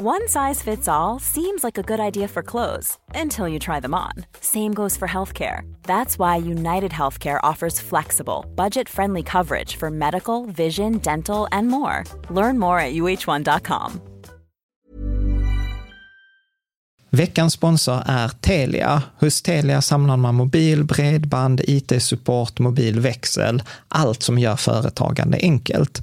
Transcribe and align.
One 0.00 0.28
size 0.28 0.62
fits 0.62 0.86
all 0.86 1.18
seems 1.18 1.64
like 1.64 1.76
a 1.76 1.82
good 1.82 1.98
idea 1.98 2.28
for 2.28 2.40
clothes 2.42 2.96
until 3.16 3.48
you 3.48 3.58
try 3.58 3.80
them 3.80 3.94
on. 3.94 4.12
Same 4.40 4.72
goes 4.72 4.96
for 4.96 5.08
healthcare. 5.08 5.62
That's 5.82 6.18
why 6.18 6.36
United 6.36 6.92
Healthcare 6.92 7.40
offers 7.42 7.80
flexible, 7.80 8.46
budget 8.54 8.88
friendly 8.88 9.22
coverage 9.24 9.74
for 9.76 9.90
medical, 9.90 10.46
vision, 10.46 10.98
dental, 10.98 11.48
and 11.50 11.66
more. 11.66 12.04
Learn 12.30 12.58
more 12.58 12.78
at 12.78 12.94
uh1.com. 12.94 14.00
Veckans 17.10 17.52
sponsor 17.52 18.02
är 18.06 18.28
Telia. 18.28 19.02
Hos 19.20 19.42
Telia 19.42 19.82
samlar 19.82 20.16
man 20.16 20.34
mobil, 20.34 20.84
bredband, 20.84 21.60
IT-support, 21.64 22.58
mobilväxel, 22.58 23.62
allt 23.88 24.22
som 24.22 24.38
gör 24.38 24.56
företagande 24.56 25.38
enkelt. 25.38 26.02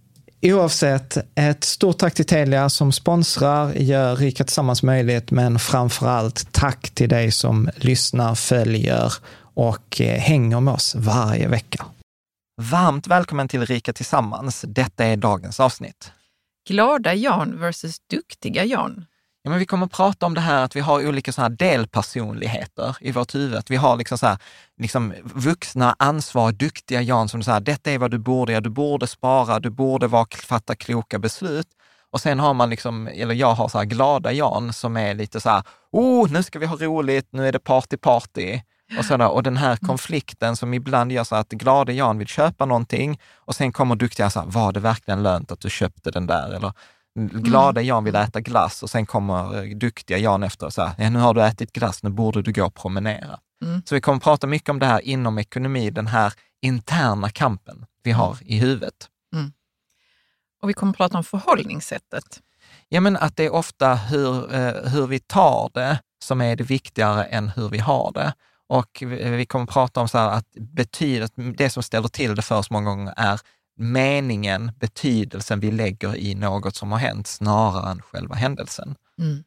Oavsett, 0.43 1.17
ett 1.35 1.63
stort 1.63 1.97
tack 1.97 2.13
till 2.13 2.25
Telia 2.25 2.69
som 2.69 2.91
sponsrar, 2.91 3.73
gör 3.73 4.15
Rika 4.15 4.43
Tillsammans 4.43 4.83
möjligt, 4.83 5.31
men 5.31 5.59
framför 5.59 6.07
allt 6.07 6.51
tack 6.51 6.89
till 6.89 7.09
dig 7.09 7.31
som 7.31 7.69
lyssnar, 7.75 8.35
följer 8.35 9.13
och 9.53 10.01
eh, 10.01 10.19
hänger 10.19 10.59
med 10.59 10.73
oss 10.73 10.95
varje 10.95 11.47
vecka. 11.47 11.85
Varmt 12.61 13.07
välkommen 13.07 13.47
till 13.47 13.65
Rika 13.65 13.93
Tillsammans. 13.93 14.65
Detta 14.67 15.05
är 15.05 15.17
dagens 15.17 15.59
avsnitt. 15.59 16.11
Glada 16.69 17.13
Jan 17.13 17.59
versus 17.59 17.95
duktiga 18.09 18.65
Jan. 18.65 19.05
Ja, 19.43 19.49
men 19.49 19.59
vi 19.59 19.65
kommer 19.65 19.85
att 19.85 19.91
prata 19.91 20.25
om 20.25 20.33
det 20.33 20.41
här 20.41 20.63
att 20.63 20.75
vi 20.75 20.79
har 20.79 21.07
olika 21.07 21.31
såna 21.31 21.47
här 21.47 21.55
delpersonligheter 21.55 22.97
i 22.99 23.11
vårt 23.11 23.35
huvud. 23.35 23.57
Att 23.57 23.71
vi 23.71 23.75
har 23.75 23.97
liksom 23.97 24.17
så 24.17 24.27
här, 24.27 24.37
liksom 24.77 25.13
vuxna, 25.23 25.95
ansvar, 25.99 26.51
duktiga 26.51 27.01
Jan 27.01 27.29
som 27.29 27.43
säger 27.43 27.59
detta 27.59 27.91
är 27.91 27.97
vad 27.97 28.11
du 28.11 28.17
borde 28.17 28.51
göra, 28.51 28.61
du 28.61 28.69
borde 28.69 29.07
spara, 29.07 29.59
du 29.59 29.69
borde 29.69 30.07
vara, 30.07 30.27
fatta 30.43 30.75
kloka 30.75 31.19
beslut. 31.19 31.67
Och 32.11 32.21
sen 32.21 32.39
har 32.39 32.53
man 32.53 32.69
liksom, 32.69 33.07
eller 33.07 33.35
jag 33.35 33.53
har 33.53 33.67
så 33.67 33.77
här 33.77 33.85
glada 33.85 34.31
Jan 34.31 34.73
som 34.73 34.97
är 34.97 35.13
lite 35.13 35.39
så 35.41 35.49
här, 35.49 35.63
oh, 35.91 36.31
nu 36.31 36.43
ska 36.43 36.59
vi 36.59 36.65
ha 36.65 36.75
roligt, 36.75 37.27
nu 37.31 37.47
är 37.47 37.51
det 37.51 37.59
party 37.59 37.97
party. 37.97 38.61
Och, 38.97 39.05
sådär. 39.05 39.29
och 39.29 39.43
den 39.43 39.57
här 39.57 39.75
konflikten 39.75 40.55
som 40.55 40.73
ibland 40.73 41.11
gör 41.11 41.23
så 41.23 41.35
att 41.35 41.49
glada 41.49 41.91
Jan 41.91 42.17
vill 42.17 42.27
köpa 42.27 42.65
någonting 42.65 43.19
och 43.35 43.55
sen 43.55 43.71
kommer 43.71 43.95
duktiga 43.95 44.29
så 44.29 44.39
här, 44.39 44.47
var 44.47 44.71
det 44.71 44.79
verkligen 44.79 45.23
lönt 45.23 45.51
att 45.51 45.59
du 45.59 45.69
köpte 45.69 46.11
den 46.11 46.27
där? 46.27 46.53
Eller 46.53 46.73
glada 47.15 47.81
Jan 47.81 48.03
vill 48.03 48.15
äta 48.15 48.41
glass 48.41 48.83
och 48.83 48.89
sen 48.89 49.05
kommer 49.05 49.75
duktiga 49.75 50.17
Jan 50.17 50.43
efter 50.43 50.65
och 50.65 50.73
säger, 50.73 50.91
ja, 50.97 51.09
nu 51.09 51.19
har 51.19 51.33
du 51.33 51.43
ätit 51.43 51.73
glass, 51.73 52.03
nu 52.03 52.09
borde 52.09 52.41
du 52.41 52.53
gå 52.53 52.65
och 52.65 52.75
promenera. 52.75 53.39
Mm. 53.63 53.81
Så 53.85 53.95
vi 53.95 54.01
kommer 54.01 54.19
prata 54.19 54.47
mycket 54.47 54.69
om 54.69 54.79
det 54.79 54.85
här 54.85 55.01
inom 55.01 55.37
ekonomi, 55.37 55.89
den 55.89 56.07
här 56.07 56.33
interna 56.61 57.29
kampen 57.29 57.85
vi 58.03 58.11
har 58.11 58.37
i 58.41 58.59
huvudet. 58.59 59.09
Och 60.61 60.69
vi 60.69 60.73
kommer 60.73 60.93
prata 60.93 61.17
om 61.17 61.23
förhållningssättet. 61.23 62.41
Ja, 62.89 63.01
men 63.01 63.17
att 63.17 63.37
det 63.37 63.45
är 63.45 63.53
ofta 63.53 63.95
hur, 63.95 64.53
eh, 64.53 64.91
hur 64.91 65.07
vi 65.07 65.19
tar 65.19 65.69
det 65.73 65.99
som 66.23 66.41
är 66.41 66.55
det 66.55 66.63
viktigare 66.63 67.23
än 67.23 67.49
hur 67.49 67.69
vi 67.69 67.77
har 67.77 68.11
det. 68.13 68.33
Och 68.67 69.03
vi, 69.05 69.45
kommer 69.45 69.65
prata 69.65 70.01
om 70.01 70.07
så 70.07 70.17
att 70.17 70.45
betydet, 70.51 71.31
det 71.57 71.69
som 71.69 71.83
ställer 71.83 72.07
till 72.07 72.35
det 72.35 72.41
för 72.41 72.57
oss 72.57 72.69
många 72.69 72.89
gånger 72.89 73.13
är 73.17 73.39
meningen, 73.81 74.71
betydelsen 74.79 75.59
vi 75.59 75.71
lägger 75.71 76.15
i 76.15 76.35
något 76.35 76.75
som 76.75 76.91
har 76.91 76.99
hänt 76.99 77.27
snarare 77.27 77.91
än 77.91 78.01
själva 78.01 78.35
händelsen. 78.35 78.95
Mm. 79.19 79.43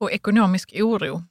Och 0.00 0.12
ekonomisk 0.12 0.72
oro. 0.80 1.22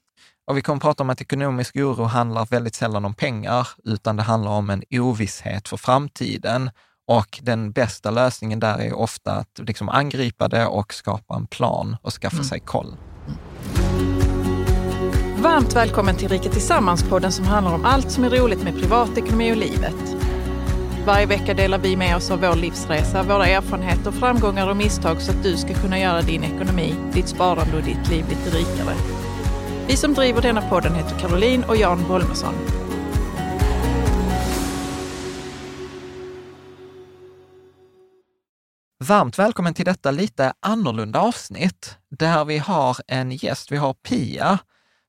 Och 0.47 0.57
vi 0.57 0.61
kommer 0.61 0.77
att 0.77 0.81
prata 0.81 1.03
om 1.03 1.09
att 1.09 1.21
ekonomisk 1.21 1.75
oro 1.75 2.03
handlar 2.03 2.45
väldigt 2.45 2.75
sällan 2.75 3.05
om 3.05 3.13
pengar, 3.13 3.67
utan 3.83 4.15
det 4.15 4.23
handlar 4.23 4.51
om 4.51 4.69
en 4.69 4.83
ovisshet 4.91 5.67
för 5.67 5.77
framtiden. 5.77 6.69
Och 7.07 7.39
den 7.41 7.71
bästa 7.71 8.11
lösningen 8.11 8.59
där 8.59 8.77
är 8.77 8.93
ofta 8.93 9.31
att 9.31 9.59
liksom 9.59 9.89
angripa 9.89 10.47
det 10.47 10.65
och 10.65 10.93
skapa 10.93 11.35
en 11.35 11.47
plan 11.47 11.97
och 12.01 12.13
skaffa 12.13 12.35
Mm. 12.35 12.45
sig 12.45 12.59
koll. 12.59 12.95
Varmt 15.37 15.75
välkommen 15.75 16.15
till 16.15 16.27
Rika 16.29 16.49
Tillsammans-podden 16.49 17.31
som 17.31 17.45
handlar 17.45 17.73
om 17.73 17.85
allt 17.85 18.11
som 18.11 18.23
är 18.23 18.29
roligt 18.29 18.63
med 18.63 18.73
privatekonomi 18.79 19.51
och 19.51 19.57
livet. 19.57 20.15
Varje 21.05 21.25
vecka 21.25 21.53
delar 21.53 21.77
vi 21.77 21.97
med 21.97 22.15
oss 22.15 22.31
av 22.31 22.41
vår 22.41 22.55
livsresa, 22.55 23.23
våra 23.23 23.47
erfarenheter, 23.47 24.11
framgångar 24.11 24.69
och 24.69 24.77
misstag 24.77 25.21
så 25.21 25.31
att 25.31 25.43
du 25.43 25.57
ska 25.57 25.73
kunna 25.73 25.99
göra 25.99 26.21
din 26.21 26.43
ekonomi, 26.43 26.95
ditt 27.13 27.27
sparande 27.27 27.77
och 27.77 27.83
ditt 27.83 28.09
liv 28.09 28.25
lite 28.29 28.57
rikare. 28.57 28.95
Vi 29.87 29.97
som 29.97 30.13
driver 30.13 30.41
denna 30.41 30.69
podden 30.69 30.95
heter 30.95 31.19
Caroline 31.19 31.63
och 31.63 31.75
Jan 31.75 32.07
Bolmesson. 32.07 32.53
Varmt 39.03 39.39
välkommen 39.39 39.73
till 39.73 39.85
detta 39.85 40.11
lite 40.11 40.53
annorlunda 40.59 41.19
avsnitt 41.19 41.97
där 42.09 42.45
vi 42.45 42.57
har 42.57 42.97
en 43.07 43.31
gäst. 43.31 43.71
Vi 43.71 43.77
har 43.77 43.93
Pia, 43.93 44.59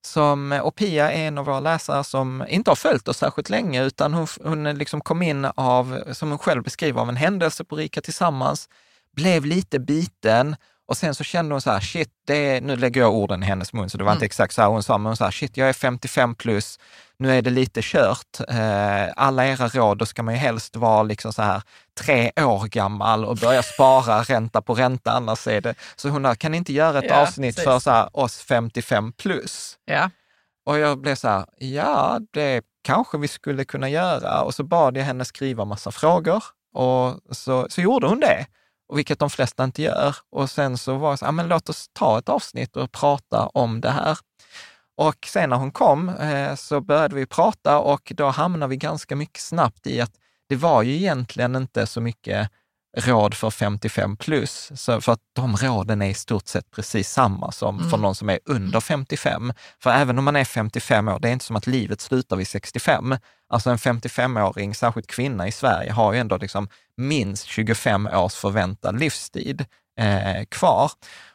som, 0.06 0.60
och 0.62 0.74
Pia 0.76 1.12
är 1.12 1.26
en 1.28 1.38
av 1.38 1.44
våra 1.44 1.60
läsare 1.60 2.04
som 2.04 2.44
inte 2.48 2.70
har 2.70 2.76
följt 2.76 3.08
oss 3.08 3.16
särskilt 3.18 3.50
länge, 3.50 3.84
utan 3.84 4.14
hon, 4.14 4.26
hon 4.44 4.64
liksom 4.64 5.00
kom 5.00 5.22
in 5.22 5.44
av, 5.44 5.98
som 6.12 6.28
hon 6.30 6.38
själv 6.38 6.62
beskriver, 6.62 7.00
av 7.00 7.08
en 7.08 7.16
händelse 7.16 7.64
på 7.64 7.76
Rika 7.76 8.00
Tillsammans, 8.00 8.68
blev 9.16 9.44
lite 9.44 9.78
biten 9.78 10.56
Och 10.86 10.96
sen 10.96 11.14
så 11.14 11.24
kände 11.24 11.54
hon 11.54 11.60
så 11.60 11.70
här, 11.70 11.80
shit, 11.80 12.08
det 12.26 12.36
är, 12.36 12.60
nu 12.60 12.76
lägger 12.76 13.00
jag 13.00 13.14
orden 13.14 13.42
i 13.42 13.46
hennes 13.46 13.72
mun, 13.72 13.90
så 13.90 13.98
det 13.98 14.04
var 14.04 14.10
Mm. 14.12 14.16
inte 14.16 14.26
exakt 14.26 14.54
så 14.54 14.62
här 14.62 14.68
hon 14.68 14.82
sa, 14.82 14.98
men 14.98 15.06
hon 15.06 15.16
sa, 15.16 15.30
shit, 15.30 15.56
jag 15.56 15.68
är 15.68 15.72
55 15.72 16.34
plus, 16.34 16.78
nu 17.18 17.38
är 17.38 17.42
det 17.42 17.50
lite 17.50 17.80
kört. 17.82 18.40
Eh, 18.48 19.12
alla 19.16 19.46
era 19.46 19.68
råd, 19.68 19.98
då 19.98 20.06
ska 20.06 20.22
man 20.22 20.34
ju 20.34 20.40
helst 20.40 20.76
vara 20.76 21.02
liksom 21.02 21.32
så 21.32 21.42
här 21.42 21.62
tre 22.00 22.32
år 22.40 22.66
gammal 22.66 23.24
och 23.24 23.36
börja 23.36 23.62
spara 23.62 24.22
ränta 24.28 24.62
på 24.62 24.74
ränta, 24.74 25.12
annars 25.12 25.46
är 25.46 25.60
det... 25.60 25.74
Så 25.96 26.08
hon 26.08 26.24
har, 26.24 26.34
kan 26.34 26.50
ni 26.52 26.56
inte 26.58 26.72
göra 26.72 26.98
ett 26.98 27.04
Ja, 27.08 27.22
avsnitt 27.22 27.54
precis. 27.56 27.70
för 27.70 27.78
så 27.78 27.90
här, 27.90 28.08
oss 28.12 28.38
55 28.38 29.12
plus? 29.12 29.78
Ja. 29.84 30.10
Och 30.66 30.78
jag 30.78 31.00
blev 31.00 31.14
så 31.14 31.28
här, 31.28 31.44
ja, 31.58 32.20
det 32.32 32.62
kanske 32.84 33.18
vi 33.18 33.28
skulle 33.28 33.64
kunna 33.64 33.88
göra. 33.88 34.42
Och 34.42 34.54
så 34.54 34.64
bad 34.64 34.96
jag 34.96 35.04
henne 35.04 35.24
skriva 35.24 35.64
massa 35.64 35.90
frågor 35.90 36.44
och 36.74 37.36
så, 37.36 37.66
så 37.70 37.80
gjorde 37.80 38.06
hon 38.06 38.20
det. 38.20 38.46
Och 38.88 38.98
vilket 38.98 39.18
de 39.18 39.30
flesta 39.30 39.64
inte 39.64 39.82
gör. 39.82 40.16
Och 40.32 40.50
sen 40.50 40.78
så 40.78 40.94
var 40.94 41.10
jag 41.10 41.18
så 41.18 41.24
här, 41.24 41.28
"Ja, 41.28 41.32
men 41.32 41.48
låt 41.48 41.68
oss 41.68 41.86
ta 41.92 42.18
ett 42.18 42.28
avsnitt 42.28 42.76
och 42.76 42.92
prata 42.92 43.46
om 43.46 43.80
det 43.80 43.90
här. 43.90 44.18
Och 44.96 45.26
sen 45.26 45.50
när 45.50 45.56
hon 45.56 45.70
kom 45.70 46.08
eh, 46.08 46.54
så 46.54 46.80
började 46.80 47.14
vi 47.14 47.26
prata 47.26 47.78
och 47.78 48.12
då 48.16 48.26
hamnade 48.28 48.70
vi 48.70 48.76
ganska 48.76 49.16
mycket 49.16 49.40
snabbt 49.40 49.86
i 49.86 50.00
att 50.00 50.12
det 50.48 50.56
var 50.56 50.82
ju 50.82 50.94
egentligen 50.94 51.56
inte 51.56 51.86
så 51.86 52.00
mycket 52.00 52.50
råd 52.96 53.34
för 53.34 53.50
55 53.50 54.16
plus, 54.16 54.72
så 54.74 55.00
för 55.00 55.12
att 55.12 55.20
de 55.32 55.56
råden 55.56 56.02
är 56.02 56.10
i 56.10 56.14
stort 56.14 56.46
sett 56.48 56.70
precis 56.70 57.10
samma 57.10 57.52
som 57.52 57.78
för 57.78 57.86
Mm. 57.86 58.00
någon 58.00 58.14
som 58.14 58.30
är 58.30 58.38
under 58.44 58.80
55. 58.80 59.52
För 59.82 59.90
även 59.90 60.18
om 60.18 60.24
man 60.24 60.36
är 60.36 60.44
55 60.44 61.08
år, 61.08 61.18
det 61.18 61.28
är 61.28 61.32
inte 61.32 61.44
som 61.44 61.56
att 61.56 61.66
livet 61.66 62.00
slutar 62.00 62.36
vid 62.36 62.48
65. 62.48 63.16
Alltså 63.48 63.70
en 63.70 63.78
55-åring, 63.78 64.74
särskilt 64.74 65.06
kvinna 65.06 65.48
i 65.48 65.52
Sverige, 65.52 65.92
har 65.92 66.12
ju 66.12 66.18
ändå 66.18 66.36
liksom 66.36 66.68
minst 66.96 67.44
25 67.44 68.06
års 68.06 68.34
förväntad 68.34 69.00
livstid 69.00 69.66
eh, 70.00 70.44
kvar. 70.48 70.90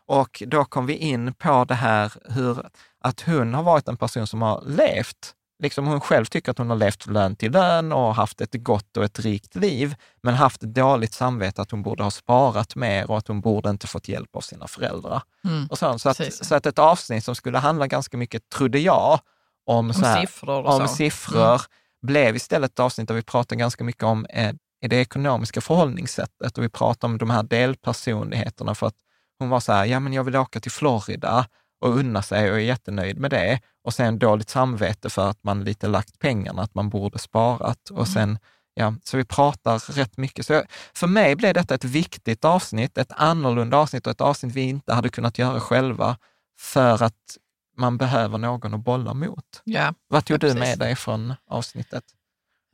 Och 0.05 0.43
då 0.47 0.65
kom 0.65 0.85
vi 0.85 0.95
in 0.95 1.33
på 1.33 1.65
det 1.65 1.75
här 1.75 2.11
hur, 2.29 2.69
att 3.01 3.21
hon 3.21 3.53
har 3.53 3.63
varit 3.63 3.87
en 3.87 3.97
person 3.97 4.27
som 4.27 4.41
har 4.41 4.63
levt 4.65 5.35
liksom 5.63 5.87
hon 5.87 6.01
själv 6.01 6.25
tycker 6.25 6.51
att 6.51 6.57
hon 6.57 6.69
har 6.69 6.77
levt 6.77 7.07
lön 7.07 7.35
till 7.35 7.51
lön 7.51 7.91
och 7.91 8.15
haft 8.15 8.41
ett 8.41 8.53
gott 8.53 8.97
och 8.97 9.03
ett 9.03 9.19
rikt 9.19 9.55
liv, 9.55 9.95
men 10.21 10.33
haft 10.33 10.63
ett 10.63 10.73
dåligt 10.73 11.13
samvete 11.13 11.61
att 11.61 11.71
hon 11.71 11.83
borde 11.83 12.03
ha 12.03 12.11
sparat 12.11 12.75
mer 12.75 13.11
och 13.11 13.17
att 13.17 13.27
hon 13.27 13.41
borde 13.41 13.69
inte 13.69 13.87
fått 13.87 14.07
hjälp 14.07 14.35
av 14.35 14.41
sina 14.41 14.67
föräldrar. 14.67 15.21
Mm. 15.43 15.67
Och 15.67 15.77
så, 15.77 15.99
så, 15.99 16.09
att, 16.09 16.33
så 16.33 16.55
att 16.55 16.65
ett 16.65 16.79
avsnitt 16.79 17.23
som 17.23 17.35
skulle 17.35 17.57
handla 17.57 17.87
ganska 17.87 18.17
mycket, 18.17 18.49
trodde 18.49 18.79
jag, 18.79 19.19
om, 19.65 19.89
Om 19.89 20.03
här, 20.03 20.21
siffror 20.21 20.65
om 20.65 20.87
siffror, 20.87 21.61
Mm. 22.01 22.07
blev 22.07 22.35
istället 22.35 22.71
ett 22.71 22.79
avsnitt 22.79 23.07
där 23.07 23.15
vi 23.15 23.21
pratade 23.21 23.59
ganska 23.59 23.83
mycket 23.83 24.03
om 24.03 24.25
eh, 24.25 24.53
det 24.81 24.95
ekonomiska 24.95 25.61
förhållningssättet 25.61 26.57
och 26.57 26.63
vi 26.63 26.69
pratade 26.69 27.11
om 27.11 27.17
de 27.17 27.29
här 27.29 27.43
delpersonligheterna 27.43 28.75
för 28.75 28.87
att 28.87 28.95
hon 29.39 29.49
var 29.49 29.59
så 29.59 29.71
här, 29.71 29.85
ja 29.85 29.99
men 29.99 30.13
jag 30.13 30.23
vill 30.23 30.35
åka 30.35 30.59
till 30.59 30.71
Florida 30.71 31.45
och 31.79 31.97
unna 31.97 32.21
sig 32.21 32.51
och 32.51 32.57
är 32.57 32.61
jättenöjd 32.61 33.19
med 33.19 33.31
det. 33.31 33.59
Och 33.83 33.93
sen 33.93 34.19
dåligt 34.19 34.49
samvete 34.49 35.09
för 35.09 35.29
att 35.29 35.43
man 35.43 35.63
lite 35.63 35.87
lagt 35.87 36.19
pengarna, 36.19 36.61
att 36.61 36.75
man 36.75 36.89
borde 36.89 37.19
sparat. 37.19 37.89
Och 37.89 38.07
sen, 38.07 38.39
ja, 38.73 38.93
så 39.03 39.17
vi 39.17 39.25
pratar 39.25 39.93
rätt 39.93 40.17
mycket. 40.17 40.45
Så 40.45 40.53
jag, 40.53 40.65
för 40.93 41.07
mig 41.07 41.35
blev 41.35 41.53
detta 41.53 41.75
ett 41.75 41.83
viktigt 41.83 42.45
avsnitt, 42.45 42.97
ett 42.97 43.11
annorlunda 43.11 43.77
avsnitt 43.77 44.07
och 44.07 44.11
ett 44.11 44.21
avsnitt 44.21 44.55
vi 44.55 44.61
inte 44.61 44.93
hade 44.93 45.09
kunnat 45.09 45.37
göra 45.37 45.59
själva 45.59 46.17
för 46.59 47.03
att 47.03 47.37
man 47.77 47.97
behöver 47.97 48.37
någon 48.37 48.73
att 48.73 48.83
bolla 48.83 49.13
mot. 49.13 49.61
Ja. 49.63 49.93
Vad 50.07 50.25
tog 50.25 50.43
Ja, 50.43 50.47
du 50.47 50.59
med 50.59 50.79
dig 50.79 50.95
från 50.95 51.33
avsnittet? 51.47 52.03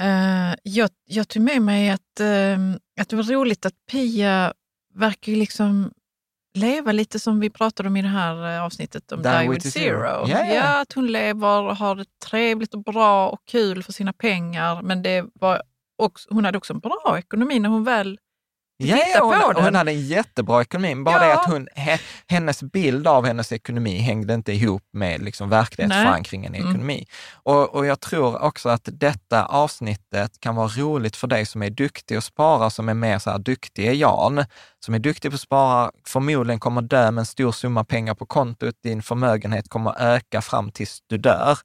Eh, 0.01 0.55
jag, 0.63 0.89
jag 1.05 1.27
tog 1.27 1.41
med 1.43 1.61
mig 1.61 1.89
att, 1.89 2.19
eh, 2.19 2.57
att 3.01 3.09
det 3.09 3.15
var 3.15 3.23
roligt 3.23 3.65
att 3.65 3.73
Pia 3.91 4.53
verkar 4.93 5.31
liksom 5.31 5.91
leva 6.55 6.91
lite 6.91 7.19
som 7.19 7.39
vi 7.39 7.49
pratade 7.49 7.89
om 7.89 7.97
i 7.97 8.01
det 8.01 8.07
här 8.07 8.55
eh, 8.55 8.63
avsnittet 8.63 9.11
om 9.11 9.21
Die, 9.21 9.49
with 9.49 9.67
Zero. 9.67 10.27
Ja, 10.27 10.45
ja. 10.45 10.81
att 10.81 10.93
hon 10.93 11.07
lever 11.07 11.61
och 11.61 11.77
har 11.77 11.95
det 11.95 12.05
trevligt 12.29 12.73
och 12.73 12.83
bra 12.83 13.29
och 13.29 13.45
kul 13.45 13.83
för 13.83 13.93
sina 13.93 14.13
pengar. 14.13 14.81
Men 14.81 15.01
det 15.01 15.25
var 15.33 15.61
också, 15.97 16.29
hon 16.31 16.45
hade 16.45 16.57
också 16.57 16.73
en 16.73 16.79
bra 16.79 17.15
ekonomi 17.17 17.59
när 17.59 17.69
hon 17.69 17.83
väl 17.83 18.19
Ja, 18.77 18.97
Titta 18.97 19.19
hon, 19.23 19.41
på 19.41 19.53
den. 19.53 19.63
hon 19.63 19.75
hade 19.75 19.91
en 19.91 20.01
jättebra 20.07 20.61
ekonomi, 20.61 20.95
bara 20.95 21.19
det 21.19 21.25
Ja. 21.27 21.39
att 21.39 21.45
hon, 21.51 21.67
he, 21.75 21.99
hennes 22.27 22.63
bild 22.63 23.07
av 23.07 23.25
hennes 23.25 23.51
ekonomi 23.51 23.97
hängde 23.97 24.33
inte 24.33 24.53
ihop 24.53 24.83
med 24.93 25.21
liksom 25.21 25.49
verklighetsförankringen 25.49 26.55
i 26.55 26.57
Mm. 26.57 26.69
ekonomi. 26.69 27.05
Och, 27.33 27.75
och 27.75 27.85
jag 27.85 27.99
tror 27.99 28.41
också 28.41 28.69
att 28.69 28.89
detta 28.91 29.45
avsnittet 29.45 30.39
kan 30.39 30.55
vara 30.55 30.67
roligt 30.67 31.15
för 31.15 31.27
dig 31.27 31.45
som 31.45 31.63
är 31.63 31.69
duktig 31.69 32.15
att 32.15 32.23
spara, 32.23 32.69
som 32.69 32.89
är 32.89 32.93
mer 32.93 33.19
så 33.19 33.29
här 33.31 33.39
duktig 33.39 33.85
är 33.87 33.93
Jan, 33.93 34.45
som 34.85 34.93
är 34.93 34.99
duktig 34.99 35.31
på 35.31 35.35
att 35.35 35.41
spara, 35.41 35.91
förmodligen 36.07 36.59
kommer 36.59 36.81
dö 36.81 37.11
med 37.11 37.21
en 37.21 37.25
stor 37.25 37.51
summa 37.51 37.83
pengar 37.83 38.13
på 38.15 38.25
kontot, 38.25 38.75
din 38.83 39.01
förmögenhet 39.01 39.69
kommer 39.69 40.01
öka 40.01 40.41
fram 40.41 40.71
tills 40.71 40.99
du 41.07 41.17
dör. 41.17 41.57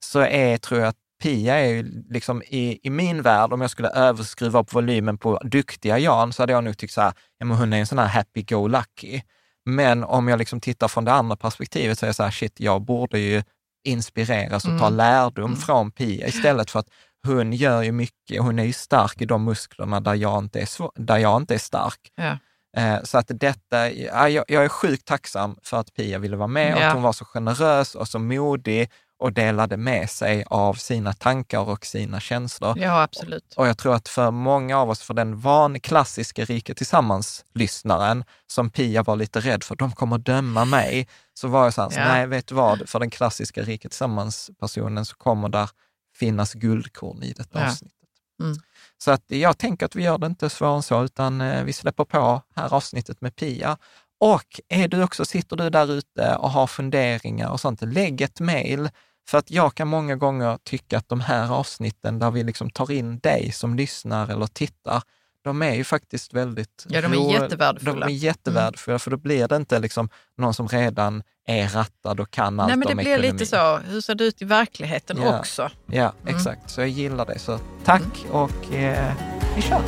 Så 0.00 0.20
är, 0.20 0.58
tror 0.58 0.80
jag 0.80 0.88
att 0.88 0.96
Pia 1.22 1.54
är 1.54 1.66
ju 1.66 2.04
liksom 2.10 2.42
i, 2.42 2.78
i 2.82 2.90
min 2.90 3.22
värld, 3.22 3.52
om 3.52 3.60
jag 3.60 3.70
skulle 3.70 3.88
överskruva 3.88 4.60
upp 4.60 4.72
volymen 4.74 5.18
på 5.18 5.38
duktiga 5.44 5.98
Jan, 5.98 6.32
så 6.32 6.42
hade 6.42 6.52
jag 6.52 6.64
nog 6.64 6.78
tyckt 6.78 6.92
så 6.92 7.00
här, 7.00 7.12
ja 7.38 7.46
men 7.46 7.56
hon 7.56 7.72
är 7.72 7.78
en 7.80 7.86
sån 7.86 7.98
här 7.98 8.06
happy-go-lucky. 8.06 9.20
Men 9.64 10.04
om 10.04 10.28
jag 10.28 10.38
liksom 10.38 10.60
tittar 10.60 10.88
från 10.88 11.04
det 11.04 11.12
andra 11.12 11.36
perspektivet 11.36 11.98
så 11.98 12.06
är 12.06 12.08
jag 12.08 12.16
så 12.16 12.22
här, 12.22 12.30
shit, 12.30 12.60
jag 12.60 12.82
borde 12.82 13.18
ju 13.18 13.42
inspireras 13.84 14.64
och 14.64 14.78
ta 14.78 14.86
Mm. 14.86 14.96
lärdom 14.96 15.44
Mm. 15.44 15.56
från 15.56 15.90
Pia 15.90 16.26
istället 16.26 16.70
för 16.70 16.78
att 16.80 16.88
hon 17.26 17.52
gör 17.52 17.82
ju 17.82 17.92
mycket, 17.92 18.42
hon 18.42 18.58
är 18.58 18.64
ju 18.64 18.72
stark 18.72 19.20
i 19.22 19.24
de 19.24 19.44
musklerna 19.44 20.00
där 20.00 20.14
jag 20.14 20.38
inte 20.38 20.60
är, 20.60 20.68
där 21.00 21.16
jag 21.18 21.36
inte 21.42 21.54
är 21.54 21.58
stark. 21.58 22.00
Ja. 22.14 22.38
Eh, 22.76 23.02
Så 23.02 23.18
att 23.18 23.26
detta, 23.34 23.90
ja, 23.92 24.28
jag, 24.28 24.44
jag 24.48 24.64
är 24.64 24.68
sjukt 24.68 25.04
tacksam 25.06 25.56
för 25.62 25.76
att 25.76 25.94
Pia 25.94 26.18
ville 26.18 26.36
vara 26.36 26.48
med 26.48 26.74
och 26.74 26.80
Ja. 26.80 26.86
att 26.86 26.92
hon 26.94 27.02
var 27.02 27.12
så 27.12 27.24
generös 27.24 27.94
och 27.94 28.08
så 28.08 28.18
modig 28.18 28.90
och 29.18 29.32
delade 29.32 29.76
med 29.76 30.10
sig 30.10 30.44
av 30.46 30.74
sina 30.74 31.12
tankar 31.12 31.60
och 31.68 31.86
sina 31.86 32.20
känslor. 32.20 32.78
ja, 32.78 33.02
absolut. 33.02 33.54
Och 33.56 33.66
jag 33.68 33.78
tror 33.78 33.94
att 33.94 34.08
för 34.08 34.30
många 34.30 34.78
av 34.78 34.90
oss, 34.90 35.00
för 35.02 35.14
den 35.14 35.40
van 35.40 35.80
klassiska 35.80 36.44
Rika 36.44 36.74
Tillsammans-lyssnaren, 36.74 38.24
som 38.46 38.70
Pia 38.70 39.02
var 39.02 39.16
lite 39.16 39.40
rädd 39.40 39.64
för, 39.64 39.76
de 39.76 39.92
kommer 39.92 40.18
döma 40.18 40.64
mig, 40.64 41.08
så 41.34 41.48
var 41.48 41.64
jag 41.64 41.74
så 41.74 41.82
här, 41.82 41.90
Ja. 41.94 42.04
nej 42.08 42.26
vet 42.26 42.46
du 42.46 42.54
vad, 42.54 42.88
för 42.88 42.98
den 42.98 43.10
klassiska 43.10 43.62
Rika 43.62 43.88
Tillsammans-personen 43.88 45.04
så 45.04 45.16
kommer 45.16 45.48
där 45.48 45.70
finnas 46.16 46.54
guldkorn 46.54 47.22
i 47.22 47.32
detta 47.32 47.60
Ja. 47.60 47.66
avsnittet. 47.66 47.92
Mm. 48.42 48.56
Så 48.98 49.10
att 49.10 49.22
jag 49.26 49.58
tänker 49.58 49.86
att 49.86 49.96
vi 49.96 50.02
gör 50.02 50.18
det 50.18 50.26
inte 50.26 50.50
svårare 50.50 50.76
än 50.76 50.82
så, 50.82 51.04
utan 51.04 51.40
eh, 51.40 51.64
vi 51.64 51.72
släpper 51.72 52.04
på 52.04 52.42
här 52.56 52.74
avsnittet 52.74 53.20
med 53.20 53.36
Pia. 53.36 53.76
Och 54.20 54.60
är 54.68 54.88
du 54.88 55.02
också, 55.02 55.24
sitter 55.24 55.56
du 55.56 55.70
där 55.70 55.92
ute 55.92 56.36
och 56.36 56.50
har 56.50 56.66
funderingar 56.66 57.50
och 57.50 57.60
sånt, 57.60 57.82
lägg 57.82 58.20
ett 58.20 58.40
mejl. 58.40 58.88
För 59.28 59.38
att 59.38 59.50
jag 59.50 59.74
kan 59.74 59.88
många 59.88 60.16
gånger 60.16 60.58
tycka 60.64 60.98
att 60.98 61.08
de 61.08 61.20
här 61.20 61.52
avsnitten 61.52 62.18
där 62.18 62.30
vi 62.30 62.42
liksom 62.44 62.70
tar 62.70 62.90
in 62.92 63.18
dig 63.18 63.52
som 63.52 63.74
lyssnar 63.76 64.28
eller 64.30 64.46
tittar, 64.46 65.02
de 65.44 65.62
är 65.62 65.74
ju 65.74 65.84
faktiskt 65.84 66.34
väldigt 66.34 66.86
Ja, 66.88 67.00
de 67.00 67.12
är 67.12 67.16
ro- 67.16 67.30
jättevärdefulla. 67.32 68.06
De 68.06 68.12
är 68.12 68.16
jättevärdefulla, 68.16 68.98
för 68.98 69.10
då 69.10 69.16
blir 69.16 69.48
det 69.48 69.56
inte 69.56 69.78
liksom 69.78 70.08
någon 70.38 70.54
som 70.54 70.68
redan 70.68 71.22
är 71.46 71.68
rattad 71.68 72.20
och 72.20 72.30
kan 72.30 72.60
allt 72.60 72.68
Nej, 72.68 72.76
men 72.76 72.86
det 72.86 72.92
om 72.92 72.96
blir 72.98 73.12
ekonomi. 73.12 73.32
lite 73.32 73.46
så, 73.46 73.76
hur 73.76 74.00
ser 74.00 74.14
det 74.14 74.24
ut 74.24 74.42
i 74.42 74.44
verkligheten 74.44 75.22
Ja. 75.22 75.38
också? 75.38 75.70
Ja, 75.86 76.12
Mm. 76.22 76.34
exakt. 76.36 76.70
Så 76.70 76.80
jag 76.80 76.88
gillar 76.88 77.26
det. 77.26 77.38
Så 77.38 77.58
tack 77.84 78.26
och 78.30 78.74
eh, 78.74 79.12
vi 79.56 79.62
kör. 79.62 79.82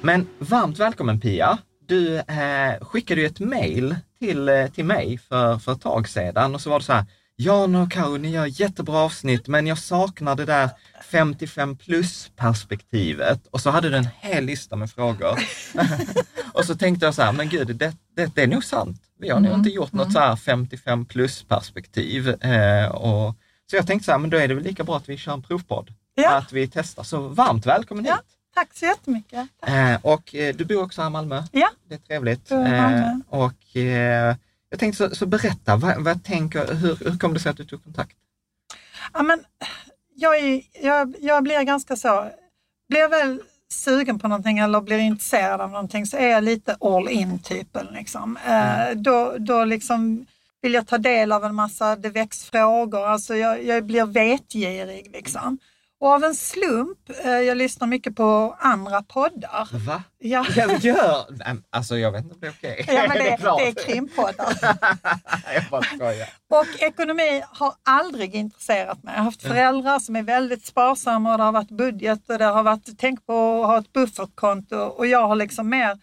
Men 0.00 0.26
varmt 0.38 0.78
välkommen 0.78 1.20
Pia. 1.20 1.58
Du 1.86 2.16
eh, 2.18 2.74
skickade 2.80 3.20
ju 3.20 3.26
ett 3.26 3.40
mejl 3.40 3.96
till, 4.18 4.48
eh, 4.48 4.66
till 4.66 4.84
mig 4.84 5.18
för, 5.28 5.58
för 5.58 5.72
ett 5.72 5.80
tag 5.80 6.08
sedan 6.08 6.54
och 6.54 6.60
så 6.60 6.70
var 6.70 6.78
det 6.78 6.84
så 6.84 6.92
här, 6.92 7.04
Jan 7.38 7.74
och 7.74 7.92
Karo, 7.92 8.16
ni 8.16 8.30
gör 8.30 8.60
jättebra 8.60 8.98
avsnitt, 8.98 9.48
men 9.48 9.66
jag 9.66 9.78
saknar 9.78 10.34
det 10.36 10.44
där 10.44 10.70
55 11.10 11.76
plus 11.76 12.30
perspektivet. 12.36 13.46
Och 13.50 13.60
så 13.60 13.70
hade 13.70 13.90
du 13.90 13.96
en 13.96 14.08
hel 14.20 14.44
lista 14.44 14.76
med 14.76 14.90
frågor. 14.90 15.38
och 16.52 16.64
så 16.64 16.74
tänkte 16.74 17.06
jag 17.06 17.14
så 17.14 17.22
här, 17.22 17.32
men 17.32 17.48
gud, 17.48 17.76
det, 17.76 17.96
det, 18.16 18.34
det 18.34 18.42
är 18.42 18.46
nog 18.46 18.64
sant. 18.64 19.02
Vi 19.18 19.28
har 19.28 19.40
nog 19.40 19.46
Mm. 19.48 19.58
inte 19.58 19.70
gjort 19.70 19.92
något 19.92 20.12
så 20.12 20.18
här 20.18 20.36
55 20.36 21.04
plus 21.04 21.42
perspektiv. 21.42 22.28
Eh, 22.28 22.88
och, 22.88 23.34
så 23.70 23.76
jag 23.76 23.86
tänkte 23.86 24.04
så 24.06 24.12
här, 24.12 24.18
men 24.18 24.30
då 24.30 24.36
är 24.36 24.48
det 24.48 24.54
väl 24.54 24.64
lika 24.64 24.84
bra 24.84 24.96
att 24.96 25.08
vi 25.08 25.16
kör 25.16 25.32
en 25.32 25.42
provpodd. 25.42 25.92
Ja. 26.14 26.36
Att 26.36 26.52
vi 26.52 26.68
testar. 26.68 27.02
Så 27.02 27.20
varmt 27.28 27.66
välkommen 27.66 28.04
Ja. 28.04 28.14
hit. 28.14 28.22
Tack 28.56 28.74
så 28.74 28.84
jättemycket. 28.84 29.48
Tack. 29.60 29.70
Eh, 29.70 29.98
och 30.02 30.34
eh, 30.34 30.54
du 30.54 30.64
bor 30.64 30.82
också 30.82 31.00
här 31.00 31.08
i 31.08 31.12
Malmö. 31.12 31.42
Ja. 31.52 31.68
Det 31.88 31.94
är 31.94 31.98
trevligt. 31.98 32.50
Malmö. 32.50 33.20
och 33.28 33.76
eh, 33.76 34.36
jag 34.70 34.80
tänkte 34.80 35.08
så, 35.08 35.14
så 35.14 35.26
berätta, 35.26 35.76
vad, 35.76 36.04
vad 36.04 36.24
tänker, 36.24 36.74
hur, 36.74 36.96
hur 37.10 37.18
kom 37.18 37.34
det 37.34 37.40
sig 37.40 37.50
att 37.50 37.56
du 37.56 37.64
tog 37.64 37.84
kontakt? 37.84 38.16
Ja, 39.12 39.22
men, 39.22 39.44
jag, 40.14 40.38
är, 40.38 40.62
jag, 40.82 41.14
jag 41.20 41.42
blir 41.42 41.62
ganska 41.62 41.96
så, 41.96 42.30
blir 42.88 43.00
jag 43.00 43.08
väl 43.08 43.42
sugen 43.68 44.18
på 44.18 44.28
någonting 44.28 44.58
eller 44.58 44.80
blir 44.80 44.98
intresserad 44.98 45.60
av 45.60 45.70
någonting 45.70 46.06
så 46.06 46.16
är 46.16 46.28
jag 46.28 46.44
lite 46.44 46.76
all 46.80 47.08
in 47.08 47.38
typen. 47.38 47.86
Liksom. 47.92 48.38
Eh, 48.46 48.96
då, 48.96 49.34
då 49.38 49.64
liksom 49.64 50.26
vill 50.62 50.74
jag 50.74 50.86
ta 50.86 50.98
del 50.98 51.32
av 51.32 51.44
en 51.44 51.54
massa, 51.54 51.96
det 51.96 52.10
väcks 52.10 52.44
frågor, 52.44 53.06
alltså 53.06 53.36
jag, 53.36 53.64
jag 53.64 53.84
blir 53.84 54.06
vetgirig. 54.06 55.10
Liksom. 55.12 55.58
Och 56.00 56.08
av 56.08 56.24
en 56.24 56.34
slump, 56.34 56.98
eh, 57.24 57.30
jag 57.30 57.56
lyssnar 57.56 57.86
mycket 57.86 58.16
på 58.16 58.56
andra 58.60 59.02
poddar. 59.02 59.68
Va? 59.86 60.02
Ja. 60.18 60.46
Jag 60.56 60.78
gör... 60.78 61.26
Alltså 61.70 61.96
jag 61.98 62.12
vet 62.12 62.22
inte 62.22 62.34
om 62.34 62.40
det 62.40 62.46
är 62.46 62.50
okej. 62.50 62.84
Ja, 62.88 63.04
men 63.08 63.18
det, 63.18 63.36
klart. 63.40 63.58
det 63.58 63.68
är 63.68 63.84
krimpoddar. 63.84 64.58
jag 65.54 65.64
bara 65.70 65.82
skojar. 65.82 66.28
Och 66.50 66.82
ekonomi 66.82 67.42
har 67.48 67.74
aldrig 67.84 68.34
intresserat 68.34 69.02
mig. 69.02 69.14
Jag 69.14 69.20
har 69.20 69.24
haft 69.24 69.42
föräldrar 69.42 69.98
som 69.98 70.16
är 70.16 70.22
väldigt 70.22 70.66
sparsamma 70.66 71.32
och 71.32 71.38
det 71.38 71.44
har 71.44 71.52
varit 71.52 71.70
budget 71.70 72.30
och 72.30 72.38
det 72.38 72.44
har 72.44 72.62
varit 72.62 72.98
tänk 72.98 73.26
på 73.26 73.62
att 73.62 73.66
ha 73.66 73.78
ett 73.78 73.92
buffertkonto 73.92 74.76
och 74.76 75.06
jag 75.06 75.28
har 75.28 75.36
liksom 75.36 75.68
mer 75.68 75.98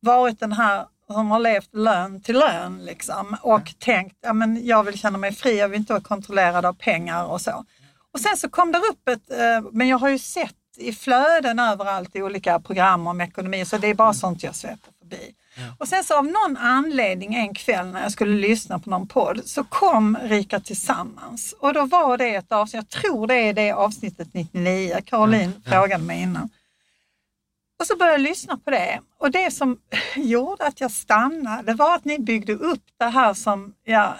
varit 0.00 0.40
den 0.40 0.52
här 0.52 0.86
som 1.12 1.30
har 1.30 1.38
levt 1.38 1.74
lön 1.74 2.22
till 2.22 2.38
lön 2.38 2.84
liksom 2.84 3.36
och 3.42 3.74
tänkt 3.78 4.16
ja, 4.20 4.32
men 4.32 4.66
jag 4.66 4.82
vill 4.82 4.98
känna 4.98 5.18
mig 5.18 5.32
fri, 5.32 5.58
jag 5.58 5.68
vill 5.68 5.80
inte 5.80 5.92
vara 5.92 6.02
kontrollerad 6.02 6.66
av 6.66 6.72
pengar 6.72 7.24
och 7.24 7.40
så. 7.40 7.64
Och 8.18 8.22
sen 8.22 8.36
så 8.36 8.48
kom 8.48 8.72
det 8.72 8.78
upp 8.78 9.08
ett, 9.08 9.30
eh, 9.30 9.70
men 9.72 9.88
jag 9.88 9.98
har 9.98 10.08
ju 10.08 10.18
sett 10.18 10.54
i 10.76 10.92
flöden 10.92 11.58
överallt 11.58 12.16
i 12.16 12.22
olika 12.22 12.60
program 12.60 13.06
om 13.06 13.20
ekonomi 13.20 13.64
så 13.64 13.78
det 13.78 13.88
är 13.88 13.94
bara 13.94 14.14
sånt 14.14 14.42
jag 14.42 14.54
sveper 14.54 14.90
förbi. 14.98 15.34
Och 15.78 15.88
sen 15.88 16.04
så 16.04 16.18
av 16.18 16.24
någon 16.24 16.56
anledning 16.56 17.34
en 17.34 17.54
kväll 17.54 17.86
när 17.86 18.02
jag 18.02 18.12
skulle 18.12 18.40
lyssna 18.48 18.78
på 18.78 18.90
någon 18.90 19.08
podd 19.08 19.40
så 19.44 19.64
kom 19.64 20.18
Rika 20.22 20.60
Tillsammans. 20.60 21.54
Och 21.60 21.74
då 21.74 21.86
var 21.86 22.18
det 22.18 22.34
ett 22.34 22.52
avsnitt, 22.52 22.74
jag 22.74 23.02
tror 23.02 23.26
det 23.26 23.34
är 23.34 23.52
det 23.52 23.72
avsnittet 23.72 24.34
99, 24.34 24.96
Caroline 25.06 25.62
frågade 25.66 26.04
mig 26.04 26.22
innan. 26.22 26.50
Och 27.80 27.86
så 27.86 27.96
började 27.96 28.18
jag 28.18 28.28
lyssna 28.28 28.58
på 28.64 28.70
det. 28.70 29.00
Och 29.18 29.30
det 29.30 29.50
som 29.50 29.78
gjorde 30.16 30.66
att 30.66 30.80
jag 30.80 30.90
stannade 30.90 31.74
var 31.74 31.94
att 31.94 32.04
ni 32.04 32.18
byggde 32.18 32.52
upp 32.52 32.84
det 32.98 33.08
här 33.08 33.34
som 33.34 33.74
ja, 33.84 34.16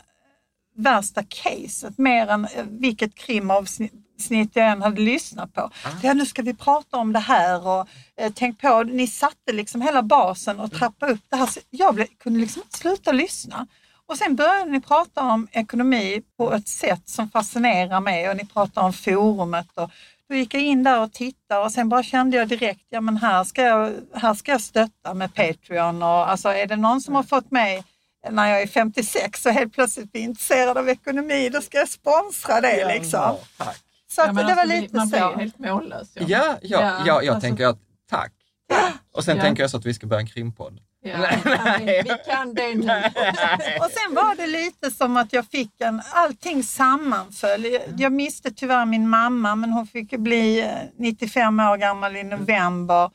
värsta 0.78 1.22
caset 1.28 1.98
mer 1.98 2.28
än 2.28 2.44
eh, 2.44 2.64
vilket 2.68 3.14
krimavsnitt 3.14 4.50
jag 4.52 4.68
än 4.68 4.82
hade 4.82 5.00
lyssnat 5.00 5.54
på. 5.54 5.70
Ja, 6.02 6.14
nu 6.14 6.26
ska 6.26 6.42
vi 6.42 6.54
prata 6.54 6.96
om 6.96 7.12
det 7.12 7.18
här 7.18 7.66
och 7.66 7.88
eh, 8.16 8.32
tänk 8.34 8.60
på, 8.60 8.82
ni 8.82 9.06
satte 9.06 9.52
liksom 9.52 9.82
hela 9.82 10.02
basen 10.02 10.60
och 10.60 10.72
trappade 10.72 11.12
upp 11.12 11.24
det 11.28 11.36
här. 11.36 11.46
Så 11.46 11.60
jag 11.70 11.94
blev, 11.94 12.06
kunde 12.18 12.40
liksom 12.40 12.62
inte 12.62 12.78
sluta 12.78 13.12
lyssna. 13.12 13.66
Och 14.06 14.18
sen 14.18 14.36
började 14.36 14.70
ni 14.70 14.80
prata 14.80 15.22
om 15.22 15.48
ekonomi 15.52 16.22
på 16.36 16.52
ett 16.52 16.68
sätt 16.68 17.08
som 17.08 17.30
fascinerar 17.30 18.00
mig 18.00 18.30
och 18.30 18.36
ni 18.36 18.46
pratade 18.46 18.86
om 18.86 18.92
forumet 18.92 19.68
och 19.74 19.90
då 20.28 20.34
gick 20.34 20.54
jag 20.54 20.62
in 20.62 20.82
där 20.82 21.00
och 21.00 21.12
tittade 21.12 21.64
och 21.64 21.72
sen 21.72 21.88
bara 21.88 22.02
kände 22.02 22.36
jag 22.36 22.48
direkt, 22.48 22.86
ja 22.88 23.00
men 23.00 23.16
här 23.16 23.44
ska 23.44 23.62
jag, 23.62 23.92
här 24.14 24.34
ska 24.34 24.52
jag 24.52 24.60
stötta 24.60 25.14
med 25.14 25.34
Patreon 25.34 26.02
och 26.02 26.30
alltså 26.30 26.48
är 26.48 26.66
det 26.66 26.76
någon 26.76 27.00
som 27.00 27.14
har 27.14 27.22
fått 27.22 27.50
mig 27.50 27.84
när 28.30 28.48
jag 28.50 28.62
är 28.62 28.66
56 28.66 29.46
och 29.46 29.52
helt 29.52 29.72
plötsligt 29.74 30.12
blir 30.12 30.22
intresserad 30.22 30.78
av 30.78 30.88
ekonomi, 30.88 31.48
då 31.52 31.60
ska 31.60 31.78
jag 31.78 31.88
sponsra 31.88 32.60
det 32.60 32.84
liksom. 32.94 33.36
Tack. 33.58 33.76
Så 34.10 34.22
att 34.22 34.26
Ja, 34.26 34.32
det 34.32 34.42
var 34.54 34.62
alltså, 34.62 34.76
lite 34.80 34.96
man 34.96 35.08
så. 35.08 35.16
blir 35.16 35.36
helt 35.44 35.58
mållös. 35.58 36.08
Ja, 36.14 36.26
ja, 36.26 36.56
ja, 36.62 36.80
Ja, 36.82 37.02
jag 37.06 37.34
alltså- 37.34 37.40
tänker 37.40 37.66
att 37.66 37.78
tack. 38.10 38.32
Och 39.12 39.24
sen 39.24 39.36
Ja. 39.36 39.42
tänker 39.42 39.62
jag 39.62 39.70
så 39.70 39.76
att 39.76 39.86
vi 39.86 39.94
ska 39.94 40.06
börja 40.06 40.20
en 40.20 40.26
krimpodd. 40.26 40.80
Ja, 41.04 41.10
ja, 41.44 41.76
vi, 41.78 41.86
vi 41.86 42.10
kan 42.26 42.54
det 42.54 42.74
nu. 42.74 43.02
Och 43.80 43.90
sen 43.90 44.14
var 44.14 44.36
det 44.36 44.46
lite 44.46 44.90
som 44.90 45.16
att 45.16 45.32
jag 45.32 45.46
fick 45.46 45.80
en, 45.80 46.02
allting 46.12 46.62
sammanföll. 46.62 47.64
Jag, 47.64 47.82
jag 47.98 48.12
miste 48.12 48.50
tyvärr 48.50 48.84
min 48.86 49.08
mamma 49.08 49.54
men 49.54 49.70
hon 49.70 49.86
fick 49.86 50.10
bli 50.10 50.60
eh, 50.60 50.66
95 50.98 51.60
år 51.60 51.76
gammal 51.76 52.16
i 52.16 52.22
november. 52.22 53.10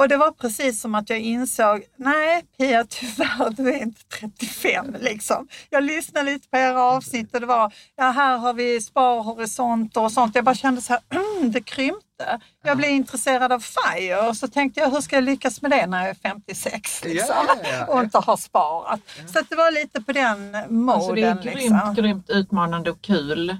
Och 0.00 0.08
det 0.08 0.16
var 0.16 0.30
precis 0.30 0.80
som 0.80 0.94
att 0.94 1.10
jag 1.10 1.18
insåg, 1.18 1.84
nej 1.96 2.44
Pia 2.58 2.84
tyvärr 2.88 3.50
du 3.50 3.68
är 3.68 3.82
inte 3.82 4.00
35 4.20 4.96
liksom. 5.00 5.48
Jag 5.70 5.82
lyssnade 5.82 6.30
lite 6.30 6.48
på 6.48 6.56
era 6.56 6.82
avsnitt 6.82 7.34
och 7.34 7.40
det 7.40 7.46
var, 7.46 7.72
ja 7.96 8.10
här 8.10 8.38
har 8.38 8.54
vi 8.54 8.80
sparhorisonter 8.80 10.00
och 10.00 10.12
sånt. 10.12 10.34
Jag 10.34 10.44
bara 10.44 10.54
kände 10.54 10.80
så 10.80 10.92
här, 10.92 11.02
mm, 11.38 11.52
det 11.52 11.60
krympte. 11.60 12.40
Jag 12.64 12.76
blev 12.76 12.90
intresserad 12.90 13.52
av 13.52 13.60
FIRE 13.60 14.28
och 14.28 14.36
så 14.36 14.48
tänkte 14.48 14.80
jag, 14.80 14.90
hur 14.90 15.00
ska 15.00 15.16
jag 15.16 15.24
lyckas 15.24 15.62
med 15.62 15.70
det 15.70 15.86
när 15.86 16.00
jag 16.00 16.10
är 16.10 16.14
56 16.14 17.04
liksom? 17.04 17.34
Ja, 17.48 17.56
ja, 17.62 17.68
ja. 17.78 17.94
och 17.94 18.00
inte 18.00 18.18
har 18.18 18.36
sparat. 18.36 19.00
Så 19.26 19.40
det 19.48 19.56
var 19.56 19.72
lite 19.72 20.00
på 20.00 20.12
den 20.12 20.50
moden. 20.68 20.88
Alltså 20.88 21.12
det 21.12 21.22
är 21.22 21.42
grymt, 21.42 21.56
liksom. 21.56 21.94
grymt 21.94 22.30
utmanande 22.30 22.90
och 22.90 23.00
kul 23.00 23.56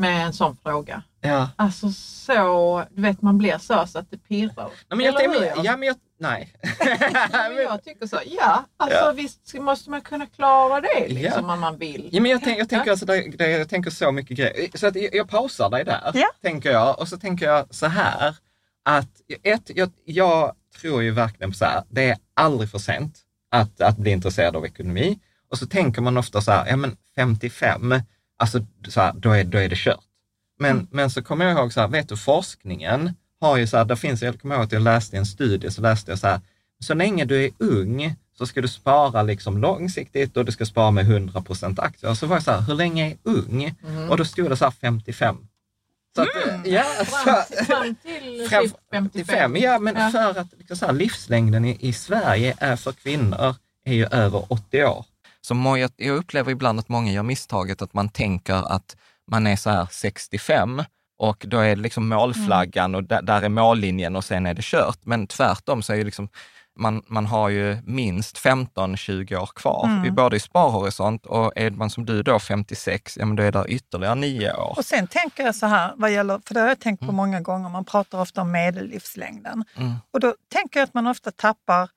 med 0.00 0.26
en 0.26 0.32
sån 0.32 0.56
fråga. 0.62 1.02
Ja. 1.20 1.48
Alltså 1.56 1.90
så, 1.92 2.84
du 2.90 3.02
vet 3.02 3.22
man 3.22 3.38
blir 3.38 3.58
så, 3.58 3.86
så 3.86 3.98
att 3.98 4.10
det 4.10 4.18
pirrar. 4.18 4.70
Nej, 4.88 4.96
men 4.96 5.00
jag, 5.06 5.16
tänker- 5.16 5.64
ja, 5.64 5.76
men 5.76 5.86
jag, 5.88 5.96
nej. 6.20 6.52
Men 7.32 7.56
jag 7.56 7.84
tycker 7.84 8.06
så, 8.06 8.18
ja, 8.26 8.64
alltså 8.76 8.98
Ja. 8.98 9.12
visst 9.12 9.54
måste 9.54 9.90
man 9.90 10.00
kunna 10.00 10.26
klara 10.26 10.80
det 10.80 11.08
liksom 11.08 11.44
Ja. 11.46 11.52
om 11.54 11.60
man 11.60 11.78
vill. 11.78 12.08
Ja, 12.12 12.20
men 12.22 12.30
jag, 12.30 12.40
tänk, 12.44 12.60
jag, 12.60 12.68
tänker 12.68 12.90
alltså, 12.90 13.06
det, 13.06 13.30
det, 13.38 13.50
jag 13.50 13.68
tänker 13.68 13.90
så 13.90 14.12
mycket 14.12 14.36
grejer. 14.36 14.70
Så 14.78 14.86
att 14.86 14.96
jag, 14.96 15.14
jag 15.14 15.28
pausar 15.28 15.70
dig 15.70 15.84
där, 15.84 16.10
Ja. 16.14 16.26
tänker 16.42 16.70
jag. 16.72 16.98
Och 17.00 17.08
så 17.08 17.18
tänker 17.18 17.46
jag 17.46 17.74
så 17.74 17.86
här, 17.86 18.36
att 18.84 19.08
ett, 19.42 19.70
jag, 19.74 19.90
jag 20.04 20.52
tror 20.80 21.02
ju 21.02 21.10
verkligen 21.10 21.50
på 21.50 21.56
så 21.56 21.64
här, 21.64 21.82
det 21.88 22.10
är 22.10 22.16
aldrig 22.34 22.70
för 22.70 22.78
sent 22.78 23.18
att, 23.50 23.80
att 23.80 23.96
bli 23.96 24.10
intresserad 24.10 24.56
av 24.56 24.64
ekonomi. 24.66 25.18
Och 25.50 25.58
så 25.58 25.66
tänker 25.66 26.02
man 26.02 26.16
ofta 26.16 26.40
så 26.40 26.50
här, 26.52 26.66
ja 26.68 26.76
men 26.76 26.96
55, 27.16 27.94
alltså 28.40 28.66
så 28.88 29.00
här, 29.00 29.12
då, 29.12 29.30
är, 29.30 29.44
då 29.44 29.58
är 29.58 29.68
det 29.68 29.76
kört. 29.78 30.00
Men, 30.58 30.88
men 30.90 31.10
så 31.10 31.22
kommer 31.22 31.44
jag 31.44 31.58
ihåg 31.58 31.72
så 31.72 31.80
här, 31.80 31.88
vet 31.88 32.08
du 32.08 32.16
forskningen 32.16 33.10
har 33.40 33.56
ju 33.56 33.66
så 33.66 33.76
här, 33.76 33.84
där 33.84 33.96
finns, 33.96 34.22
jag 34.22 34.40
kommer 34.40 34.54
ihåg 34.54 34.64
att 34.64 34.72
jag 34.72 34.82
läste 34.82 35.16
en 35.16 35.26
studie, 35.26 35.70
så 35.70 35.80
läste 35.82 36.10
jag 36.12 36.18
så 36.18 36.26
här, 36.26 36.40
så 36.84 36.94
länge 36.94 37.24
du 37.24 37.44
är 37.44 37.50
ung 37.58 38.14
så 38.38 38.46
ska 38.46 38.60
du 38.60 38.68
spara 38.68 39.22
liksom 39.22 39.58
långsiktigt 39.58 40.36
och 40.36 40.44
du 40.44 40.52
ska 40.52 40.66
spara 40.66 40.90
med 40.90 41.04
100 41.04 41.42
aktier. 41.76 42.10
Och 42.10 42.16
så 42.16 42.26
var 42.26 42.36
jag 42.36 42.42
så 42.42 42.50
här, 42.50 42.60
hur 42.60 42.74
länge 42.74 43.10
är 43.10 43.16
ung? 43.22 43.74
Och 44.10 44.16
då 44.16 44.24
stod 44.24 44.50
det 44.50 44.56
så 44.56 44.64
här 44.64 44.70
55. 44.80 45.36
Så 46.16 46.22
att, 46.22 46.28
ja, 46.64 46.82
Fram, 46.82 47.34
så, 47.58 47.64
fram 47.64 47.94
till 47.94 48.48
Fram- 48.50 48.62
typ 48.68 48.76
55. 48.90 49.10
55, 49.14 49.56
ja 49.56 49.78
men 49.78 49.94
Ja. 49.96 50.10
för 50.10 50.40
att 50.40 50.46
liksom 50.58 50.76
så 50.76 50.86
här, 50.86 50.92
livslängden 50.92 51.64
i, 51.64 51.76
i 51.80 51.92
Sverige 51.92 52.54
är 52.58 52.76
för 52.76 52.92
kvinnor 52.92 53.54
är 53.84 53.94
ju 53.94 54.06
över 54.06 54.52
80 54.52 54.84
år. 54.84 55.04
Så 55.40 55.54
må- 55.54 55.78
jag, 55.78 55.90
jag 55.96 56.16
upplever 56.16 56.52
ibland 56.52 56.78
att 56.78 56.88
många 56.88 57.12
gör 57.12 57.22
misstaget 57.22 57.82
att 57.82 57.94
man 57.94 58.08
tänker 58.08 58.72
att 58.72 58.96
man 59.30 59.46
är 59.46 59.56
så 59.56 59.70
här 59.70 59.88
65 59.90 60.82
och 61.18 61.44
då 61.48 61.58
är 61.58 61.76
det 61.76 61.82
liksom 61.82 62.08
målflaggan 62.08 62.94
och 62.94 63.04
där, 63.04 63.22
där 63.22 63.42
är 63.42 63.48
mållinjen 63.48 64.16
och 64.16 64.24
sen 64.24 64.46
är 64.46 64.54
det 64.54 64.64
kört. 64.64 64.98
Men 65.02 65.26
tvärtom 65.26 65.82
så 65.82 65.92
är 65.92 65.96
ju 65.96 66.04
liksom 66.04 66.28
man, 66.78 67.02
man 67.06 67.26
har 67.26 67.48
ju 67.48 67.78
minst 67.84 68.38
15-20 68.38 69.36
år 69.36 69.46
kvar, 69.46 69.86
mm. 69.86 70.14
både 70.14 70.36
i 70.36 70.40
sparhorisont 70.40 71.26
och 71.26 71.52
är 71.56 71.70
man 71.70 71.90
som 71.90 72.06
du 72.06 72.22
då 72.22 72.38
56, 72.38 73.16
ja 73.16 73.26
men 73.26 73.36
då 73.36 73.42
är 73.42 73.52
det 73.52 73.64
ytterligare 73.68 74.14
nio 74.14 74.52
år. 74.52 74.74
Och 74.76 74.84
sen 74.84 75.06
tänker 75.06 75.44
jag 75.44 75.54
så 75.54 75.66
här, 75.66 75.92
vad 75.96 76.12
gäller, 76.12 76.40
för 76.46 76.54
det 76.54 76.60
har 76.60 76.68
jag 76.68 76.80
tänkt 76.80 77.06
på 77.06 77.12
många 77.12 77.40
gånger, 77.40 77.68
man 77.68 77.84
pratar 77.84 78.20
ofta 78.20 78.40
om 78.40 78.52
medellivslängden. 78.52 79.64
Mm. 79.76 79.94
Och 80.10 80.20
då 80.20 80.34
tänker 80.52 80.80
jag 80.80 80.84
att 80.84 80.94
man 80.94 81.06
ofta 81.06 81.30
tappar 81.30 81.90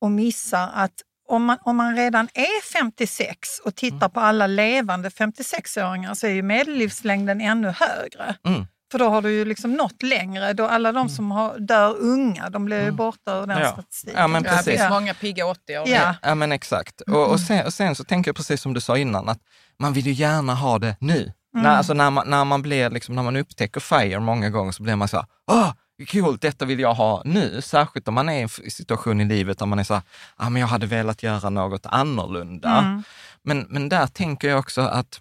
och 0.00 0.10
missar 0.10 0.70
att 0.74 1.02
om 1.28 1.44
man, 1.44 1.58
om 1.64 1.76
man 1.76 1.96
redan 1.96 2.28
är 2.34 2.62
56 2.72 3.58
och 3.64 3.74
tittar 3.74 4.08
på 4.08 4.20
alla 4.20 4.46
levande 4.46 5.08
56-åringar 5.08 6.14
så 6.14 6.26
är 6.26 6.30
ju 6.30 6.42
medellivslängden 6.42 7.40
ännu 7.40 7.68
högre. 7.68 8.34
Mm. 8.46 8.66
För 8.92 8.98
då 8.98 9.08
har 9.08 9.22
du 9.22 9.32
ju 9.32 9.44
liksom 9.44 9.72
nått 9.72 10.02
längre. 10.02 10.52
Då 10.52 10.66
alla 10.66 10.92
de 10.92 11.08
som 11.08 11.30
har, 11.30 11.58
dör 11.58 11.96
unga, 11.98 12.50
de 12.50 12.64
blir 12.64 12.84
ju 12.84 12.90
borta 12.90 13.38
ur 13.42 13.46
den 13.46 13.58
Ja. 13.58 13.72
statistiken. 13.72 14.20
Ja, 14.20 14.26
men 14.26 14.44
Ja, 14.44 14.50
det 14.50 14.56
precis. 14.56 14.72
finns 14.80 14.90
många 14.90 15.14
pigga 15.14 15.44
80-åringar. 15.44 16.16
Ja. 16.22 16.28
Ja, 16.28 16.34
men 16.34 16.52
exakt. 16.52 17.00
Och, 17.00 17.30
och, 17.30 17.40
sen, 17.40 17.66
och 17.66 17.74
sen 17.74 17.94
så 17.94 18.04
tänker 18.04 18.28
jag 18.28 18.36
precis 18.36 18.60
som 18.60 18.74
du 18.74 18.80
sa 18.80 18.98
innan, 18.98 19.28
att 19.28 19.38
man 19.78 19.92
vill 19.92 20.06
ju 20.06 20.12
gärna 20.12 20.54
ha 20.54 20.78
det 20.78 20.96
nu. 21.00 21.32
När, 21.52 21.76
alltså 21.76 21.94
när, 21.94 22.10
man, 22.10 22.30
när, 22.30 22.44
man 22.44 22.62
blir, 22.62 22.90
liksom, 22.90 23.14
när 23.14 23.22
man 23.22 23.36
upptäcker 23.36 23.80
FIRE 23.80 24.20
många 24.20 24.50
gånger 24.50 24.72
så 24.72 24.82
blir 24.82 24.96
man 24.96 25.08
så 25.08 25.16
här, 25.16 25.26
åh, 25.50 25.72
kul, 26.04 26.38
detta 26.40 26.64
vill 26.64 26.80
jag 26.80 26.94
ha 26.94 27.22
nu. 27.24 27.60
Särskilt 27.62 28.08
om 28.08 28.14
man 28.14 28.28
är 28.28 28.38
i 28.38 28.42
en 28.42 28.48
situation 28.48 29.20
i 29.20 29.24
livet 29.24 29.58
där 29.58 29.66
man 29.66 29.78
är 29.78 29.84
så 29.84 29.94
här, 29.94 30.02
ah, 30.36 30.50
men 30.50 30.60
jag 30.60 30.68
hade 30.68 30.86
velat 30.86 31.22
göra 31.22 31.50
något 31.50 31.86
annorlunda. 31.86 33.02
Men, 33.42 33.66
men 33.68 33.88
där 33.88 34.06
tänker 34.06 34.48
jag 34.48 34.58
också 34.58 34.80
att 34.80 35.20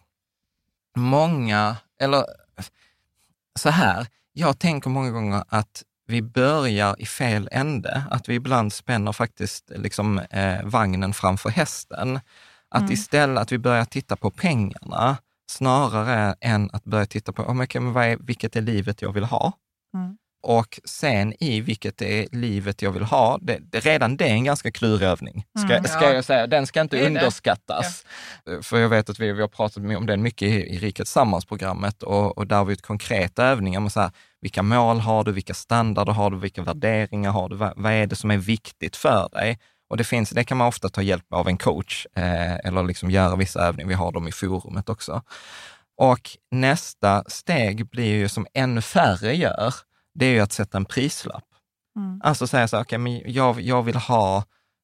många, 0.96 1.76
eller 2.00 2.26
så 3.60 3.70
här, 3.70 4.08
jag 4.34 4.60
tänker 4.60 4.90
många 4.90 5.12
gånger 5.12 5.44
att 5.50 5.84
vi 6.08 6.22
börjar 6.22 7.02
i 7.02 7.06
fel 7.06 7.50
ände, 7.52 8.04
att 8.12 8.30
vi 8.30 8.34
ibland 8.34 8.74
spänner 8.74 9.12
faktiskt 9.12 9.72
liksom, 9.76 10.20
eh, 10.20 10.64
vagnen 10.64 11.14
framför 11.14 11.50
hästen. 11.50 12.20
Att 12.70 12.92
istället 12.92 13.42
att 13.42 13.52
vi 13.52 13.58
börjar 13.58 13.86
titta 13.86 14.16
på 14.16 14.32
pengarna 14.32 15.18
snarare 15.48 16.36
än 16.42 16.70
att 16.74 16.84
börja 16.84 17.06
titta 17.06 17.32
på, 17.32 17.44
oh, 17.44 17.62
okay, 17.62 17.82
men 17.82 17.94
vad 17.94 18.06
är, 18.06 18.18
vilket 18.18 18.56
är 18.56 18.62
livet 18.62 19.02
jag 19.02 19.14
vill 19.14 19.24
ha? 19.24 19.54
Mm. 19.94 20.18
Och 20.48 20.80
sen 20.86 21.34
i 21.44 21.62
vilket 21.62 22.02
är 22.02 22.28
livet 22.32 22.82
jag 22.82 22.92
vill 22.92 23.04
ha, 23.04 23.38
det, 23.42 23.60
det, 23.62 23.80
redan 23.80 24.18
det 24.18 24.26
är 24.26 24.34
en 24.34 24.44
ganska 24.44 24.72
klurig 24.72 25.08
övning, 25.08 25.46
ska, 25.58 25.74
Mm. 25.74 25.84
ska 25.84 26.14
jag 26.14 26.26
säga. 26.26 26.48
Den 26.48 26.68
ska 26.68 26.82
inte 26.82 26.96
Det 26.96 27.02
det. 27.02 27.08
underskattas. 27.08 28.06
För 28.62 28.78
jag 28.80 28.90
vet 28.90 29.10
att 29.10 29.20
vi, 29.20 29.32
vi 29.34 29.42
har 29.42 29.48
pratat 29.48 29.78
om 29.78 30.06
den 30.06 30.22
mycket 30.22 30.48
i, 30.48 30.52
i 30.56 30.78
Riket 30.78 31.06
Tillsammans-programmet 31.06 32.04
och, 32.04 32.38
och 32.38 32.48
där 32.48 32.56
har 32.58 32.66
vi 32.66 32.74
ett 32.74 32.82
konkreta 32.82 33.46
övningar 33.46 33.80
med 33.80 33.92
så 33.92 34.00
här, 34.02 34.12
vilka 34.42 34.64
mål 34.64 35.00
har 35.00 35.24
du, 35.24 35.32
vilka 35.32 35.54
standarder 35.54 36.14
har 36.14 36.32
du, 36.32 36.38
vilka 36.38 36.62
värderingar 36.62 37.32
har 37.32 37.50
du, 37.50 37.56
vad, 37.56 37.74
vad 37.76 37.92
är 37.92 38.08
det 38.08 38.16
som 38.16 38.32
är 38.32 38.38
viktigt 38.38 38.96
för 38.96 39.30
dig? 39.32 39.60
Och 39.90 39.98
det, 39.98 40.04
finns, 40.04 40.30
det 40.30 40.44
kan 40.44 40.58
man 40.58 40.68
ofta 40.68 40.90
ta 40.90 41.02
hjälp 41.02 41.34
av 41.34 41.48
en 41.48 41.58
coach 41.58 42.06
eh, 42.16 42.56
eller 42.56 42.84
liksom 42.84 43.12
göra 43.12 43.36
vissa 43.36 43.60
övningar, 43.68 43.88
vi 43.90 43.94
har 43.96 44.12
dem 44.12 44.28
i 44.28 44.32
forumet 44.32 44.90
också. 44.90 45.22
Och 45.98 46.30
nästa 46.52 47.24
steg 47.28 47.90
blir 47.90 48.16
ju 48.16 48.30
som 48.30 48.48
ännu 48.54 48.82
färre 48.82 49.36
gör, 49.36 49.74
det 50.16 50.26
är 50.26 50.32
ju 50.34 50.40
att 50.40 50.52
sätta 50.52 50.78
en 50.78 50.86
prislapp. 50.86 51.44
Mm. 51.96 52.22
Alltså 52.24 52.48
säga 52.48 52.68
så 52.68 52.76
här, 52.76 52.84
okay, 52.84 52.98
men 53.00 53.22
jag, 53.34 53.62
jag 53.62 53.84
vill 53.84 53.96
ha 53.96 54.44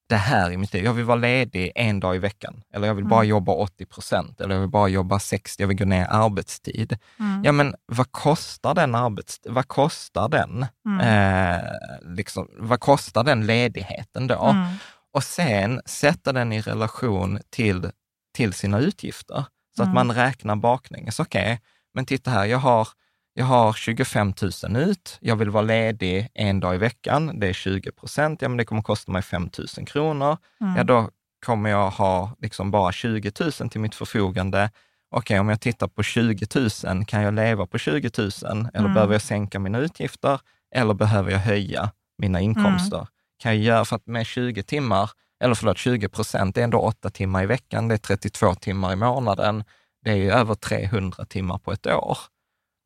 det 0.09 0.15
här 0.15 0.51
i 0.51 0.57
mitt 0.57 0.73
liv. 0.73 0.83
Jag 0.85 0.93
vill 0.93 1.05
vara 1.05 1.15
ledig 1.15 1.71
en 1.75 2.00
dag 2.00 2.15
i 2.15 2.19
veckan. 2.19 2.63
Eller 2.73 2.88
jag 2.88 2.95
vill 2.95 3.05
bara 3.05 3.19
Mm. 3.19 3.29
jobba 3.29 3.51
80 3.51 3.85
procent. 3.85 4.41
Eller 4.41 4.55
jag 4.55 4.61
vill 4.61 4.69
bara 4.69 4.88
jobba 4.88 5.19
60, 5.19 5.63
jag 5.63 5.67
vill 5.67 5.77
gå 5.77 5.85
ner 5.85 6.03
i 6.03 6.07
arbetstid. 6.09 6.97
Mm. 7.19 7.43
Ja, 7.43 7.51
men 7.51 7.75
vad 7.85 8.11
kostar 8.11 8.73
den 8.73 8.95
arbets... 8.95 9.39
Vad 9.45 9.67
kostar 9.67 10.29
den? 10.29 10.65
Mm. 10.85 11.00
Eh, 11.00 11.61
liksom, 12.01 12.47
vad 12.57 12.79
kostar 12.79 13.23
den 13.23 13.45
ledigheten 13.45 14.27
då? 14.27 14.43
Mm. 14.45 14.67
Och 15.13 15.23
sen 15.23 15.81
sätta 15.85 16.33
den 16.33 16.53
i 16.53 16.61
relation 16.61 17.39
till, 17.50 17.91
till 18.35 18.53
sina 18.53 18.79
utgifter. 18.79 19.45
Så 19.75 19.83
Mm. 19.83 19.89
att 19.89 19.95
man 20.05 20.15
räknar 20.15 20.55
baklänges. 20.55 21.19
Okej, 21.19 21.61
men 21.93 22.05
titta 22.05 22.31
här, 22.31 22.45
jag 22.45 22.57
har, 22.57 22.88
jag 23.33 23.45
har 23.45 23.73
25 23.73 24.33
000 24.63 24.75
ut. 24.77 25.17
Jag 25.21 25.35
vill 25.35 25.50
vara 25.50 25.63
ledig 25.63 26.29
en 26.33 26.59
dag 26.59 26.75
i 26.75 26.77
veckan. 26.77 27.39
Det 27.39 27.47
är 27.47 27.53
20 27.53 27.91
procent. 27.91 28.41
Ja, 28.41 28.47
men 28.50 28.57
det 28.57 28.65
kommer 28.65 28.81
kosta 28.81 29.11
mig 29.11 29.21
5 29.21 29.50
000 29.77 29.88
kronor. 29.88 30.38
Mm. 30.61 30.75
Ja, 30.75 30.83
då 30.83 31.09
kommer 31.45 31.69
jag 31.69 31.89
ha 31.89 32.35
liksom 32.39 32.71
bara 32.71 32.91
20 32.91 33.31
000 33.39 33.69
till 33.69 33.81
mitt 33.81 33.95
förfogande. 33.95 34.69
Okej, 35.15 35.39
om 35.39 35.50
jag 35.50 35.61
tittar 35.61 35.88
på 35.88 36.03
20 36.03 36.47
000, 36.85 37.05
kan 37.05 37.21
jag 37.21 37.33
leva 37.33 37.65
på 37.67 37.77
20 37.77 38.09
000? 38.17 38.29
Eller 38.43 38.79
Mm. 38.79 38.93
behöver 38.93 39.13
jag 39.13 39.21
sänka 39.21 39.59
mina 39.59 39.77
utgifter? 39.77 40.39
Eller 40.75 40.93
behöver 40.93 41.31
jag 41.31 41.39
höja 41.39 41.91
mina 42.17 42.39
inkomster? 42.41 43.07
Kan 43.43 43.55
jag 43.55 43.63
göra, 43.63 43.85
för 43.85 43.95
att 43.95 44.07
med 44.07 44.25
20 44.25 44.63
timmar, 44.63 45.09
eller 45.43 45.55
förlåt, 45.55 45.77
20 45.77 46.09
procent, 46.09 46.55
det 46.55 46.61
är 46.61 46.63
ändå 46.63 46.79
8 46.79 47.09
timmar 47.09 47.43
i 47.43 47.45
veckan, 47.45 47.88
det 47.88 47.95
är 47.95 47.97
32 47.97 48.55
timmar 48.55 48.93
i 48.93 48.95
månaden. 48.95 49.63
Det 50.05 50.11
är 50.11 50.15
ju 50.15 50.31
över 50.31 50.55
300 50.55 51.25
timmar 51.25 51.57
på 51.57 51.71
ett 51.71 51.88
år. 51.88 52.17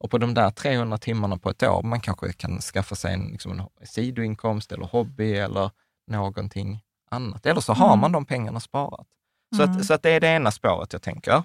Och 0.06 0.12
på 0.12 0.18
de 0.18 0.34
där 0.34 0.50
300 0.52 0.98
timmarna 0.98 1.38
på 1.38 1.50
ett 1.50 1.64
år, 1.64 1.84
man 1.84 2.00
kanske 2.02 2.34
kan 2.34 2.62
skaffa 2.62 2.96
sig 2.96 3.14
en, 3.14 3.28
liksom 3.32 3.52
en 3.60 3.88
sidoinkomst 3.88 4.72
eller 4.72 4.86
hobby 4.86 5.34
eller 5.34 5.72
någonting 6.12 6.82
annat. 7.12 7.46
Eller 7.46 7.62
så 7.62 7.74
har 7.74 7.88
Mm. 7.88 8.00
man 8.00 8.12
de 8.12 8.26
pengarna 8.26 8.60
sparat. 8.60 9.08
Så, 9.56 9.64
Mm. 9.64 9.78
att, 9.78 9.86
så 9.86 9.94
att 9.94 10.04
det 10.04 10.10
är 10.10 10.20
det 10.20 10.28
ena 10.28 10.52
spåret 10.52 10.94
jag 10.94 11.02
tänker. 11.02 11.44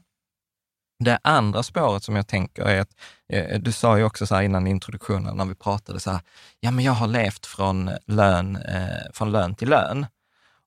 Det 1.05 1.19
andra 1.23 1.63
spåret 1.63 2.05
som 2.05 2.17
jag 2.17 2.27
tänker 2.27 2.63
är 2.63 2.81
att, 2.81 2.91
eh, 3.29 3.61
du 3.61 3.73
sa 3.73 3.99
ju 3.99 4.05
också 4.05 4.27
så 4.27 4.41
innan 4.43 4.67
introduktionen 4.67 5.37
när 5.37 5.45
vi 5.45 5.55
pratade 5.55 6.01
så 6.01 6.11
här, 6.11 6.21
ja 6.61 6.71
men 6.71 6.85
jag 6.85 6.93
har 6.93 7.07
levt 7.07 7.47
från 7.47 7.91
lön, 8.07 8.57
eh, 8.57 9.13
från 9.13 9.33
lön 9.33 9.55
till 9.55 9.69
lön. 9.69 10.07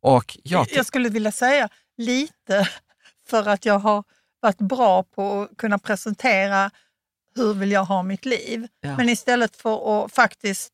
Och 0.02 0.38
jag, 0.44 0.68
Jag 0.72 0.86
skulle 0.86 1.10
vilja 1.10 1.32
säga 1.32 1.70
lite 1.98 2.70
för 3.28 3.48
att 3.50 3.66
jag 3.66 3.80
har 3.80 4.04
varit 4.42 4.58
bra 4.62 5.04
på 5.04 5.42
att 5.42 5.58
kunna 5.58 5.80
presentera 5.80 6.72
hur 7.36 7.54
vill 7.54 7.72
jag 7.72 7.86
ha 7.86 8.04
mitt 8.04 8.26
liv. 8.26 8.68
Ja. 8.82 8.98
Men 8.98 9.10
istället 9.10 9.56
för 9.56 10.06
att 10.06 10.12
faktiskt 10.14 10.74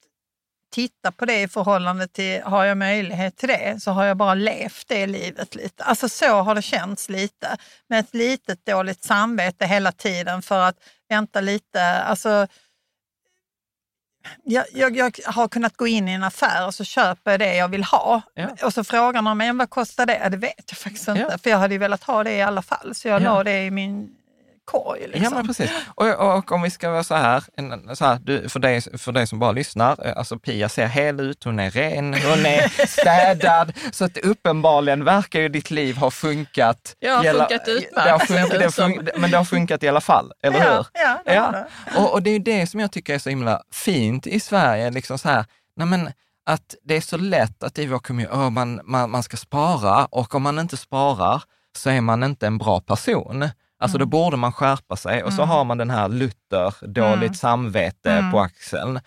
titta 0.72 1.12
på 1.12 1.26
det 1.26 1.42
i 1.42 1.48
förhållande 1.48 2.08
till 2.08 2.42
har 2.44 2.66
jag 2.66 2.78
möjlighet 2.78 3.38
till 3.38 3.48
det 3.50 3.80
så 3.84 3.92
har 3.92 4.04
jag 4.06 4.18
bara 4.18 4.34
levt 4.34 4.88
det 4.88 5.08
livet 5.08 5.56
lite. 5.56 5.84
Alltså 5.84 6.10
så 6.10 6.42
har 6.42 6.56
det 6.56 6.62
känts 6.62 7.10
lite 7.10 7.58
med 7.88 8.00
ett 8.00 8.14
litet 8.14 8.66
dåligt 8.66 9.04
samvete 9.04 9.66
hela 9.66 9.92
tiden 9.92 10.42
för 10.42 10.60
att 10.62 10.76
vänta 11.10 11.42
lite. 11.42 11.84
Alltså, 12.02 12.48
jag, 14.44 14.66
jag, 14.74 14.98
jag 14.98 15.20
har 15.26 15.48
kunnat 15.48 15.78
gå 15.78 15.88
in 15.88 16.08
i 16.08 16.12
en 16.12 16.24
affär 16.24 16.66
och 16.68 16.74
så 16.76 16.84
köper 16.84 17.32
jag 17.32 17.40
det 17.40 17.56
jag 17.56 17.68
vill 17.68 17.84
ha. 17.84 18.22
Ja. 18.34 18.48
Och 18.64 18.74
så 18.74 18.84
frågar 18.84 19.22
någon 19.22 19.38
mig, 19.38 19.54
vad 19.54 19.70
kostar 19.70 20.06
det? 20.06 20.20
Ja, 20.24 20.30
det 20.30 20.38
vet 20.38 20.64
jag 20.68 20.78
faktiskt 20.78 21.08
inte, 21.08 21.22
Ja. 21.32 21.38
för 21.38 21.50
jag 21.50 21.58
hade 21.58 21.74
ju 21.74 21.78
velat 21.78 22.04
ha 22.04 22.24
det 22.24 22.32
i 22.36 22.42
alla 22.42 22.62
fall. 22.62 22.96
Så 22.96 23.08
jag 23.08 23.22
Ja. 23.22 23.26
la 23.36 23.44
det 23.44 23.66
i 23.66 23.72
min 23.72 24.16
korg. 24.72 25.00
Liksom. 25.08 25.24
Ja, 25.24 25.30
men 25.30 25.48
precis. 25.48 25.72
Och, 25.96 26.38
och 26.38 26.52
om 26.52 26.62
vi 26.62 26.70
ska 26.70 26.90
vara 26.90 27.04
så 27.04 27.16
här, 27.16 27.44
så 27.96 28.06
här 28.06 28.20
du, 28.24 28.50
för, 28.50 28.60
dig, 28.60 28.82
för 28.98 29.12
dig 29.12 29.28
som 29.28 29.40
bara 29.40 29.52
lyssnar, 29.52 30.08
eh, 30.08 30.14
alltså 30.18 30.40
Pia 30.40 30.70
ser 30.70 30.88
hel 30.88 31.20
ut, 31.20 31.44
hon 31.44 31.60
är 31.60 31.72
ren, 31.72 32.14
hon 32.14 32.46
är 32.46 32.86
städad, 32.88 33.74
så 33.92 34.06
att 34.06 34.18
uppenbarligen 34.18 35.04
verkar 35.04 35.40
ju 35.40 35.50
ditt 35.50 35.72
liv 35.72 35.98
ha 35.98 36.12
funkat. 36.12 36.96
Ja, 37.00 37.24
Gälla- 37.24 37.48
funkat 37.48 37.68
utmärkt, 37.68 38.28
funkat, 38.28 38.60
det 38.60 38.72
fun, 38.72 39.10
men 39.18 39.32
det 39.32 39.38
har 39.38 39.46
funkat 39.46 39.84
i 39.84 39.88
alla 39.88 40.02
fall, 40.02 40.32
eller 40.44 40.60
hur? 40.60 40.66
Ja, 40.68 40.86
ja, 40.94 41.20
det 41.26 41.34
Ja. 41.34 41.52
det. 41.52 42.00
Och, 42.00 42.14
och 42.14 42.24
det 42.24 42.30
är 42.30 42.40
det 42.40 42.68
som 42.68 42.80
jag 42.80 42.92
tycker 42.92 43.14
är 43.16 43.20
så 43.20 43.30
himla 43.30 43.62
fint 43.74 44.28
i 44.28 44.40
Sverige, 44.40 44.92
liksom 44.92 45.20
så 45.20 45.30
här, 45.30 45.46
nej 45.76 45.88
men, 45.88 46.12
att 46.46 46.76
det 46.84 46.96
är 46.96 47.02
så 47.02 47.18
lätt 47.18 47.64
att 47.64 47.80
i 47.80 47.86
vår 47.88 48.00
kommun, 48.00 48.54
man, 48.54 48.82
man, 48.84 49.10
man 49.12 49.24
ska 49.24 49.38
spara 49.38 50.06
och 50.06 50.36
om 50.36 50.42
man 50.44 50.60
inte 50.60 50.78
sparar 50.78 51.44
så 51.78 51.90
är 51.90 52.02
man 52.02 52.24
inte 52.24 52.48
en 52.48 52.58
bra 52.58 52.80
person. 52.82 53.50
Alltså 53.80 53.98
då 53.98 54.06
borde 54.06 54.38
man 54.38 54.52
skärpa 54.54 54.96
sig 54.96 55.24
och 55.24 55.34
så 55.34 55.44
har 55.44 55.64
man 55.64 55.78
den 55.78 55.90
här 55.90 56.10
Luther, 56.10 56.88
dåligt 56.88 57.22
Mm. 57.24 57.34
samvete 57.34 58.12
Mm. 58.12 58.32
på 58.32 58.40
axeln. 58.40 59.00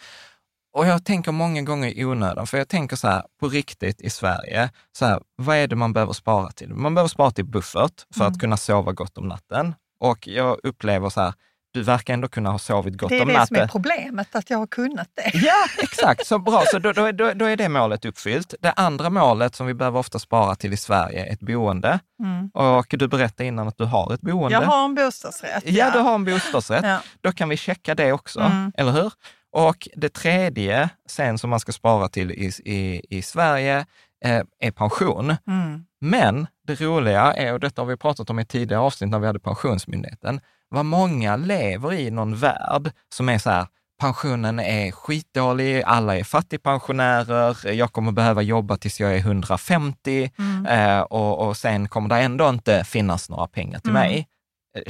Och 0.74 0.86
jag 0.86 1.04
tänker 1.04 1.32
många 1.32 1.62
gånger 1.62 1.88
i 1.88 2.04
onödan, 2.04 2.46
för 2.46 2.58
jag 2.58 2.68
tänker 2.68 2.96
så 2.96 3.08
här, 3.08 3.22
på 3.40 3.48
riktigt 3.48 4.00
i 4.00 4.10
Sverige, 4.10 4.70
så 4.98 5.06
här, 5.06 5.20
vad 5.36 5.56
är 5.56 5.66
det 5.66 5.76
man 5.76 5.92
behöver 5.92 6.12
spara 6.12 6.50
till? 6.50 6.74
Man 6.74 6.94
behöver 6.94 7.08
spara 7.08 7.30
till 7.30 7.44
buffert 7.44 8.06
för 8.14 8.20
Mm. 8.20 8.32
att 8.32 8.40
kunna 8.40 8.56
sova 8.56 8.92
gott 8.92 9.18
om 9.18 9.28
natten. 9.28 9.74
Och 10.00 10.26
jag 10.28 10.58
upplever 10.62 11.08
så 11.08 11.20
här, 11.20 11.34
du 11.72 11.82
verkar 11.82 12.14
ändå 12.14 12.28
kunna 12.28 12.50
ha 12.50 12.58
sovit 12.58 12.96
gott 12.96 13.08
Det 13.08 13.16
är 13.18 13.22
om 13.22 13.28
det 13.28 13.34
natten. 13.34 13.46
som 13.46 13.56
är 13.56 13.66
problemet, 13.68 14.34
att 14.34 14.50
jag 14.50 14.58
har 14.58 14.66
kunnat 14.66 15.08
det. 15.14 15.30
Ja, 15.38 15.64
exakt. 15.82 16.26
Så 16.26 16.38
bra. 16.38 16.62
Så 16.70 16.78
då, 16.78 16.92
då, 16.92 17.32
då, 17.34 17.44
är 17.44 17.56
det 17.56 17.68
målet 17.68 18.04
uppfyllt. 18.04 18.54
Det 18.60 18.72
andra 18.72 19.10
målet 19.10 19.54
som 19.54 19.66
vi 19.66 19.74
behöver 19.74 19.98
ofta 19.98 20.18
spara 20.18 20.54
till 20.54 20.72
i 20.72 20.76
Sverige 20.76 21.26
är 21.26 21.32
ett 21.32 21.40
boende. 21.40 21.98
Mm. 22.22 22.48
Och 22.48 22.86
du 22.90 23.08
berättade 23.08 23.44
innan 23.46 23.68
att 23.68 23.78
du 23.78 23.84
har 23.84 24.14
ett 24.14 24.20
boende. 24.20 24.54
Jag 24.54 24.62
har 24.62 24.84
en 24.84 24.94
bostadsrätt. 24.94 25.62
Ja, 25.66 25.90
du 25.90 25.98
har 25.98 26.14
en 26.14 26.24
bostadsrätt. 26.24 26.84
Ja. 26.84 27.00
Då 27.20 27.32
kan 27.32 27.48
vi 27.48 27.56
checka 27.56 27.94
det 27.94 28.12
också, 28.12 28.40
Mm. 28.40 28.72
eller 28.76 28.92
hur? 28.92 29.12
Och 29.52 29.88
det 29.96 30.08
tredje 30.08 30.88
sen 31.08 31.38
som 31.38 31.50
man 31.50 31.60
ska 31.60 31.72
spara 31.72 32.08
till 32.08 32.30
i, 32.30 32.52
i, 32.64 33.02
i 33.18 33.22
Sverige 33.22 33.86
eh, 34.24 34.42
är 34.60 34.70
pension. 34.70 35.36
Mm. 35.46 35.84
Men 36.00 36.46
det 36.66 36.80
roliga 36.80 37.32
är, 37.34 37.52
och 37.52 37.60
detta 37.60 37.82
har 37.82 37.86
vi 37.86 37.96
pratat 37.96 38.30
om 38.30 38.38
i 38.38 38.44
tidigare 38.44 38.82
avsnitt 38.82 39.10
när 39.10 39.18
vi 39.18 39.26
hade 39.26 39.40
Pensionsmyndigheten, 39.40 40.40
vad 40.72 40.84
många 40.84 41.36
lever 41.36 41.92
i 41.92 42.10
någon 42.10 42.36
värld 42.36 42.90
som 43.14 43.28
är 43.28 43.38
så 43.38 43.50
här, 43.50 43.66
pensionen 44.00 44.60
är 44.60 44.90
skitdålig, 44.92 45.82
alla 45.86 46.16
är 46.16 46.24
fattigpensionärer, 46.24 47.72
jag 47.72 47.92
kommer 47.92 48.12
behöva 48.12 48.42
jobba 48.42 48.76
tills 48.76 49.00
jag 49.00 49.12
är 49.14 49.18
150 49.18 50.30
Mm. 50.38 50.66
eh, 50.66 51.00
och, 51.00 51.48
och 51.48 51.56
sen 51.56 51.88
kommer 51.88 52.08
det 52.08 52.16
ändå 52.16 52.48
inte 52.48 52.84
finnas 52.84 53.28
några 53.30 53.46
pengar 53.46 53.78
till 53.78 53.90
Mm. 53.90 54.02
mig. 54.02 54.28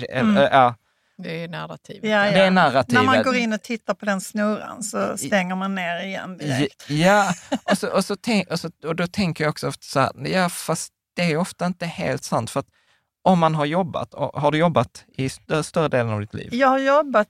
Eh, 0.09 0.21
Mm. 0.21 0.37
eh, 0.37 0.42
ja, 0.53 0.75
Det 1.18 1.45
är 1.45 1.49
narrativet. 1.49 2.11
Ja, 2.11 2.27
ja. 2.27 2.33
det 2.33 2.40
är 2.45 2.51
narrativet. 2.51 3.05
När 3.05 3.14
man 3.14 3.23
går 3.23 3.37
in 3.37 3.53
och 3.53 3.62
tittar 3.62 3.95
på 3.95 4.05
den 4.05 4.21
snurran 4.21 4.83
så 4.83 5.16
stänger 5.16 5.55
man 5.57 5.75
ner 5.75 6.05
igen 6.05 6.38
direkt. 6.38 6.85
Ja, 6.90 7.35
och, 7.71 7.79
så, 7.79 7.88
och, 7.88 8.05
så 8.05 8.16
tänk, 8.16 8.49
och, 8.51 8.61
så, 8.61 8.71
och 8.85 8.97
då 8.97 9.07
tänker 9.07 9.45
jag 9.45 9.51
också 9.51 9.68
ofta 9.68 9.83
så 9.85 10.01
här, 10.01 10.11
ja 10.27 10.49
fast 10.49 10.92
det 11.16 11.23
är 11.33 11.37
ofta 11.37 11.66
inte 11.66 11.87
helt 11.87 12.25
sant. 12.25 12.51
För 12.51 12.61
att 12.61 12.66
om 13.23 13.39
man 13.39 13.55
har 13.55 13.65
jobbat, 13.65 14.15
och 14.15 14.41
har 14.41 14.51
du 14.51 14.59
jobbat 14.59 15.05
i 15.17 15.29
stö, 15.29 15.63
större 15.63 15.89
delen 15.89 16.13
av 16.13 16.21
ditt 16.21 16.35
liv? 16.35 16.49
Jag 16.55 16.69
har 16.69 16.79
jobbat, 16.79 17.29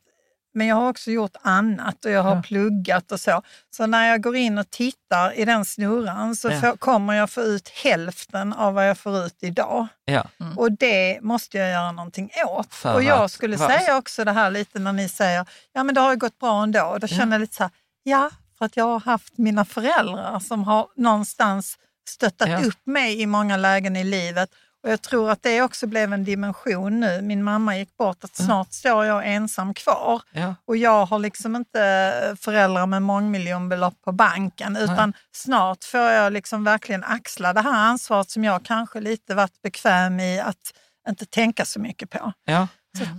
men 0.55 0.67
jag 0.67 0.77
har 0.77 0.89
också 0.89 1.11
gjort 1.11 1.37
annat 1.43 2.05
och 2.05 2.11
jag 2.11 2.23
har 2.23 2.37
Ja. 2.37 2.43
pluggat 2.43 3.13
och 3.13 3.21
så. 3.21 3.43
Så 3.77 3.87
när 3.87 4.09
jag 4.11 4.23
går 4.23 4.37
in 4.37 4.59
och 4.59 4.71
tittar 4.71 5.33
i 5.39 5.45
den 5.45 5.65
snurran 5.65 6.37
så 6.37 6.51
Ja. 6.51 6.61
får, 6.61 6.77
kommer 6.77 7.15
jag 7.15 7.31
få 7.31 7.41
ut 7.41 7.69
hälften 7.69 8.53
av 8.53 8.75
vad 8.75 8.89
jag 8.89 8.99
får 8.99 9.19
ut 9.27 9.37
idag. 9.43 9.87
Ja. 10.05 10.27
Och 10.57 10.73
det 10.73 11.19
måste 11.23 11.59
jag 11.59 11.71
göra 11.71 11.93
någonting 11.93 12.31
åt. 12.47 12.75
För 12.75 12.95
och 12.95 13.03
jag 13.03 13.23
att- 13.25 13.33
skulle 13.33 13.57
vad- 13.57 13.71
säga 13.71 13.97
också 13.97 14.25
det 14.25 14.33
här 14.33 14.51
lite 14.51 14.79
när 14.79 14.93
ni 14.93 15.09
säger, 15.09 15.47
ja 15.73 15.85
men 15.85 15.95
det 15.95 16.01
har 16.01 16.11
ju 16.11 16.17
gått 16.19 16.39
bra 16.39 16.63
ändå. 16.63 16.83
Och 16.83 17.01
då 17.01 17.07
känner 17.07 17.33
jag 17.33 17.41
lite 17.41 17.57
så 17.57 17.63
här, 17.63 17.73
ja, 18.03 18.31
för 18.59 18.65
att 18.65 18.77
jag 18.77 18.85
har 18.85 19.01
haft 19.01 19.39
mina 19.39 19.65
föräldrar 19.65 20.41
som 20.41 20.65
har 20.65 20.87
någonstans 20.97 21.79
stöttat 22.09 22.49
Ja. 22.49 22.61
upp 22.65 22.87
mig 22.87 23.21
i 23.23 23.27
många 23.27 23.57
lägen 23.57 23.97
i 23.97 24.05
livet. 24.05 24.51
Och 24.83 24.91
jag 24.91 25.03
tror 25.03 25.31
att 25.31 25.43
det 25.43 25.63
också 25.63 25.87
blev 25.87 26.13
en 26.13 26.25
dimension 26.25 27.01
nu. 27.01 27.23
Min 27.23 27.43
mamma 27.43 27.79
gick 27.79 27.97
bort, 27.97 28.25
att 28.25 28.37
snart 28.37 28.73
står 28.73 29.05
jag 29.05 29.35
ensam 29.35 29.75
kvar. 29.75 30.23
Ja. 30.33 30.55
Och 30.65 30.77
jag 30.77 31.07
har 31.07 31.19
liksom 31.19 31.57
inte 31.57 32.37
föräldrar 32.41 32.87
med 32.87 33.03
mångmiljonbelopp 33.03 34.03
på 34.05 34.13
banken, 34.13 34.77
utan 34.77 35.13
snart 35.33 35.85
får 35.85 36.01
jag 36.01 36.33
liksom 36.33 36.65
verkligen 36.65 37.05
axla 37.05 37.53
det 37.53 37.61
här 37.61 37.89
ansvaret 37.89 38.31
som 38.31 38.45
jag 38.45 38.65
kanske 38.65 39.01
lite 39.01 39.35
varit 39.35 39.63
bekväm 39.63 40.21
i 40.21 40.41
att 40.41 40.75
inte 41.09 41.27
tänka 41.27 41.65
så 41.65 41.81
mycket 41.81 42.11
på. 42.11 42.33
Ja, 42.45 42.69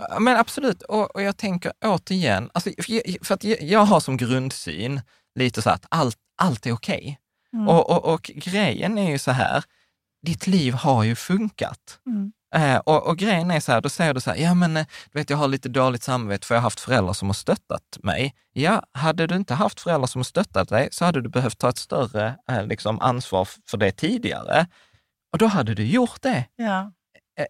Ja, 0.10 0.20
men 0.20 0.38
absolut. 0.38 0.82
Och, 0.82 1.16
och 1.16 1.22
jag 1.22 1.38
tänker 1.38 1.74
återigen, 1.86 2.50
alltså, 2.54 2.70
för, 3.22 3.34
att 3.34 3.44
jag, 3.44 3.80
har 3.80 4.00
som 4.00 4.18
grundsyn 4.18 5.02
lite 5.36 5.62
så 5.62 5.70
att 5.70 5.86
allt, 5.90 6.18
allt 6.38 6.66
är 6.66 6.72
okej. 6.72 7.20
Mm. 7.54 7.68
Och, 7.68 7.90
och, 7.90 8.14
och 8.14 8.22
grejen 8.36 8.98
är 8.98 9.12
ju 9.12 9.18
så 9.18 9.32
här, 9.32 9.64
ditt 10.24 10.48
liv 10.48 10.74
har 10.74 11.04
ju 11.04 11.16
funkat. 11.16 12.00
Mm. 12.08 12.32
Eh, 12.56 12.78
och, 12.78 13.08
och 13.08 13.18
grejen 13.18 13.52
är 13.52 13.60
så 13.60 13.72
här, 13.72 13.82
då 13.82 13.90
säger 13.90 14.14
du 14.14 14.20
så 14.20 14.30
här, 14.32 14.38
ja 14.38 14.54
men 14.54 14.78
eh, 14.78 14.86
du 15.12 15.20
vet 15.20 15.30
jag 15.30 15.38
har 15.38 15.48
lite 15.48 15.70
dåligt 15.70 16.04
samvete 16.04 16.48
för 16.48 16.56
jag 16.56 16.60
har 16.60 16.64
haft 16.64 16.80
föräldrar 16.80 17.14
som 17.14 17.28
har 17.28 17.34
stöttat 17.34 17.98
mig. 18.04 18.36
Ja, 18.54 18.84
hade 18.92 19.28
du 19.28 19.36
inte 19.36 19.54
haft 19.54 19.82
föräldrar 19.82 20.08
som 20.08 20.20
har 20.20 20.24
stöttat 20.24 20.70
dig 20.70 20.90
så 20.92 21.06
hade 21.06 21.22
du 21.22 21.30
behövt 21.30 21.58
ta 21.58 21.70
ett 21.70 21.78
större 21.78 22.36
eh, 22.50 22.66
liksom, 22.66 23.00
ansvar 23.00 23.48
för 23.70 23.78
det 23.78 23.92
tidigare. 23.92 24.68
Och 25.32 25.38
då 25.38 25.46
hade 25.46 25.74
du 25.74 25.86
gjort 25.86 26.22
det. 26.22 26.46
Ja. 26.56 26.92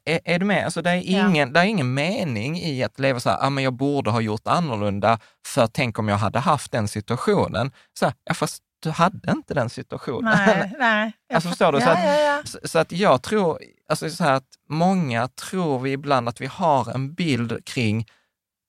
är, 0.06 0.20
är 0.26 0.40
du 0.40 0.46
med? 0.46 0.66
Alltså 0.66 0.82
det, 0.82 0.92
är 0.92 1.28
ingen, 1.28 1.54
det 1.54 1.60
är 1.60 1.64
ingen 1.64 1.94
mening 1.94 2.60
i 2.60 2.84
att 2.84 3.00
leva 3.00 3.20
så 3.20 3.30
här, 3.30 3.38
ah, 3.42 3.50
men 3.50 3.64
jag 3.64 3.74
borde 3.74 4.12
ha 4.12 4.22
gjort 4.22 4.48
annorlunda, 4.48 5.20
för 5.48 5.68
tänk 5.68 6.00
om 6.00 6.08
jag 6.08 6.18
hade 6.18 6.40
haft 6.40 6.72
den 6.72 6.88
situationen. 6.88 7.72
Så 8.00 8.06
här, 8.06 8.14
ja, 8.24 8.34
fast 8.34 8.64
du 8.84 8.90
hade 8.90 9.32
inte 9.32 9.54
den 9.54 9.70
situationen. 9.70 10.38
Nej, 10.46 10.74
nej. 10.80 11.12
Alltså 11.34 11.50
förstår 11.50 11.72
du? 11.72 11.82
Så, 11.82 11.88
Ja, 11.88 11.92
att, 11.94 12.04
ja, 12.04 12.20
ja. 12.20 12.42
så, 12.46 12.60
så 12.64 12.80
att 12.80 12.92
jag 12.92 13.24
tror, 13.24 13.60
alltså 13.90 14.10
så 14.10 14.24
här 14.24 14.34
att 14.34 14.48
många 14.70 15.28
tror 15.28 15.80
vi 15.80 15.92
ibland 15.92 16.30
att 16.30 16.42
vi 16.42 16.46
har 16.46 16.92
en 16.96 17.14
bild 17.14 17.66
kring 17.66 18.06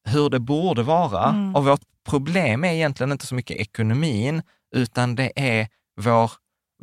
hur 0.09 0.31
det 0.31 0.39
borde 0.41 0.83
vara. 0.83 1.29
Mm. 1.29 1.57
Och 1.57 1.65
vårt 1.65 1.81
problem 2.09 2.65
är 2.65 2.73
egentligen 2.73 3.13
inte 3.13 3.27
så 3.27 3.35
mycket 3.35 3.57
ekonomin, 3.57 4.43
utan 4.75 5.15
det 5.15 5.33
är 5.37 5.69
vår, 6.01 6.33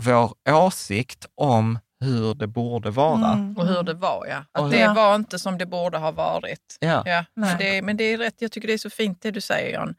vår 0.02 0.34
åsikt 0.50 1.26
om 1.36 1.80
hur 2.00 2.34
det 2.34 2.48
borde 2.48 2.90
vara. 2.92 3.34
Mm. 3.34 3.58
Och 3.58 3.68
hur 3.68 3.84
det 3.84 3.94
var, 3.94 4.26
ja. 4.30 4.38
Att 4.52 4.62
Och 4.64 4.70
det 4.70 4.88
hur- 4.88 4.96
var 4.96 5.16
inte 5.16 5.40
som 5.40 5.58
det 5.58 5.66
borde 5.66 5.98
ha 5.98 6.12
varit. 6.12 6.78
Ja. 6.80 7.04
Ja, 7.06 7.26
men, 7.34 7.58
det, 7.58 7.82
men 7.82 7.98
det 7.98 8.04
är 8.04 8.18
rätt. 8.18 8.36
Jag 8.38 8.52
tycker 8.52 8.68
det 8.68 8.74
är 8.74 8.78
så 8.78 8.90
fint 8.90 9.22
det 9.22 9.32
du 9.32 9.42
säger, 9.42 9.74
Jan. 9.74 9.96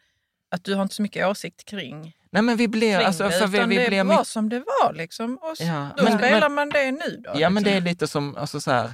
Att 0.51 0.65
du 0.65 0.75
har 0.75 0.83
inte 0.83 0.95
så 0.95 1.03
mycket 1.03 1.27
åsikt 1.27 1.65
kring, 1.65 2.13
Nej, 2.33 2.43
men 2.43 2.57
vi 2.57 2.69
blir... 2.69 2.97
kring 2.97 3.07
Alltså, 3.07 3.25
det, 3.25 3.31
för 3.31 3.47
vi, 3.47 3.59
utan 3.59 3.69
vi 3.69 3.77
det 3.79 3.87
blir 3.89 4.05
var 4.05 4.25
som 4.25 4.49
det 4.49 4.59
var. 4.59 4.93
Liksom. 4.93 5.39
Och 5.43 5.55
Ja, 5.59 5.89
då 5.97 6.05
men- 6.05 6.19
spelar 6.19 6.41
men- 6.41 6.55
man 6.55 6.69
det 6.69 6.91
nu 6.93 7.23
då. 7.25 7.31
Ja, 7.41 7.51
men 7.51 7.63
det 7.63 7.71
liksom. 7.71 7.87
är 7.87 7.91
lite 7.91 8.07
som, 8.09 8.37
alltså 8.37 8.61
så 8.61 8.71
här, 8.71 8.91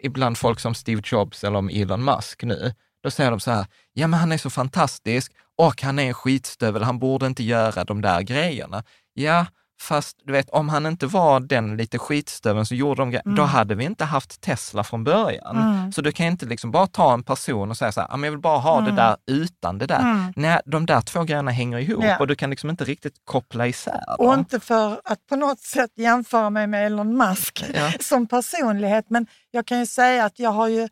ibland 0.00 0.38
folk 0.38 0.60
som 0.60 0.74
Steve 0.74 1.02
Jobs 1.04 1.44
eller 1.44 1.58
om 1.58 1.68
Elon 1.68 2.04
Musk 2.04 2.42
nu, 2.42 2.74
då 3.02 3.10
säger 3.10 3.30
de 3.30 3.40
så 3.40 3.50
här, 3.50 3.66
ja 3.92 4.06
men 4.06 4.20
han 4.20 4.32
är 4.32 4.38
så 4.38 4.50
fantastisk 4.50 5.32
och 5.58 5.82
han 5.82 5.98
är 5.98 6.06
en 6.08 6.14
skitstövel, 6.14 6.82
han 6.82 6.98
borde 6.98 7.26
inte 7.26 7.42
göra 7.42 7.84
de 7.84 8.02
där 8.02 8.20
grejerna. 8.22 8.84
Ja, 9.14 9.46
fast 9.80 10.16
du 10.24 10.32
vet, 10.32 10.50
om 10.50 10.68
han 10.68 10.86
inte 10.86 11.06
var 11.06 11.40
den 11.40 11.76
lite 11.76 11.98
skitstöveln 11.98 12.66
som 12.66 12.76
gjorde 12.76 13.02
de 13.02 13.10
grejerna, 13.10 13.34
då 13.36 13.42
hade 13.42 13.74
vi 13.74 13.84
inte 13.84 14.04
haft 14.04 14.40
Tesla 14.40 14.84
från 14.84 15.04
början. 15.04 15.56
Mm. 15.56 15.92
Så 15.92 16.02
du 16.02 16.12
kan 16.12 16.26
inte 16.26 16.46
liksom 16.46 16.70
bara 16.70 16.86
ta 16.86 17.14
en 17.14 17.22
person 17.22 17.70
och 17.70 17.76
säga 17.76 17.92
så 17.92 18.00
här, 18.00 18.08
"Ja, 18.10 18.16
men 18.16 18.24
jag 18.24 18.30
vill 18.32 18.40
bara 18.40 18.58
ha 18.58 18.80
det 18.80 18.92
där 18.92 19.16
utan 19.26 19.78
det 19.78 19.86
där. 19.86 20.00
Mm. 20.00 20.32
Nej, 20.36 20.60
de 20.66 20.86
där 20.86 21.00
två 21.00 21.22
grejerna 21.24 21.50
hänger 21.50 21.78
ihop 21.78 22.04
Ja. 22.04 22.18
och 22.18 22.26
du 22.26 22.34
kan 22.34 22.50
liksom 22.50 22.70
inte 22.70 22.84
riktigt 22.84 23.14
koppla 23.24 23.66
isär 23.66 24.04
Och 24.18 24.24
dem. 24.26 24.38
inte 24.38 24.60
för 24.60 25.00
att 25.04 25.26
på 25.28 25.36
något 25.36 25.60
sätt 25.60 25.90
jämföra 25.96 26.50
mig 26.50 26.66
med 26.66 26.86
Elon 26.86 27.16
Musk 27.18 27.64
Ja. 27.74 27.92
som 28.00 28.26
personlighet, 28.26 29.04
men 29.08 29.26
jag 29.50 29.66
kan 29.66 29.78
ju 29.78 29.86
säga 29.86 30.24
att 30.24 30.38
jag 30.38 30.50
har 30.50 30.68
ju, 30.68 30.88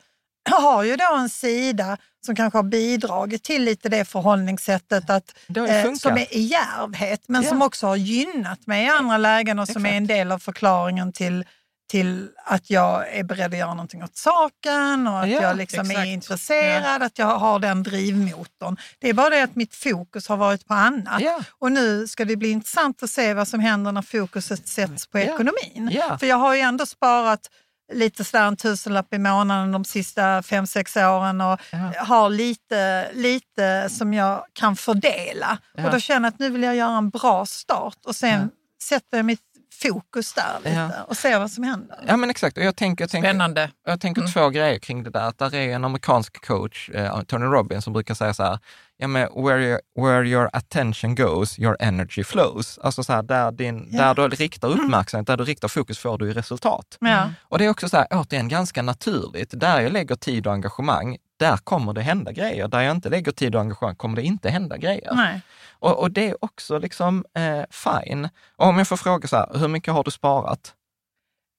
har 0.51 0.83
ju 0.85 0.97
då 0.97 1.15
en 1.17 1.29
sida 1.29 1.97
som 2.27 2.37
kanske 2.37 2.59
har 2.59 2.63
bidragit 2.63 3.43
till 3.45 3.65
lite 3.65 3.89
det 3.89 4.05
förhållningssättet 4.05 5.11
att, 5.11 5.35
Det 5.47 5.61
eh, 5.81 5.95
som 5.95 6.13
är 6.19 6.35
i 6.35 6.41
djärvhet, 6.41 7.21
men 7.27 7.43
Ja. 7.43 7.49
som 7.49 7.63
också 7.63 7.87
har 7.87 7.97
gynnat 7.97 8.67
mig 8.67 8.85
i 8.85 8.89
andra 8.89 9.17
lägen 9.17 9.59
och 9.59 9.69
som 9.69 9.87
är 9.87 9.89
Exakt. 9.89 9.97
en 9.97 10.07
del 10.07 10.33
av 10.33 10.39
förklaringen 10.39 11.13
till 11.13 11.45
till 11.91 12.29
att 12.45 12.71
jag 12.71 13.15
är 13.17 13.25
beredd 13.25 13.53
att 13.53 13.59
göra 13.59 13.75
någonting 13.75 14.05
åt 14.05 14.17
saken 14.17 15.07
och 15.09 15.21
att 15.21 15.29
Ja, 15.31 15.43
jag 15.43 15.57
liksom 15.57 15.91
är 15.91 16.05
intresserad, 16.05 17.03
att 17.03 17.19
jag 17.19 17.27
har 17.39 17.59
den 17.59 17.83
drivmotorn. 17.83 18.77
Det 18.99 19.09
är 19.09 19.13
bara 19.15 19.31
det 19.31 19.43
att 19.43 19.57
mitt 19.57 19.75
fokus 19.75 20.29
har 20.29 20.37
varit 20.37 20.67
på 20.67 20.75
annat. 20.75 21.21
Ja. 21.21 21.41
Och 21.59 21.73
nu 21.73 22.09
ska 22.09 22.25
det 22.25 22.37
bli 22.37 22.51
intressant 22.51 23.03
att 23.03 23.11
se 23.11 23.35
vad 23.35 23.49
som 23.49 23.61
händer 23.61 23.93
när 23.93 24.03
fokuset 24.03 24.69
sätts 24.69 25.07
på 25.07 25.19
Ja. 25.19 25.25
ekonomin. 25.25 25.91
Ja. 25.93 26.19
För 26.19 26.27
jag 26.27 26.37
har 26.37 26.55
ju 26.55 26.61
ändå 26.61 26.87
sparat 26.87 27.51
lite 27.93 28.25
sådär 28.25 28.45
en 28.47 28.57
tusenlapp 28.57 29.15
i 29.15 29.19
månaden 29.19 29.73
de 29.73 29.85
sista 29.85 30.43
fem, 30.43 30.67
sex 30.67 30.97
åren 30.97 31.41
och 31.41 31.61
har 31.99 32.31
lite, 32.31 33.09
lite 33.13 33.89
som 33.91 34.15
jag 34.15 34.45
kan 34.53 34.77
fördela. 34.77 35.59
Ja. 35.75 35.87
Och 35.87 35.93
då 35.93 35.99
känner 36.01 36.27
jag 36.29 36.35
att 36.35 36.39
nu 36.39 36.51
vill 36.51 36.63
jag 36.63 36.77
göra 36.77 36.97
en 36.99 37.11
bra 37.11 37.47
start 37.47 37.99
och 38.07 38.17
sen 38.17 38.51
sätter 38.83 39.17
jag 39.19 39.25
mitt 39.25 39.41
fokus 39.83 40.33
där 40.35 40.57
lite 40.65 40.77
Ja. 40.77 41.03
och 41.03 41.17
ser 41.17 41.39
vad 41.39 41.51
som 41.51 41.65
händer. 41.65 41.99
Ja, 42.07 42.17
men 42.17 42.31
exakt. 42.31 42.57
Och 42.59 42.65
jag 42.65 42.77
tänker, 42.77 43.03
jag 43.05 43.11
tänker, 43.11 43.29
Spännande. 43.29 43.71
jag 43.85 44.01
tänker 44.01 44.21
Mm. 44.21 44.33
två 44.33 44.49
grejer 44.49 44.79
kring 44.79 45.03
det 45.03 45.11
där. 45.11 45.21
Att 45.29 45.39
där 45.39 45.55
är 45.55 45.75
en 45.75 45.85
amerikansk 45.85 46.47
coach, 46.47 46.91
eh, 46.91 47.23
Tony 47.23 47.45
Robbins, 47.47 47.85
som 47.85 47.93
brukar 47.93 48.15
säga 48.15 48.35
så 48.35 48.43
här, 48.43 48.59
ja, 48.97 49.09
men 49.09 49.29
where, 49.45 49.63
your, 49.63 49.81
where 49.95 50.29
your 50.29 50.51
attention 50.53 51.15
goes, 51.15 51.59
your 51.59 51.77
energy 51.81 52.25
flows. 52.25 52.79
Alltså 52.79 53.05
så 53.05 53.13
här, 53.13 53.23
där, 53.23 53.53
din. 53.53 53.79
Mm. 53.79 53.91
där 53.91 54.15
du 54.15 54.29
riktar 54.29 54.69
uppmärksamhet, 54.69 55.27
där 55.27 55.37
du 55.37 55.45
riktar 55.45 55.69
fokus 55.69 55.99
får 55.99 56.19
du 56.19 56.33
resultat. 56.33 56.99
Ja. 57.01 57.31
Och 57.43 57.59
det 57.59 57.65
är 57.65 57.69
också 57.69 57.89
så 57.89 57.97
här, 57.97 58.07
återigen 58.11 58.49
ganska 58.49 58.83
naturligt. 58.83 59.61
Där 59.61 59.81
jag 59.81 59.93
lägger 59.93 60.17
tid 60.17 60.47
och 60.47 60.53
engagemang, 60.53 61.17
där 61.39 61.57
kommer 61.57 61.93
det 61.93 62.03
hända 62.03 62.33
grejer. 62.33 62.69
Där 62.69 62.81
jag 62.81 62.91
inte 62.97 63.09
lägger 63.09 63.33
tid 63.33 63.55
och 63.55 63.61
engagemang 63.61 63.97
kommer 63.97 64.17
det 64.17 64.23
inte 64.23 64.51
hända 64.51 64.77
grejer. 64.77 65.15
Nej. 65.15 65.41
Och, 65.79 65.99
och 65.99 66.11
det 66.11 66.29
är 66.29 66.45
också 66.45 66.79
liksom 66.79 67.25
eh, 67.37 67.65
fine. 67.71 68.29
Och 68.57 68.67
om 68.67 68.79
jag 68.79 68.89
får 68.89 68.97
fråga 68.97 69.29
så 69.29 69.37
här, 69.37 69.59
hur 69.59 69.69
mycket 69.69 69.95
har 69.95 70.05
du 70.05 70.11
sparat? 70.11 70.75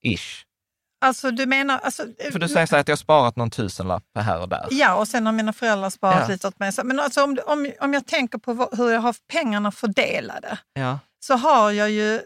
Ish. 0.03 0.44
Alltså 1.05 1.31
du 1.31 1.45
menar... 1.45 1.79
Alltså, 1.79 2.03
För 2.31 2.39
du 2.39 2.47
säger 2.47 2.65
så 2.65 2.75
att 2.75 2.87
jag 2.87 2.91
har 2.93 2.97
sparat 2.97 3.35
någon 3.35 3.49
tusenlapp 3.49 4.03
här 4.19 4.41
och 4.41 4.49
där. 4.49 4.67
Ja, 4.71 4.95
och 4.95 5.07
sen 5.07 5.25
har 5.25 5.33
mina 5.33 5.53
föräldrar 5.53 5.89
sparat 5.89 6.19
Ja. 6.21 6.27
lite 6.27 6.47
åt 6.47 6.59
mig. 6.59 6.71
Men 6.83 6.99
alltså, 6.99 7.23
om, 7.23 7.37
om, 7.45 7.71
om 7.79 7.93
jag 7.93 8.07
tänker 8.07 8.37
på 8.37 8.69
hur 8.77 8.89
jag 8.91 9.01
har 9.01 9.15
pengarna 9.31 9.71
fördelade 9.71 10.57
Ja. 10.73 10.99
så 11.19 11.35
har 11.35 11.71
jag 11.71 11.89
ju 11.91 12.21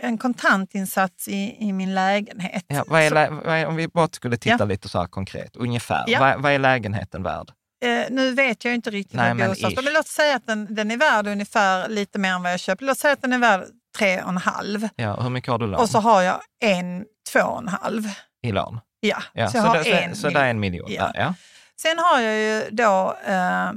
en 0.00 0.18
kontantinsats 0.18 1.28
i, 1.28 1.56
i 1.60 1.72
min 1.72 1.94
lägenhet. 1.94 2.64
Ja, 2.66 2.84
vad 2.86 3.00
är, 3.02 3.08
Så, 3.08 3.14
lä- 3.14 3.30
vad 3.30 3.56
är, 3.56 3.66
om 3.66 3.76
vi 3.76 3.88
bara 3.88 4.08
skulle 4.12 4.36
titta 4.36 4.56
Ja. 4.58 4.64
lite 4.64 4.88
så 4.88 4.98
här 4.98 5.06
konkret, 5.06 5.56
ungefär. 5.56 6.04
Ja. 6.06 6.20
Vad, 6.20 6.42
vad 6.42 6.52
är 6.52 6.58
lägenheten 6.58 7.22
värd? 7.22 7.50
eh, 7.84 8.04
nu 8.10 8.34
vet 8.34 8.64
jag 8.64 8.74
inte 8.74 8.90
riktigt 8.90 9.16
Nej, 9.16 9.28
vad 9.28 9.36
men. 9.36 9.74
Men 9.84 9.94
låt 9.94 10.08
säga 10.08 10.36
att 10.36 10.46
den, 10.46 10.74
den 10.74 10.90
är 10.90 10.96
värd 10.96 11.26
ungefär 11.26 11.88
lite 11.88 12.18
mer 12.18 12.32
än 12.32 12.42
vad 12.42 12.52
jag 12.52 12.60
köper. 12.60 12.84
Låt 12.84 12.98
säga 12.98 13.12
att 13.12 13.22
den 13.22 13.32
är 13.32 13.38
värd 13.38 13.64
tre 13.98 14.22
och 14.22 14.28
en 14.28 14.36
halv 14.38 14.88
Ja, 14.96 15.20
hur 15.20 15.30
mycket 15.30 15.50
har 15.50 15.58
du 15.58 15.66
lån 15.66 15.80
och 15.80 15.88
så 15.88 15.98
har 15.98 16.22
jag 16.22 16.40
en, 16.64 17.04
två 17.32 17.40
och 17.40 17.58
en 17.58 17.68
halv. 17.68 18.02
i 18.42 18.52
lån? 18.52 18.80
Ja, 19.00 19.22
Ja, 19.32 19.46
så 19.46 19.52
så, 19.52 19.58
jag 19.58 19.62
har 19.64 19.84
det, 19.84 20.02
en. 20.02 20.14
så, 20.14 20.20
så 20.20 20.28
det 20.30 20.40
är 20.40 20.48
en 20.50 20.60
miljon 20.60 20.86
Ja. 20.92 21.02
där, 21.14 21.20
ja. 21.20 21.34
Sen 21.82 21.98
har 21.98 22.20
jag 22.20 22.34
ju 22.38 22.70
då 22.70 23.16
eh, 23.26 23.70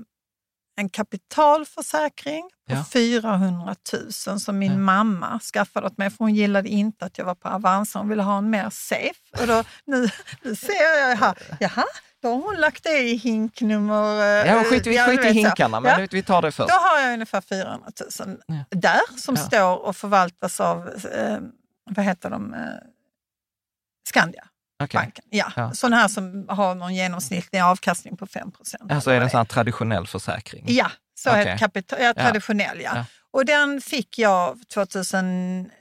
en 0.77 0.89
kapitalförsäkring 0.89 2.49
på 2.69 2.75
Ja. 2.75 2.83
400 2.93 3.75
000 4.27 4.39
som 4.39 4.57
min 4.59 4.71
Ja. 4.71 4.77
mamma 4.77 5.39
skaffade 5.53 5.87
åt 5.87 5.97
mig 5.97 6.09
för 6.09 6.17
hon 6.17 6.35
gillade 6.35 6.69
inte 6.69 7.05
att 7.05 7.17
jag 7.17 7.25
var 7.25 7.35
på 7.35 7.47
Avanza. 7.49 7.99
Hon 7.99 8.09
ville 8.09 8.23
ha 8.23 8.37
en 8.37 8.49
mer 8.49 8.69
safe. 8.69 9.13
Och 9.41 9.47
då, 9.47 9.63
nu, 9.85 10.09
nu 10.41 10.55
ser 10.55 10.99
jag 11.09 11.15
här, 11.17 11.37
jaha, 11.59 11.83
då 12.25 12.31
har 12.35 12.41
hon 12.41 12.55
lagt 12.55 12.83
det 12.83 12.99
i 12.99 13.15
hink 13.15 13.61
nummer... 13.61 14.19
eh, 14.45 14.47
Ja, 14.53 14.63
skit, 14.63 14.87
vi 14.87 14.95
ja, 14.95 15.07
du 15.07 15.17
skit 15.17 15.25
i 15.25 15.33
hinkarna, 15.33 15.79
men 15.79 16.01
Ja. 16.01 16.07
vi 16.11 16.23
tar 16.23 16.41
det 16.41 16.51
först. 16.51 16.69
Då 16.69 16.75
har 16.75 16.99
jag 16.99 17.13
ungefär 17.13 17.41
400 17.41 17.89
000 18.25 18.37
Ja. 18.47 18.55
där 18.69 19.17
som 19.17 19.35
Ja. 19.35 19.41
står 19.41 19.77
och 19.85 19.97
förvaltas 19.97 20.59
av, 20.59 20.87
eh, 21.13 21.37
vad 21.89 22.05
heter 22.05 22.29
de, 22.29 22.53
eh, 22.53 22.59
Skandia. 24.09 24.43
Okej. 24.83 24.97
Banken. 24.99 25.25
Ja. 25.29 25.51
Ja. 25.55 25.73
Sådana 25.73 25.95
här 25.95 26.07
som 26.07 26.45
har 26.49 26.75
någon 26.75 26.95
genomsnittlig 26.95 27.59
avkastning 27.59 28.17
på 28.17 28.27
5 28.27 28.51
procent. 28.51 28.91
Alltså 28.91 29.11
är 29.11 29.19
det 29.19 29.23
en 29.25 29.29
sån 29.29 29.45
traditionell 29.45 30.07
försäkring? 30.07 30.63
Ja, 30.67 30.91
så 31.17 31.29
Okej. 31.29 31.47
ett 31.47 31.59
kapital, 31.59 31.99
ja, 32.01 32.13
traditionell 32.13 32.81
ja. 32.81 32.91
Ja. 32.95 33.05
Och 33.31 33.45
den 33.45 33.81
fick 33.81 34.19
jag 34.19 34.57
2019 34.73 35.71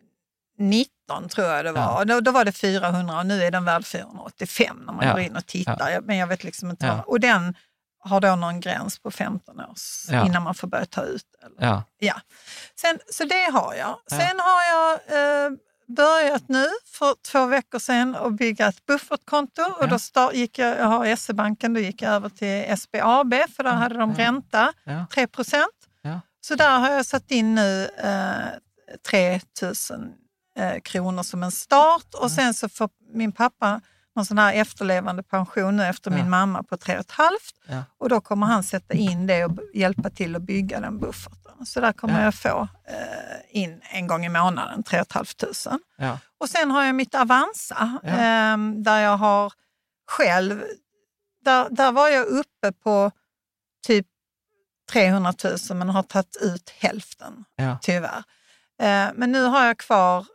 tror 1.29 1.47
jag 1.47 1.65
det 1.65 1.73
var. 1.73 1.81
Ja. 1.83 1.99
Och 1.99 2.07
Då, 2.07 2.21
då 2.21 2.31
var 2.31 2.45
det 2.45 2.53
400 2.53 3.19
och 3.19 3.27
nu 3.27 3.43
är 3.43 3.51
den 3.51 3.65
värd 3.65 3.85
485 3.87 4.83
när 4.87 4.93
man 4.93 5.07
Ja. 5.07 5.13
går 5.13 5.21
in 5.21 5.37
och 5.37 5.47
tittar. 5.47 5.91
Jag- 5.91 6.05
Men 6.07 6.17
jag 6.17 6.27
vet 6.27 6.45
liksom 6.45 6.71
inte 6.71 6.87
Ja. 6.87 7.03
Och 7.07 7.21
den 7.21 7.55
har 8.01 8.21
då 8.21 8.37
någon 8.37 8.61
gräns 8.61 8.99
på 8.99 9.11
15 9.11 9.61
års 9.61 10.07
Ja. 10.11 10.27
innan 10.27 10.43
man 10.43 10.55
får 10.55 10.69
börja 10.69 10.87
ta 10.87 11.03
ut. 11.03 11.27
Eller? 11.47 11.69
Ja. 11.69 11.83
Ja. 11.99 12.15
Sen, 12.81 12.99
så 13.13 13.25
det 13.25 13.51
har 13.53 13.75
jag. 13.75 13.99
Sen 14.11 14.41
har 14.41 14.63
jag 14.63 14.93
eh, 14.93 15.51
börjat 15.97 16.49
nu 16.49 16.67
för 16.87 17.15
två 17.33 17.47
veckor 17.47 17.79
sedan 17.79 18.17
att 18.17 18.33
bygga 18.33 18.69
ett 18.69 18.87
buffertkonto. 18.87 19.63
Och 19.63 19.77
Ja. 19.83 19.87
då 19.87 19.99
start, 19.99 20.35
gick 20.35 20.59
jag, 20.59 20.79
jag 20.79 20.85
har 20.85 21.17
SE-banken, 21.17 21.75
då 21.75 21.81
gick 21.81 22.03
jag 22.03 22.13
över 22.13 22.29
till 22.29 22.77
SBAB 22.79 23.35
för 23.57 23.63
där 23.63 23.71
hade 23.73 23.99
de 23.99 24.15
ränta, 24.15 24.73
Ja. 24.85 25.07
3 25.15 25.27
procent. 25.27 25.71
Ja. 26.03 26.21
Så 26.41 26.55
där 26.55 26.79
har 26.79 26.91
jag 26.91 27.07
satt 27.07 27.31
in 27.31 27.55
nu 27.55 27.85
eh, 27.99 28.35
3 29.11 29.41
000 29.63 29.75
eh, 30.57 30.81
kronor 30.81 31.23
som 31.23 31.43
en 31.43 31.51
start 31.51 32.15
och 32.15 32.31
sen 32.31 32.55
så 32.55 32.69
får 32.69 32.91
min 33.13 33.33
pappa 33.33 33.81
någon 34.17 34.27
sån 34.27 34.39
här 34.39 34.53
efterlevande 34.55 35.23
pension 35.23 35.77
nu 35.77 35.85
efter 35.87 36.11
Ja. 36.11 36.17
min 36.17 36.31
mamma 36.31 36.63
på 36.63 36.77
3,5 36.77 37.29
Ja. 37.69 37.83
och 37.99 38.09
då 38.09 38.21
kommer 38.21 38.47
han 38.47 38.63
sätta 38.63 38.95
in 38.95 39.27
det 39.27 39.45
och 39.45 39.59
hjälpa 39.75 40.11
till 40.11 40.37
att 40.37 40.43
bygga 40.43 40.81
den 40.81 40.99
bufferten. 40.99 41.67
Så 41.67 41.81
där 41.81 41.93
kommer 41.93 42.19
Ja. 42.19 42.25
jag 42.25 42.35
få 42.35 42.69
eh, 42.89 43.63
in 43.63 43.81
en 43.91 44.07
gång 44.07 44.25
i 44.27 44.29
månaden 44.29 44.83
3 44.83 45.05
500. 45.13 45.79
Ja. 45.97 46.19
Och 46.41 46.49
sen 46.49 46.71
har 46.71 46.85
jag 46.85 46.95
mitt 46.95 47.15
Avanza 47.15 47.99
eh, 48.05 48.57
där 48.83 48.99
jag 49.01 49.17
har 49.17 49.53
själv, 50.11 50.63
där, 51.45 51.69
där 51.71 51.93
var 51.93 52.09
jag 52.09 52.27
uppe 52.27 52.73
på 52.73 53.11
typ 53.87 54.07
300 54.93 55.33
000 55.45 55.79
men 55.79 55.89
har 55.89 56.03
tagit 56.03 56.37
ut 56.41 56.71
hälften 56.79 57.45
tyvärr. 57.83 58.23
Eh, 58.83 59.09
men 59.15 59.33
nu 59.33 59.43
har 59.45 59.65
jag 59.67 59.79
kvar, 59.79 60.27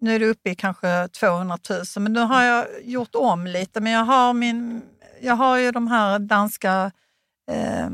nu 0.00 0.14
är 0.14 0.18
det 0.18 0.26
uppe 0.26 0.50
i 0.50 0.54
kanske 0.54 1.08
200 1.08 1.58
000 1.70 1.80
men 1.96 2.12
nu 2.12 2.20
har 2.20 2.42
jag 2.44 2.66
gjort 2.82 3.14
om 3.14 3.46
lite. 3.46 3.80
Men 3.80 3.92
jag 3.92 4.04
har, 4.04 4.32
min, 4.32 4.82
jag 5.22 5.34
har 5.34 5.56
ju 5.56 5.70
de 5.70 5.88
här 5.88 6.18
danska 6.18 6.90
eh, 7.50 7.88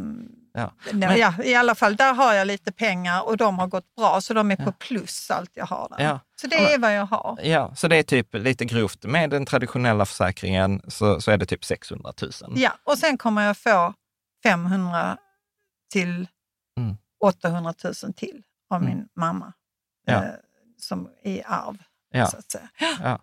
Ja. 0.56 0.72
Nej, 0.92 1.18
ja, 1.18 1.34
I 1.44 1.54
alla 1.54 1.74
fall, 1.74 1.96
där 1.96 2.14
har 2.14 2.32
jag 2.34 2.46
lite 2.46 2.72
pengar 2.72 3.22
och 3.28 3.36
de 3.36 3.58
har 3.58 3.66
gått 3.66 3.94
bra, 3.94 4.20
så 4.20 4.34
de 4.34 4.50
är 4.50 4.56
på 4.56 4.72
plus 4.72 5.30
allt 5.30 5.50
jag 5.54 5.66
har 5.66 5.88
där. 5.90 6.04
Ja. 6.04 6.20
Så 6.40 6.46
det 6.46 6.56
är 6.72 6.78
vad 6.78 6.94
jag 6.96 7.06
har. 7.06 7.38
Ja, 7.42 7.74
så 7.76 7.88
det 7.88 7.96
är 7.96 8.02
typ 8.02 8.34
lite 8.34 8.64
grovt. 8.64 9.04
Med 9.04 9.30
den 9.30 9.46
traditionella 9.46 10.06
försäkringen 10.06 10.82
så, 10.88 11.20
så 11.20 11.30
är 11.30 11.36
det 11.38 11.46
typ 11.46 11.64
600 11.64 12.12
000. 12.22 12.30
Ja, 12.56 12.72
och 12.84 12.98
sen 12.98 13.18
kommer 13.18 13.42
jag 13.46 13.56
få 13.56 13.94
500 14.42 15.16
till 15.92 16.26
Mm. 16.78 16.96
800 17.24 17.74
000 17.84 17.94
till 18.16 18.42
av 18.70 18.82
Mm. 18.82 18.94
min 18.96 19.08
mamma. 19.16 19.52
Ja. 20.06 20.24
Eh, 20.84 20.88
som 20.88 21.08
i 21.24 21.42
arv, 21.46 21.76
Ja. 22.12 22.26
så 22.26 22.36
att 22.36 22.50
säga. 22.50 22.68
Ja. 23.02 23.18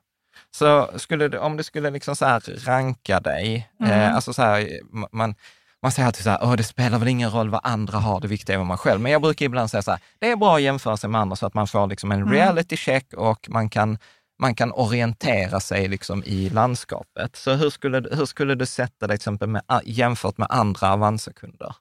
Så 0.52 1.00
skulle 1.00 1.28
du, 1.28 1.38
om 1.38 1.58
du 1.58 1.64
skulle 1.64 1.90
liksom 1.90 2.16
så 2.16 2.40
ranka 2.66 3.20
dig, 3.20 3.70
Mm. 3.80 3.92
eh, 3.92 4.16
alltså 4.16 4.34
så 4.34 4.42
här, 4.42 4.62
ma- 4.94 5.08
man, 5.12 5.36
man 5.82 5.92
säger 5.92 6.08
alltid 6.08 6.24
så 6.24 6.30
här, 6.30 6.40
Åh, 6.44 6.56
det 6.56 6.64
spelar 6.64 7.00
väl 7.00 7.08
ingen 7.08 7.30
roll 7.32 7.50
vad 7.50 7.62
andra 7.64 7.98
har, 7.98 8.20
det 8.20 8.28
viktiga 8.28 8.54
är 8.54 8.58
vad 8.58 8.68
man 8.68 8.78
själv. 8.78 9.02
Men 9.02 9.12
jag 9.12 9.22
brukar 9.22 9.46
ibland 9.46 9.70
säga 9.72 9.82
så 9.82 9.92
här, 9.92 10.00
det 10.20 10.32
är 10.32 10.36
bra 10.36 10.56
att 10.56 10.62
jämföra 10.62 10.98
sig 10.98 11.10
med 11.10 11.22
andra 11.22 11.36
så 11.36 11.46
att 11.46 11.54
man 11.54 11.68
får 11.68 11.88
liksom 11.88 12.12
en 12.12 12.22
Mm. 12.22 12.34
reality 12.34 12.78
check 12.78 13.14
och 13.14 13.50
man 13.50 13.70
kan, 13.70 13.98
man 14.40 14.56
kan 14.56 14.72
orientera 14.72 15.60
sig 15.60 15.88
liksom 15.88 16.24
i 16.26 16.50
landskapet. 16.50 17.36
Så 17.36 17.54
hur 17.54 17.70
skulle, 17.70 18.10
hur 18.16 18.26
skulle 18.26 18.56
du 18.56 18.66
sätta 18.66 19.08
dig 19.08 19.16
exempel 19.16 19.48
med, 19.50 19.62
jämfört 19.84 20.38
med 20.38 20.48
andra 20.52 20.94
Avanza-kunder 20.94 21.76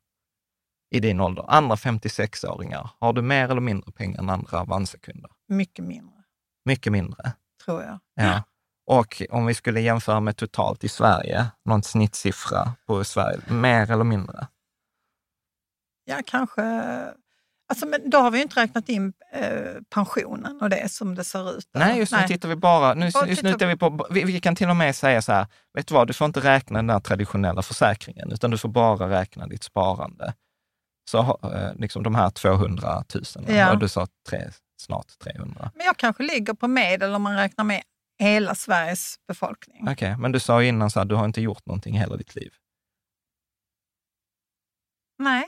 i 0.90 1.00
din 1.00 1.20
ålder? 1.20 1.44
Andra 1.48 1.76
56-åringar, 1.76 2.90
har 3.00 3.12
du 3.12 3.22
mer 3.22 3.44
eller 3.50 3.60
mindre 3.60 3.92
pengar 3.92 4.18
än 4.18 4.30
andra 4.30 4.60
Avanza-kunder? 4.60 5.30
Mycket 5.50 5.84
mindre, 5.84 6.22
Mycket 6.64 6.92
mindre. 6.92 7.32
tror 7.64 7.82
jag. 7.82 7.98
Ja. 8.14 8.42
Och 8.86 9.22
om 9.30 9.46
vi 9.46 9.54
skulle 9.54 9.80
jämföra 9.80 10.20
med 10.20 10.36
totalt 10.36 10.84
i 10.84 10.88
Sverige, 10.88 11.46
någon 11.64 11.82
snittsiffra 11.82 12.72
på 12.86 13.04
Sverige, 13.04 13.40
mer 13.48 13.90
eller 13.90 14.04
mindre? 14.04 14.46
Ja, 16.04 16.20
kanske... 16.26 16.62
Alltså, 17.68 17.86
men 17.86 18.10
då 18.10 18.18
har 18.18 18.30
vi 18.30 18.38
ju 18.38 18.42
inte 18.42 18.60
räknat 18.60 18.88
in 18.88 19.12
eh, 19.32 19.82
pensionen 19.94 20.60
och 20.62 20.70
det 20.70 20.92
som 20.92 21.14
det 21.14 21.24
ser 21.24 21.56
ut. 21.58 21.68
Nej, 21.74 21.98
just 21.98 22.12
nu 22.12 22.18
tittar 22.26 22.48
vi 22.48 22.56
bara, 22.56 22.94
nu, 22.94 23.10
Bara 23.10 23.26
just 23.26 23.42
nu 23.42 23.48
titta- 23.48 23.58
tittar 23.58 23.66
vi 23.66 23.76
på, 23.76 24.06
vi, 24.10 24.24
vi 24.24 24.40
kan 24.40 24.56
till 24.56 24.70
och 24.70 24.76
med 24.76 24.96
säga 24.96 25.22
så 25.22 25.32
här, 25.32 25.46
vet 25.74 25.86
du 25.86 25.94
vad, 25.94 26.06
du 26.06 26.12
får 26.12 26.24
inte 26.24 26.40
räkna 26.40 26.78
den 26.78 26.86
där 26.86 27.00
traditionella 27.00 27.62
försäkringen, 27.62 28.32
utan 28.32 28.50
du 28.50 28.58
får 28.58 28.68
bara 28.68 29.10
räkna 29.20 29.46
ditt 29.46 29.62
sparande. 29.62 30.34
Så 31.10 31.38
eh, 31.42 31.74
liksom 31.74 32.02
de 32.02 32.14
här 32.14 32.30
200 32.30 33.04
000, 33.14 33.24
Ja. 33.56 33.72
och 33.72 33.78
du 33.78 33.88
sa 33.88 34.06
tre, 34.28 34.48
snart 34.80 35.18
300. 35.18 35.70
Men 35.74 35.86
jag 35.86 35.96
kanske 35.96 36.22
ligger 36.22 36.54
på 36.54 36.68
medel 36.68 37.14
om 37.14 37.22
man 37.22 37.36
räknar 37.36 37.64
med 37.64 37.82
hela 38.18 38.54
Sveriges 38.54 39.16
befolkning. 39.28 39.88
Okej, 39.88 40.16
men 40.16 40.32
du 40.32 40.40
sa 40.40 40.62
innan 40.62 40.90
så 40.90 41.00
här, 41.00 41.06
du 41.06 41.14
har 41.14 41.24
inte 41.24 41.40
gjort 41.40 41.66
någonting 41.66 41.98
hela 41.98 42.16
ditt 42.16 42.34
liv. 42.34 42.52
Nej. 45.18 45.46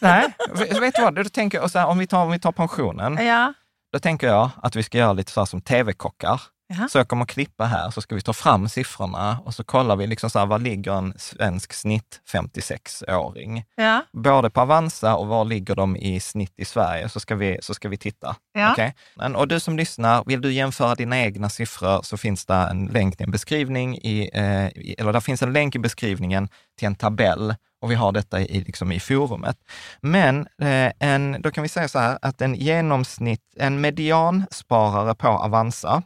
Nej, 0.00 0.34
vet 0.80 0.94
du 0.94 1.02
vad, 1.02 1.14
då 1.14 1.24
tänker 1.24 1.58
jag, 1.58 1.70
så 1.70 1.78
här, 1.78 1.86
om, 1.86 1.98
vi 1.98 2.06
tar, 2.06 2.24
om 2.24 2.30
vi 2.30 2.38
tar 2.38 2.52
pensionen, 2.52 3.26
Ja. 3.26 3.52
Då 3.92 3.98
tänker 4.00 4.26
jag 4.26 4.50
att 4.62 4.76
vi 4.76 4.82
ska 4.82 4.98
göra 4.98 5.12
lite 5.12 5.32
så 5.32 5.40
här 5.40 5.44
som 5.46 5.60
tv-kockar. 5.60 6.40
Jaha. 6.78 6.88
Så 6.88 6.98
jag 6.98 7.08
kommer 7.08 7.24
klippa 7.24 7.64
här, 7.64 7.90
så 7.90 8.00
ska 8.00 8.14
vi 8.14 8.20
ta 8.20 8.32
fram 8.32 8.68
siffrorna 8.68 9.38
och 9.44 9.54
så 9.54 9.64
kollar 9.64 9.96
vi 9.96 10.06
liksom 10.06 10.30
så 10.30 10.38
här, 10.38 10.46
var 10.46 10.58
ligger 10.58 10.92
en 10.92 11.14
svensk 11.18 11.72
snitt 11.72 12.20
56-åring? 12.32 13.64
Ja. 13.76 14.02
Både 14.12 14.50
på 14.50 14.60
Avanza 14.60 15.14
och 15.16 15.26
var 15.26 15.44
ligger 15.44 15.74
de 15.74 15.96
i 15.96 16.20
snitt 16.20 16.52
i 16.56 16.64
Sverige, 16.64 17.08
så 17.08 17.20
ska 17.20 17.34
vi, 17.34 17.58
så 17.62 17.74
ska 17.74 17.88
vi 17.88 17.96
titta. 17.96 18.36
Ja. 18.52 18.72
Okej? 18.72 18.94
Men, 19.16 19.36
och 19.36 19.48
du 19.48 19.60
som 19.60 19.76
lyssnar, 19.76 20.22
vill 20.26 20.40
du 20.40 20.52
jämföra 20.52 20.94
dina 20.94 21.18
egna 21.20 21.48
siffror 21.48 22.02
så 22.02 22.16
finns 22.16 22.46
det 22.46 22.54
en 22.54 22.86
länk 22.86 23.16
till 23.16 23.24
en 23.26 23.30
beskrivning, 23.32 23.96
i, 23.96 24.30
eh, 24.34 24.66
i- 24.66 24.94
eller 24.98 25.12
där 25.12 25.20
finns 25.20 25.42
en 25.42 25.52
länk 25.52 25.74
i 25.74 25.78
beskrivningen 25.78 26.48
till 26.78 26.86
en 26.86 26.94
tabell 26.94 27.54
och 27.82 27.90
vi 27.90 27.94
har 27.94 28.12
detta 28.12 28.40
i, 28.40 28.60
liksom 28.60 28.92
i 28.92 29.00
forumet. 29.00 29.56
Men 30.00 30.46
eh, 30.62 30.92
en, 30.98 31.36
då 31.42 31.50
kan 31.50 31.62
vi 31.62 31.68
säga 31.68 31.88
så 31.88 31.98
här 31.98 32.18
att 32.22 32.40
en 32.40 32.54
genomsnitt, 32.54 33.40
en 33.56 33.80
mediansparare 33.80 35.14
på 35.14 35.28
Avanza, 35.28 36.02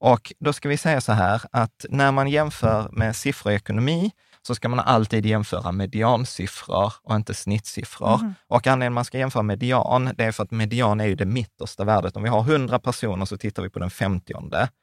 och 0.00 0.32
då 0.38 0.52
ska 0.52 0.68
vi 0.68 0.76
säga 0.76 1.00
så 1.00 1.12
här 1.12 1.42
att 1.52 1.86
när 1.88 2.12
man 2.12 2.28
jämför 2.28 2.88
med 2.92 3.16
siffror 3.16 3.52
i 3.52 3.56
ekonomi 3.56 4.10
så 4.46 4.54
ska 4.54 4.68
man 4.68 4.80
alltid 4.80 5.26
jämföra 5.26 5.72
mediansiffror 5.72 6.92
och 7.02 7.14
inte 7.14 7.34
snittsiffror. 7.34 8.18
Mhm. 8.18 8.34
Och 8.48 8.66
anledningen 8.66 8.92
man 8.92 9.04
ska 9.04 9.18
jämföra 9.18 9.42
median, 9.42 10.10
det 10.16 10.24
är 10.24 10.32
för 10.32 10.42
att 10.42 10.50
median 10.50 11.00
är 11.00 11.04
ju 11.04 11.14
det 11.14 11.24
mittersta 11.24 11.84
värdet. 11.84 12.16
Om 12.16 12.22
vi 12.22 12.28
har 12.28 12.40
100 12.40 12.78
personer 12.78 13.24
så 13.24 13.36
tittar 13.36 13.62
vi 13.62 13.70
på 13.70 13.78
den 13.78 13.90
50 13.90 14.32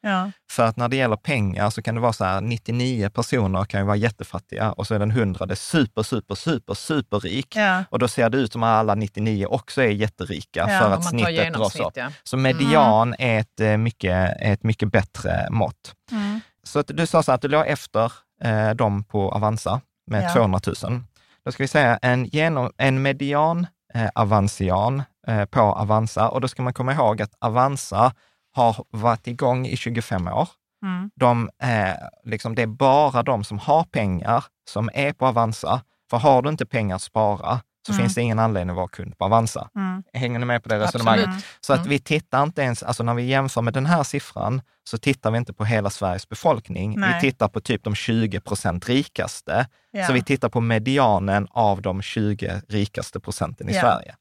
Ja. 0.01 0.31
För 0.51 0.63
att 0.63 0.77
när 0.77 0.89
det 0.89 0.95
gäller 0.95 1.15
pengar 1.15 1.69
så 1.69 1.81
kan 1.81 1.95
det 1.95 2.01
vara 2.01 2.13
så 2.13 2.23
här, 2.23 2.41
99 2.41 3.09
personer 3.09 3.65
kan 3.65 3.79
ju 3.79 3.85
vara 3.85 3.95
jättefattiga 3.95 4.71
och 4.71 4.87
så 4.87 4.95
är 4.95 4.99
den 4.99 5.11
100 5.11 5.55
super, 5.55 6.03
super, 6.03 6.35
super, 6.35 6.73
superrik. 6.73 7.55
Ja. 7.55 7.83
Och 7.89 7.99
då 7.99 8.07
ser 8.07 8.29
det 8.29 8.37
ut 8.37 8.51
som 8.51 8.63
att 8.63 8.69
alla 8.69 8.95
99 8.95 9.45
också 9.45 9.81
är 9.81 9.89
jätterika 9.89 10.65
Ja, 10.69 10.79
för 10.79 10.91
att 10.91 11.09
snittet 11.09 11.53
dras 11.53 11.79
upp. 11.79 11.97
Så 12.23 12.37
median 12.37 13.15
är, 13.19 13.39
ett, 13.39 13.59
eh, 13.59 13.77
mycket, 13.77 14.41
ett 14.41 14.63
mycket 14.63 14.91
bättre 14.91 15.47
mått. 15.51 15.93
Mm. 16.11 16.39
Så 16.63 16.79
att 16.79 16.87
du 16.87 17.07
sa 17.07 17.23
så 17.23 17.31
att 17.31 17.41
du 17.41 17.47
låg 17.47 17.67
efter 17.67 18.11
eh, 18.43 18.69
dem 18.69 19.03
på 19.03 19.31
Avanza 19.31 19.81
med 20.07 20.23
Ja. 20.23 20.33
200 20.33 20.59
000. 20.83 21.01
Då 21.45 21.51
ska 21.51 21.63
vi 21.63 21.67
säga 21.67 21.99
en, 22.01 22.25
genom, 22.25 22.71
en 22.77 23.01
median 23.01 23.67
eh, 23.93 24.09
avansian 24.15 25.03
eh, 25.27 25.45
på 25.45 25.59
Avanza 25.59 26.29
och 26.29 26.41
då 26.41 26.47
ska 26.47 26.61
man 26.61 26.73
komma 26.73 26.93
ihåg 26.93 27.21
att 27.21 27.33
Avanza 27.39 28.13
har 28.55 28.85
varit 28.89 29.27
igång 29.27 29.65
i 29.67 29.77
25 29.77 30.27
år. 30.27 30.49
Mm. 30.85 31.11
De, 31.15 31.49
eh, 31.63 31.95
liksom, 32.23 32.55
det 32.55 32.61
är 32.61 32.67
bara 32.67 33.23
de 33.23 33.43
som 33.43 33.59
har 33.59 33.83
pengar 33.83 34.43
som 34.69 34.89
är 34.93 35.13
på 35.13 35.25
Avanza. 35.27 35.81
För 36.09 36.17
har 36.17 36.41
du 36.41 36.49
inte 36.49 36.65
pengar 36.65 36.95
att 36.95 37.01
spara 37.01 37.61
så 37.85 37.91
Mm. 37.91 38.01
finns 38.03 38.15
det 38.15 38.21
ingen 38.21 38.39
anledning 38.39 38.69
att 38.69 38.75
vara 38.75 38.87
kund 38.87 39.17
på 39.17 39.25
Avanza. 39.25 39.69
Mm. 39.75 40.03
Hänger 40.13 40.39
ni 40.39 40.45
med 40.45 40.63
på 40.63 40.69
det 40.69 40.79
resonemanget? 40.79 41.25
Absolut. 41.25 41.45
Så 41.61 41.73
att 41.73 41.79
Mm. 41.79 41.89
vi 41.89 41.99
tittar 41.99 42.43
inte 42.43 42.61
ens, 42.61 42.83
alltså 42.83 43.03
när 43.03 43.13
vi 43.13 43.23
jämför 43.23 43.61
med 43.61 43.73
den 43.73 43.85
här 43.85 44.03
siffran, 44.03 44.61
så 44.83 44.97
tittar 44.97 45.31
vi 45.31 45.37
inte 45.37 45.53
på 45.53 45.65
hela 45.65 45.89
Sveriges 45.89 46.29
befolkning. 46.29 46.99
Nej. 46.99 47.13
Vi 47.13 47.31
tittar 47.31 47.47
på 47.47 47.59
typ 47.61 47.83
de 47.83 47.95
20 47.95 48.39
procent 48.39 48.89
rikaste. 48.89 49.67
Ja. 49.91 50.07
Så 50.07 50.13
vi 50.13 50.23
tittar 50.23 50.49
på 50.49 50.61
medianen 50.61 51.47
av 51.51 51.81
de 51.81 52.01
20 52.01 52.61
rikaste 52.69 53.19
procenten 53.19 53.69
i 53.69 53.73
Ja. 53.73 53.81
Sverige. 53.81 54.15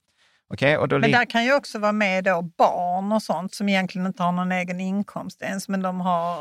Okej, 0.55 0.79
och 0.79 0.88
då 0.88 0.98
Men 0.98 1.11
där 1.11 1.25
kan 1.31 1.44
ju 1.44 1.55
också 1.55 1.79
vara 1.79 1.92
med 1.92 2.25
då 2.25 2.42
barn 2.42 3.12
och 3.12 3.22
sånt 3.22 3.55
som 3.55 3.68
egentligen 3.68 4.07
inte 4.07 4.22
har 4.22 4.33
någon 4.33 4.53
egen 4.53 4.81
inkomst 4.81 5.42
ens, 5.42 5.68
men 5.68 5.83
de 5.83 6.01
har... 6.01 6.37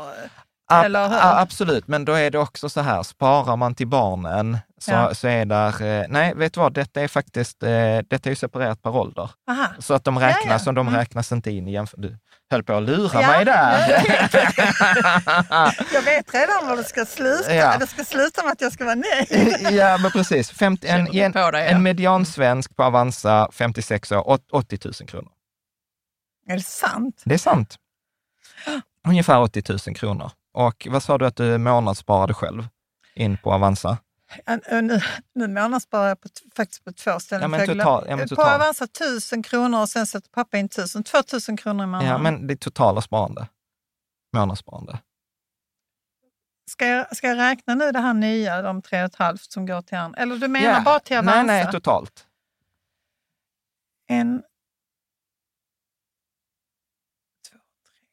Ab- 0.72 0.84
eller 0.84 1.08
hur? 1.08 1.18
absolut, 1.40 1.88
men 1.88 2.04
då 2.04 2.12
är 2.12 2.30
det 2.30 2.38
också 2.38 2.68
så 2.68 2.80
här, 2.80 3.02
sparar 3.02 3.56
man 3.56 3.74
till 3.74 3.86
barnen 3.88 4.58
så, 4.78 4.90
Ja. 4.92 5.14
så 5.14 5.28
är 5.28 5.44
där, 5.44 5.82
eh, 5.82 6.04
nej 6.08 6.34
vet 6.34 6.54
du 6.54 6.60
vad, 6.60 6.72
detta 6.74 7.00
är 7.00 7.08
faktiskt, 7.08 7.62
eh, 7.62 7.68
detta 8.10 8.28
är 8.28 8.30
ju 8.30 8.36
separerat 8.36 8.82
per 8.82 8.96
ålder. 8.96 9.30
Aha. 9.50 9.66
Så 9.78 9.94
att 9.94 10.04
de 10.04 10.18
räknas, 10.18 10.44
Ja, 10.46 10.58
ja. 10.64 10.70
och 10.70 10.74
de 10.74 10.88
Mm. 10.88 10.98
räknas 11.00 11.32
inte 11.32 11.50
in 11.50 11.68
i. 11.68 11.86
Du 11.96 12.16
höll 12.50 12.62
på 12.64 12.72
att 12.74 12.82
lura 12.82 13.20
Ja, 13.22 13.26
mig 13.28 13.44
där. 13.44 13.88
jag 15.94 16.02
vet 16.02 16.34
redan 16.34 16.66
var 16.68 16.76
det 16.76 16.84
ska 16.84 17.04
sluta. 17.06 17.54
Ja. 17.54 17.76
Det 17.78 17.86
ska 17.86 18.04
sluta 18.04 18.42
med 18.42 18.52
att 18.52 18.60
jag 18.60 18.72
ska 18.72 18.84
vara 18.84 18.94
nöjd. 18.94 19.56
ja, 19.70 19.98
men 19.98 20.10
precis. 20.10 20.50
50, 20.50 20.86
en, 20.88 21.06
en, 21.16 21.54
en 21.54 21.82
mediansvensk 21.82 22.76
på 22.76 22.82
Avanza, 22.82 23.48
56 23.52 24.12
år, 24.12 24.28
åt- 24.28 24.50
80 24.52 24.78
000 24.84 24.92
kronor. 25.08 25.30
Är 26.48 26.56
det 26.56 26.62
sant? 26.62 27.22
Det 27.24 27.34
är 27.34 27.38
sant. 27.38 27.76
Ungefär 29.08 29.40
80 29.40 29.62
000 29.86 29.96
kronor. 29.96 30.30
Och 30.52 30.86
vad 30.90 31.02
sa 31.02 31.18
du 31.18 31.26
att 31.26 31.36
du 31.36 31.58
månadssparade 31.58 32.34
själv 32.34 32.68
in 33.14 33.36
på 33.38 33.52
Avanza? 33.52 33.98
Nu, 34.82 35.00
nu 35.34 35.48
månadssparar 35.48 36.08
jag 36.08 36.20
på, 36.20 36.28
faktiskt 36.56 36.84
på 36.84 36.92
två 36.92 37.20
ställen. 37.20 37.52
Ja, 37.52 37.66
total- 37.66 38.06
ja, 38.08 38.36
På. 38.36 38.42
Avanza 38.42 38.84
1000 38.84 39.42
kronor 39.42 39.80
och 39.80 39.88
sen 39.88 40.06
sätter 40.06 40.30
pappa 40.30 40.58
in 40.58 40.66
1000. 40.66 41.04
2000 41.04 41.56
kronor 41.56 41.84
i 41.84 41.86
månaden. 41.86 42.08
Ja, 42.08 42.18
men 42.18 42.46
det 42.46 42.56
totala 42.56 43.00
sparande. 43.00 43.48
Månadssparande. 44.36 44.98
ska, 46.70 46.86
jag, 46.86 47.16
ska 47.16 47.26
jag 47.28 47.38
räkna 47.38 47.74
nu 47.74 47.92
det 47.92 47.98
här 48.00 48.14
nya, 48.14 48.62
de 48.62 48.82
3,5 48.82 49.36
som 49.36 49.66
går 49.66 49.82
till 49.82 49.98
han? 49.98 50.14
Eller 50.14 50.36
du 50.36 50.48
menar 50.48 50.68
Ja. 50.78 50.82
bara 50.84 51.00
till 51.00 51.16
Avanza? 51.16 51.42
Nej, 51.42 51.64
nej, 51.64 51.72
totalt. 51.72 52.26
En... 54.06 54.42
Två, 57.50 57.58
tre. 57.58 58.06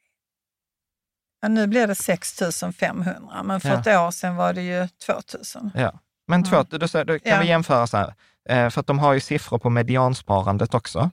Ja, 1.41 1.47
nu 1.47 1.67
blir 1.67 1.87
det 1.87 1.95
6 1.95 2.39
500, 2.79 3.43
men 3.43 3.61
för 3.61 3.69
Ja. 3.69 3.79
ett 3.79 3.87
år 3.87 4.11
sedan 4.11 4.35
var 4.35 4.53
det 4.53 4.61
ju 4.61 4.87
2 5.05 5.13
000. 5.61 5.71
Ja. 5.75 5.99
Men 6.27 6.43
två, 6.43 6.63
då, 6.69 6.77
då, 6.77 6.87
då 7.03 7.19
kan 7.19 7.31
Ja. 7.33 7.39
vi 7.41 7.47
jämföra 7.47 7.87
så 7.87 7.97
här, 7.97 8.13
eh, 8.49 8.69
för 8.69 8.79
att 8.81 8.87
de 8.87 8.99
har 8.99 9.13
ju 9.13 9.19
siffror 9.19 9.59
på 9.59 9.69
mediansparandet 9.69 10.73
också, 10.73 11.09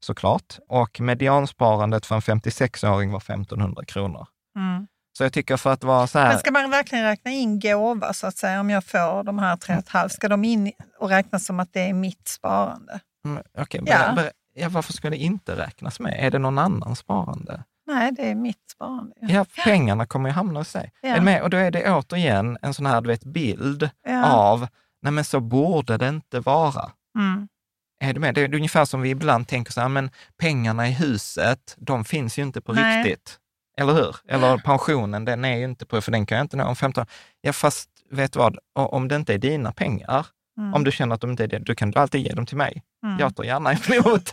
såklart. 0.00 0.58
Och 0.68 1.00
mediansparandet 1.00 2.06
för 2.06 2.14
en 2.14 2.20
56-åring 2.22 3.10
var 3.12 3.20
1500 3.20 3.84
kronor. 3.84 4.26
Mm. 4.56 4.86
Så 5.18 5.24
jag 5.24 5.32
tycker 5.32 5.56
för 5.56 5.72
att 5.72 5.84
vara 5.84 6.06
så 6.06 6.18
här... 6.18 6.28
Men 6.28 6.38
ska 6.38 6.50
man 6.50 6.70
verkligen 6.70 7.04
räkna 7.04 7.30
in 7.30 7.60
gåva, 7.60 8.12
så 8.12 8.26
att 8.26 8.36
säga, 8.36 8.60
om 8.60 8.70
jag 8.70 8.84
får 8.84 9.22
de 9.24 9.38
här 9.38 9.56
3,5? 9.56 10.08
Ska 10.08 10.28
de 10.28 10.44
in 10.44 10.72
och 10.98 11.08
räknas 11.08 11.44
som 11.46 11.60
att 11.60 11.72
det 11.72 11.80
är 11.80 11.92
mitt 11.92 12.28
sparande? 12.28 13.00
Mm, 13.24 13.42
okej, 13.58 13.82
Ja. 13.86 13.96
ber- 13.96 14.14
ber- 14.16 14.30
ja, 14.54 14.68
varför 14.68 14.92
ska 14.92 15.10
det 15.10 15.16
inte 15.16 15.56
räknas 15.56 16.00
med? 16.00 16.16
Är 16.26 16.30
det 16.30 16.38
någon 16.38 16.58
annans 16.58 16.98
sparande? 16.98 17.64
Nej, 17.88 18.12
det 18.12 18.30
är 18.30 18.34
mitt 18.34 18.70
sparande. 18.72 19.12
Ja, 19.20 19.46
pengarna 19.64 20.06
kommer 20.06 20.28
ju 20.28 20.32
hamna 20.34 20.60
hos 20.60 20.72
dig. 20.72 20.92
Ja. 21.00 21.08
Är 21.08 21.20
med? 21.20 21.42
Och 21.42 21.50
då 21.50 21.56
är 21.56 21.70
det 21.70 21.90
återigen 21.92 22.58
en 22.62 22.74
sån 22.74 22.86
här 22.86 23.00
du 23.00 23.08
vet, 23.08 23.24
bild 23.24 23.90
Ja. 24.06 24.24
av, 24.32 24.66
nej 25.02 25.12
men 25.12 25.24
så 25.24 25.40
borde 25.40 25.96
det 25.96 26.08
inte 26.08 26.40
vara. 26.40 26.90
Mm. 27.18 27.48
Är 28.00 28.12
du 28.14 28.20
med? 28.20 28.34
Det 28.34 28.40
är 28.40 28.54
ungefär 28.54 28.84
som 28.84 29.00
vi 29.00 29.10
ibland 29.10 29.48
tänker 29.48 29.72
så 29.72 29.80
här, 29.80 29.88
men 29.88 30.10
pengarna 30.40 30.88
i 30.88 30.92
huset, 30.92 31.74
de 31.78 32.04
finns 32.04 32.38
ju 32.38 32.42
inte 32.42 32.60
på 32.60 32.72
Nej. 32.72 32.98
riktigt. 32.98 33.38
Eller 33.80 33.92
hur? 33.92 34.16
Eller 34.28 34.58
pensionen, 34.58 35.24
den 35.24 35.44
är 35.44 35.56
ju 35.56 35.64
inte 35.64 35.86
på, 35.86 36.00
för 36.00 36.12
den 36.12 36.26
kan 36.26 36.38
jag 36.38 36.44
inte 36.44 36.56
nå 36.56 36.64
om 36.64 36.76
15 36.76 37.02
år. 37.02 37.08
Ja, 37.40 37.52
fast 37.52 37.90
vet 38.10 38.32
du 38.32 38.38
vad? 38.38 38.58
Om 38.74 39.08
det 39.08 39.16
inte 39.16 39.34
är 39.34 39.38
dina 39.38 39.72
pengar, 39.72 40.26
Mm. 40.58 40.74
om 40.74 40.84
du 40.84 40.92
känner 40.92 41.14
att 41.14 41.20
de 41.20 41.30
inte 41.30 41.44
är 41.44 41.48
det, 41.48 41.58
då 41.58 41.74
kan 41.74 41.90
du 41.90 41.98
alltid 42.00 42.20
ge 42.20 42.32
dem 42.32 42.46
till 42.46 42.56
mig. 42.56 42.82
Mm. 43.04 43.18
Jag 43.18 43.36
tar 43.36 43.44
gärna 43.44 43.72
emot. 43.72 44.30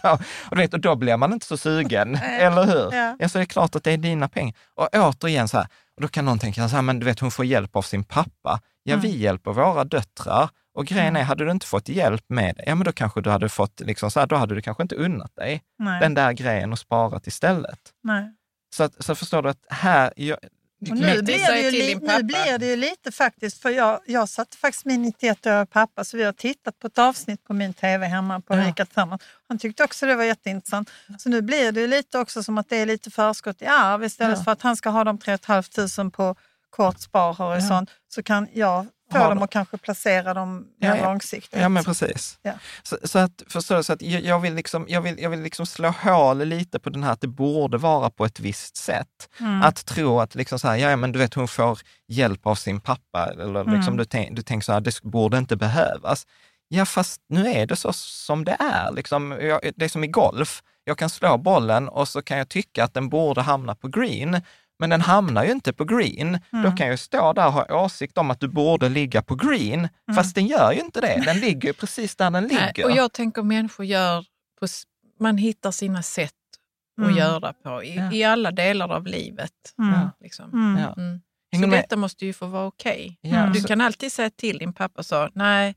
Och, 0.52 0.58
vet, 0.60 0.74
och 0.74 0.80
då 0.80 0.96
blir 0.96 1.18
man 1.18 1.34
inte 1.34 1.46
så 1.46 1.58
sugen, 1.58 2.16
eller 2.24 2.66
hur? 2.66 2.94
Ja. 2.98 3.16
Ja, 3.20 3.30
så 3.30 3.38
det 3.38 3.44
är 3.44 3.46
klart 3.46 3.76
att 3.76 3.84
det 3.84 3.92
är 3.92 3.98
dina 3.98 4.28
pengar. 4.28 4.56
Och 4.76 4.90
återigen, 4.94 5.48
så 5.48 5.58
här, 5.58 5.68
och 5.96 6.02
då 6.02 6.08
kan 6.08 6.26
någon 6.26 6.40
tänka 6.40 6.70
så 6.70 6.76
här, 6.76 6.82
men 6.84 7.00
du 7.00 7.06
vet, 7.06 7.20
hon 7.20 7.32
får 7.32 7.46
hjälp 7.46 7.76
av 7.76 7.82
sin 7.82 8.04
pappa. 8.04 8.60
Ja, 8.84 8.94
Mm. 8.94 9.02
vi 9.02 9.18
hjälper 9.18 9.52
våra 9.52 9.84
döttrar. 9.84 10.50
Och 10.78 10.86
grejen 10.86 11.16
är, 11.16 11.24
hade 11.24 11.46
du 11.46 11.52
inte 11.52 11.66
fått 11.66 11.90
hjälp 11.90 12.24
med 12.28 12.56
det, 12.56 12.64
ja 12.68 12.76
men 12.76 12.86
då 12.86 12.92
kanske 12.92 13.22
du 13.22 13.30
hade 13.30 13.50
fått, 13.50 13.80
liksom 13.86 14.12
så 14.12 14.20
här, 14.20 14.28
då 14.28 14.36
hade 14.36 14.56
du 14.56 14.62
kanske 14.62 14.84
inte 14.84 14.96
unnat 14.96 15.36
dig 15.36 15.62
Nej. 15.80 16.00
den 16.00 16.14
där 16.14 16.32
grejen 16.34 16.72
och 16.72 16.80
sparat 16.80 17.28
istället. 17.28 17.80
Nej. 18.04 18.36
Så, 18.76 18.84
att, 18.84 19.04
så 19.06 19.16
förstår 19.16 19.42
du 19.42 19.50
att 19.50 19.66
här, 19.70 20.14
jag, 20.16 20.38
Och 20.92 20.98
nu, 20.98 21.22
blir 21.22 21.48
det, 21.48 21.60
ju 21.62 21.72
li- 21.72 21.96
nu 21.96 22.24
blir 22.24 22.58
det 22.58 22.66
ju 22.66 22.76
lite 22.76 23.12
faktiskt, 23.12 23.62
för 23.62 23.70
jag, 23.70 24.00
jag 24.06 24.30
satte 24.30 24.58
faktiskt 24.58 24.86
min 24.86 25.06
91-åriga 25.14 25.66
pappa, 25.66 26.04
så 26.04 26.18
vi 26.18 26.24
har 26.24 26.32
tittat 26.34 26.80
på 26.80 26.88
ett 26.88 26.98
avsnitt 26.98 27.44
på 27.44 27.54
min 27.54 27.74
tv 27.74 28.06
hemma 28.06 28.42
på 28.42 28.56
Ja. 28.56 28.68
Rika 28.68 28.86
Tillsammans. 28.86 29.22
Han 29.48 29.60
tyckte 29.60 29.84
också 29.84 30.06
det 30.06 30.16
var 30.16 30.24
jätteintressant. 30.24 30.90
Så 31.18 31.30
nu 31.30 31.42
blir 31.42 31.72
det 31.72 31.82
ju 31.82 31.88
lite 31.88 32.20
också 32.20 32.44
som 32.44 32.58
att 32.58 32.70
det 32.70 32.78
är 32.78 32.86
lite 32.86 33.12
förskott 33.12 33.62
i 33.62 33.66
arv. 33.66 34.04
Istället 34.04 34.38
Ja. 34.38 34.44
för 34.44 34.52
att 34.52 34.62
han 34.62 34.76
ska 34.78 34.90
ha 34.90 35.04
de 35.04 35.18
3 35.18 35.38
500 35.38 36.12
på 36.14 36.36
kort 36.70 37.00
sparhorisont 37.00 37.90
så 38.08 38.24
kan 38.24 38.48
jag 38.54 38.86
få 39.18 39.24
Ha 39.24 39.30
dem 39.30 39.38
dem. 39.38 39.44
och 39.44 39.52
kanske 39.52 39.78
placera 39.78 40.34
dem 40.34 40.68
mer 40.82 40.96
ja. 40.96 41.04
långsiktigt. 41.04 41.60
Ja, 41.62 41.70
men 41.70 41.84
precis. 41.84 42.40
Ja. 42.42 42.54
Så, 42.84 42.98
så 43.04 43.20
att, 43.20 43.44
förstår 43.48 43.76
du, 43.76 43.84
så 43.84 43.94
att 43.94 44.02
jag, 44.02 44.22
jag 44.22 44.40
vill, 44.40 44.56
liksom, 44.56 44.86
jag 44.90 45.02
vill, 45.02 45.20
jag 45.20 45.30
vill 45.30 45.42
liksom 45.42 45.66
slå 45.66 45.90
hål 45.90 46.38
lite 46.46 46.80
på 46.80 46.90
den 46.90 47.04
här 47.04 47.12
att 47.12 47.22
det 47.22 47.28
borde 47.28 47.78
vara 47.78 48.10
på 48.10 48.26
ett 48.26 48.40
visst 48.40 48.78
sätt. 48.78 49.30
Mm. 49.40 49.62
Att 49.62 49.86
tro 49.86 50.20
att 50.20 50.36
liksom 50.36 50.60
så 50.60 50.68
här, 50.68 50.76
ja, 50.76 50.96
men 50.96 51.12
du 51.12 51.20
vet, 51.20 51.34
hon 51.34 51.48
får 51.48 51.80
hjälp 52.08 52.46
av 52.48 52.56
sin 52.56 52.80
pappa, 52.82 53.32
eller 53.32 53.64
liksom 53.64 53.82
Mm. 53.94 53.98
du, 53.98 54.06
tänk, 54.06 54.36
du 54.36 54.42
tänker 54.42 54.66
så 54.66 54.74
här, 54.74 54.80
det 54.82 55.02
borde 55.04 55.38
inte 55.38 55.56
behövas. 55.56 56.28
Ja, 56.68 56.86
fast 56.86 57.22
nu 57.30 57.48
är 57.52 57.66
det 57.66 57.76
så 57.76 57.94
som 57.94 58.46
det 58.46 58.58
är. 58.60 58.92
Liksom, 58.92 59.32
jag, 59.42 59.72
det 59.76 59.86
är 59.86 59.90
som 59.90 60.04
i 60.04 60.08
golf. 60.08 60.64
Jag 60.84 60.98
kan 60.98 61.10
slå 61.10 61.38
bollen 61.38 61.90
och 61.90 62.08
så 62.08 62.22
kan 62.22 62.38
jag 62.38 62.50
tycka 62.50 62.84
att 62.84 62.94
den 62.94 63.10
borde 63.10 63.42
hamna 63.42 63.76
på 63.76 63.88
green, 63.88 64.42
men 64.80 64.90
den 64.90 65.02
hamnar 65.02 65.44
ju 65.46 65.52
inte 65.52 65.74
på 65.74 65.86
green. 65.86 66.40
Då 66.52 66.58
Mm. 66.58 66.76
kan 66.76 66.88
jag 66.88 67.00
stå 67.00 67.34
där 67.34 67.48
och 67.48 67.54
ha 67.54 67.84
åsikt 67.86 68.18
om 68.18 68.32
att 68.32 68.40
du 68.40 68.48
borde 68.48 68.90
ligga 68.90 69.22
på 69.22 69.36
green, 69.36 69.88
fast 70.16 70.36
den 70.36 70.48
gör 70.48 70.72
ju 70.72 70.80
inte 70.80 71.02
det. 71.02 71.22
Den 71.26 71.40
ligger 71.40 71.68
ju 71.70 71.74
precis 71.74 72.16
där 72.16 72.32
den 72.32 72.44
Nej, 72.52 72.66
ligger. 72.68 72.86
och 72.86 72.92
jag 72.98 73.14
tänker 73.14 73.42
människor 73.44 73.86
gör, 73.86 74.26
på, 74.60 74.68
man 75.20 75.38
hittar 75.38 75.72
sina 75.72 76.04
sätt 76.04 76.32
att 76.98 77.04
Mm. 77.06 77.18
göra 77.18 77.54
på 77.54 77.84
i, 77.84 77.96
Ja. 77.96 78.12
i 78.12 78.24
alla 78.24 78.52
delar 78.52 78.90
av 78.92 79.08
livet. 79.08 79.52
Mm. 79.80 80.10
Liksom. 80.20 80.50
Mm. 80.54 80.82
Ja. 80.84 80.94
Mm. 81.02 81.22
Så 81.64 81.66
detta 81.72 81.96
måste 81.96 82.26
ju 82.26 82.34
få 82.34 82.46
vara 82.48 82.66
okej. 82.66 83.18
Ja, 83.22 83.46
Du 83.54 83.60
så- 83.60 83.68
kan 83.68 83.82
alltid 83.82 84.12
säga 84.12 84.30
till 84.30 84.58
din 84.58 84.74
pappa 84.74 85.04
så, 85.04 85.30
nej, 85.34 85.76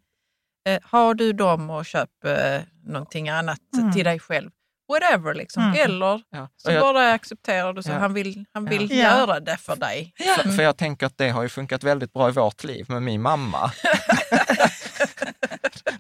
eh, 0.69 0.79
har 0.83 1.15
du 1.15 1.33
dem 1.33 1.71
och 1.71 1.87
köp 1.87 2.25
eh, 2.25 2.61
någonting 2.85 3.29
annat 3.29 3.61
Mm. 3.79 3.93
till 3.93 4.05
dig 4.05 4.19
själv. 4.19 4.51
Whatever 4.89 5.35
liksom. 5.35 5.63
Mm. 5.63 5.77
Eller 5.85 6.21
Ja. 6.31 6.49
så 6.57 6.69
Och 6.69 6.75
jag- 6.75 6.81
bara 6.83 7.13
accepterar 7.13 7.73
du 7.73 7.83
så 7.83 7.91
Ja. 7.91 7.99
han 7.99 8.15
vill, 8.15 8.45
han 8.53 8.65
vill 8.65 8.91
Ja. 8.91 8.97
göra 8.97 9.41
det 9.41 9.57
för 9.57 9.77
dig. 9.77 10.13
För, 10.37 10.49
för 10.51 10.63
jag 10.63 10.77
tänker 10.77 11.07
att 11.07 11.19
det 11.19 11.29
har 11.31 11.43
ju 11.43 11.49
funkat 11.49 11.85
väldigt 11.85 12.13
bra 12.13 12.29
i 12.29 12.33
vårt 12.33 12.65
liv 12.65 12.87
med 12.89 13.03
min 13.03 13.23
mamma. 13.23 13.73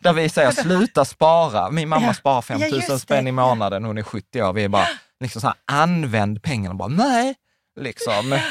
Där 0.00 0.12
vi 0.12 0.28
säger 0.28 0.50
sluta 0.50 1.04
spara. 1.04 1.70
Min 1.70 1.88
mamma 1.88 2.06
Ja. 2.06 2.14
sparar 2.14 2.42
5 2.42 2.60
Ja, 2.60 2.68
000 2.68 2.76
just 2.88 3.00
spänn 3.02 3.26
i 3.26 3.32
månaden, 3.32 3.84
hon 3.84 3.98
är 3.98 4.02
70 4.02 4.42
år. 4.42 4.52
Vi 4.52 4.64
är 4.64 4.68
bara, 4.68 4.88
liksom 5.20 5.40
så 5.40 5.46
här, 5.46 5.56
använd 5.66 6.42
pengarna. 6.42 6.74
Bara, 6.74 6.88
nej, 6.88 7.34
liksom. 7.80 8.38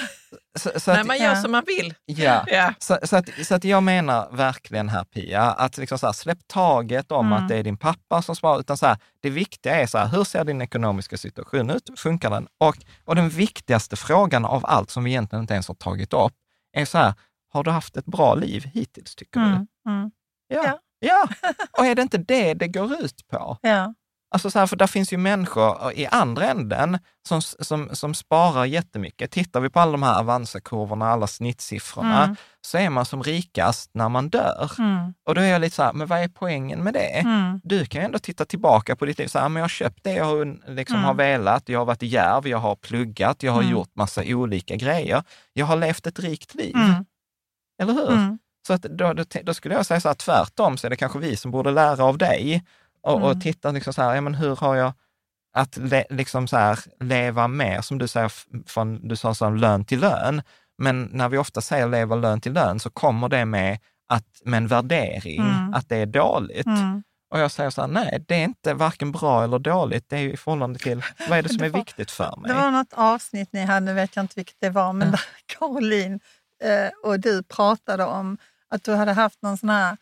Så, 0.58 0.80
så 0.80 0.92
Nej, 0.92 1.02
att, 1.02 1.08
man 1.08 1.18
gör 1.18 1.36
som 1.36 1.52
man 1.52 1.64
vill. 1.68 1.94
ja. 2.06 2.44
Ja. 2.48 2.74
Så, 2.80 2.98
så, 3.04 3.16
att, 3.16 3.30
så 3.44 3.56
att 3.56 3.64
jag 3.64 3.84
menar 3.84 4.28
verkligen 4.32 4.90
här 4.90 5.04
Pia, 5.04 5.42
att 5.42 5.78
liksom 5.78 5.98
så 6.00 6.06
här, 6.06 6.14
släpp 6.14 6.48
taget 6.48 7.12
om 7.12 7.26
Mm. 7.28 7.34
att 7.44 7.50
det 7.50 7.56
är 7.56 7.64
din 7.64 7.78
pappa 7.78 8.22
som 8.22 8.36
sparar, 8.36 8.60
utan 8.60 8.78
så 8.78 8.86
här, 8.86 8.98
det 9.22 9.30
viktiga 9.30 9.76
är 9.82 9.88
så 9.88 9.98
här, 9.98 10.08
hur 10.08 10.24
ser 10.24 10.44
din 10.44 10.62
ekonomiska 10.62 11.18
situation 11.18 11.70
ut? 11.70 11.90
Funkar 12.00 12.30
den? 12.30 12.48
Och, 12.58 12.78
och 13.06 13.16
den 13.16 13.30
viktigaste 13.30 13.96
frågan 13.96 14.46
av 14.46 14.66
allt 14.66 14.90
som 14.90 15.04
vi 15.04 15.12
egentligen 15.12 15.44
inte 15.44 15.54
ens 15.54 15.68
har 15.68 15.76
tagit 15.76 16.14
upp 16.14 16.34
är 16.74 16.86
så 16.86 16.98
här, 16.98 17.14
har 17.54 17.64
du 17.64 17.72
haft 17.72 17.98
ett 17.98 18.06
bra 18.06 18.36
liv 18.36 18.64
hittills 18.74 19.16
tycker 19.16 19.40
du? 19.40 19.46
Mm. 19.46 19.68
Mm. 19.88 20.12
Ja. 20.48 20.64
Ja. 20.66 20.80
ja. 21.00 21.28
Och 21.80 21.86
är 21.86 21.96
det 21.96 22.02
inte 22.02 22.18
det 22.18 22.54
det 22.54 22.68
går 22.68 22.94
ut 23.04 23.28
på? 23.28 23.58
Ja. 23.62 23.94
Alltså 24.38 24.52
så 24.52 24.60
här, 24.60 24.68
för 24.68 24.76
där 24.76 24.88
finns 24.88 25.14
ju 25.14 25.18
människor 25.18 25.92
i 25.96 26.06
andra 26.08 26.46
änden 26.46 27.00
som, 27.28 27.42
som, 27.42 27.90
som 27.96 28.14
sparar 28.14 28.66
jättemycket. 28.66 29.32
Tittar 29.32 29.60
vi 29.60 29.70
på 29.70 29.80
alla 29.80 29.92
de 29.92 30.04
här 30.04 30.20
Avanza-kurvorna, 30.20 31.10
alla 31.12 31.28
snittsiffrorna, 31.28 32.24
Mm. 32.24 32.36
så 32.62 32.78
är 32.78 32.90
man 32.90 33.06
som 33.06 33.24
rikast 33.24 33.90
när 33.94 34.10
man 34.10 34.30
dör. 34.30 34.72
Mm. 34.80 35.14
Och 35.26 35.36
då 35.36 35.42
är 35.42 35.46
jag 35.46 35.62
lite 35.62 35.76
så 35.76 35.84
här, 35.84 35.94
men 35.94 36.08
vad 36.08 36.20
är 36.20 36.28
poängen 36.28 36.84
med 36.84 36.94
det? 36.94 37.00
Mm. 37.20 37.62
Du 37.64 37.86
kan 37.86 38.02
ju 38.02 38.06
ändå 38.06 38.20
titta 38.20 38.46
tillbaka 38.46 38.96
på 38.96 39.06
ditt 39.06 39.20
liv, 39.20 39.28
så 39.28 39.40
här, 39.40 39.50
men 39.50 39.56
jag 39.60 39.64
har 39.64 39.70
köpt 39.70 40.04
det 40.04 40.14
jag 40.14 40.26
har, 40.26 40.70
liksom 40.76 40.96
Mm. 40.96 41.06
har 41.08 41.14
velat, 41.14 41.70
jag 41.70 41.80
har 41.80 41.86
varit 41.86 42.02
djärv, 42.04 42.48
jag 42.48 42.58
har 42.58 42.76
pluggat, 42.76 43.44
jag 43.44 43.52
har 43.52 43.62
Mm. 43.62 43.72
gjort 43.72 43.96
massa 43.96 44.22
olika 44.26 44.76
grejer. 44.76 45.24
Jag 45.54 45.66
har 45.66 45.76
levt 45.76 46.08
ett 46.08 46.20
rikt 46.20 46.56
liv, 46.56 46.76
Mm. 46.76 47.06
eller 47.82 47.94
hur? 47.94 48.12
Mm. 48.14 48.40
Så 48.68 48.74
att 48.74 48.82
då, 48.82 49.14
då, 49.14 49.24
då 49.44 49.54
skulle 49.54 49.76
jag 49.76 49.86
säga 49.86 50.00
så 50.02 50.08
här, 50.10 50.16
tvärtom, 50.16 50.78
så 50.78 50.88
är 50.88 50.90
det 50.90 50.96
kanske 50.96 51.20
vi 51.20 51.36
som 51.38 51.52
borde 51.52 51.72
lära 51.72 52.04
av 52.04 52.18
dig 52.18 52.64
och, 53.08 53.22
och 53.22 53.32
Mm. 53.32 53.42
titta 53.42 53.72
liksom 53.72 53.94
så 53.94 54.02
här, 54.02 54.16
ja, 54.16 54.22
men 54.22 54.36
hur 54.36 54.56
har 54.56 54.76
jag 54.76 54.94
att 55.54 55.78
le, 55.78 56.06
liksom 56.10 56.48
så 56.48 56.58
här, 56.58 56.80
leva 57.00 57.48
mer, 57.48 57.82
som 57.82 57.98
du 57.98 58.08
säger, 58.08 58.32
från, 58.68 59.08
du 59.08 59.16
sa 59.16 59.34
så 59.36 59.46
här, 59.46 59.56
lön 59.58 59.86
till 59.86 60.00
lön. 60.00 60.42
Men 60.78 61.04
när 61.04 61.30
vi 61.30 61.38
ofta 61.38 61.62
säger 61.62 61.88
leva 61.88 62.16
lön 62.16 62.42
till 62.42 62.54
lön 62.54 62.80
så 62.80 62.90
kommer 62.90 63.30
det 63.30 63.46
med, 63.46 63.80
att, 64.10 64.26
med 64.46 64.58
en 64.58 64.68
värdering, 64.68 65.42
Mm. 65.42 65.74
att 65.74 65.90
det 65.90 65.96
är 65.98 66.06
dåligt. 66.06 66.66
Mm. 66.66 67.04
Och 67.34 67.40
jag 67.40 67.52
säger 67.52 67.70
så 67.70 67.82
här, 67.82 67.88
nej, 67.88 68.26
det 68.28 68.36
är 68.36 68.44
inte 68.44 68.74
varken 68.74 69.12
bra 69.12 69.44
eller 69.44 69.60
dåligt. 69.60 70.10
Det 70.10 70.16
är 70.16 70.20
ju 70.22 70.32
i 70.34 70.38
förhållande 70.38 70.80
till, 70.80 71.02
vad 71.30 71.38
är 71.38 71.44
det 71.44 71.50
som 71.50 71.58
är 71.62 71.64
Det 71.64 71.70
var- 71.70 71.80
viktigt 71.80 72.12
för 72.12 72.38
mig? 72.38 72.48
Det 72.52 72.54
var 72.54 72.72
något 72.72 72.94
avsnitt 72.94 73.54
ni 73.54 73.66
hade, 73.66 73.80
nu 73.86 73.94
vet 73.94 74.16
jag 74.16 74.24
inte 74.24 74.34
vilket 74.36 74.56
det 74.62 74.70
var, 74.70 74.94
men 74.94 75.12
där 75.12 75.22
Caroline 75.60 76.20
eh, 76.64 76.90
och 77.10 77.20
du 77.20 77.44
pratade 77.44 78.06
om 78.06 78.38
att 78.70 78.84
du 78.84 78.96
hade 78.96 79.12
haft 79.14 79.42
någon 79.42 79.58
sån 79.58 79.70
här 79.70 79.98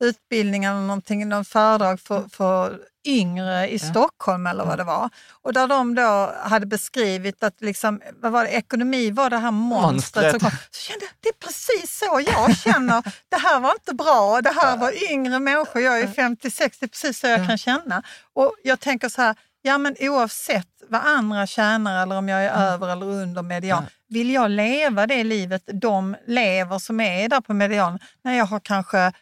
utbildning 0.00 0.64
eller 0.64 0.80
någonting, 0.80 1.28
någon 1.28 1.44
föredrag 1.44 2.00
för, 2.00 2.28
för 2.28 2.80
yngre 3.06 3.68
i 3.68 3.78
Stockholm 3.78 4.46
eller 4.46 4.64
vad 4.64 4.78
det 4.78 4.84
var. 4.84 5.10
Och 5.42 5.52
där 5.52 5.68
de 5.68 5.94
då 5.94 6.34
hade 6.42 6.66
beskrivit 6.66 7.42
att 7.42 7.60
liksom, 7.60 8.00
vad 8.20 8.32
var 8.32 8.44
det, 8.44 8.50
ekonomi 8.50 9.10
var 9.10 9.30
det 9.30 9.36
här 9.38 9.50
monstret. 9.50 10.30
Som 10.30 10.40
kom. 10.40 10.50
Så 10.70 10.80
kände 10.80 11.04
jag, 11.04 11.12
det 11.20 11.28
är 11.28 11.46
precis 11.46 11.98
så 11.98 12.20
jag 12.26 12.56
känner. 12.56 13.02
Det 13.30 13.36
här 13.36 13.60
var 13.60 13.72
inte 13.72 13.94
bra, 13.94 14.40
det 14.40 14.50
här 14.50 14.76
var 14.76 15.12
yngre 15.12 15.38
människor, 15.38 15.82
jag 15.82 16.00
är 16.00 16.06
50-60, 16.06 16.76
det 16.80 16.84
är 16.84 16.88
precis 16.88 17.18
så 17.18 17.26
jag 17.26 17.46
kan 17.48 17.58
känna. 17.58 18.02
Och 18.32 18.54
jag 18.62 18.80
tänker 18.80 19.08
så 19.08 19.22
här, 19.22 19.36
ja 19.62 19.78
men 19.78 19.96
oavsett 20.00 20.68
vad 20.88 21.00
andra 21.00 21.46
tjänar 21.46 22.02
eller 22.02 22.16
om 22.16 22.28
jag 22.28 22.44
är 22.44 22.50
över 22.72 22.88
eller 22.88 23.06
under 23.06 23.42
median, 23.42 23.86
vill 24.08 24.30
jag 24.30 24.50
leva 24.50 25.06
det 25.06 25.24
livet 25.24 25.62
de 25.72 26.16
lever 26.26 26.78
som 26.78 27.00
är 27.00 27.28
där 27.28 27.40
på 27.40 27.54
median 27.54 27.98
när 28.24 28.38
jag 28.38 28.46
har 28.46 28.60
kanske 28.60 29.12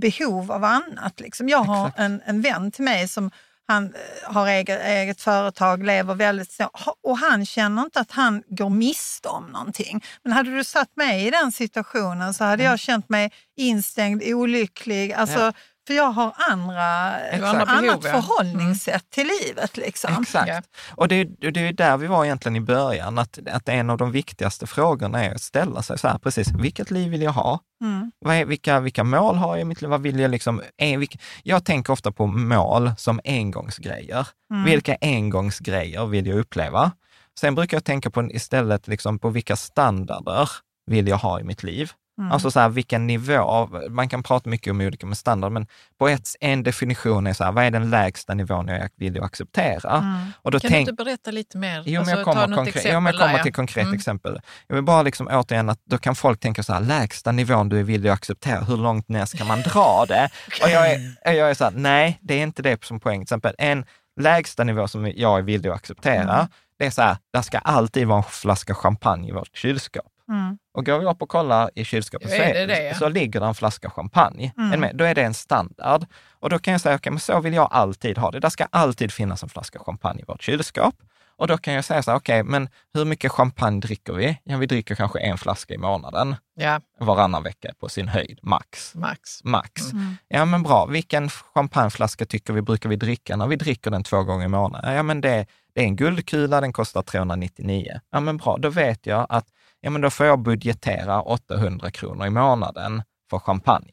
behov 0.00 0.52
av 0.52 0.64
annat. 0.64 1.20
Liksom. 1.20 1.48
Jag 1.48 1.64
har 1.64 1.86
Exakt. 1.86 1.98
en, 2.00 2.22
en 2.26 2.40
vän 2.42 2.70
till 2.70 2.84
mig 2.84 3.08
som 3.08 3.30
han 3.68 3.84
eh, 3.84 4.32
har 4.34 4.46
eget, 4.46 4.80
eget 4.80 5.20
företag, 5.20 5.84
lever 5.86 6.14
väldigt 6.14 6.52
så, 6.52 6.70
och 7.02 7.18
han 7.18 7.46
känner 7.46 7.82
inte 7.82 8.00
att 8.00 8.10
han 8.10 8.42
går 8.48 8.70
miste 8.70 9.28
om 9.28 9.46
någonting. 9.46 10.04
Men 10.22 10.32
hade 10.32 10.56
du 10.56 10.64
satt 10.64 10.96
mig 10.96 11.26
i 11.26 11.30
den 11.30 11.52
situationen 11.52 12.34
så 12.34 12.44
hade 12.44 12.62
jag 12.62 12.78
känt 12.78 13.08
mig 13.08 13.32
instängd, 13.56 14.22
olycklig. 14.26 15.12
Alltså, 15.12 15.38
Ja. 15.38 15.52
För 15.88 15.94
jag 15.94 16.10
har 16.10 16.32
andra, 16.50 17.18
Exakt. 17.20 17.54
annat 17.54 17.68
behov, 17.82 18.00
ja. 18.04 18.22
förhållningssätt 18.22 19.10
till 19.10 19.26
livet. 19.42 19.76
Liksom. 19.76 20.22
Exakt. 20.22 20.48
Ja. 20.48 20.62
Och 20.96 21.08
det, 21.08 21.14
är- 21.14 21.50
det 21.50 21.60
är 21.68 21.72
där 21.72 21.96
vi 21.96 22.06
var 22.06 22.24
egentligen 22.24 22.56
i 22.56 22.60
början, 22.60 23.18
att, 23.18 23.38
att 23.52 23.68
en 23.68 23.90
av 23.90 23.98
de 23.98 24.12
viktigaste 24.12 24.66
frågorna 24.66 25.24
är 25.24 25.34
att 25.34 25.40
ställa 25.40 25.82
sig 25.82 25.98
så 25.98 26.08
här, 26.08 26.18
precis, 26.18 26.48
vilket 26.52 26.90
liv 26.90 27.10
vill 27.10 27.22
jag 27.22 27.32
ha? 27.32 27.60
Mm. 27.82 28.12
Vad 28.24 28.34
är, 28.36 28.44
vilka, 28.44 28.80
vilka 28.80 29.04
mål 29.04 29.36
har 29.36 29.56
jag 29.56 29.60
i 29.60 29.64
mitt 29.64 29.82
liv? 29.82 29.90
Vad 29.90 30.02
vill 30.02 30.18
jag 30.20 30.30
liksom, 30.30 30.62
är, 30.76 30.98
vilka, 30.98 31.18
jag 31.42 31.64
tänker 31.64 31.92
ofta 31.92 32.12
på 32.12 32.26
mål 32.26 32.92
som 32.98 33.20
engångsgrejer. 33.24 34.28
Mm. 34.52 34.64
Vilka 34.64 34.96
engångsgrejer 35.00 36.06
vill 36.06 36.26
jag 36.26 36.38
uppleva? 36.38 36.92
Sen 37.40 37.54
brukar 37.54 37.76
jag 37.76 37.84
tänka 37.84 38.10
på 38.10 38.22
istället 38.30 38.88
liksom 38.88 39.18
på 39.18 39.30
vilka 39.30 39.56
standarder 39.56 40.50
vill 40.86 41.08
jag 41.08 41.16
ha 41.18 41.40
i 41.40 41.44
mitt 41.44 41.62
liv? 41.62 41.92
Mm. 42.18 42.32
Alltså 42.32 42.50
så 42.50 42.60
här, 42.60 42.68
vilken 42.68 43.06
nivå, 43.06 43.68
man 43.90 44.08
kan 44.08 44.22
prata 44.22 44.50
mycket 44.50 44.70
om 44.70 44.80
olika 44.80 45.06
med 45.06 45.18
standard, 45.18 45.52
men 45.52 45.66
på 45.98 46.08
ett, 46.08 46.28
en 46.40 46.62
definition 46.62 47.26
är 47.26 47.32
så 47.32 47.44
här, 47.44 47.52
vad 47.52 47.64
är 47.64 47.70
den 47.70 47.90
lägsta 47.90 48.34
nivån 48.34 48.68
jag 48.68 48.88
vill 48.96 49.22
acceptera? 49.22 49.92
Mm. 49.98 50.32
Och 50.42 50.50
då 50.50 50.60
Kan 50.60 50.70
tänk, 50.70 50.86
du 50.86 50.90
inte 50.90 51.04
berätta 51.04 51.30
lite 51.30 51.58
mer? 51.58 51.82
Jo, 51.86 51.92
men 51.92 51.98
Alltså, 52.00 52.16
jag 52.16 52.24
ta 52.24 52.32
kommer, 52.32 52.56
konkret, 52.56 52.76
exempel 52.76 52.94
jo, 52.94 53.00
men 53.00 53.12
jag 53.12 53.20
kommer 53.20 53.36
där, 53.36 53.42
till 53.42 53.52
konkret 53.54 53.82
Mm. 53.84 53.94
exempel. 53.94 54.40
Jag 54.66 54.74
vill 54.74 54.84
bara 54.84 55.02
liksom 55.02 55.28
återigen 55.32 55.68
att 55.68 55.80
då 55.84 55.98
kan 55.98 56.14
folk 56.14 56.40
tänka 56.40 56.62
så 56.62 56.72
här, 56.72 56.80
lägsta 56.80 57.32
nivån 57.32 57.68
du 57.68 57.78
är 57.78 57.82
villig 57.82 58.08
att 58.10 58.14
acceptera, 58.14 58.60
hur 58.60 58.76
långt 58.76 59.08
ner 59.08 59.24
ska 59.24 59.44
man 59.44 59.62
dra 59.62 60.04
det? 60.08 60.28
Och 60.62 60.68
jag 60.70 60.90
är, 60.92 61.32
jag 61.32 61.50
är 61.50 61.54
så 61.54 61.64
här, 61.64 61.72
nej, 61.76 62.18
det 62.22 62.34
är 62.34 62.42
inte 62.42 62.62
det 62.62 62.84
som 62.84 63.00
poäng. 63.00 63.18
Till 63.20 63.22
exempel 63.22 63.54
en 63.58 63.84
lägsta 64.20 64.64
nivå 64.64 64.88
som 64.88 65.12
jag 65.16 65.38
är 65.38 65.42
villig 65.42 65.68
att 65.70 65.76
acceptera, 65.76 66.34
Mm. 66.34 66.46
det 66.78 66.86
är 66.86 66.90
så 66.90 67.02
här, 67.02 67.16
där 67.32 67.42
ska 67.42 67.58
alltid 67.58 68.06
vara 68.06 68.18
en 68.18 68.24
flaska 68.24 68.74
champagne 68.74 69.28
i 69.28 69.32
vårt 69.32 69.56
kylskåp. 69.56 70.04
Mm. 70.28 70.58
Och 70.74 70.86
går 70.86 70.98
vi 70.98 71.06
upp 71.06 71.22
och 71.22 71.28
kollar 71.28 71.70
i 71.74 71.84
kylskåpet 71.84 72.30
så, 72.30 72.36
är 72.36 72.54
är, 72.54 72.54
det 72.54 72.66
det, 72.66 72.82
ja? 72.82 72.94
så 72.94 73.08
ligger 73.08 73.40
det 73.40 73.46
en 73.46 73.54
flaska 73.54 73.90
champagne. 73.90 74.52
Mm. 74.58 74.96
Då 74.96 75.04
är 75.04 75.14
det 75.14 75.22
en 75.22 75.34
standard. 75.34 76.06
Och 76.30 76.50
då 76.50 76.58
kan 76.58 76.72
jag 76.72 76.80
säga, 76.80 76.96
okej, 76.96 77.12
men 77.12 77.20
så 77.20 77.40
vill 77.40 77.54
jag 77.54 77.68
alltid 77.70 78.18
ha 78.18 78.30
det. 78.30 78.40
Där 78.40 78.48
ska 78.48 78.66
alltid 78.70 79.12
finnas 79.12 79.42
en 79.42 79.48
flaska 79.48 79.78
champagne 79.78 80.20
i 80.20 80.24
vårt 80.28 80.42
kylskåp. 80.42 80.94
Och 81.38 81.46
då 81.46 81.58
kan 81.58 81.74
jag 81.74 81.84
säga 81.84 82.02
så 82.02 82.10
här, 82.10 82.18
okej, 82.18 82.42
men 82.42 82.68
hur 82.94 83.04
mycket 83.04 83.32
champagne 83.32 83.80
dricker 83.80 84.12
vi? 84.12 84.38
Ja, 84.44 84.56
vi 84.56 84.66
dricker 84.66 84.94
kanske 84.94 85.18
en 85.18 85.38
flaska 85.38 85.74
i 85.74 85.78
månaden, 85.78 86.36
Ja, 86.54 86.80
varannan 87.00 87.42
vecka 87.42 87.72
på 87.80 87.88
sin 87.88 88.08
höjd, 88.08 88.38
max. 88.42 88.94
max. 88.94 89.44
Max. 89.44 89.92
Mm. 89.92 90.16
Ja, 90.28 90.44
men 90.44 90.62
bra. 90.62 90.86
Vilken 90.86 91.28
champagneflaska 91.30 92.26
tycker 92.26 92.52
vi 92.52 92.62
brukar 92.62 92.88
vi 92.88 92.96
dricka 92.96 93.36
när 93.36 93.46
vi 93.46 93.56
dricker 93.56 93.90
den 93.90 94.02
två 94.02 94.22
gånger 94.22 94.44
i 94.44 94.48
månaden? 94.48 94.94
Ja, 94.94 95.02
men 95.02 95.20
det, 95.20 95.46
det 95.74 95.80
är 95.80 95.84
en 95.84 95.96
guldkula, 95.96 96.60
den 96.60 96.72
kostar 96.72 97.02
399. 97.02 98.00
Ja, 98.10 98.20
men 98.20 98.36
bra. 98.36 98.56
Då 98.58 98.70
vet 98.70 99.06
jag 99.06 99.26
att 99.28 99.46
ja, 99.80 99.90
men 99.90 100.00
då 100.00 100.10
får 100.10 100.26
jag 100.26 100.38
budgetera 100.38 101.22
800 101.22 101.90
kronor 101.90 102.26
i 102.26 102.30
månaden 102.30 103.02
för 103.30 103.38
champagne. 103.38 103.90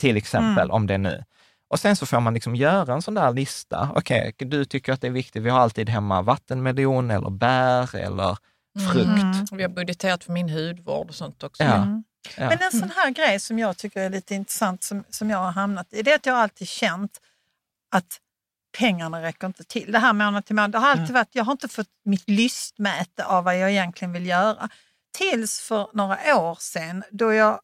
Till 0.00 0.16
exempel, 0.16 0.64
Mm. 0.64 0.70
om 0.70 0.86
det 0.86 0.94
är 0.94 0.98
nu. 0.98 1.24
Och 1.68 1.80
sen 1.80 1.96
så 1.96 2.06
får 2.06 2.20
man 2.20 2.34
liksom 2.34 2.56
göra 2.56 2.94
en 2.94 3.02
sån 3.02 3.14
där 3.14 3.32
lista. 3.32 3.90
Okej, 3.94 4.34
du 4.38 4.64
tycker 4.64 4.92
att 4.92 5.00
det 5.00 5.06
är 5.06 5.10
viktigt. 5.10 5.42
Vi 5.42 5.50
har 5.50 5.60
alltid 5.60 5.88
hemma 5.88 6.22
vattenmelon 6.22 7.10
eller 7.10 7.30
bär 7.30 7.96
eller 7.96 8.36
frukt. 8.92 9.06
Mm. 9.06 9.44
Vi 9.52 9.62
har 9.62 9.70
budgeterat 9.70 10.24
för 10.24 10.32
min 10.32 10.48
hudvård 10.50 11.08
och 11.08 11.14
sånt 11.14 11.42
också. 11.42 11.62
Ja. 11.62 11.74
Mm. 11.74 12.04
Ja. 12.36 12.48
Men 12.48 12.58
en 12.62 12.70
sån 12.70 12.90
här 12.96 13.10
grej 13.10 13.40
som 13.40 13.58
jag 13.58 13.76
tycker 13.76 14.00
är 14.00 14.10
lite 14.10 14.34
intressant 14.34 14.82
som, 14.82 15.04
som 15.10 15.30
jag 15.30 15.38
har 15.38 15.52
hamnat 15.52 15.92
i, 15.92 16.02
det 16.02 16.10
är 16.10 16.14
att 16.16 16.26
jag 16.26 16.36
alltid 16.38 16.68
känt 16.68 17.20
att 17.90 18.20
pengarna 18.78 19.22
räcker 19.22 19.46
inte 19.46 19.64
till. 19.64 19.92
Det 19.92 19.98
här 19.98 20.12
månad 20.12 20.44
till 20.44 20.54
månad, 20.54 20.72
det 20.72 20.78
har 20.78 20.90
alltid 20.90 21.14
varit, 21.14 21.28
jag 21.32 21.44
har 21.44 21.52
inte 21.52 21.68
fått 21.68 21.88
mitt 22.04 22.30
lystmäte 22.30 23.24
av 23.24 23.44
vad 23.44 23.58
jag 23.58 23.70
egentligen 23.70 24.12
vill 24.12 24.26
göra. 24.26 24.68
Tills 25.16 25.60
för 25.60 25.88
några 25.92 26.36
år 26.36 26.56
sedan 26.60 27.02
då 27.10 27.32
jag 27.32 27.60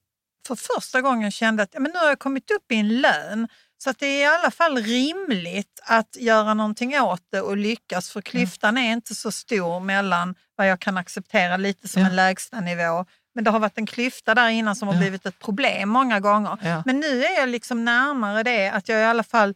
för 0.47 0.55
första 0.57 1.01
gången 1.01 1.31
kände 1.31 1.63
att 1.63 1.71
ja, 1.73 1.81
men 1.81 1.93
nu 1.93 1.99
har 1.99 2.07
jag 2.09 2.19
kommit 2.19 2.51
upp 2.51 2.73
i 2.73 2.77
en 2.77 3.01
lön 3.01 3.49
så 3.79 3.91
att 3.91 3.99
det 3.99 4.07
är 4.07 4.21
i 4.23 4.27
alla 4.41 4.51
fall 4.51 4.77
rimligt 4.77 5.81
att 5.83 6.17
göra 6.17 6.55
någonting 6.55 7.01
åt 7.01 7.23
det 7.33 7.41
och 7.41 7.57
lyckas 7.57 8.11
för 8.11 8.21
klyftan 8.21 8.79
är 8.79 8.93
inte 8.93 9.15
så 9.15 9.33
stor 9.33 9.81
mellan 9.81 10.35
vad 10.57 10.69
jag 10.69 10.81
kan 10.81 10.97
acceptera 10.97 11.57
lite 11.57 11.89
som 11.89 12.03
Ja. 12.03 12.09
en 12.09 12.17
lägsta 12.17 12.61
nivå 12.61 13.05
men 13.35 13.45
det 13.45 13.51
har 13.51 13.59
varit 13.59 13.79
en 13.79 13.87
klyfta 13.87 14.35
där 14.35 14.49
innan 14.49 14.77
som 14.77 14.89
har 14.89 14.95
Ja. 14.95 15.01
blivit 15.01 15.27
ett 15.27 15.39
problem 15.39 15.89
många 15.89 16.21
gånger. 16.21 16.59
Ja. 16.63 16.83
Men 16.87 17.01
nu 17.01 17.25
är 17.25 17.41
jag 17.41 17.49
liksom 17.49 17.85
närmare 17.85 18.43
det 18.43 18.69
att 18.69 18.89
jag 18.89 19.01
i 19.01 19.05
alla 19.05 19.23
fall 19.23 19.55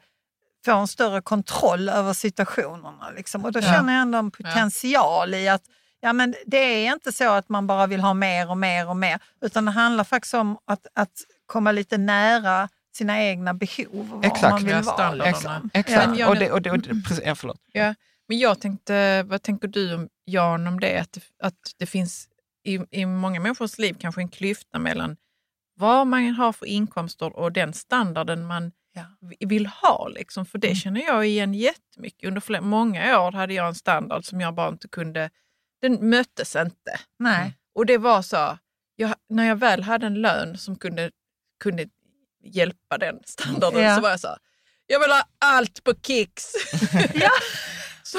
får 0.65 0.73
en 0.73 0.89
större 0.89 1.23
kontroll 1.23 1.89
över 1.89 2.13
situationerna. 2.13 3.11
Liksom. 3.17 3.45
Och 3.45 3.53
då 3.53 3.61
känner 3.63 3.93
jag 3.93 4.03
ändå 4.03 4.19
en 4.19 4.31
potential 4.31 5.35
i 5.35 5.49
att 5.49 5.63
ja, 6.07 6.13
men 6.13 6.35
det 6.47 6.57
är 6.87 6.93
inte 6.93 7.13
så 7.13 7.31
att 7.31 7.49
man 7.49 7.67
bara 7.67 7.87
vill 7.87 8.01
ha 8.01 8.15
mer 8.15 8.51
och 8.51 8.57
mer 8.57 8.89
och 8.89 8.97
mer, 8.97 9.19
utan 9.41 9.65
det 9.65 9.71
handlar 9.71 10.05
faktiskt 10.05 10.35
om 10.35 10.59
att, 10.65 10.87
att 10.95 11.13
komma 11.47 11.73
lite 11.73 11.99
nära 11.99 12.69
sina 12.97 13.23
egna 13.23 13.55
behov. 13.55 14.15
och 14.15 14.25
Exakt. 14.25 14.43
Man 14.43 14.65
vill 14.65 14.75
vara. 14.83 15.27
Exakt. 15.75 16.07
Men 16.09 16.17
jag- 16.19 16.29
Och 16.29 16.37
det, 16.37 16.51
och 16.51 16.63
det, 16.63 16.71
och 16.71 16.79
det, 16.79 17.03
precis, 17.09 17.25
ja, 17.27 17.35
förlåt. 17.35 17.61
Ja, 17.73 17.95
men 18.29 18.39
jag 18.39 18.61
tänkte, 18.61 19.23
vad 19.23 19.43
tänker 19.43 19.69
du 19.69 19.95
om, 19.95 20.09
Jan 20.25 20.67
om 20.67 20.81
det? 20.81 20.99
Att 21.01 21.13
det, 21.13 21.21
att 21.43 21.55
det 21.79 21.87
finns 21.87 22.29
i, 22.65 22.81
i 22.91 23.07
många 23.07 23.41
människors 23.41 23.79
liv 23.79 23.97
kanske 24.01 24.21
en 24.21 24.29
klyfta 24.29 24.79
mellan 24.79 25.17
vad 25.79 26.07
man 26.07 26.29
har 26.35 26.53
för 26.53 26.67
inkomster 26.67 27.37
och 27.37 27.53
den 27.53 27.73
standarden 27.73 28.47
man 28.47 28.73
Ja. 28.93 29.03
vi- 29.21 29.47
vill 29.47 29.67
ha. 29.67 30.09
Liksom. 30.09 30.47
För 30.47 30.59
det 30.59 30.75
känner 30.75 31.01
jag 31.01 31.27
igen 31.27 31.55
jättemycket. 31.55 32.29
Under 32.29 32.41
flera, 32.41 32.61
många 32.63 33.21
år 33.21 33.33
hade 33.33 33.55
jag 33.55 33.69
en 33.69 33.75
standard 33.75 34.25
som 34.25 34.41
jag 34.41 34.55
bara 34.55 34.69
inte 34.69 34.89
kunde, 34.89 35.31
den 35.89 36.11
möttes 36.11 36.57
inte. 36.57 37.01
Nej. 37.19 37.55
Och 37.75 37.87
det 37.87 37.99
var 37.99 38.23
så, 38.23 38.59
jag, 38.97 39.15
när 39.29 39.47
jag 39.47 39.57
väl 39.57 39.83
hade 39.83 40.07
en 40.07 40.15
lön 40.15 40.59
som 40.59 40.77
kunde, 40.77 41.11
kunde 41.63 41.87
hjälpa 42.45 42.99
den 42.99 43.19
standarden 43.25 43.83
Ja. 43.83 43.95
så 43.97 44.03
var 44.03 44.11
jag 44.11 44.21
så, 44.21 44.37
jag 44.87 45.01
vill 45.01 45.11
ha 45.11 45.23
allt 45.41 45.85
på 45.85 45.95
Kicks. 46.07 46.53
Ja. 47.15 47.31
så, 48.03 48.19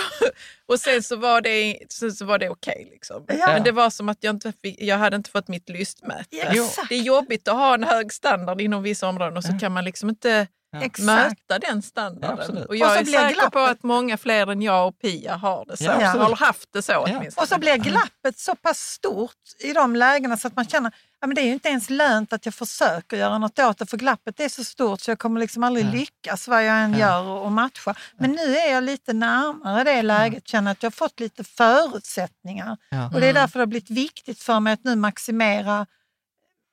och 0.66 0.80
sen 0.80 1.04
så 1.04 1.16
var 1.16 1.42
det, 1.42 1.80
sen 1.90 2.12
så 2.12 2.26
var 2.26 2.40
det 2.40 2.50
okej. 2.50 2.88
liksom. 2.92 3.26
Ja. 3.28 3.48
Men 3.48 3.64
det 3.64 3.72
var 3.72 3.90
som 3.90 4.10
att 4.10 4.24
jag 4.24 4.36
inte 4.36 4.54
fick, 4.62 4.82
jag 4.82 4.98
hade 4.98 5.16
inte 5.16 5.30
fått 5.30 5.48
mitt 5.48 5.70
lystmäte. 5.70 6.28
Ja. 6.32 6.70
Det 6.90 6.96
är 6.96 7.02
jobbigt 7.02 7.48
att 7.48 7.56
ha 7.56 7.74
en 7.74 7.84
hög 7.84 8.14
standard 8.14 8.62
inom 8.62 8.84
vissa 8.84 9.08
områden 9.08 9.38
och 9.38 9.44
så 9.44 9.60
kan 9.60 9.72
man 9.72 9.84
liksom 9.86 10.10
inte 10.10 10.48
Exakt. 10.82 11.06
möta 11.06 11.60
den 11.60 11.76
Ja, 11.76 11.82
standarden. 11.82 12.40
absolut. 12.40 12.66
och 12.66 12.76
jag 12.76 12.88
Och 12.90 12.94
så 12.94 13.00
är 13.00 13.04
blir 13.04 13.14
säker 13.14 13.42
på 13.42 13.50
glappet- 13.50 13.72
att 13.72 13.84
många 13.84 14.18
fler 14.18 14.48
än 14.52 14.62
jag 14.62 14.88
och 14.88 15.00
Pia 15.00 15.36
har 15.36 15.66
det 15.66 15.78
så. 15.78 15.84
Ja, 15.84 16.02
Ja, 16.02 16.08
har 16.08 16.36
haft 16.36 16.70
det 16.74 16.82
så 16.82 16.92
Ja. 16.92 17.00
åtminstone. 17.00 17.44
Och 17.44 17.50
så 17.50 17.60
blir 17.60 17.78
glappet 17.78 18.40
så 18.40 18.56
pass 18.56 18.80
stort 18.80 19.32
i 19.60 19.74
de 19.74 19.96
lägena 19.96 20.38
så 20.38 20.48
att 20.48 20.56
man 20.56 20.68
känner 20.68 20.92
att 21.22 21.36
det 21.36 21.42
är 21.42 21.46
ju 21.46 21.54
inte 21.54 21.70
ens 21.70 21.90
lönt 21.90 22.34
att 22.34 22.46
jag 22.46 22.54
försöker 22.56 23.18
göra 23.18 23.38
något 23.38 23.60
åt 23.60 23.78
det 23.78 23.86
för 23.86 23.98
glappet 23.98 24.40
är 24.40 24.50
så 24.50 24.64
stort 24.64 25.02
så 25.02 25.12
jag 25.12 25.20
kommer 25.20 25.40
liksom 25.40 25.64
aldrig 25.64 25.86
lyckas 25.86 26.48
vad 26.48 26.66
jag 26.66 26.80
än 26.84 26.92
Ja. 26.94 27.00
gör 27.00 27.24
och, 27.24 27.52
matcha. 27.52 27.96
Men 28.18 28.32
nu 28.32 28.56
är 28.58 28.72
jag 28.74 28.84
lite 28.84 29.14
närmare 29.14 29.84
det 29.84 30.02
läget, 30.02 30.48
känner 30.48 30.72
att 30.72 30.84
jag 30.84 30.88
har 30.88 30.92
fått 30.96 31.20
lite 31.20 31.44
förutsättningar. 31.44 32.78
Ja. 32.90 33.06
Och 33.14 33.20
det 33.20 33.28
är 33.28 33.34
därför 33.34 33.60
det 33.60 33.62
har 33.62 33.68
blivit 33.68 33.90
viktigt 33.90 34.40
för 34.40 34.60
mig 34.60 34.74
att 34.74 34.84
nu 34.84 34.96
maximera 34.96 35.86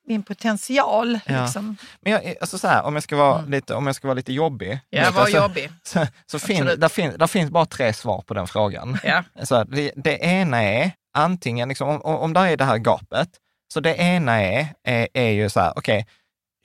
min 0.07 0.23
potential. 0.23 1.19
Ja. 1.27 1.43
Liksom. 1.43 1.77
Men 2.01 2.13
jag, 2.13 2.35
alltså 2.41 2.59
så 2.59 2.69
här, 2.69 2.83
om, 2.83 2.95
jag 2.95 3.03
ska 3.03 3.17
vara 3.17 3.43
lite, 3.43 3.75
om 3.75 3.87
jag 3.87 3.97
ska 3.97 4.09
vara 4.09 4.15
lite 4.15 4.33
jobbig. 4.33 4.81
Ja, 4.91 5.11
var 5.11 5.21
alltså, 5.21 5.37
jobbig. 5.37 5.71
Så, 5.83 6.07
så 6.27 6.39
fin, 6.39 6.65
där, 6.65 6.89
fin, 6.89 7.13
där 7.19 7.27
finns 7.27 7.51
bara 7.51 7.67
tre 7.67 7.93
svar 7.93 8.23
på 8.27 8.35
den 8.35 8.47
frågan. 8.47 8.99
Ja. 9.05 9.25
Så 9.45 9.57
här, 9.57 9.65
det, 9.65 9.93
det 9.97 10.19
ena 10.19 10.63
är 10.63 10.91
antingen, 11.15 11.69
liksom, 11.69 11.89
om, 11.89 12.03
om 12.03 12.17
om 12.17 12.33
där 12.33 12.47
är 12.47 12.57
det 12.57 12.65
här 12.65 12.79
gapet, 12.79 13.29
så 13.73 13.81
det 13.81 13.95
ena 13.95 14.43
är, 14.43 14.67
är, 14.85 15.09
är 15.15 15.31
ju 15.31 15.51
så 15.51 15.61
här, 15.61 15.73
okej, 15.77 16.07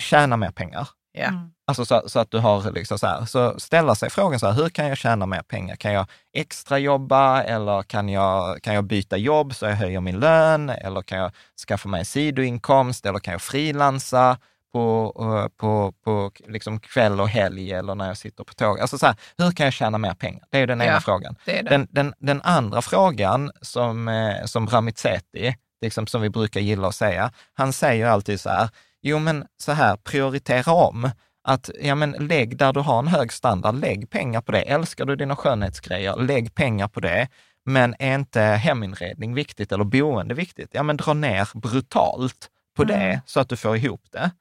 tjäna 0.02 0.38
mer 0.38 0.52
pengar. 0.52 0.88
Ja. 1.12 1.28
Mm. 1.28 1.52
Alltså 1.70 1.86
så, 1.86 2.04
så 2.10 2.20
att 2.20 2.32
du 2.32 2.38
har 2.40 2.72
liksom 2.72 3.00
så 3.00 3.08
här, 3.08 3.26
så 3.26 3.60
ställa 3.60 3.96
sig 3.96 4.10
frågan 4.10 4.40
så 4.40 4.48
här, 4.48 4.54
hur 4.54 4.70
kan 4.70 4.88
jag 4.88 4.98
tjäna 4.98 5.26
mer 5.26 5.42
pengar? 5.42 5.76
Kan 5.76 5.94
jag 5.94 6.06
extra 6.34 6.78
jobba 6.80 7.44
eller 7.44 7.84
kan 7.84 8.10
jag, 8.10 8.62
kan 8.62 8.74
jag 8.74 8.84
byta 8.84 9.18
jobb 9.18 9.56
så 9.56 9.66
jag 9.66 9.76
höjer 9.76 10.02
min 10.02 10.20
lön? 10.20 10.70
Eller 10.70 11.02
kan 11.02 11.18
jag 11.18 11.32
skaffa 11.68 11.90
mig 11.90 12.00
en 12.00 12.06
sidoinkomst? 12.06 13.06
Eller 13.06 13.20
kan 13.20 13.32
jag 13.32 13.42
frilansa 13.42 14.38
på, 14.74 15.14
eh, 15.20 15.48
på, 15.58 15.94
på 16.04 16.32
liksom 16.48 16.80
kväll 16.80 17.22
och 17.22 17.30
helg 17.30 17.72
eller 17.74 17.96
när 17.96 18.08
jag 18.08 18.18
sitter 18.18 18.44
på 18.44 18.54
tåg? 18.54 18.80
Alltså 18.80 18.98
så 18.98 19.06
här, 19.06 19.16
hur 19.38 19.52
kan 19.52 19.64
jag 19.64 19.74
tjäna 19.74 19.98
mer 19.98 20.14
pengar? 20.14 20.44
Det 20.50 20.58
är 20.60 20.68
den 20.68 20.82
ena 20.82 20.92
Ja. 20.94 21.00
frågan. 21.00 21.36
Det 21.46 21.62
det. 21.62 21.70
Den, 21.70 21.88
den, 21.92 22.14
den 22.20 22.42
andra 22.42 22.82
frågan 22.82 23.52
som, 23.62 24.08
eh, 24.08 24.46
som 24.46 24.68
Ramizeti, 24.68 25.56
liksom 25.82 26.08
som 26.08 26.22
vi 26.22 26.30
brukar 26.30 26.60
gilla 26.60 26.88
att 26.88 26.96
säga, 26.96 27.32
han 27.54 27.74
säger 27.74 28.08
alltid 28.08 28.42
så 28.42 28.50
här, 28.50 28.70
jo 29.02 29.20
men 29.20 29.46
så 29.62 29.72
här, 29.72 29.96
prioritera 29.96 30.72
om. 30.72 31.10
Att 31.44 31.70
ja, 31.82 31.96
men 31.96 32.12
lägg 32.12 32.58
där 32.58 32.74
du 32.74 32.80
har 32.80 33.00
en 33.00 33.08
hög 33.08 33.34
standard, 33.34 33.76
lägg 33.76 34.10
pengar 34.10 34.42
på 34.42 34.52
det. 34.52 34.62
Älskar 34.62 35.06
du 35.06 35.16
dina 35.16 35.36
skönhetsgrejer, 35.36 36.16
lägg 36.16 36.56
pengar 36.56 36.88
på 36.88 37.00
det. 37.00 37.28
Men 37.66 37.96
är 38.00 38.16
inte 38.16 38.42
heminredning 38.42 39.34
viktigt 39.34 39.72
eller 39.72 39.84
boende 39.84 40.34
viktigt? 40.34 40.70
Ja, 40.72 40.84
men 40.84 40.98
dra 40.98 41.14
ner 41.14 41.50
brutalt 41.54 42.50
på 42.76 42.84
det 42.84 43.22
så 43.26 43.40
att 43.40 43.50
du 43.50 43.58
får 43.58 43.78
ihop 43.78 44.02
det. 44.12 44.32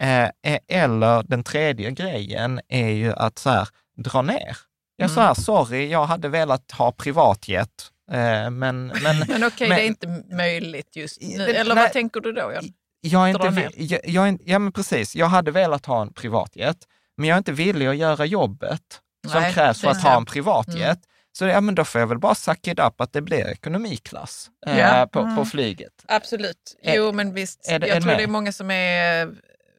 Eh, 0.00 0.52
eh, 0.52 0.58
eller 0.68 1.22
den 1.22 1.44
tredje 1.44 1.90
grejen 1.90 2.60
är 2.68 2.88
ju 2.88 3.12
att 3.12 3.38
så 3.38 3.50
här, 3.50 3.68
dra 3.96 4.22
ner. 4.22 4.56
Jag 4.96 5.10
sa 5.10 5.22
här, 5.22 5.34
sorry, 5.34 5.88
jag 5.88 6.06
hade 6.06 6.28
velat 6.28 6.72
ha 6.72 6.92
privatjet, 6.92 7.90
eh, 8.10 8.50
men, 8.50 8.86
men 8.86 8.92
Men 9.28 9.44
okej, 9.44 9.68
Men- 9.68 9.78
det 9.78 9.82
är 9.82 9.86
inte 9.86 10.22
möjligt 10.36 10.96
just 10.96 11.22
nu. 11.22 11.44
Eller 11.44 11.74
nej. 11.74 11.84
vad 11.84 11.92
tänker 11.92 12.20
du 12.20 12.32
då? 12.32 12.52
Jag 13.00 13.24
är 13.30 13.34
inte, 13.34 13.50
ner. 13.50 13.70
jag, 13.76 14.00
jag 14.04 14.28
är, 14.28 14.38
ja 14.44 14.58
men 14.58 14.72
precis, 14.72 15.16
jag 15.16 15.26
hade 15.26 15.50
velat 15.50 15.86
ha 15.86 16.02
en 16.02 16.12
privatjet, 16.12 16.76
men 17.16 17.28
jag 17.28 17.34
är 17.34 17.38
inte 17.38 17.52
villig 17.52 17.86
att 17.86 17.96
göra 17.96 18.24
jobbet 18.24 18.82
som 19.28 19.42
Nej, 19.42 19.52
krävs 19.54 19.80
för 19.80 19.88
att 19.90 19.96
är 19.96 20.00
ha 20.02 20.16
en 20.16 20.24
privatjet. 20.24 20.98
Så 21.32 21.44
ja, 21.44 21.60
men 21.60 21.74
då 21.74 21.84
får 21.84 22.00
jag 22.00 22.08
väl 22.08 22.18
bara 22.18 22.34
suck 22.34 22.66
it 22.66 22.78
up 22.78 23.00
att 23.00 23.12
det 23.12 23.22
blir 23.22 23.48
ekonomiklass 23.48 24.50
eh, 24.66 24.78
Ja. 24.78 25.08
på, 25.12 25.36
på 25.36 25.44
flyget. 25.44 25.92
Absolut. 26.08 26.76
Är- 26.82 26.94
Jo, 26.96 27.12
men 27.12 27.34
visst. 27.34 27.68
är 27.68 27.78
det- 27.78 27.86
är 27.88 27.94
jag 27.94 28.02
tror 28.02 28.10
med? 28.10 28.18
det 28.18 28.22
är 28.22 28.26
många 28.28 28.52
som 28.52 28.70
är 28.70 29.26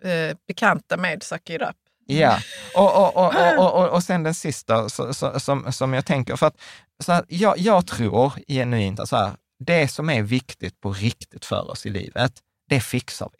eh, 0.03 0.35
bekanta 0.47 0.97
med 0.97 1.23
Suck 1.23 1.49
It 1.49 1.61
Up. 1.61 1.75
Ja, 2.05 2.39
och, 2.75 2.95
och, 2.97 3.17
och, 3.17 3.35
och, 3.35 3.57
och, 3.59 3.73
och, 3.83 3.89
och 3.89 4.03
sen 4.03 4.23
den 4.23 4.33
sista 4.33 4.89
så, 4.89 5.13
så, 5.13 5.39
som, 5.39 5.71
som 5.71 5.93
jag 5.93 6.05
tänker, 6.05 6.35
för 6.35 6.47
att 6.47 6.55
så 7.03 7.11
här, 7.11 7.25
jag, 7.27 7.57
jag 7.57 7.87
tror 7.87 8.31
genuint 8.47 8.99
att 8.99 9.09
så 9.09 9.15
här, 9.15 9.31
det 9.59 9.87
som 9.87 10.09
är 10.09 10.21
viktigt 10.21 10.81
på 10.81 10.91
riktigt 10.93 11.45
för 11.45 11.71
oss 11.71 11.85
i 11.85 11.89
livet, 11.89 12.31
det 12.69 12.81
fixar 12.81 13.29
vi. 13.33 13.39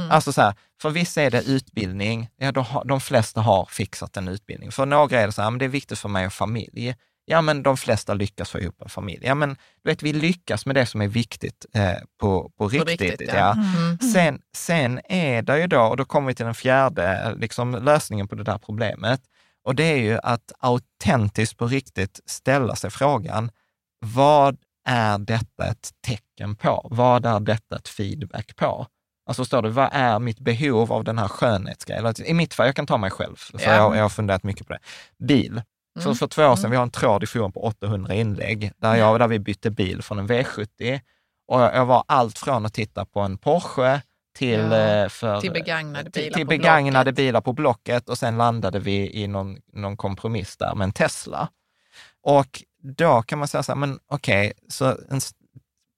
Mm. 0.00 0.10
Alltså 0.10 0.32
så 0.32 0.42
här, 0.42 0.54
för 0.82 0.90
vissa 0.90 1.22
är 1.22 1.30
det 1.30 1.42
utbildning, 1.42 2.28
ja, 2.36 2.52
då 2.52 2.60
har, 2.60 2.84
de 2.84 3.00
flesta 3.00 3.40
har 3.40 3.64
fixat 3.64 4.16
en 4.16 4.28
utbildning. 4.28 4.72
För 4.72 4.86
några 4.86 5.20
är 5.20 5.26
det 5.26 5.32
så 5.32 5.42
här, 5.42 5.50
men 5.50 5.58
det 5.58 5.64
är 5.64 5.68
viktigt 5.68 5.98
för 5.98 6.08
mig 6.08 6.26
och 6.26 6.32
familj. 6.32 6.94
Ja, 7.24 7.40
men 7.40 7.62
de 7.62 7.76
flesta 7.76 8.14
lyckas 8.14 8.50
få 8.50 8.58
ihop 8.58 8.82
en 8.82 8.88
familj. 8.88 9.26
Ja, 9.26 9.34
men 9.34 9.48
du 9.82 9.90
vet, 9.90 10.02
vi 10.02 10.12
lyckas 10.12 10.66
med 10.66 10.74
det 10.74 10.86
som 10.86 11.00
är 11.00 11.08
viktigt 11.08 11.66
eh, 11.74 11.92
på, 12.20 12.50
på 12.58 12.68
riktigt. 12.68 13.00
riktigt, 13.00 13.28
ja. 13.28 13.34
ja. 13.34 13.52
Mm. 13.52 13.98
Sen, 13.98 14.40
sen 14.56 15.00
är 15.04 15.42
det 15.42 15.60
ju 15.60 15.66
då, 15.66 15.80
och 15.80 15.96
då 15.96 16.04
kommer 16.04 16.28
vi 16.28 16.34
till 16.34 16.44
den 16.44 16.54
fjärde 16.54 17.34
liksom, 17.38 17.74
lösningen 17.84 18.28
på 18.28 18.34
det 18.34 18.44
där 18.44 18.58
problemet, 18.58 19.20
och 19.64 19.74
det 19.74 19.84
är 19.84 19.96
ju 19.96 20.18
att 20.22 20.52
autentiskt 20.58 21.56
på 21.56 21.66
riktigt 21.66 22.20
ställa 22.26 22.76
sig 22.76 22.90
frågan, 22.90 23.50
vad 24.00 24.56
är 24.90 25.18
detta 25.18 25.66
ett 25.66 25.90
tecken 26.06 26.56
på? 26.56 26.88
Vad 26.90 27.26
är 27.26 27.40
detta 27.40 27.76
ett 27.76 27.88
feedback 27.88 28.56
på? 28.56 28.86
Alltså 29.26 29.44
står 29.44 29.62
det, 29.62 29.68
vad 29.70 29.88
är 29.92 30.18
mitt 30.18 30.38
behov 30.40 30.92
av 30.92 31.04
den 31.04 31.18
här 31.18 31.28
skönhetsgrejen? 31.28 32.06
Eller 32.06 32.26
I 32.26 32.34
mitt 32.34 32.54
fall, 32.54 32.66
jag 32.66 32.76
kan 32.76 32.86
ta 32.86 32.96
mig 32.96 33.10
själv, 33.10 33.36
för 33.36 33.60
Ja. 33.64 33.74
jag, 33.74 33.96
jag 33.96 34.02
har 34.02 34.08
funderat 34.08 34.42
mycket 34.42 34.66
på 34.66 34.72
det. 34.72 34.78
Bil. 35.24 35.62
För, 35.98 36.04
Mm. 36.06 36.16
för 36.16 36.26
två 36.26 36.42
år 36.46 36.56
sedan, 36.56 36.70
vi 36.70 36.76
har 36.76 36.82
en 36.82 36.90
tråd 36.90 37.22
i 37.22 37.26
forum 37.26 37.52
på 37.52 37.64
800 37.64 38.14
inlägg, 38.14 38.72
där, 38.78 38.94
jag, 38.96 39.18
där 39.20 39.28
vi 39.28 39.38
bytte 39.38 39.70
bil 39.70 40.02
från 40.02 40.18
en 40.18 40.28
V70. 40.28 41.00
Och 41.48 41.60
jag, 41.60 41.74
jag 41.74 41.86
var 41.86 42.04
allt 42.08 42.38
från 42.38 42.66
att 42.66 42.74
titta 42.74 43.04
på 43.04 43.20
en 43.20 43.38
Porsche 43.38 44.00
till, 44.38 44.60
Ja, 44.60 44.76
eh, 44.78 45.08
för, 45.08 45.40
till 45.40 45.52
begagnade 45.52 46.10
till, 46.10 46.22
bilar 46.22 46.34
till 46.36 46.46
på 46.46 46.48
begagnade 46.48 47.04
Blocket. 47.04 47.16
bilar 47.16 47.40
på 47.40 47.52
Blocket 47.52 48.08
och 48.08 48.18
sen 48.18 48.36
landade 48.38 48.78
vi 48.78 49.22
i 49.22 49.26
någon, 49.26 49.56
någon 49.72 49.96
kompromiss 49.96 50.56
där 50.56 50.74
med 50.74 50.84
en 50.84 50.92
Tesla. 50.92 51.48
Och 52.22 52.62
då 52.82 53.22
kan 53.22 53.38
man 53.38 53.48
säga 53.48 53.62
så 53.62 53.72
här, 53.72 53.76
men 53.76 53.98
okej, 54.10 54.52
så 54.68 54.84
en 55.10 55.20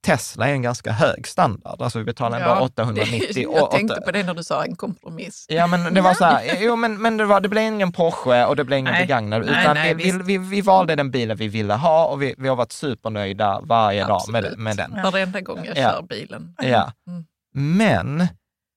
Tesla 0.07 0.49
är 0.49 0.53
en 0.53 0.63
ganska 0.63 0.93
hög 0.93 1.27
standard. 1.29 1.83
Alltså 1.83 1.99
vi 1.99 2.05
betalar 2.05 2.41
Ja, 2.41 2.61
890. 2.61 3.23
det- 3.35 3.47
och 3.47 3.55
Jag 3.59 3.71
tänkte 3.71 4.01
på 4.01 4.11
det 4.11 4.23
när 4.23 4.35
du 4.35 4.45
sa 4.45 4.65
en 4.65 4.77
kompromiss. 4.77 5.47
Ja, 5.49 5.67
men 5.67 5.95
det 5.95 6.01
var 6.01 6.15
så 6.15 6.25
här, 6.25 6.43
jo, 6.61 6.77
men, 6.77 7.03
men 7.03 7.17
det, 7.17 7.25
var, 7.25 7.41
det 7.41 7.49
blev 7.49 7.63
ingen 7.65 7.93
Porsche 7.93 8.47
och 8.47 8.57
det 8.57 8.65
blev 8.65 8.79
ingen 8.79 8.93
Nej. 8.93 9.03
begagnad, 9.03 9.43
utan 9.43 9.75
nej, 9.75 9.95
vi, 9.95 10.11
vi, 10.13 10.19
vi, 10.19 10.39
vi 10.39 10.61
valde 10.61 10.97
den 10.97 11.11
bilen 11.11 11.37
vi 11.37 11.49
ville 11.49 11.75
ha 11.75 12.07
och 12.07 12.23
vi, 12.23 12.35
vi 12.39 12.49
har 12.49 12.57
varit 12.57 12.73
supernöjda 12.73 13.61
varje 13.65 14.01
dag 14.07 14.23
med, 14.29 14.39
Absolut. 14.45 14.59
med 14.59 14.77
den. 14.77 15.03
Varenda 15.03 15.41
gång 15.41 15.65
jag 15.65 15.77
Ja. 15.77 15.91
kör 15.91 16.03
bilen. 16.03 16.55
Ja. 16.63 16.93
Mm. 17.07 17.25
Men, 17.55 18.27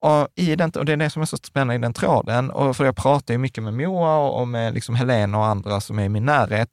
och, 0.01 0.27
i 0.35 0.55
den, 0.55 0.71
och 0.71 0.85
det 0.85 0.93
är 0.93 0.97
det 0.97 1.09
som 1.09 1.21
är 1.21 1.25
så 1.25 1.37
spännande 1.37 1.75
i 1.75 1.77
den 1.77 1.93
tråden, 1.93 2.51
och 2.51 2.77
för 2.77 2.85
jag 2.85 2.95
pratar 2.95 3.33
ju 3.33 3.37
mycket 3.37 3.63
med 3.63 3.73
Moa 3.73 4.17
och, 4.17 4.39
och 4.41 4.47
med 4.47 4.73
liksom 4.73 4.95
Helena 4.95 5.37
och 5.37 5.45
andra 5.45 5.81
som 5.81 5.99
är 5.99 6.03
i 6.03 6.09
min 6.09 6.25
närhet. 6.25 6.69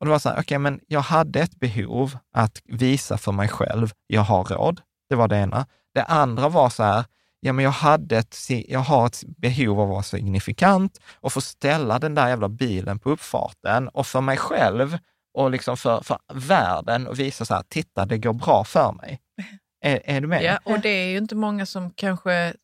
Och 0.00 0.06
det 0.06 0.10
var 0.10 0.18
så 0.18 0.28
här, 0.28 0.40
okej, 0.40 0.58
men 0.58 0.80
jag 0.86 1.00
hade 1.00 1.40
ett 1.40 1.60
behov 1.60 2.18
att 2.32 2.62
visa 2.64 3.18
för 3.18 3.32
mig 3.32 3.48
själv, 3.48 3.92
jag 4.06 4.20
har 4.20 4.44
råd. 4.44 4.80
Det 5.08 5.14
var 5.14 5.28
det 5.28 5.36
ena. 5.36 5.66
Det 5.94 6.04
andra 6.04 6.48
var 6.48 6.70
så 6.70 6.82
här, 6.82 7.04
ja 7.40 7.52
men 7.52 7.64
jag, 7.64 7.72
hade 7.72 8.18
ett, 8.18 8.36
jag 8.68 8.80
har 8.80 9.06
ett 9.06 9.22
behov 9.26 9.80
av 9.80 9.86
att 9.86 9.92
vara 9.92 10.02
signifikant 10.02 11.00
och 11.14 11.32
få 11.32 11.40
ställa 11.40 11.98
den 11.98 12.14
där 12.14 12.28
jävla 12.28 12.48
bilen 12.48 12.98
på 12.98 13.10
uppfarten 13.10 13.88
och 13.88 14.06
för 14.06 14.20
mig 14.20 14.36
själv 14.36 14.98
och 15.34 15.50
liksom 15.50 15.76
för, 15.76 16.00
för 16.00 16.18
världen 16.34 17.06
och 17.06 17.18
visa 17.18 17.44
så 17.44 17.54
här, 17.54 17.62
titta 17.68 18.06
det 18.06 18.18
går 18.18 18.32
bra 18.32 18.64
för 18.64 18.92
mig. 18.92 19.20
Är, 19.84 20.00
är 20.04 20.20
du 20.20 20.26
med? 20.26 20.42
Ja, 20.42 20.58
och 20.64 20.80
det 20.80 20.88
är 20.88 21.10
ju 21.10 21.18
inte 21.18 21.34
många 21.34 21.66
som 21.66 21.90
kanske 21.90 22.54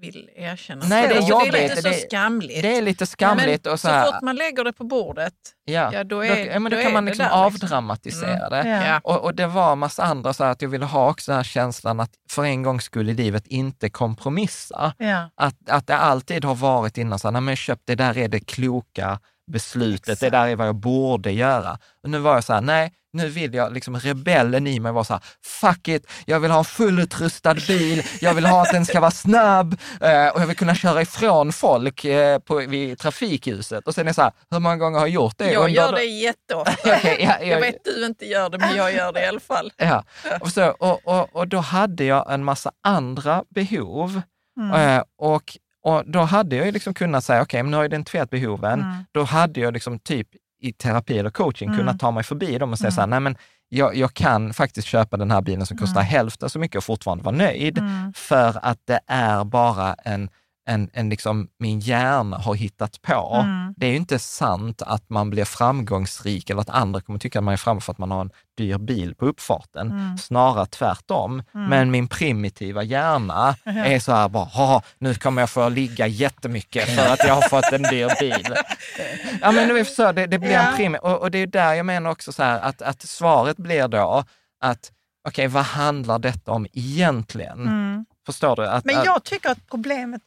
vill 0.00 0.30
erkänna 0.36 0.86
Nej, 0.86 1.08
så. 1.08 1.14
det 1.14 1.18
är 1.18 1.22
Så 1.22 1.28
jobbigt. 1.28 1.52
Det 1.52 1.58
är 1.58 1.68
lite 1.68 1.82
så 1.82 1.88
Det- 1.88 1.94
skamligt. 1.94 2.62
Det 2.62 2.76
är 2.76 2.82
lite 2.82 3.06
skamligt 3.06 3.64
Men 3.64 3.72
och 3.72 3.80
så 3.80 3.86
så 3.86 3.92
här, 3.92 4.06
fort 4.12 4.22
man 4.22 4.36
lägger 4.36 4.64
det 4.64 4.72
på 4.72 4.84
bordet, 4.84 5.34
ja, 5.64 5.90
ja, 5.92 6.04
då 6.04 6.24
är- 6.24 6.46
ja, 6.52 6.58
men 6.58 6.70
då, 6.70 6.76
då 6.76 6.82
kan 6.82 6.92
man 6.92 7.04
det 7.04 7.10
liksom 7.10 7.24
där, 7.24 7.44
liksom. 7.50 7.66
avdramatisera 7.68 8.48
det. 8.50 8.68
Ja. 8.68 8.86
ja. 8.86 9.00
Och, 9.04 9.24
och 9.24 9.34
det 9.34 9.46
var 9.46 9.72
en 9.72 9.78
massa 9.78 10.02
andra, 10.02 10.32
så 10.32 10.44
här, 10.44 10.50
att 10.50 10.62
jag 10.62 10.68
ville 10.68 10.84
ha 10.84 11.10
också 11.10 11.30
den 11.30 11.36
här 11.36 11.44
känslan 11.44 12.00
att 12.00 12.10
för 12.30 12.44
en 12.44 12.62
gång 12.62 12.80
skulle 12.80 13.12
livet 13.14 13.46
inte 13.46 13.90
kompromissa. 13.90 14.92
Ja. 14.98 15.30
Att, 15.34 15.54
att 15.70 15.86
det 15.86 15.96
alltid 15.96 16.44
har 16.44 16.54
varit 16.54 16.98
innan, 16.98 17.18
så 17.18 17.30
här, 17.30 17.40
men 17.40 17.56
köp, 17.56 17.78
det 17.84 17.94
där 17.94 18.18
är 18.18 18.28
det 18.28 18.40
kloka 18.40 19.18
beslutet, 19.52 20.20
det 20.20 20.30
där 20.30 20.46
är 20.48 20.56
vad 20.56 20.66
jag 20.68 20.74
borde 20.76 21.32
göra. 21.32 21.78
Och 22.02 22.10
nu 22.10 22.18
var 22.18 22.34
jag 22.34 22.44
så 22.44 22.52
här, 22.52 22.60
nej, 22.60 22.92
nu 23.18 23.28
vill 23.28 23.54
jag, 23.54 23.72
liksom 23.72 24.00
rebellen 24.00 24.66
i 24.66 24.80
mig 24.80 24.92
var 24.92 25.04
så 25.04 25.12
här, 25.12 25.22
fuck 25.44 25.88
it, 25.88 26.06
jag 26.26 26.40
vill 26.40 26.50
ha 26.50 26.58
en 26.58 26.64
fullutrustad 26.64 27.54
bil, 27.54 28.02
jag 28.20 28.34
vill 28.34 28.46
ha 28.46 28.62
att 28.62 28.72
den 28.72 28.86
ska 28.86 29.00
vara 29.00 29.10
snabb 29.10 29.76
eh, 30.00 30.28
och 30.28 30.40
jag 30.42 30.46
vill 30.46 30.56
kunna 30.56 30.74
köra 30.74 31.02
ifrån 31.02 31.52
folk 31.52 32.04
eh, 32.04 32.38
på, 32.38 32.54
vid 32.56 32.98
trafikljuset. 32.98 33.86
Och 33.86 33.94
sen 33.94 34.06
är 34.06 34.10
det 34.10 34.14
så 34.14 34.22
här, 34.22 34.32
hur 34.50 34.58
många 34.60 34.76
gånger 34.76 34.98
har 34.98 35.06
jag 35.06 35.14
gjort 35.14 35.38
det? 35.38 35.52
Jag 35.52 35.64
under- 35.64 35.74
gör 35.74 35.92
det 35.92 36.04
jätteofta. 36.04 36.72
Okej, 36.96 37.16
ja, 37.20 37.36
Jag 37.40 37.48
jag- 37.48 37.60
vet 37.60 37.84
du 37.84 38.06
inte 38.06 38.24
gör 38.26 38.50
det, 38.50 38.58
men 38.58 38.76
jag 38.76 38.92
gör 38.94 39.12
det 39.12 39.20
i 39.24 39.26
alla 39.26 39.40
fall. 39.40 39.72
Ja, 39.76 40.04
och, 40.40 40.48
så, 40.48 40.68
och, 40.70 41.00
och, 41.08 41.36
och 41.36 41.48
då 41.48 41.58
hade 41.58 42.04
jag 42.04 42.32
en 42.32 42.44
massa 42.44 42.72
andra 42.82 43.44
behov. 43.54 44.22
Mm. 44.60 44.96
Eh, 44.96 45.02
och, 45.18 45.56
och 45.84 46.02
då 46.10 46.20
hade 46.20 46.56
jag 46.56 46.66
ju 46.66 46.72
liksom 46.72 46.94
kunnat 46.94 47.24
säga, 47.24 47.42
okej, 47.42 47.62
men 47.62 47.70
nu 47.70 47.76
har 47.76 47.84
jag 47.84 47.88
identifierat 47.90 48.30
behoven. 48.30 48.80
Mm. 48.80 48.94
Då 49.12 49.22
hade 49.22 49.60
jag 49.60 49.72
liksom 49.74 49.98
typ 49.98 50.28
i 50.60 50.72
terapi 50.72 51.18
eller 51.18 51.30
coaching 51.30 51.68
Mm. 51.68 51.78
kunnat 51.78 51.98
ta 51.98 52.10
mig 52.10 52.22
förbi 52.22 52.58
dem 52.58 52.72
och 52.72 52.78
säga 52.78 52.90
så 52.90 53.00
här, 53.00 53.08
nej 53.08 53.20
men 53.20 53.36
jag, 53.68 53.96
jag 53.96 54.14
kan 54.14 54.54
faktiskt 54.54 54.88
köpa 54.88 55.16
den 55.16 55.30
här 55.30 55.42
bilen 55.42 55.66
som 55.66 55.76
kostar 55.76 56.02
hälften 56.02 56.50
så 56.50 56.58
mycket 56.58 56.76
och 56.76 56.84
fortfarande 56.84 57.24
vara 57.24 57.36
nöjd. 57.36 57.78
Mm. 57.78 58.12
För 58.12 58.58
att 58.62 58.78
det 58.86 59.00
är 59.06 59.44
bara 59.44 59.94
en, 59.94 60.30
en, 60.68 60.90
en 60.92 61.08
liksom, 61.08 61.48
min 61.58 61.80
hjärna 61.80 62.38
har 62.38 62.54
hittat 62.54 63.02
på. 63.02 63.40
Mm. 63.44 63.74
Det 63.76 63.86
är 63.86 63.90
ju 63.90 63.96
inte 63.96 64.18
sant 64.18 64.82
att 64.82 65.10
man 65.10 65.30
blir 65.30 65.44
framgångsrik 65.44 66.50
eller 66.50 66.60
att 66.60 66.70
andra 66.70 67.00
kommer 67.00 67.18
tycka 67.18 67.38
att 67.38 67.44
man 67.44 67.52
är 67.52 67.58
framme 67.58 67.80
för 67.80 67.92
att 67.92 67.98
man 67.98 68.10
har 68.10 68.20
en 68.20 68.30
dyr 68.56 68.78
bil 68.78 69.14
på 69.14 69.26
uppfarten. 69.26 69.90
Mm. 69.90 70.18
Snarare 70.18 70.66
tvärtom. 70.66 71.42
Men 71.52 71.90
min 71.90 72.08
primitiva 72.08 72.82
hjärna 72.82 73.56
är 73.64 73.98
så 73.98 74.12
här 74.12 74.28
bara, 74.28 74.44
"Haha, 74.44 74.82
nu 74.98 75.14
kommer 75.14 75.42
jag 75.42 75.50
få 75.50 75.68
ligga 75.68 76.06
jättemycket 76.06 76.88
för 76.96 77.12
att 77.12 77.24
jag 77.24 77.34
har 77.34 77.48
fått 77.48 77.72
en 77.72 77.82
dyr 77.82 78.20
bil. 78.20 78.54
ja 79.40 79.52
men 79.52 79.84
så, 79.84 80.12
det, 80.12 80.26
det 80.26 80.38
blir 80.38 80.50
Ja. 80.50 80.60
en 80.70 80.76
prim 80.76 80.94
och, 81.02 81.20
och 81.20 81.30
det 81.30 81.38
är 81.38 81.46
där 81.46 81.74
jag 81.74 81.86
menar 81.86 82.10
också 82.10 82.32
så 82.32 82.42
här 82.42 82.60
att, 82.60 82.82
att 82.82 83.02
svaret 83.02 83.56
blir 83.56 83.88
då 83.88 84.24
att 84.60 84.92
okej, 85.28 85.46
vad 85.48 85.64
handlar 85.64 86.18
detta 86.18 86.52
om 86.52 86.66
egentligen? 86.72 87.60
Mm. 87.60 88.04
Förstår 88.26 88.56
du? 88.56 88.66
Att, 88.66 88.84
Men 88.84 88.94
jag 89.04 89.24
tycker 89.24 89.50
att 89.50 89.58
problemet, 89.70 90.22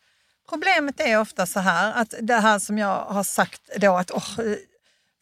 problemet 0.51 0.99
är 0.99 1.19
ofta 1.19 1.45
så 1.45 1.59
här, 1.59 1.93
att 1.93 2.13
det 2.21 2.35
här 2.35 2.59
som 2.59 2.77
jag 2.77 3.05
har 3.05 3.23
sagt 3.23 3.61
då 3.77 3.97
att 3.97 4.11
eh, 4.11 4.19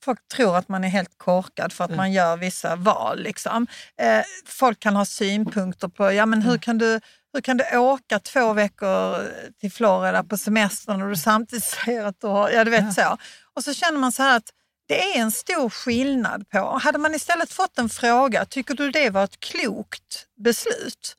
folk 0.03 0.27
tror 0.27 0.57
att 0.57 0.69
man 0.69 0.83
är 0.83 0.89
helt 0.89 1.17
korkad 1.17 1.73
för 1.73 1.83
att 1.83 1.95
man 1.95 2.11
gör 2.11 2.37
vissa 2.37 2.75
val. 2.75 3.19
Liksom. 3.19 3.67
Eh, 4.01 4.21
folk 4.45 4.79
kan 4.79 4.95
ha 4.95 5.05
synpunkter 5.05 5.87
på, 5.87 6.11
ja 6.11 6.25
men 6.25 6.41
hur 6.41 6.57
kan 6.57 6.77
du 6.77 6.99
hur 7.33 7.41
kan 7.41 7.57
du 7.57 7.77
åka 7.77 8.19
två 8.19 8.53
veckor 8.53 9.17
till 9.59 9.71
Florida 9.71 10.23
på 10.23 10.37
semestern 10.37 11.01
och 11.01 11.09
du 11.09 11.15
samtidigt 11.15 11.63
säger 11.85 12.05
att 12.05 12.21
du 12.21 12.27
har, 12.27 12.49
ja 12.49 12.63
du 12.63 12.71
vet 12.71 12.93
så. 12.93 13.17
Och 13.55 13.63
så 13.63 13.73
känner 13.73 13.99
man 13.99 14.11
så 14.11 14.23
här 14.23 14.37
att 14.37 14.49
det 14.87 15.15
är 15.15 15.21
en 15.21 15.31
stor 15.31 15.69
skillnad 15.69 16.49
på, 16.49 16.79
hade 16.83 16.97
man 16.97 17.15
istället 17.15 17.53
fått 17.53 17.77
en 17.77 17.89
fråga, 17.89 18.45
tycker 18.45 18.73
du 18.73 18.91
det 18.91 19.09
var 19.09 19.23
ett 19.23 19.39
klokt 19.39 20.27
beslut? 20.43 21.15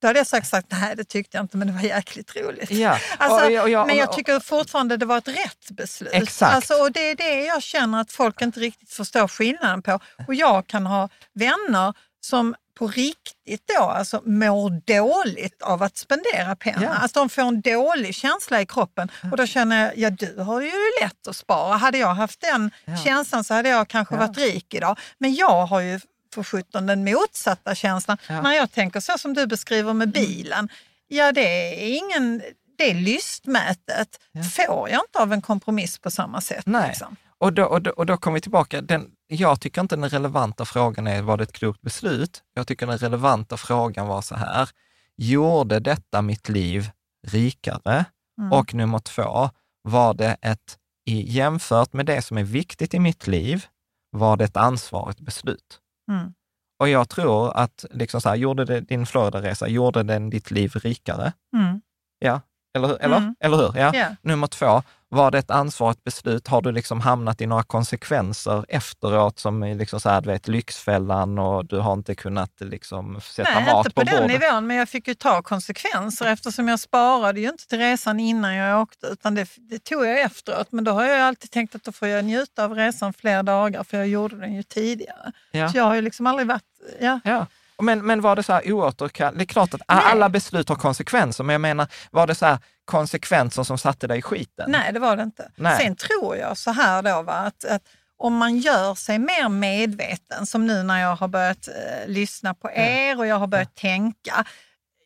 Då 0.00 0.06
hade 0.06 0.18
jag 0.18 0.26
sagt, 0.26 0.46
sagt 0.48 0.66
nej 0.70 0.96
det 0.96 1.04
tyckte 1.04 1.36
jag 1.36 1.44
inte 1.44 1.56
men 1.56 1.66
det 1.66 1.72
var 1.72 1.80
jäkligt 1.82 2.36
roligt. 2.36 2.70
Ja. 2.70 2.98
Alltså, 3.18 3.46
Och- 3.46 3.52
och- 3.68 3.80
och- 3.80 3.86
men 3.86 3.96
jag 3.96 4.12
tycker 4.12 4.40
fortfarande 4.40 4.96
det 4.96 5.06
var 5.06 5.18
ett 5.18 5.28
rätt 5.28 5.70
beslut. 5.70 6.10
Exakt. 6.14 6.54
Alltså, 6.54 6.74
och 6.74 6.92
det 6.92 7.10
är 7.10 7.14
det 7.14 7.44
jag 7.44 7.62
känner 7.62 8.00
att 8.00 8.12
folk 8.12 8.42
inte 8.42 8.60
riktigt 8.60 8.90
förstår 8.92 9.28
skillnaden 9.28 9.82
på. 9.82 9.98
Och 10.28 10.34
jag 10.34 10.66
kan 10.66 10.86
ha 10.86 11.08
vänner 11.34 11.94
som 12.20 12.54
på 12.78 12.86
riktigt 12.88 13.72
då 13.78 13.82
alltså 13.82 14.22
mår 14.24 14.70
dåligt 14.86 15.62
av 15.62 15.82
att 15.82 15.96
spendera 15.96 16.56
pengar. 16.56 16.82
Ja. 16.82 16.94
Alltså 16.94 17.18
de 17.20 17.28
får 17.28 17.42
en 17.42 17.60
dålig 17.60 18.14
känsla 18.14 18.60
i 18.60 18.66
kroppen 18.66 19.10
och 19.30 19.36
då 19.36 19.46
känner 19.46 19.84
jag, 19.84 19.98
ja 19.98 20.10
du 20.10 20.36
har 20.42 20.60
ju 20.60 20.72
lätt 21.02 21.26
att 21.28 21.36
spara. 21.36 21.76
Hade 21.76 21.98
jag 21.98 22.14
haft 22.14 22.40
den 22.40 22.70
känslan 23.04 23.44
så 23.44 23.54
hade 23.54 23.68
jag 23.68 23.88
kanske 23.88 24.16
varit 24.16 24.38
rik 24.38 24.74
idag. 24.74 24.98
Men 25.18 25.34
jag 25.34 25.66
har 25.66 25.80
ju 25.80 26.00
för 26.34 26.42
sjutton 26.42 26.86
den 26.86 27.04
motsatta 27.04 27.74
känslan. 27.74 28.18
När 28.28 28.52
jag 28.52 28.72
tänker 28.72 29.00
så 29.00 29.18
som 29.18 29.34
du 29.34 29.46
beskriver 29.46 29.92
med 29.92 30.12
bilen, 30.12 30.68
ja 31.08 31.32
det 31.32 31.84
är 31.84 31.98
ingen, 31.98 32.42
det 32.78 32.94
lystmätet. 32.94 34.20
Får 34.56 34.88
jag 34.88 35.00
inte 35.06 35.18
av 35.18 35.32
en 35.32 35.42
kompromiss 35.42 35.98
på 35.98 36.10
samma 36.10 36.40
sätt. 36.40 36.66
Nej. 36.66 36.88
Liksom. 36.88 37.16
Och 37.38 37.52
då, 37.52 37.64
och, 37.64 37.82
då, 37.82 37.90
och 37.90 38.06
då 38.06 38.16
kommer 38.16 38.34
vi 38.34 38.40
tillbaka. 38.40 38.80
Den, 38.80 39.10
jag 39.26 39.60
tycker 39.60 39.80
inte 39.80 39.96
den 39.96 40.08
relevanta 40.08 40.64
frågan 40.64 41.06
är, 41.06 41.22
var 41.22 41.36
det 41.36 41.42
ett 41.42 41.52
klokt 41.52 41.80
beslut? 41.80 42.42
Jag 42.54 42.66
tycker 42.66 42.86
den 42.86 42.98
relevanta 42.98 43.56
frågan 43.56 44.06
var 44.06 44.22
så 44.22 44.34
här, 44.34 44.68
gjorde 45.16 45.80
detta 45.80 46.22
mitt 46.22 46.48
liv 46.48 46.90
rikare? 47.26 48.04
Mm. 48.38 48.52
Och 48.52 48.74
nummer 48.74 48.98
två, 48.98 49.50
var 49.82 50.14
det 50.14 50.36
ett, 50.42 50.78
jämfört 51.04 51.92
med 51.92 52.06
det 52.06 52.22
som 52.22 52.38
är 52.38 52.44
viktigt 52.44 52.94
i 52.94 52.98
mitt 52.98 53.26
liv, 53.26 53.66
var 54.10 54.36
det 54.36 54.44
ett 54.44 54.56
ansvarigt 54.56 55.20
beslut? 55.20 55.78
Mm. 56.10 56.34
Och 56.78 56.88
jag 56.88 57.08
tror 57.08 57.56
att, 57.56 57.84
liksom 57.90 58.20
så 58.20 58.28
här, 58.28 58.36
gjorde 58.36 58.64
det, 58.64 58.80
din 58.80 59.06
Florida-resa, 59.06 59.68
gjorde 59.68 60.02
den 60.02 60.30
ditt 60.30 60.50
liv 60.50 60.72
rikare? 60.74 61.32
Mm. 61.56 61.80
Ja, 62.18 62.40
Eller, 62.74 62.96
eller, 63.02 63.16
Mm. 63.16 63.34
eller 63.40 63.56
hur? 63.56 63.72
Ja. 63.76 63.90
Ja. 63.94 64.06
Nummer 64.22 64.46
två, 64.46 64.82
var 65.08 65.30
det 65.30 65.38
ett 65.38 65.50
ansvarigt 65.50 66.04
beslut? 66.04 66.48
Har 66.48 66.62
du 66.62 66.72
liksom 66.72 67.00
hamnat 67.00 67.40
i 67.40 67.46
några 67.46 67.62
konsekvenser 67.62 68.64
efteråt 68.68 69.38
som 69.38 69.62
är 69.62 69.74
liksom 69.74 70.00
så 70.00 70.08
här, 70.08 70.20
du 70.20 70.28
vet, 70.30 70.48
Lyxfällan 70.48 71.38
och 71.38 71.66
du 71.66 71.78
har 71.78 71.92
inte 71.92 72.14
kunnat 72.14 72.50
liksom 72.60 73.20
sätta 73.20 73.50
Nej, 73.54 73.64
mat 73.74 73.86
inte 73.86 73.94
på, 73.94 74.00
på, 74.00 74.06
den 74.10 74.22
bordet? 74.22 74.40
nivån, 74.40 74.66
men 74.66 74.76
jag 74.76 74.88
fick 74.88 75.08
ju 75.08 75.14
ta 75.14 75.42
konsekvenser 75.42 76.26
eftersom 76.26 76.68
jag 76.68 76.80
sparade 76.80 77.40
ju 77.40 77.48
inte 77.48 77.66
till 77.66 77.78
resan 77.78 78.20
innan 78.20 78.54
jag 78.54 78.82
åkte, 78.82 79.06
utan 79.06 79.34
det, 79.34 79.48
det 79.56 79.78
tog 79.84 80.06
jag 80.06 80.20
efteråt. 80.20 80.72
Men 80.72 80.84
då 80.84 80.92
har 80.92 81.04
jag 81.04 81.20
alltid 81.20 81.50
tänkt 81.50 81.74
att 81.74 81.84
då 81.84 81.92
får 81.92 82.08
jag 82.08 82.24
njuta 82.24 82.64
av 82.64 82.74
resan 82.74 83.12
fler 83.12 83.42
dagar, 83.42 83.84
för 83.84 83.96
jag 83.96 84.08
gjorde 84.08 84.36
den 84.36 84.54
ju 84.54 84.62
tidigare. 84.62 85.32
Ja. 85.50 85.68
Så 85.68 85.76
jag 85.78 85.84
har 85.84 85.94
ju 85.94 86.02
liksom 86.02 86.26
aldrig 86.26 86.48
varit... 86.48 86.62
Ja. 87.00 87.20
Ja. 87.24 87.46
Men, 87.82 88.06
men 88.06 88.20
var 88.20 88.36
det 88.36 88.42
så 88.42 88.52
här 88.52 88.72
oåterkalleligt? 88.72 89.38
Det 89.38 89.44
är 89.44 89.52
klart 89.52 89.74
att 89.74 89.80
alla 89.86 90.28
beslut 90.28 90.68
har 90.68 90.76
konsekvenser, 90.76 91.44
men 91.44 91.54
jag 91.54 91.60
menar, 91.60 91.86
var 92.10 92.26
det 92.26 92.34
så 92.34 92.46
här 92.46 92.58
konsekvenser 92.84 93.62
som 93.62 93.78
satte 93.78 94.06
dig 94.06 94.18
i 94.18 94.22
skiten? 94.22 94.70
Nej, 94.70 94.92
det 94.92 94.98
var 94.98 95.16
det 95.16 95.22
inte. 95.22 95.50
Nej. 95.56 95.78
Sen 95.78 95.96
tror 95.96 96.36
jag 96.36 96.56
så 96.56 96.70
här 96.70 97.02
då, 97.02 97.22
va, 97.22 97.32
att, 97.32 97.64
att 97.64 97.82
om 98.18 98.36
man 98.36 98.58
gör 98.58 98.94
sig 98.94 99.18
mer 99.18 99.48
medveten, 99.48 100.46
som 100.46 100.66
nu 100.66 100.82
när 100.82 101.00
jag 101.00 101.16
har 101.16 101.28
börjat 101.28 101.68
eh, 101.68 102.08
lyssna 102.08 102.54
på 102.54 102.70
er 102.70 103.18
och 103.18 103.26
jag 103.26 103.36
har 103.36 103.46
börjat 103.46 103.74
tänka. 103.74 104.44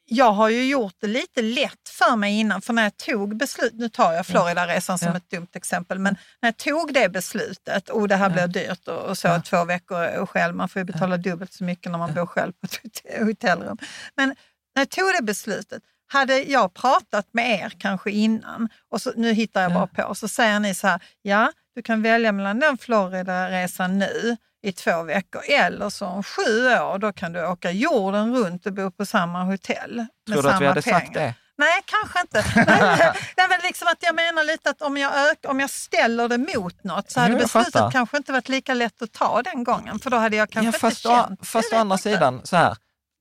Jag 0.07 0.33
har 0.33 0.49
ju 0.49 0.65
gjort 0.65 0.95
det 1.01 1.07
lite 1.07 1.43
lätt 1.43 1.89
för 1.89 2.17
mig 2.17 2.41
innan, 2.41 2.63
för 2.63 2.73
när 2.73 2.83
jag 2.83 2.97
tog 2.97 3.37
beslut, 3.37 3.73
nu 3.75 3.89
tar 3.89 4.13
jag 4.13 4.27
Floridaresan 4.27 4.99
som 4.99 5.09
Ja. 5.09 5.17
ett 5.17 5.31
dumt 5.31 5.47
exempel, 5.55 5.99
men 5.99 6.17
när 6.43 6.47
jag 6.47 6.57
tog 6.57 6.95
det 6.95 7.09
beslutet, 7.09 7.89
och 7.89 8.09
det 8.09 8.17
här 8.17 8.31
blir 8.31 8.47
dyrt 8.47 8.89
och, 8.89 8.99
och 9.03 9.19
så, 9.19 9.41
två 9.45 9.65
veckor 9.65 10.17
och 10.17 10.31
själv, 10.31 10.55
man 10.57 10.69
får 10.69 10.81
ju 10.81 10.85
betala 10.85 11.17
dubbelt 11.17 11.53
så 11.53 11.65
mycket 11.65 11.93
när 11.93 11.99
man 11.99 12.15
bor 12.15 12.27
själv 12.27 12.53
på 12.53 12.65
ett 12.67 12.81
hotell- 12.83 13.25
hotellrum. 13.25 13.79
Men 14.17 14.29
när 14.75 14.81
jag 14.81 14.91
tog 14.91 15.13
det 15.19 15.23
beslutet, 15.23 15.83
hade 16.07 16.39
jag 16.43 16.75
pratat 16.75 17.27
med 17.33 17.61
er 17.61 17.73
kanske 17.79 18.11
innan, 18.11 18.69
och 18.91 19.01
så, 19.03 19.13
nu 19.17 19.33
hittar 19.33 19.63
jag 19.63 19.73
bara 19.75 19.87
på, 19.87 20.15
så 20.15 20.29
säger 20.29 20.61
ni 20.61 20.75
så 20.75 20.87
här, 20.87 21.01
ja, 21.23 21.53
du 21.75 21.83
kan 21.83 22.03
välja 22.03 22.33
mellan 22.33 22.61
den 22.61 22.79
Floridaresan 22.79 23.99
nu 23.99 24.37
i 24.63 24.73
två 24.73 25.03
veckor 25.03 25.43
eller 25.49 25.91
så 25.91 26.07
om 26.07 26.23
sju 26.23 26.67
år, 26.67 26.99
då 26.99 27.13
kan 27.13 27.33
du 27.33 27.47
åka 27.47 27.71
jorden 27.71 28.37
runt 28.37 28.67
och 28.67 28.73
bo 28.73 28.91
på 28.91 29.07
samma 29.07 29.45
hotell. 29.45 30.07
Tror 30.29 30.43
du 30.43 30.49
att 30.51 30.61
vi 30.61 30.67
hade 30.67 30.83
pengar. 30.83 31.01
sagt 31.01 31.15
det? 31.15 31.35
Nej, 31.57 31.83
kanske 31.85 32.21
inte. 32.21 32.45
Men, 32.57 32.67
nej, 33.37 33.47
men 33.49 33.59
liksom 33.63 33.89
att 33.89 33.99
jag 34.01 34.15
menar 34.15 34.45
lite 34.45 34.71
att 34.71 34.83
om 34.83 34.97
jag, 34.97 35.31
ök, 35.31 35.39
om 35.49 35.61
jag 35.61 35.71
ställer 35.71 36.29
det 36.29 36.39
mot 36.39 36.85
något 36.85 37.11
så 37.11 37.21
hade 37.21 37.33
Jo, 37.33 37.39
beslutet 37.39 37.73
fattar. 37.73 37.91
kanske 37.91 38.17
inte 38.17 38.33
varit 38.33 38.49
lika 38.49 38.75
lätt 38.75 39.03
att 39.03 39.13
ta 39.13 39.43
den 39.43 39.65
gången. 39.65 39.99
För 39.99 40.11
då 40.11 40.17
hade 40.17 40.37
jag 40.37 40.51
kanske 40.51 40.67
Ja, 40.69 40.91
fast, 40.91 41.05
inte 41.05 41.09
å, 41.21 41.25
känt. 41.29 41.47
fast 41.47 41.73
å 41.73 41.77
andra 41.77 41.95
inte. 41.95 42.03
sidan, 42.03 42.41
så 42.45 42.57
här, 42.57 42.77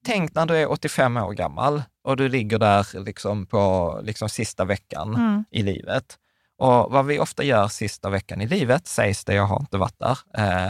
tänk 0.06 0.36
när 0.36 0.45
du 0.45 0.56
är 0.58 0.72
85 0.72 1.18
år 1.18 1.34
gammal 1.34 1.84
och 2.04 2.18
du 2.18 2.30
ligger 2.30 2.60
där 2.60 2.99
liksom 3.06 3.45
på 3.45 3.99
liksom 4.04 4.30
sista 4.30 4.66
veckan 4.66 5.16
Mm. 5.16 5.45
i 5.51 5.64
livet. 5.64 6.18
Och 6.58 6.91
vad 6.91 7.06
vi 7.06 7.20
ofta 7.20 7.43
gör 7.43 7.68
sista 7.68 8.10
veckan 8.10 8.41
i 8.41 8.47
livet, 8.47 8.88
sägs 8.88 9.26
det, 9.26 9.34
jag 9.34 9.45
har 9.45 9.60
inte 9.60 9.78
varit 9.78 9.99
där, 9.99 10.18
eh, 10.38 10.70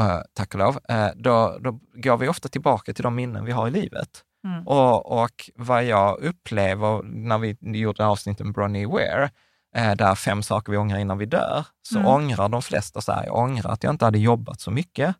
eh, 0.00 0.20
tack 0.34 0.54
och 0.54 0.58
lov, 0.60 0.78
eh, 0.88 1.08
då, 1.16 1.58
då 1.60 1.80
går 1.94 2.16
vi 2.16 2.28
ofta 2.28 2.48
tillbaka 2.48 2.92
till 2.92 3.02
de 3.02 3.14
minnen 3.14 3.44
vi 3.44 3.52
har 3.52 3.68
i 3.68 3.70
livet. 3.70 4.08
Mm. 4.46 4.66
Och, 4.66 5.22
och 5.22 5.50
vad 5.54 5.84
jag 5.84 6.18
upplever 6.18 7.02
när 7.02 7.38
vi 7.38 7.56
gjorde 7.78 8.06
avsnittet 8.06 8.46
med 8.46 8.54
Bronnie 8.54 8.86
Ware, 8.86 9.30
eh, 9.76 9.92
där 9.94 10.14
fem 10.14 10.42
saker 10.42 10.72
vi 10.72 10.78
ångrar 10.78 10.98
innan 10.98 11.18
vi 11.18 11.26
dör, 11.26 11.64
så 11.82 11.98
Mm. 11.98 12.08
ångrar 12.10 12.48
de 12.48 12.62
flesta 12.62 13.00
så 13.00 13.12
här, 13.12 13.24
jag 13.26 13.36
ångrar 13.36 13.70
att 13.70 13.82
jag 13.84 13.90
inte 13.94 14.04
hade 14.04 14.18
jobbat 14.18 14.60
så 14.60 14.70
mycket. 14.70 15.16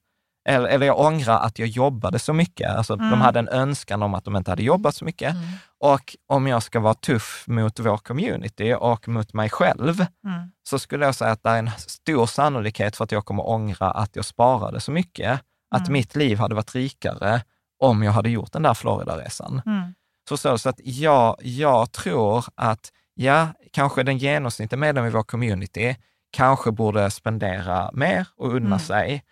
Eller, 0.48 0.68
eller 0.68 0.86
jag 0.86 1.00
ångrar 1.00 1.38
att 1.40 1.58
jag 1.58 1.68
jobbade 1.68 2.18
så 2.18 2.32
mycket. 2.32 2.70
Alltså, 2.70 2.96
De 2.96 3.06
Mm. 3.06 3.20
hade 3.20 3.38
en 3.38 3.48
önskan 3.48 4.02
om 4.02 4.14
att 4.14 4.24
de 4.24 4.36
inte 4.36 4.50
hade 4.50 4.62
jobbat 4.62 4.94
så 4.94 5.04
mycket. 5.04 5.36
Och 5.80 6.16
om 6.28 6.46
jag 6.46 6.62
ska 6.62 6.80
vara 6.80 6.94
tuff 6.94 7.44
mot 7.46 7.78
vår 7.78 7.96
community 7.98 8.74
och 8.78 9.08
mot 9.08 9.32
mig 9.34 9.50
själv, 9.50 10.00
Mm. 10.24 10.50
så 10.68 10.78
skulle 10.78 11.04
jag 11.04 11.14
säga 11.14 11.30
att 11.30 11.42
det 11.42 11.50
är 11.50 11.58
en 11.58 11.70
stor 11.76 12.26
sannolikhet 12.26 12.96
för 12.96 13.04
att 13.04 13.12
jag 13.12 13.24
kommer 13.24 13.48
ångra 13.48 13.90
att 13.90 14.16
jag 14.16 14.24
sparade 14.24 14.80
så 14.80 14.90
mycket. 14.92 15.40
Att 15.70 15.80
Mm. 15.80 15.92
mitt 15.92 16.16
liv 16.16 16.38
hade 16.38 16.54
varit 16.54 16.74
rikare 16.74 17.42
om 17.78 18.02
jag 18.02 18.12
hade 18.12 18.28
gjort 18.30 18.52
den 18.52 18.62
där 18.62 18.74
Floridaresan. 18.74 19.62
Mm. 19.66 19.94
Så, 20.28 20.36
så, 20.36 20.58
så 20.58 20.68
att 20.68 20.80
jag, 20.84 21.36
jag 21.42 21.92
tror 21.92 22.44
att, 22.54 22.92
ja, 23.14 23.48
kanske 23.72 24.02
den 24.02 24.18
genomsnittliga 24.18 24.78
medlemmen 24.78 25.10
i 25.10 25.14
vår 25.14 25.22
community 25.22 25.96
kanske 26.32 26.70
borde 26.72 27.10
spendera 27.10 27.90
mer 27.92 28.26
och 28.36 28.48
unna 28.48 28.66
Mm. 28.66 28.78
sig. 28.78 29.22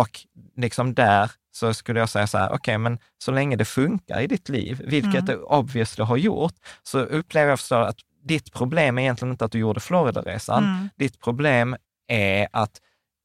Och 0.00 0.20
liksom 0.56 0.94
där 0.94 1.30
så 1.54 1.74
skulle 1.74 2.00
jag 2.00 2.08
säga 2.08 2.26
så 2.26 2.38
här, 2.38 2.52
okej, 2.52 2.78
men 2.78 2.98
så 3.24 3.32
länge 3.32 3.56
det 3.56 3.64
funkar 3.64 4.20
i 4.20 4.26
ditt 4.26 4.48
liv, 4.48 4.82
vilket 4.84 5.12
Mm. 5.14 5.24
det 5.24 5.36
obviously 5.36 6.04
har 6.04 6.16
gjort, 6.16 6.54
så 6.82 6.98
upplever 6.98 7.50
jag 7.50 7.58
förstå 7.58 7.74
att 7.76 7.96
ditt 8.24 8.52
problem 8.52 8.98
är 8.98 9.02
egentligen 9.02 9.32
inte 9.32 9.44
att 9.44 9.52
du 9.52 9.58
gjorde 9.58 9.80
Floridaresan. 9.80 10.64
Mm. 10.64 10.88
Ditt 10.96 11.20
problem 11.20 11.76
är 12.08 12.48
att, 12.52 12.70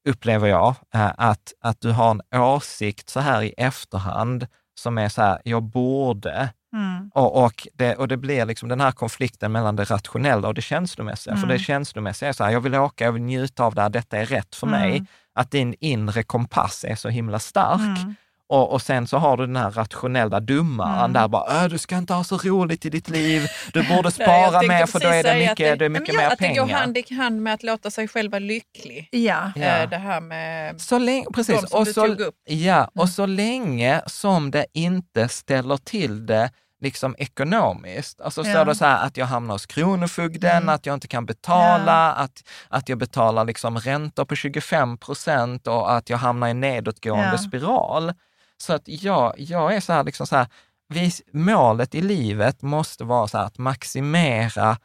upplever 0.09 0.47
jag, 0.47 0.75
eh, 0.93 1.11
att, 1.17 1.53
att 1.61 1.81
du 1.81 1.91
har 1.91 2.11
en 2.11 2.39
åsikt 2.41 3.09
så 3.09 3.19
här 3.19 3.41
i 3.43 3.53
efterhand 3.57 4.47
som 4.79 4.97
är 4.97 5.09
så 5.09 5.21
här, 5.21 5.41
jag 5.43 5.63
borde, 5.63 6.49
Mm. 6.73 7.11
och, 7.13 7.43
och, 7.45 7.67
det, 7.73 7.95
och 7.95 8.07
det 8.07 8.17
blir 8.17 8.45
liksom 8.45 8.69
den 8.69 8.81
här 8.81 8.91
konflikten 8.91 9.51
mellan 9.51 9.75
det 9.75 9.83
rationella 9.83 10.47
och 10.47 10.53
det 10.53 10.61
känslomässiga. 10.61 11.35
För 11.35 11.43
Mm. 11.43 11.57
det 11.57 11.63
känslomässiga 11.63 12.29
är 12.29 12.33
så 12.33 12.43
här, 12.43 12.51
jag 12.51 12.61
vill 12.61 12.75
åka, 12.75 13.05
jag 13.05 13.11
vill 13.11 13.21
njuta 13.21 13.63
av 13.63 13.75
det 13.75 13.81
här, 13.81 13.89
detta 13.89 14.17
är 14.17 14.25
rätt 14.25 14.55
för 14.55 14.67
Mm. 14.67 14.79
mig. 14.79 15.05
Att 15.37 15.51
din 15.51 15.75
inre 15.79 16.23
kompass 16.23 16.83
är 16.87 16.95
så 16.95 17.09
himla 17.09 17.39
stark. 17.39 17.81
Mm. 18.01 18.15
Och, 18.49 18.71
och 18.73 18.81
sen 18.81 19.07
så 19.07 19.17
har 19.17 19.37
du 19.37 19.45
den 19.45 19.55
här 19.55 19.71
rationella 19.71 20.39
dummaren 20.39 20.99
Mm. 20.99 21.13
där 21.13 21.27
bara, 21.27 21.63
"Äh, 21.63 21.69
du 21.69 21.77
ska 21.77 21.97
inte 21.97 22.13
ha 22.13 22.23
så 22.23 22.37
roligt 22.37 22.85
i 22.85 22.89
ditt 22.89 23.09
liv, 23.09 23.47
du 23.73 23.83
borde 23.95 24.11
spara 24.11 24.61
mer 24.61 24.85
för 24.85 24.99
då 24.99 25.07
är 25.07 25.23
det 25.23 25.29
säga 25.29 25.51
att 25.51 25.57
mycket, 25.59 25.79
det 25.79 25.85
är 25.85 25.89
mycket 25.89 26.13
ja, 26.13 26.19
mer 26.21 26.27
att 26.27 26.39
det 26.39 26.47
går 26.47 26.65
pengar. 26.65 26.77
hand 26.79 26.97
i 26.97 27.13
hand 27.13 27.41
med 27.41 27.53
att 27.53 27.63
låta 27.63 27.91
sig 27.91 28.07
själv 28.07 28.31
vara 28.31 28.39
lycklig. 28.39 29.07
Ja. 29.11 29.51
Ja. 29.55 29.61
Eh, 29.61 29.89
Det 29.89 29.97
här 29.97 30.21
med... 30.21 30.81
Så 30.81 30.99
länge, 30.99 31.25
precis. 31.33 31.61
De 31.61 31.67
som 31.67 31.79
och 31.79 31.85
du 31.85 31.93
så, 31.93 32.07
tog 32.07 32.19
upp. 32.19 32.35
Ja, 32.45 32.75
Mm. 32.77 32.89
och 32.95 33.09
så 33.09 33.25
länge 33.25 34.01
som 34.07 34.51
det 34.51 34.65
inte 34.73 35.27
ställer 35.27 35.77
till 35.77 36.25
det 36.25 36.49
liksom 36.81 37.15
ekonomiskt. 37.17 38.21
Alltså 38.21 38.43
står 38.43 38.55
Ja. 38.55 38.65
det 38.65 38.75
så 38.75 38.85
här 38.85 39.05
att 39.05 39.17
jag 39.17 39.25
hamnar 39.25 39.55
hos 39.55 39.65
Kronofogden, 39.65 40.57
Mm. 40.57 40.69
att 40.69 40.85
jag 40.85 40.93
inte 40.93 41.07
kan 41.07 41.25
betala, 41.25 42.13
att, 42.13 42.43
att 42.69 42.89
jag 42.89 42.97
betalar 42.97 43.45
liksom 43.45 43.77
räntor 43.79 44.25
på 44.25 44.35
25 44.35 44.97
procent 44.97 45.67
och 45.67 45.93
att 45.95 46.09
jag 46.09 46.17
hamnar 46.17 46.47
i 46.47 46.51
en 46.51 46.59
nedåtgående 46.59 47.29
Ja. 47.31 47.37
spiral. 47.37 48.13
Så 48.57 48.73
att 48.73 48.81
jag, 48.85 49.33
jag 49.37 49.75
är 49.75 49.79
så 49.79 49.93
här, 49.93 50.03
liksom 50.03 50.27
så 50.27 50.35
här 50.35 50.47
vi, 50.89 51.11
målet 51.33 51.95
i 51.95 52.01
livet 52.01 52.61
måste 52.61 53.03
vara 53.03 53.27
så 53.27 53.37
här 53.37 53.45
att 53.45 53.57
maximera 53.57 54.77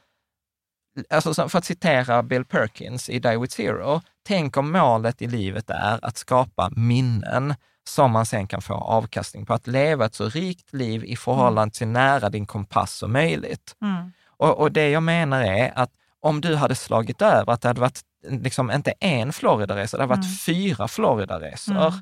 Alltså 1.10 1.48
för 1.48 1.58
att 1.58 1.64
citera 1.64 2.22
Bill 2.22 2.44
Perkins 2.44 3.08
i 3.10 3.18
Die 3.18 3.36
with 3.38 3.54
Zero, 3.56 4.00
tänk 4.26 4.56
om 4.56 4.72
målet 4.72 5.22
i 5.22 5.26
livet 5.26 5.70
är 5.70 5.98
att 6.04 6.16
skapa 6.18 6.70
minnen 6.76 7.54
som 7.94 8.10
man 8.10 8.26
sen 8.26 8.46
kan 8.46 8.62
få 8.62 8.74
avkastning 8.74 9.46
på. 9.46 9.54
Att 9.54 9.66
leva 9.66 10.06
ett 10.06 10.14
så 10.14 10.28
rikt 10.28 10.72
liv 10.72 11.04
i 11.04 11.16
förhållande 11.16 11.74
till 11.74 11.88
nära 11.88 12.28
din 12.30 12.46
kompass 12.46 12.92
som 12.94 13.12
möjligt. 13.12 13.76
Mm. 13.82 14.12
Och, 14.36 14.58
och 14.60 14.72
det 14.72 14.88
jag 14.90 15.02
menar 15.02 15.42
är 15.42 15.72
att 15.78 15.90
om 16.20 16.40
du 16.40 16.56
hade 16.56 16.74
slagit 16.74 17.22
över, 17.22 17.52
att 17.52 17.60
det 17.60 17.68
hade 17.68 17.80
varit 17.80 18.00
liksom 18.28 18.70
inte 18.70 18.92
en 19.00 19.32
Floridaresa, 19.32 19.96
det 19.96 20.02
hade 20.02 20.08
varit 20.14 20.24
Mm. 20.24 20.36
fyra 20.36 20.88
Floridaresor, 20.88 21.74
Mm. 21.86 21.92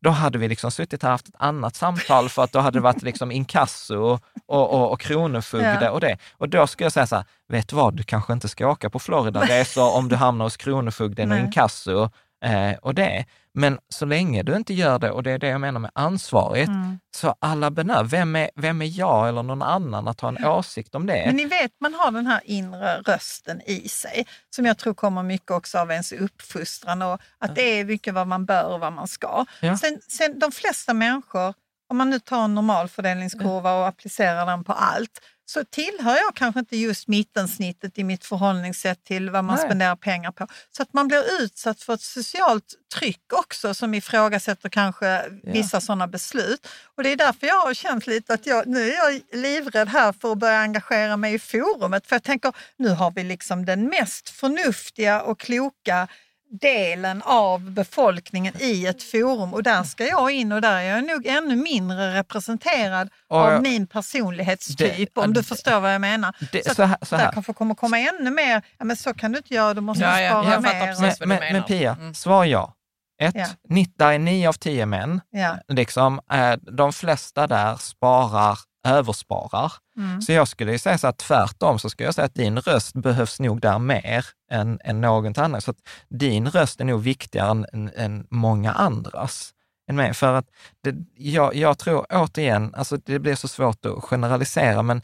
då 0.00 0.10
hade 0.10 0.38
vi 0.38 0.48
liksom 0.48 0.70
suttit 0.70 1.02
här 1.02 1.08
och 1.08 1.12
haft 1.12 1.28
ett 1.28 1.34
annat 1.38 1.76
samtal 1.76 2.28
för 2.28 2.44
att 2.44 2.52
då 2.52 2.58
hade 2.58 2.78
det 2.78 2.82
varit 2.82 3.02
liksom 3.02 3.32
inkasso 3.32 4.18
och, 4.46 4.72
och, 4.72 4.92
och 4.92 5.00
kronofogde 5.00 5.78
Ja. 5.82 5.90
och 5.90 6.00
det. 6.00 6.16
Och 6.38 6.48
då 6.48 6.66
skulle 6.66 6.84
jag 6.84 6.92
säga 6.92 7.06
så 7.06 7.16
här, 7.16 7.24
vet 7.48 7.68
du 7.68 7.76
vad, 7.76 7.94
du 7.96 8.02
kanske 8.02 8.32
inte 8.32 8.48
ska 8.48 8.68
åka 8.68 8.90
på 8.90 8.98
Floridaresor 8.98 9.96
om 9.96 10.08
du 10.08 10.16
hamnar 10.16 10.44
hos 10.44 10.56
kronofogden 10.56 11.30
och 11.32 11.36
Nej. 11.36 11.46
inkasso 11.46 12.10
eh, 12.44 12.72
och 12.82 12.94
det. 12.94 13.24
Men 13.54 13.78
så 13.88 14.06
länge 14.06 14.42
du 14.42 14.56
inte 14.56 14.74
gör 14.74 14.98
det, 14.98 15.10
och 15.10 15.22
det 15.22 15.30
är 15.30 15.38
det 15.38 15.48
jag 15.48 15.60
menar 15.60 15.80
med 15.80 15.90
ansvarigt, 15.94 16.68
Mm. 16.68 16.98
så 17.16 17.34
alla 17.38 17.70
benör, 17.70 18.04
vem 18.04 18.36
är, 18.36 18.50
vem 18.54 18.82
är 18.82 18.98
jag 18.98 19.28
eller 19.28 19.42
någon 19.42 19.62
annan 19.62 20.08
att 20.08 20.20
ha 20.20 20.28
en 20.28 20.44
åsikt 20.44 20.94
om 20.94 21.06
det? 21.06 21.22
Men 21.26 21.36
ni 21.36 21.44
vet, 21.44 21.72
man 21.80 21.94
har 21.94 22.10
den 22.10 22.26
här 22.26 22.40
inre 22.44 22.96
rösten 23.00 23.60
i 23.66 23.88
sig 23.88 24.26
som 24.50 24.66
jag 24.66 24.78
tror 24.78 24.94
kommer 24.94 25.22
mycket 25.22 25.50
också 25.50 25.78
av 25.78 25.90
ens 25.90 26.12
uppfostran 26.12 27.02
och 27.02 27.20
att 27.38 27.54
det 27.54 27.62
är 27.62 27.84
mycket 27.84 28.14
vad 28.14 28.26
man 28.26 28.44
bör 28.46 28.64
och 28.64 28.80
vad 28.80 28.92
man 28.92 29.08
ska. 29.08 29.44
Ja. 29.60 29.76
Sen, 29.76 30.00
sen 30.08 30.38
de 30.38 30.52
flesta 30.52 30.94
människor, 30.94 31.54
om 31.88 31.96
man 31.96 32.10
nu 32.10 32.18
tar 32.18 32.44
en 32.44 32.54
normalfördelningskurva 32.54 33.72
och 33.74 33.86
applicerar 33.86 34.46
den 34.46 34.64
på 34.64 34.72
allt, 34.72 35.20
så 35.52 35.64
tillhör 35.64 36.16
jag 36.16 36.34
kanske 36.34 36.60
inte 36.60 36.76
just 36.76 37.08
mittensnittet 37.08 37.98
i 37.98 38.04
mitt 38.04 38.24
förhållningssätt 38.24 39.04
till 39.04 39.30
vad 39.30 39.44
man 39.44 39.56
Nej. 39.56 39.64
spenderar 39.64 39.96
pengar 39.96 40.32
på. 40.32 40.46
Så 40.76 40.82
att 40.82 40.92
man 40.92 41.08
blir 41.08 41.42
utsatt 41.42 41.82
för 41.82 41.94
ett 41.94 42.00
socialt 42.00 42.74
tryck 42.94 43.32
också 43.32 43.74
som 43.74 43.94
ifrågasätter 43.94 44.68
kanske 44.68 45.22
vissa 45.42 45.80
sådana 45.80 46.06
beslut. 46.06 46.68
Och 46.96 47.02
det 47.02 47.12
är 47.12 47.16
därför 47.16 47.46
jag 47.46 47.60
har 47.60 47.74
känt 47.74 48.06
lite 48.06 48.34
att 48.34 48.46
jag, 48.46 48.66
nu 48.66 48.90
är 48.90 48.96
jag 48.96 49.20
livrädd 49.32 49.88
här 49.88 50.12
för 50.12 50.32
att 50.32 50.38
börja 50.38 50.58
engagera 50.58 51.16
mig 51.16 51.34
i 51.34 51.38
forumet. 51.38 52.06
För 52.06 52.16
jag 52.16 52.22
tänker, 52.22 52.52
nu 52.76 52.88
har 52.88 53.10
vi 53.10 53.24
liksom 53.24 53.64
den 53.64 53.84
mest 53.84 54.28
förnuftiga 54.28 55.22
och 55.22 55.40
kloka 55.40 56.08
delen 56.50 57.22
av 57.24 57.70
befolkningen 57.70 58.54
i 58.60 58.86
ett 58.86 59.02
forum 59.02 59.54
och 59.54 59.62
där 59.62 59.82
ska 59.82 60.06
jag 60.06 60.30
in 60.30 60.52
och 60.52 60.60
där 60.60 60.72
är 60.76 60.82
jag 60.82 61.04
nog 61.06 61.26
ännu 61.26 61.56
mindre 61.56 62.14
representerad 62.14 63.08
Och 63.28 63.38
av 63.38 63.62
min 63.62 63.86
personlighetstyp 63.86 65.18
om 65.18 65.32
du 65.32 65.40
det- 65.40 65.46
förstår 65.46 65.80
vad 65.80 65.94
jag 65.94 66.00
menar. 66.00 66.34
det- 66.52 66.64
så 66.64 66.70
att 66.70 66.76
så 66.76 66.82
här- 66.82 66.98
så 67.02 67.16
där 67.16 67.24
här. 67.24 67.32
kanske 67.32 67.52
kommer 67.52 67.74
komma 67.74 67.98
ännu 67.98 68.30
mer, 68.30 68.62
ja 68.78 68.84
men 68.84 68.96
så 68.96 69.14
kan 69.14 69.32
du 69.32 69.38
inte 69.38 69.54
göra, 69.54 69.74
du 69.74 69.80
måste 69.80 70.04
Ja, 70.04 70.20
ja, 70.20 70.30
spara 70.30 70.60
mer. 70.60 70.70
Men, 70.72 71.00
vad 71.00 71.18
du 71.20 71.26
men, 71.26 71.28
menar. 71.38 71.52
men 71.52 71.62
Pia, 71.62 71.92
Mm. 71.92 72.14
svar 72.14 72.44
ja. 72.44 72.74
Ett, 73.22 73.34
Ja. 73.34 73.46
ni- 73.68 73.92
där 73.98 74.12
är 74.12 74.18
nio 74.18 74.48
av 74.48 74.52
tio 74.52 74.86
män. 74.86 75.20
Ja. 75.30 75.56
Liksom, 75.68 76.20
eh, 76.32 76.52
de 76.52 76.92
flesta 76.92 77.46
där 77.46 77.76
sparar, 77.76 78.58
översparar. 78.84 79.72
Mm. 79.96 80.22
Så 80.22 80.32
jag 80.32 80.48
skulle 80.48 80.72
ju 80.72 80.78
säga 80.78 80.98
så 80.98 81.06
att 81.06 81.18
tvärtom, 81.18 81.78
så 81.78 81.90
skulle 81.90 82.06
jag 82.06 82.14
säga 82.14 82.24
att 82.24 82.34
din 82.34 82.58
röst 82.58 82.94
behövs 82.94 83.40
nog 83.40 83.60
där 83.60 83.78
mer 83.78 84.26
än, 84.50 84.80
än 84.84 85.00
något 85.00 85.38
annat. 85.38 85.64
Så 85.64 85.70
att 85.70 85.88
din 86.08 86.48
röst 86.50 86.80
är 86.80 86.84
nog 86.84 87.02
viktigare 87.02 87.50
än, 87.50 87.66
än, 87.72 87.90
än 87.96 88.26
många 88.30 88.72
andras. 88.72 89.54
Än 89.88 89.96
mig. 89.96 90.14
För 90.14 90.34
att 90.34 90.46
det, 90.82 90.94
jag, 91.14 91.54
jag 91.54 91.78
tror 91.78 92.06
återigen, 92.10 92.74
alltså 92.74 92.96
det 92.96 93.18
blir 93.18 93.34
så 93.34 93.48
svårt 93.48 93.86
att 93.86 94.04
generalisera, 94.04 94.82
men 94.82 95.02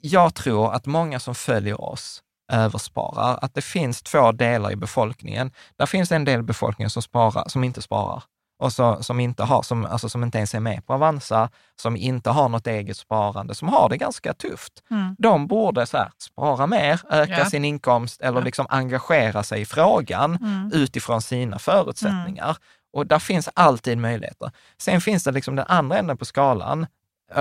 jag 0.00 0.34
tror 0.34 0.72
att 0.72 0.86
många 0.86 1.20
som 1.20 1.34
följer 1.34 1.80
oss 1.80 2.22
översparar, 2.52 3.38
att 3.42 3.54
det 3.54 3.62
finns 3.62 4.02
två 4.02 4.32
delar 4.32 4.72
i 4.72 4.76
befolkningen. 4.76 5.50
Där 5.76 5.86
finns 5.86 6.12
en 6.12 6.24
del 6.24 6.40
i 6.40 6.42
befolkningen 6.42 6.90
som, 6.90 7.02
sparar, 7.02 7.48
som 7.48 7.64
inte 7.64 7.82
sparar 7.82 8.22
och 8.62 8.72
så, 8.72 9.02
som, 9.02 9.20
inte 9.20 9.42
har, 9.42 9.62
som, 9.62 9.84
alltså 9.86 10.08
som 10.08 10.22
inte 10.22 10.38
ens 10.38 10.54
är 10.54 10.60
med 10.60 10.86
på 10.86 10.94
Avanza, 10.94 11.48
som 11.82 11.96
inte 11.96 12.30
har 12.30 12.48
något 12.48 12.66
eget 12.66 12.96
sparande, 12.96 13.54
som 13.54 13.68
har 13.68 13.88
det 13.88 13.96
ganska 13.96 14.34
tufft. 14.34 14.72
Mm. 14.90 15.16
De 15.18 15.46
borde 15.46 15.86
så 15.86 15.96
här, 15.96 16.10
spara 16.18 16.66
mer, 16.66 17.00
öka 17.10 17.38
Ja. 17.38 17.44
sin 17.50 17.64
inkomst 17.64 18.20
eller 18.20 18.42
liksom 18.42 18.66
engagera 18.68 19.42
sig 19.42 19.60
i 19.60 19.64
frågan 19.64 20.36
Mm. 20.36 20.70
utifrån 20.74 21.22
sina 21.22 21.58
förutsättningar. 21.58 22.56
Och 22.92 23.06
där 23.06 23.18
finns 23.18 23.48
alltid 23.54 23.98
möjligheter. 23.98 24.50
Sen 24.78 25.00
finns 25.00 25.24
det 25.24 25.32
liksom 25.32 25.56
den 25.56 25.66
andra 25.68 25.98
änden 25.98 26.16
på 26.16 26.24
skalan. 26.24 26.86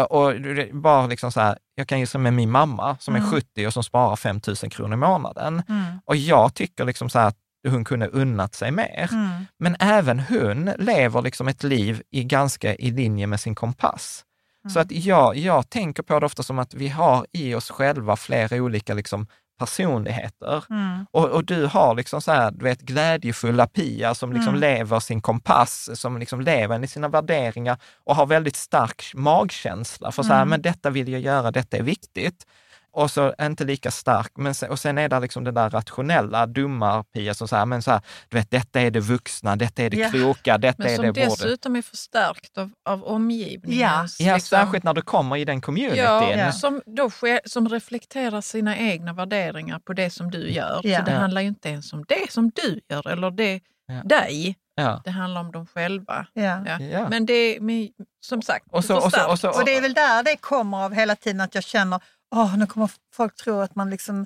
Och 0.10 0.34
bara 0.74 1.08
liksom 1.08 1.32
så 1.32 1.40
här, 1.42 1.58
jag 1.76 1.88
kan 1.88 2.00
ju 2.00 2.06
som 2.06 2.22
med 2.24 2.34
min 2.34 2.52
mamma 2.52 2.98
som 3.00 3.16
är 3.16 3.20
Mm. 3.20 3.32
70 3.32 3.68
och 3.68 3.74
som 3.74 3.84
sparar 3.84 4.16
5 4.16 4.40
000 4.48 4.56
kronor 4.56 4.94
i 4.94 4.98
månaden. 4.98 5.64
Mm. 5.70 5.84
Och 6.06 6.16
jag 6.16 6.54
tycker 6.54 6.86
liksom 6.86 7.10
så 7.10 7.20
här 7.20 7.28
att 7.28 7.38
hon 7.68 7.84
kunde 7.84 8.08
unnat 8.08 8.56
sig 8.56 8.72
mer. 8.72 9.10
Mm. 9.12 9.46
Men 9.60 9.76
även 9.80 10.20
hon 10.20 10.66
lever 10.78 11.22
liksom 11.22 11.48
ett 11.48 11.64
liv 11.64 12.02
i 12.12 12.24
ganska 12.24 12.76
i 12.76 12.92
linje 12.92 13.28
med 13.28 13.40
sin 13.40 13.56
kompass. 13.56 14.26
Så 14.74 14.80
att 14.80 14.92
jag, 14.92 15.38
jag 15.38 15.70
tänker 15.70 16.04
på 16.04 16.20
det 16.20 16.26
ofta 16.26 16.44
som 16.44 16.60
att 16.60 16.74
vi 16.74 16.88
har 16.88 17.26
i 17.32 17.56
oss 17.56 17.70
själva 17.70 18.16
flera 18.16 18.58
olika 18.58 18.94
liksom 18.94 19.28
personligheter. 19.60 20.64
Mm. 20.70 21.06
Och, 21.12 21.30
och 21.30 21.46
du 21.46 21.66
har 21.66 21.96
liksom 21.96 22.22
så 22.22 22.32
här, 22.32 22.52
du 22.52 22.64
vet, 22.64 22.82
glädjefulla 22.82 23.68
Pia 23.68 24.16
som 24.16 24.34
liksom 24.34 24.56
Mm. 24.56 24.62
lever 24.62 25.00
sin 25.00 25.22
kompass, 25.22 25.90
som 25.94 26.18
liksom 26.18 26.42
lever 26.42 26.84
i 26.84 26.88
sina 26.88 27.08
värderingar 27.08 27.78
och 28.04 28.16
har 28.16 28.26
väldigt 28.26 28.56
stark 28.56 29.12
magkänsla 29.16 30.12
för 30.12 30.24
så 30.24 30.30
här, 30.30 30.42
Mm. 30.42 30.50
men 30.50 30.62
detta 30.62 30.90
vill 30.90 31.08
jag 31.12 31.22
göra, 31.22 31.52
detta 31.52 31.78
är 31.78 31.84
viktigt. 31.84 32.46
Och 32.94 33.12
så 33.12 33.34
inte 33.42 33.64
lika 33.64 33.92
stark, 33.92 34.32
men 34.36 34.54
sen, 34.56 34.70
och 34.70 34.80
sen 34.80 34.98
är 34.98 35.10
det 35.10 35.20
liksom 35.20 35.44
det 35.44 35.52
där 35.52 35.70
rationella, 35.70 36.46
dumma 36.46 37.04
Pia 37.04 37.34
som 37.34 37.48
säger, 37.48 37.66
men 37.66 37.82
så 37.82 37.92
här, 37.92 38.02
du 38.30 38.38
vet, 38.38 38.52
detta 38.52 38.82
är 38.82 38.92
det 38.92 39.00
vuxna, 39.00 39.56
detta 39.56 39.84
är 39.84 39.90
det 39.90 39.98
Ja. 39.98 40.10
kloka, 40.10 40.58
detta 40.58 40.84
Men 40.84 40.92
är 40.92 40.96
som 40.96 41.06
det 41.06 41.12
borde. 41.14 41.26
dessutom 41.26 41.76
är 41.76 41.82
förstärkt 41.82 42.58
av, 42.58 42.72
av 42.86 43.04
omgivningens... 43.04 44.20
Ja, 44.20 44.34
liksom- 44.34 44.58
särskilt 44.58 44.84
när 44.84 44.94
du 44.94 45.02
kommer 45.02 45.38
i 45.38 45.46
den 45.46 45.62
communityn. 45.62 45.98
Ja, 46.04 46.32
Ja. 46.36 46.52
Som, 46.52 46.82
då 46.86 47.10
sker, 47.10 47.40
som 47.46 47.70
reflekterar 47.70 48.42
sina 48.42 48.78
egna 48.78 49.14
värderingar 49.14 49.80
på 49.80 49.94
det 49.94 50.10
som 50.10 50.32
du 50.32 50.50
gör. 50.52 50.82
Ja. 50.84 51.00
Så 51.00 51.06
det 51.06 51.12
Ja. 51.12 51.18
handlar 51.20 51.42
ju 51.42 51.48
inte 51.48 51.70
ens 51.70 51.94
om 51.94 52.04
det 52.08 52.32
som 52.32 52.50
du 52.56 52.80
gör 52.90 53.08
eller 53.08 53.32
det, 53.32 53.60
Ja. 53.88 54.02
dig. 54.04 54.56
Ja. 54.76 55.02
Det 55.06 55.12
handlar 55.12 55.42
om 55.42 55.52
dem 55.52 55.68
själva. 55.68 56.26
Ja. 56.34 56.64
Ja. 56.66 56.80
Ja. 56.82 57.10
Men 57.10 57.26
det 57.26 57.58
men, 57.62 57.90
som 58.26 58.42
sagt, 58.42 58.66
Och 58.72 58.86
så- 58.86 58.96
och 58.98 59.12
så- 59.12 59.30
och 59.32 59.40
så- 59.40 59.50
Och 59.50 59.66
det 59.66 59.76
är 59.78 59.82
väl 59.82 59.94
där 59.94 60.24
det 60.24 60.36
kommer 60.36 60.78
av 60.86 60.94
hela 60.94 61.16
tiden 61.16 61.42
att 61.42 61.56
jag 61.56 61.64
känner, 61.64 62.00
åh 62.36 62.58
nu 62.58 62.68
kommer 62.68 62.90
folk 63.14 63.36
tro 63.36 63.60
att 63.60 63.76
man 63.76 63.90
liksom 63.90 64.26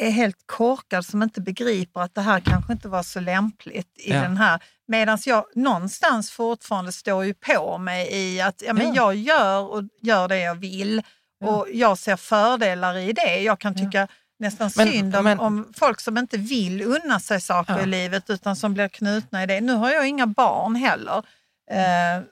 är 0.00 0.10
helt 0.10 0.36
korkad 0.46 1.06
som 1.06 1.22
inte 1.22 1.40
begriper 1.40 2.00
att 2.00 2.14
det 2.14 2.20
här 2.20 2.40
kanske 2.40 2.72
inte 2.72 2.88
var 2.88 3.02
så 3.02 3.20
lämpligt 3.20 3.88
i 3.98 4.10
Ja. 4.12 4.20
den 4.22 4.36
här. 4.36 4.62
Medan 4.86 5.18
jag 5.26 5.44
någonstans 5.54 6.30
fortfarande 6.30 6.92
står 6.92 7.24
ju 7.24 7.34
på 7.34 7.78
mig 7.78 8.08
i 8.12 8.40
att 8.40 8.62
ja, 8.66 8.72
men 8.72 8.86
Ja. 8.86 8.92
jag 8.94 9.14
gör 9.14 9.60
och 9.72 9.82
gör 10.00 10.28
det 10.28 10.38
jag 10.40 10.54
vill 10.54 11.02
och 11.44 11.66
jag 11.72 11.98
ser 11.98 12.16
fördelar 12.16 12.96
i 12.96 13.12
det. 13.12 13.40
Jag 13.42 13.58
kan 13.60 13.74
tycka 13.74 14.08
nästan 14.38 14.70
Men- 14.76 14.88
synd 14.92 15.16
om, 15.16 15.24
men- 15.24 15.40
om 15.40 15.72
folk 15.76 16.00
som 16.00 16.18
inte 16.18 16.36
vill 16.38 16.82
unna 16.82 17.20
sig 17.20 17.40
saker 17.40 17.72
Ja. 17.76 17.82
i 17.82 17.86
livet 17.86 18.30
utan 18.30 18.56
som 18.56 18.74
blir 18.74 18.88
knutna 18.88 19.42
i 19.42 19.46
det. 19.46 19.60
Nu 19.60 19.72
har 19.72 19.90
jag 19.90 20.08
inga 20.08 20.26
barn 20.26 20.74
heller. 20.74 21.22
Eh, 21.70 22.16
eh, 22.16 22.22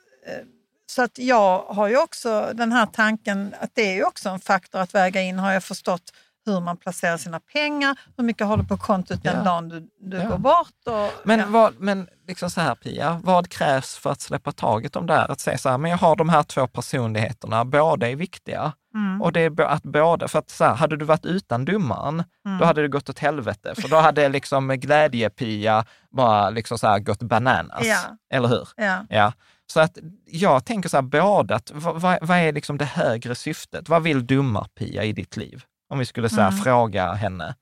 så 0.90 1.02
att 1.02 1.18
jag 1.18 1.62
har 1.62 1.88
ju 1.88 1.96
också 2.02 2.50
den 2.54 2.72
här 2.72 2.86
tanken 2.86 3.54
att 3.60 3.70
det 3.74 3.82
är 3.82 3.94
ju 3.94 4.04
också 4.04 4.28
en 4.28 4.40
faktor 4.40 4.78
att 4.80 4.94
väga 4.94 5.20
in. 5.22 5.38
Har 5.38 5.52
jag 5.52 5.64
förstått 5.64 6.02
hur 6.46 6.60
man 6.60 6.76
placerar 6.76 7.16
sina 7.16 7.40
pengar? 7.40 7.96
Hur 8.16 8.24
mycket 8.24 8.46
har 8.46 8.56
du 8.56 8.64
på 8.64 8.76
kontot 8.76 9.22
den 9.22 9.36
Ja. 9.36 9.42
dagen 9.44 9.68
du, 9.68 9.88
du 10.00 10.16
Ja. 10.16 10.28
går 10.28 10.38
bort? 10.38 10.86
Och, 10.86 11.12
Men, 11.24 11.40
ja. 11.40 11.46
vad, 11.48 11.74
men 11.80 12.08
liksom 12.28 12.50
så 12.50 12.60
här 12.60 12.74
Pia, 12.74 13.20
vad 13.24 13.48
krävs 13.48 13.96
för 13.96 14.10
att 14.10 14.20
släppa 14.20 14.52
taget 14.52 14.96
om 14.96 15.06
det 15.06 15.14
här? 15.14 15.28
Att 15.30 15.40
säga 15.40 15.58
så 15.58 15.68
här, 15.68 15.78
men 15.78 15.90
jag 15.90 15.98
har 15.98 16.16
de 16.16 16.28
här 16.28 16.42
två 16.42 16.66
personligheterna, 16.66 17.64
båda 17.64 18.08
är 18.10 18.16
viktiga. 18.16 18.72
Mm. 18.94 19.22
Och 19.22 19.32
det 19.32 19.40
är 19.40 19.60
att 19.62 19.82
båda, 19.82 20.28
för 20.28 20.38
att 20.38 20.50
så 20.50 20.64
här, 20.64 20.74
hade 20.74 20.96
du 20.96 21.04
varit 21.04 21.24
utan 21.26 21.64
domaren, 21.64 22.24
Mm. 22.46 22.58
då 22.58 22.64
hade 22.64 22.82
det 22.82 22.88
gått 22.88 23.08
åt 23.08 23.18
helvete. 23.18 23.74
För 23.74 23.88
då 23.88 23.96
hade 23.96 24.28
liksom 24.28 24.70
glädje-Pia 24.70 25.84
bara 26.10 26.50
liksom 26.50 26.78
så 26.78 26.86
här 26.86 26.98
gått 26.98 27.22
bananas. 27.22 27.86
Eller 28.32 28.48
hur? 28.48 28.68
Ja. 29.08 29.32
Ja. 29.70 29.72
Så 29.72 29.80
att 29.80 29.98
jag 30.26 30.64
tänker 30.64 30.88
så 30.88 30.96
här, 30.96 31.02
båda, 31.02 31.54
att 31.54 31.70
vad, 31.74 32.00
vad 32.02 32.38
är 32.38 32.52
liksom 32.52 32.78
det 32.78 32.84
högre 32.84 33.34
syftet? 33.34 33.88
Vad 33.88 34.02
vill 34.02 34.26
dummar-Pia 34.26 35.04
i 35.04 35.12
ditt 35.12 35.36
liv? 35.36 35.62
Om 35.90 35.98
vi 35.98 36.06
skulle 36.06 36.28
så 36.28 36.40
här, 36.40 36.48
Mm. 36.48 36.60
fråga 36.60 37.12
henne, 37.12 37.54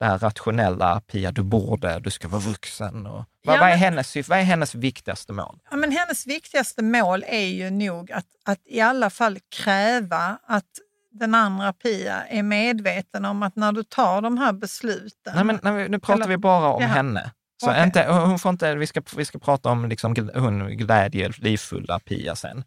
det 0.00 0.06
här 0.06 0.18
rationella, 0.18 1.00
Pia, 1.00 1.32
du 1.32 1.42
borde, 1.42 2.00
du 2.00 2.10
ska 2.10 2.28
vara 2.28 2.40
vuxen. 2.40 3.06
Och, 3.06 3.24
vad, 3.44 3.56
Ja, 3.56 3.60
vad, 3.60 3.70
är 3.70 3.76
hennes, 3.76 4.28
vad 4.28 4.38
är 4.38 4.42
hennes 4.42 4.74
viktigaste 4.74 5.32
mål? 5.32 5.58
Ja, 5.70 5.76
men 5.76 5.90
hennes 5.92 6.26
viktigaste 6.26 6.82
mål 6.82 7.24
är 7.28 7.46
ju 7.46 7.70
nog 7.70 8.12
att, 8.12 8.26
att 8.44 8.58
i 8.66 8.80
alla 8.80 9.10
fall 9.10 9.38
kräva 9.56 10.38
att 10.46 10.64
den 11.12 11.34
andra 11.34 11.72
Pia 11.72 12.24
är 12.24 12.42
medveten 12.42 13.24
om 13.24 13.42
att 13.42 13.56
när 13.56 13.72
du 13.72 13.82
tar 13.84 14.20
de 14.22 14.38
här 14.38 14.52
besluten. 14.52 15.32
Nej, 15.34 15.44
men, 15.44 15.58
nej, 15.62 15.88
nu 15.88 15.98
pratar 15.98 16.14
Eller- 16.14 16.28
vi 16.28 16.36
bara 16.36 16.68
om 16.68 16.82
Jaha. 16.82 16.90
henne. 16.92 17.30
Så 17.62 17.70
Okej. 17.70 17.84
inte, 17.84 18.12
hon 18.12 18.38
får 18.38 18.50
inte, 18.50 18.74
vi, 18.74 18.86
ska, 18.86 19.02
vi 19.16 19.24
ska 19.24 19.38
prata 19.38 19.68
om 19.70 19.88
liksom 19.88 20.14
hon 20.34 20.76
glädje, 20.76 21.30
livfulla 21.36 21.98
Pia 21.98 22.36
sen. 22.36 22.64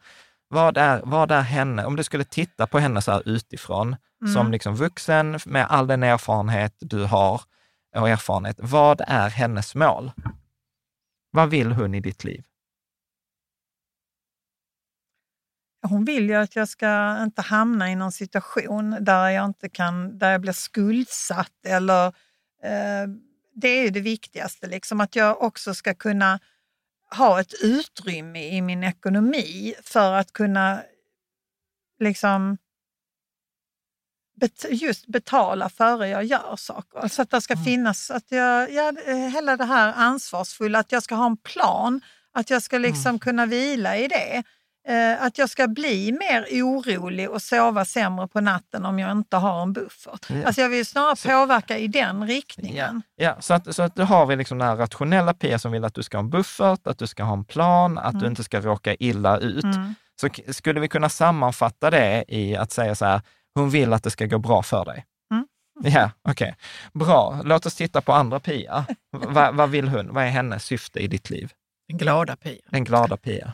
Vad 0.48 0.78
är, 0.78 1.02
vad 1.04 1.32
är 1.32 1.42
henne, 1.42 1.86
om 1.86 1.96
du 1.96 2.04
skulle 2.04 2.24
titta 2.24 2.68
på 2.68 2.80
henne 2.80 3.02
så 3.02 3.12
här 3.12 3.30
utifrån, 3.30 3.96
Mm. 4.22 4.34
som 4.34 4.52
liksom 4.52 4.76
vuxen 4.76 5.40
med 5.46 5.66
all 5.70 5.88
den 5.88 6.04
erfarenhet 6.04 6.74
du 6.80 7.04
har 7.04 7.42
och 7.96 8.10
erfarenhet, 8.10 8.56
vad 8.60 9.02
är 9.08 9.30
hennes 9.30 9.76
mål? 9.76 10.12
Vad 11.32 11.50
vill 11.50 11.72
hon 11.72 11.96
i 11.96 12.00
ditt 12.00 12.24
liv? 12.24 12.44
Hon 15.88 16.06
vill 16.06 16.30
ju 16.30 16.36
att 16.36 16.56
jag 16.56 16.68
ska 16.70 17.24
inte 17.24 17.42
hamna 17.42 17.92
i 17.92 17.96
någon 17.96 18.12
situation 18.12 18.98
där 19.00 19.30
jag 19.30 19.46
inte 19.46 19.70
kan, 19.70 20.18
där 20.20 20.32
jag 20.32 20.42
blir 20.42 20.54
skuldsatt 20.54 21.66
eller 21.68 22.08
eh, 22.64 23.08
det 23.56 23.68
är 23.68 23.84
ju 23.84 23.90
det 23.90 24.02
viktigaste, 24.02 24.68
liksom, 24.68 25.02
att 25.02 25.16
jag 25.16 25.42
också 25.42 25.74
ska 25.74 25.94
kunna 25.94 26.40
ha 27.16 27.42
ett 27.42 27.54
utrymme 27.62 28.50
i 28.50 28.62
min 28.62 28.84
ekonomi 28.84 29.76
för 29.84 30.14
att 30.14 30.34
kunna 30.34 30.84
liksom 32.00 32.58
bet, 34.36 34.66
just 34.70 35.08
betala 35.08 35.70
före 35.70 36.08
jag 36.08 36.24
gör 36.24 36.56
saker. 36.56 37.00
Alltså 37.00 37.22
att 37.22 37.30
det 37.30 37.42
ska 37.42 37.58
finnas, 37.58 38.12
att 38.12 38.32
jag, 38.32 38.72
ja, 38.72 38.94
hela 39.34 39.58
det 39.58 39.66
här 39.66 39.94
ansvarsfulla, 39.94 40.80
att 40.80 40.92
jag 40.92 41.04
ska 41.04 41.16
ha 41.16 41.26
en 41.26 41.38
plan, 41.38 42.02
att 42.32 42.50
jag 42.50 42.64
ska 42.64 42.78
liksom 42.78 43.20
kunna 43.20 43.46
vila 43.46 43.98
i 43.98 44.08
det. 44.08 44.44
Eh, 44.88 45.24
att 45.24 45.38
jag 45.38 45.50
ska 45.50 45.68
bli 45.68 46.12
mer 46.12 46.48
orolig 46.52 47.30
och 47.30 47.42
sova 47.42 47.86
sämre 47.86 48.28
på 48.28 48.42
natten 48.42 48.86
om 48.86 49.00
jag 49.00 49.12
inte 49.12 49.38
har 49.38 49.62
en 49.62 49.74
buffert. 49.74 50.30
Ja. 50.30 50.46
Alltså 50.46 50.62
jag 50.62 50.70
vill 50.70 50.86
snarare 50.86 51.16
påverka 51.32 51.78
i 51.78 51.88
den 51.88 52.28
riktningen. 52.28 53.02
Ja, 53.16 53.38
så 53.40 53.54
att, 53.54 53.76
så 53.76 53.84
att 53.84 53.96
då 53.96 54.04
har 54.04 54.26
vi 54.26 54.36
liksom 54.36 54.58
den 54.58 54.68
här 54.68 54.76
rationella 54.76 55.34
Pia 55.34 55.60
som 55.60 55.72
vill 55.72 55.86
att 55.86 55.94
du 55.94 56.04
ska 56.04 56.18
ha 56.18 56.24
en 56.24 56.30
buffert, 56.30 56.88
att 56.88 56.98
du 56.98 57.08
ska 57.08 57.24
ha 57.24 57.34
en 57.34 57.46
plan, 57.46 57.98
att 57.98 58.20
du 58.20 58.28
inte 58.28 58.44
ska 58.44 58.62
råka 58.62 58.96
illa 58.96 59.38
ut. 59.38 59.64
Mm. 59.64 59.96
Så 60.22 60.30
skulle 60.54 60.80
vi 60.80 60.88
kunna 60.88 61.10
sammanfatta 61.10 61.90
det 61.90 62.26
i 62.28 62.56
att 62.56 62.72
säga 62.72 62.96
så 62.96 63.06
här, 63.06 63.22
hon 63.56 63.70
vill 63.70 63.94
att 63.94 64.04
det 64.04 64.12
ska 64.12 64.26
gå 64.26 64.38
bra 64.38 64.64
för 64.64 64.86
dig. 64.86 65.06
Mm. 65.32 65.48
Ja, 65.84 66.12
okej. 66.30 66.56
Bra. 66.94 67.42
Låt 67.44 67.66
oss 67.66 67.76
titta 67.76 68.02
på 68.02 68.14
andra 68.14 68.40
Pia. 68.40 68.86
Va, 69.12 69.52
vad 69.52 69.70
vill 69.70 69.88
hon? 69.88 70.14
Vad 70.14 70.24
är 70.24 70.30
hennes 70.30 70.64
syfte 70.64 71.00
i 71.00 71.08
ditt 71.08 71.30
liv? 71.30 71.52
Den 71.88 71.98
glada 71.98 72.36
Pia. 72.36 72.62
Den 72.70 72.84
glada 72.84 73.18
Pia. 73.18 73.54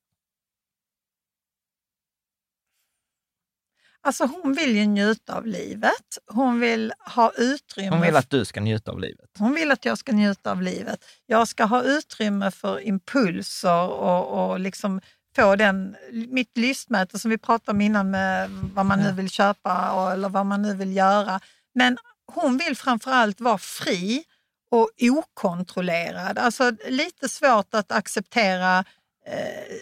alltså 4.03 4.25
hon 4.25 4.53
vill 4.53 4.75
ju 4.75 4.85
njuta 4.85 5.35
av 5.35 5.45
livet. 5.45 6.17
Hon 6.27 6.59
vill 6.59 6.93
ha 7.15 7.31
utrymme. 7.37 7.89
Hon 7.89 8.01
vill 8.01 8.15
att 8.15 8.29
du 8.29 8.45
ska 8.45 8.61
njuta 8.61 8.91
av 8.91 8.99
livet. 8.99 9.29
Hon 9.37 9.53
vill 9.53 9.71
att 9.71 9.85
jag 9.85 9.97
ska 9.97 10.11
njuta 10.11 10.51
av 10.51 10.61
livet. 10.61 11.05
Jag 11.25 11.47
ska 11.47 11.63
ha 11.63 11.83
utrymme 11.83 12.51
för 12.51 12.79
impulser 12.79 13.87
och, 13.87 14.51
och 14.51 14.59
liksom 14.59 15.01
få 15.35 15.55
den, 15.55 15.95
mitt 16.11 16.57
lystmäte 16.57 17.19
som 17.19 17.31
vi 17.31 17.37
pratade 17.37 17.71
om 17.71 17.81
innan 17.81 18.11
med 18.11 18.49
vad 18.49 18.85
man 18.85 18.99
nu 18.99 19.11
vill 19.11 19.29
köpa 19.29 19.91
och, 19.91 20.11
eller 20.11 20.29
vad 20.29 20.45
man 20.45 20.61
nu 20.61 20.75
vill 20.75 20.95
göra. 20.95 21.39
Men 21.75 21.97
hon 22.33 22.57
vill 22.57 22.77
framförallt 22.77 23.41
vara 23.41 23.57
fri 23.57 24.23
och 24.71 24.89
okontrollerad. 25.01 26.37
Alltså 26.37 26.71
lite 26.89 27.29
svårt 27.29 27.73
att 27.73 27.91
acceptera 27.91 28.79
eh, 29.25 29.75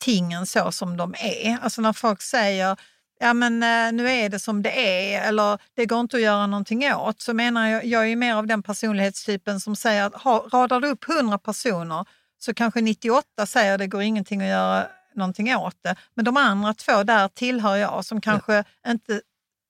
tingen 0.00 0.46
så 0.46 0.72
som 0.72 0.96
de 0.96 1.14
är. 1.18 1.58
Alltså 1.62 1.80
när 1.82 1.92
folk 1.92 2.22
säger 2.22 2.76
ja 3.20 3.34
men 3.34 3.62
eh, 3.62 3.92
nu 3.92 4.10
är 4.10 4.28
det 4.28 4.38
som 4.38 4.62
det 4.62 4.88
är 4.88 5.28
eller 5.28 5.58
det 5.76 5.86
går 5.86 6.00
inte 6.00 6.16
att 6.16 6.22
göra 6.22 6.46
någonting 6.46 6.94
åt, 6.94 7.20
så 7.20 7.34
menar 7.34 7.68
jag, 7.68 7.84
jag 7.84 8.10
är 8.10 8.16
mer 8.16 8.34
av 8.34 8.46
den 8.46 8.62
personlighetstypen 8.62 9.60
som 9.60 9.76
säger 9.76 10.04
att 10.04 10.14
ha, 10.14 10.48
radar 10.52 10.80
du 10.80 10.88
upp 10.88 11.08
100 11.08 11.38
personer 11.38 12.04
så 12.38 12.54
kanske 12.54 12.80
98 12.80 13.46
säger 13.46 13.72
att 13.72 13.78
det 13.78 13.86
går 13.86 14.02
ingenting 14.02 14.40
att 14.42 14.48
göra 14.48 14.86
någonting 15.14 15.56
åt 15.56 15.76
det. 15.82 15.96
Men 16.14 16.24
de 16.24 16.36
andra 16.36 16.74
två 16.74 17.02
där 17.02 17.28
tillhör 17.28 17.76
jag 17.76 18.04
som 18.04 18.20
kanske 18.20 18.54
ja. 18.82 18.90
inte 18.90 19.20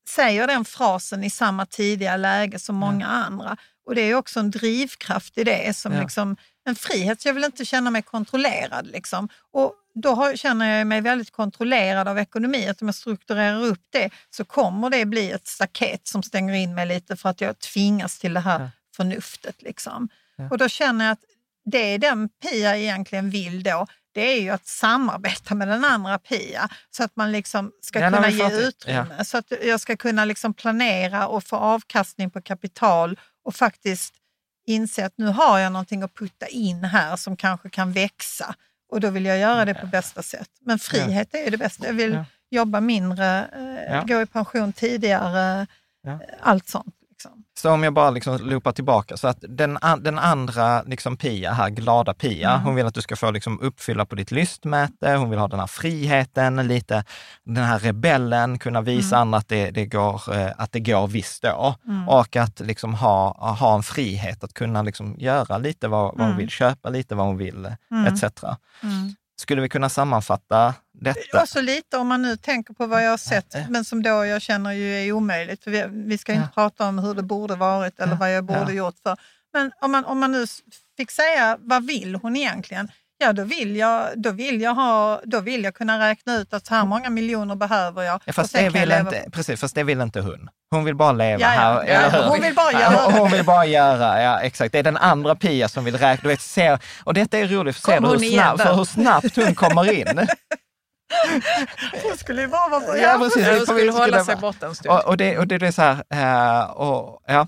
säger 0.09 0.47
den 0.47 0.65
frasen 0.65 1.25
i 1.25 1.31
samma 1.31 1.67
tidiga 1.67 2.17
läge 2.17 2.59
som 2.59 2.77
många 2.77 3.07
ja. 3.07 3.11
andra. 3.11 3.57
Och 3.87 3.95
det 3.95 4.01
är 4.01 4.15
också 4.15 4.41
en 4.41 4.51
drivkraft 4.51 5.39
i 5.39 5.45
det, 5.45 5.77
som 5.77 5.93
ja. 5.93 6.01
liksom, 6.01 6.37
en 6.65 6.75
frihet. 6.75 7.25
Jag 7.25 7.35
vill 7.35 7.45
inte 7.45 7.65
känna 7.65 7.91
mig 7.91 8.03
kontrollerad. 8.03 8.87
Liksom. 8.87 9.29
Och 9.53 9.75
då 9.95 10.15
har, 10.15 10.37
känner 10.37 10.79
jag 10.79 10.87
mig 10.87 11.01
väldigt 11.01 11.31
kontrollerad 11.31 12.09
av 12.09 12.19
ekonomi. 12.19 12.69
Att 12.69 12.83
om 12.83 12.89
jag 12.89 12.95
strukturerar 12.95 13.65
upp 13.65 13.83
det 13.91 14.11
så 14.31 14.45
kommer 14.45 14.91
det 14.91 15.05
bli 15.05 15.31
ett 15.31 15.47
staket 15.47 16.09
som 16.09 16.23
stänger 16.23 16.55
in 16.55 16.75
mig 16.75 16.87
lite 16.87 17.17
för 17.17 17.29
att 17.29 17.41
jag 17.41 17.59
tvingas 17.59 18.19
till 18.19 18.35
det 18.35 18.41
här 18.41 18.61
ja. 18.61 18.71
förnuftet. 18.97 19.63
Liksom. 19.63 20.09
Och 20.51 20.59
då 20.59 20.69
känner 20.69 21.05
jag 21.05 21.13
att 21.13 21.25
det 21.65 21.99
den 21.99 22.29
Pia 22.29 22.77
egentligen 22.77 23.31
vill 23.31 23.63
då, 23.63 23.87
det 24.13 24.21
är 24.21 24.41
ju 24.41 24.51
att 24.51 24.67
samarbeta 24.67 25.55
med 25.55 25.69
den 25.69 25.85
andra 25.85 26.19
Pia 26.19 26.69
så 26.91 27.05
att 27.05 27.17
man 27.17 27.33
liksom 27.33 27.73
ska 27.81 28.01
ja, 28.01 28.11
kunna 28.11 28.31
ge 28.31 28.61
utrymme. 28.61 29.25
Så 29.25 29.39
att 29.39 29.53
jag 29.63 29.81
ska 29.81 29.97
kunna 29.97 30.25
liksom 30.25 30.55
planera 30.55 31.27
och 31.29 31.45
få 31.45 31.57
avkastning 31.57 32.31
på 32.31 32.43
kapital 32.43 33.19
och 33.45 33.55
faktiskt 33.55 34.15
inse 34.67 35.07
att 35.07 35.13
nu 35.17 35.27
har 35.27 35.59
jag 35.59 35.73
någonting 35.73 36.03
att 36.03 36.15
putta 36.15 36.47
in 36.47 36.85
här 36.85 37.17
som 37.17 37.37
kanske 37.37 37.71
kan 37.71 37.93
växa 37.93 38.55
och 38.91 39.01
då 39.01 39.11
vill 39.11 39.25
jag 39.25 39.39
göra 39.39 39.65
det 39.65 39.75
på 39.75 39.87
bästa 39.87 40.23
sätt. 40.23 40.51
Men 40.61 40.79
frihet 40.79 41.29
ja. 41.33 41.39
är 41.39 41.51
det 41.51 41.57
bästa. 41.57 41.87
Jag 41.87 41.95
vill 41.95 42.13
ja. 42.13 42.25
jobba 42.51 42.81
mindre, 42.81 43.49
eh, 43.57 43.95
ja. 43.95 44.05
gå 44.07 44.21
i 44.21 44.27
pension 44.27 44.73
tidigare, 44.73 45.67
allt 46.41 46.69
sånt. 46.69 46.95
Så 47.61 47.71
om 47.71 47.83
jag 47.83 47.93
bara 47.95 48.11
liksom 48.11 48.39
loopar 48.39 48.73
tillbaka, 48.73 49.17
så 49.17 49.29
att 49.29 49.45
den, 49.49 49.79
den 49.99 50.19
andra 50.19 50.83
liksom 50.83 51.17
Pia 51.17 51.53
här, 51.53 51.71
glada 51.71 52.15
Pia, 52.15 52.51
mm. 52.51 52.65
hon 52.65 52.75
vill 52.75 52.87
att 52.87 52.95
du 52.95 53.03
ska 53.03 53.17
få 53.17 53.31
liksom 53.31 53.61
uppfylla 53.61 54.07
på 54.07 54.15
ditt 54.15 54.31
lystmäte, 54.31 55.13
hon 55.13 55.31
vill 55.31 55.39
ha 55.39 55.49
den 55.49 55.61
här 55.61 55.67
friheten, 55.67 56.57
lite 56.57 57.05
den 57.45 57.65
här 57.65 57.79
rebellen, 57.79 58.59
kunna 58.59 58.81
visa 58.81 59.17
mm. 59.17 59.21
andra 59.21 59.39
att 59.39 59.49
det, 59.49 59.71
det, 59.71 59.87
går, 59.87 60.37
eh, 60.37 60.51
att 60.57 60.73
det 60.73 60.81
går 60.81 61.09
visst 61.09 61.43
då. 61.43 61.75
Mm. 61.87 62.09
Och 62.09 62.37
att 62.37 62.61
liksom 62.61 62.95
ha, 62.95 63.55
ha 63.61 63.75
en 63.75 63.83
frihet 63.83 64.45
att 64.45 64.55
kunna 64.55 64.83
liksom 64.83 65.17
göra 65.19 65.59
lite 65.59 65.89
vad, 65.89 66.03
vad 66.05 66.19
hon 66.19 66.27
mm. 66.27 66.37
vill, 66.37 66.51
köpa 66.51 66.89
lite 66.91 67.15
vad 67.15 67.27
hon 67.27 67.37
vill, 67.37 67.69
mm. 67.91 68.07
etc. 68.07 68.25
Skulle 69.41 69.63
vi 69.63 69.69
kunna 69.69 69.89
sammanfatta 69.89 70.75
detta? 70.93 71.43
Också 71.43 71.61
lite 71.61 71.97
om 71.97 72.09
man 72.09 72.23
nu 72.23 72.37
tänker 72.37 72.75
på 72.75 72.87
vad 72.87 73.05
jag 73.05 73.11
har 73.11 73.17
sett, 73.17 73.55
men 73.69 73.85
som 73.85 74.03
då 74.03 74.25
jag 74.25 74.43
känner 74.43 74.73
ju 74.73 74.95
är 74.95 75.13
omöjligt. 75.13 75.65
För 75.65 75.71
vi, 75.71 75.85
vi 75.89 76.19
ska 76.19 76.33
inte 76.33 76.49
ja. 76.57 76.63
prata 76.63 76.89
om 76.89 76.99
hur 76.99 77.15
det 77.15 77.23
borde 77.23 77.55
varit 77.55 78.01
eller 78.01 78.13
ja. 78.13 78.19
vad 78.19 78.35
jag 78.35 78.45
borde 78.45 78.61
ja. 78.61 78.71
gjort. 78.71 78.99
för. 79.03 79.17
Men 79.53 79.73
om 79.81 79.93
man, 79.93 80.05
om 80.05 80.19
man 80.19 80.33
nu 80.33 80.47
fick 80.97 81.11
säga, 81.11 81.59
vad 81.61 81.87
vill 81.87 82.15
hon 82.15 82.37
egentligen? 82.37 82.89
Ja, 83.23 83.33
då 83.33 83.45
vill, 83.45 83.77
jag, 83.77 84.09
då, 84.17 84.31
vill 84.31 84.61
jag 84.61 84.75
ha, 84.75 85.21
då 85.25 85.41
vill 85.41 85.65
jag 85.65 85.75
kunna 85.75 86.11
räkna 86.11 86.37
ut 86.37 86.55
att 86.55 86.67
så 86.67 86.75
här 86.75 86.85
många 86.85 87.11
miljoner 87.11 87.55
behöver 87.55 88.03
jag. 88.03 88.23
Ja, 88.25 88.33
fast, 88.33 88.53
det 88.53 88.69
vill 88.69 88.93
inte, 88.93 89.25
precis, 89.33 89.61
fast 89.61 89.75
det 89.75 89.83
vill 89.83 90.01
inte 90.01 90.21
hon. 90.21 90.49
Hon 90.71 90.85
vill 90.85 90.95
bara 90.95 91.13
leva 91.13 91.41
ja, 91.41 91.47
här, 91.47 91.87
ja? 91.87 92.29
Hon 92.29 92.41
vill 92.43 92.55
bara 92.55 92.73
göra 92.73 93.13
Hon 93.13 93.31
vill 93.31 93.45
bara 93.45 93.67
göra, 93.67 94.23
ja 94.23 94.41
exakt. 94.41 94.73
Det 94.73 94.79
är 94.79 94.83
den 94.83 94.97
andra 94.97 95.35
Pia 95.35 95.69
som 95.69 95.85
vill 95.85 95.99
räkna. 95.99 96.23
Du 96.23 96.29
vet, 96.29 96.41
ser, 96.41 96.79
och 97.05 97.15
detta 97.15 97.39
är 97.39 97.47
roligt, 97.47 97.77
för 97.77 97.93
ser 97.93 98.01
du 98.01 98.09
hur, 98.09 98.19
snabb, 98.19 98.61
för 98.61 98.75
hur 98.75 98.85
snabbt 98.85 99.37
hon 99.37 99.55
kommer 99.55 99.93
in. 99.93 100.07
Hon 102.03 102.17
skulle 102.17 102.43
ju 102.43 102.49
bara 102.49 102.69
vara 102.69 102.81
på... 102.81 102.97
Ja, 102.97 103.19
precis. 103.19 103.49
Hon 103.49 103.67
skulle 103.67 103.93
hålla 103.93 104.25
sig 104.25 104.37
borta 104.37 104.67
en 104.67 104.75
stund. 104.75 104.95
Och, 104.95 105.09
och, 105.09 105.17
det, 105.17 105.39
och 105.39 105.47
det 105.47 105.67
är 105.67 105.71
så 105.71 105.83
här, 105.83 106.65
uh, 106.65 106.71
och, 106.71 107.23
ja. 107.27 107.47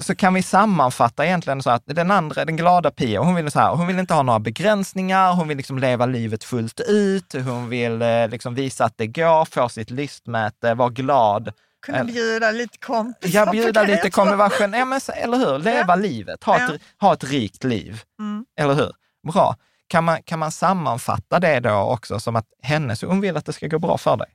så 0.00 0.14
kan 0.14 0.34
vi 0.34 0.42
sammanfatta 0.42 1.26
egentligen 1.26 1.62
så 1.62 1.70
att 1.70 1.82
den 1.86 2.10
andra, 2.10 2.44
den 2.44 2.56
glada 2.56 2.90
Pia, 2.90 3.20
hon 3.20 3.34
vill, 3.34 3.50
så 3.50 3.58
här, 3.58 3.74
hon 3.74 3.86
vill 3.86 3.98
inte 3.98 4.14
ha 4.14 4.22
några 4.22 4.38
begränsningar, 4.38 5.32
hon 5.32 5.48
vill 5.48 5.56
liksom 5.56 5.78
leva 5.78 6.06
livet 6.06 6.44
fullt 6.44 6.80
ut, 6.80 7.32
hon 7.32 7.68
vill 7.68 8.02
uh, 8.02 8.28
liksom 8.28 8.54
visa 8.54 8.84
att 8.84 8.98
det 8.98 9.06
går, 9.06 9.44
få 9.44 9.68
sitt 9.68 9.90
lystmäte, 9.90 10.74
vara 10.74 10.88
glad. 10.88 11.52
Kunna 11.86 12.04
bjuda 12.04 12.50
lite 12.50 12.78
kompisar. 12.78 13.46
Ja, 13.46 13.52
bjuda 13.52 13.82
lite 13.82 14.10
kompisar. 14.10 14.68
Ja, 14.76 14.84
men, 14.84 15.00
eller 15.14 15.38
hur? 15.38 15.58
Leva 15.58 15.84
ja. 15.88 15.94
livet, 15.94 16.44
ha, 16.44 16.58
ja. 16.58 16.74
ett, 16.74 16.80
ha 17.00 17.12
ett 17.12 17.24
rikt 17.24 17.64
liv. 17.64 18.02
Mm. 18.20 18.44
Eller 18.60 18.74
hur? 18.74 18.92
Bra. 19.32 19.56
Kan 19.92 20.04
man, 20.04 20.22
kan 20.22 20.38
man 20.38 20.52
sammanfatta 20.52 21.40
det 21.40 21.60
då 21.60 21.70
också 21.70 22.20
som 22.20 22.36
att 22.36 22.46
hennes, 22.62 23.02
hon 23.02 23.20
vill 23.20 23.36
att 23.36 23.46
det 23.46 23.52
ska 23.52 23.66
gå 23.66 23.78
bra 23.78 23.98
för 23.98 24.16
dig? 24.16 24.26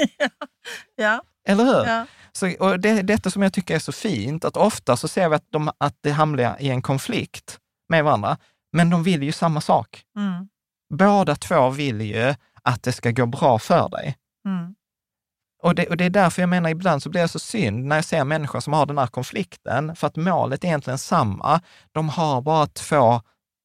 ja. 0.96 1.22
Eller 1.48 1.64
hur? 1.64 1.86
Ja. 1.86 2.06
Så, 2.32 2.52
och 2.60 2.80
det, 2.80 3.02
detta 3.02 3.30
som 3.30 3.42
jag 3.42 3.52
tycker 3.52 3.74
är 3.74 3.78
så 3.78 3.92
fint, 3.92 4.44
att 4.44 4.56
ofta 4.56 4.96
så 4.96 5.08
ser 5.08 5.28
vi 5.28 5.34
att, 5.34 5.46
de, 5.50 5.70
att 5.78 5.96
det 6.00 6.10
hamnar 6.10 6.56
i 6.60 6.70
en 6.70 6.82
konflikt 6.82 7.58
med 7.88 8.04
varandra, 8.04 8.36
men 8.72 8.90
de 8.90 9.02
vill 9.02 9.22
ju 9.22 9.32
samma 9.32 9.60
sak. 9.60 10.02
Mm. 10.16 10.48
Båda 10.94 11.36
två 11.36 11.70
vill 11.70 12.00
ju 12.00 12.34
att 12.62 12.82
det 12.82 12.92
ska 12.92 13.10
gå 13.10 13.26
bra 13.26 13.58
för 13.58 13.88
dig. 13.88 14.16
Mm. 14.46 14.74
Och 15.62 15.74
det, 15.74 15.86
och 15.86 15.96
det 15.96 16.04
är 16.04 16.10
därför 16.10 16.42
jag 16.42 16.48
menar, 16.48 16.70
ibland 16.70 17.02
så 17.02 17.10
blir 17.10 17.22
det 17.22 17.28
så 17.28 17.38
synd 17.38 17.86
när 17.86 17.96
jag 17.96 18.04
ser 18.04 18.24
människor 18.24 18.60
som 18.60 18.72
har 18.72 18.86
den 18.86 18.98
här 18.98 19.06
konflikten, 19.06 19.96
för 19.96 20.06
att 20.06 20.16
målet 20.16 20.64
är 20.64 20.68
egentligen 20.68 20.98
samma. 20.98 21.60
De 21.92 22.08
har 22.08 22.42
bara 22.42 22.66
två 22.66 23.20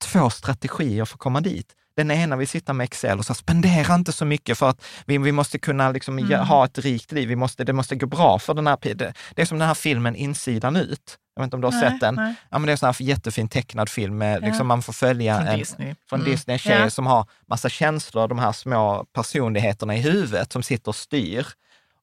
två 0.06 0.30
strategier 0.30 1.06
för 1.06 1.16
att 1.16 1.20
komma 1.20 1.42
dit. 1.42 1.68
Den 1.98 2.12
ena 2.12 2.36
vill 2.36 2.48
sitta 2.48 2.74
med 2.74 2.84
Excel 2.84 3.20
och 3.20 3.26
så 3.26 3.34
spendera 3.34 3.96
inte 3.96 4.12
så 4.12 4.26
mycket 4.26 4.58
för 4.58 4.70
att 4.70 4.86
vi, 5.06 5.18
vi 5.18 5.32
måste 5.32 5.60
kunna 5.60 5.92
liksom 5.92 6.20
Mm. 6.20 6.40
ha 6.40 6.66
ett 6.66 6.78
rikt 6.78 7.12
liv. 7.12 7.28
Vi 7.30 7.36
måste, 7.36 7.64
det 7.64 7.74
måste 7.74 7.96
gå 7.96 8.06
bra 8.06 8.40
för 8.40 8.54
den 8.54 8.68
här... 8.68 8.78
Det, 8.82 9.14
det 9.36 9.42
är 9.42 9.46
som 9.46 9.60
den 9.60 9.68
här 9.68 9.76
filmen 9.76 10.16
Insidan 10.16 10.76
ut. 10.76 11.18
Jag 11.36 11.42
vet 11.42 11.48
inte 11.48 11.56
om 11.56 11.62
du 11.62 11.68
har 11.68 11.72
Nej, 11.72 11.92
sett 11.92 12.00
den? 12.00 12.16
nej. 12.16 12.34
Ja, 12.50 12.58
men 12.60 12.66
det 12.66 12.70
är 12.70 12.72
en 12.72 12.78
sån 12.78 12.88
här 12.88 13.02
jättefin 13.02 13.48
tecknad 13.48 13.90
film. 13.90 14.18
Med, 14.18 14.42
Ja. 14.44 14.48
liksom 14.48 14.68
man 14.68 14.82
får 14.82 14.94
följa 14.94 15.38
Från 15.38 15.48
en, 15.48 15.60
Disney. 15.60 15.96
från 16.10 16.20
Mm. 16.20 16.32
Disney, 16.32 16.54
en 16.56 16.60
tjej 16.60 16.80
Ja. 16.80 16.90
som 16.90 17.06
har 17.08 17.26
massa 17.50 17.70
känslor, 17.70 18.28
de 18.28 18.40
här 18.40 18.52
små 18.52 19.06
personligheterna 19.14 19.96
i 19.96 20.00
huvudet 20.02 20.52
som 20.52 20.64
sitter 20.64 20.90
och 20.90 20.96
styr. 20.96 21.48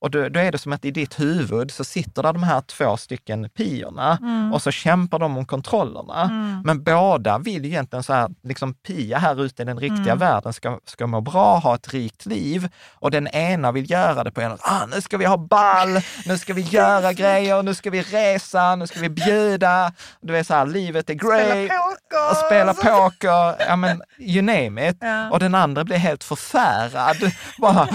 Och 0.02 0.10
då, 0.10 0.28
då 0.28 0.40
är 0.40 0.52
det 0.52 0.58
som 0.58 0.72
att 0.72 0.84
i 0.84 0.90
ditt 0.90 1.20
huvud 1.20 1.70
så 1.70 1.84
sitter 1.84 2.22
där 2.22 2.32
de 2.32 2.42
här 2.42 2.60
två 2.60 2.96
stycken 2.96 3.48
piorna 3.50 4.18
Mm. 4.22 4.52
och 4.52 4.62
så 4.62 4.70
kämpar 4.70 5.18
de 5.18 5.36
om 5.36 5.44
kontrollerna. 5.46 6.28
Men 6.64 6.82
båda 6.82 7.38
vill 7.38 7.64
ju 7.64 7.70
egentligen 7.70 8.02
så 8.02 8.12
här, 8.12 8.30
liksom 8.42 8.74
Pia 8.74 9.18
här 9.18 9.42
ute 9.44 9.62
i 9.62 9.64
den 9.64 9.78
riktiga 9.78 10.12
Mm. 10.12 10.18
världen 10.18 10.52
ska, 10.52 10.78
ska 10.86 11.06
må 11.06 11.20
bra, 11.20 11.58
ha 11.58 11.74
ett 11.74 11.92
rikt 11.94 12.26
liv. 12.26 12.68
Och 12.94 13.10
den 13.10 13.28
ena 13.28 13.72
vill 13.72 13.90
göra 13.90 14.24
det 14.24 14.30
på 14.30 14.40
en, 14.40 14.52
ah, 14.60 14.86
nu 14.94 15.00
ska 15.00 15.16
vi 15.16 15.24
ha 15.24 15.36
ball, 15.36 16.00
nu 16.26 16.38
ska 16.38 16.54
vi 16.54 16.60
göra 16.70 17.12
grejer, 17.12 17.62
nu 17.62 17.74
ska 17.74 17.90
vi 17.90 18.02
resa, 18.02 18.76
nu 18.76 18.86
ska 18.86 19.00
vi 19.00 19.08
bjuda. 19.08 19.92
Du 20.20 20.32
vet 20.32 20.46
så 20.46 20.54
här, 20.54 20.66
livet 20.66 21.10
är 21.10 21.14
great. 21.14 21.42
Spela 21.46 21.68
poker. 21.68 22.30
Och 22.30 22.36
spela 22.36 22.74
poker, 22.74 23.64
ja 23.68 23.76
men 23.76 24.02
you 24.18 24.42
name 24.42 24.88
it. 24.88 24.96
Ja. 25.00 25.30
Och 25.30 25.38
den 25.38 25.54
andra 25.54 25.84
blir 25.84 25.96
helt 25.96 26.24
förfärad. 26.24 27.16
Bara, 27.58 27.88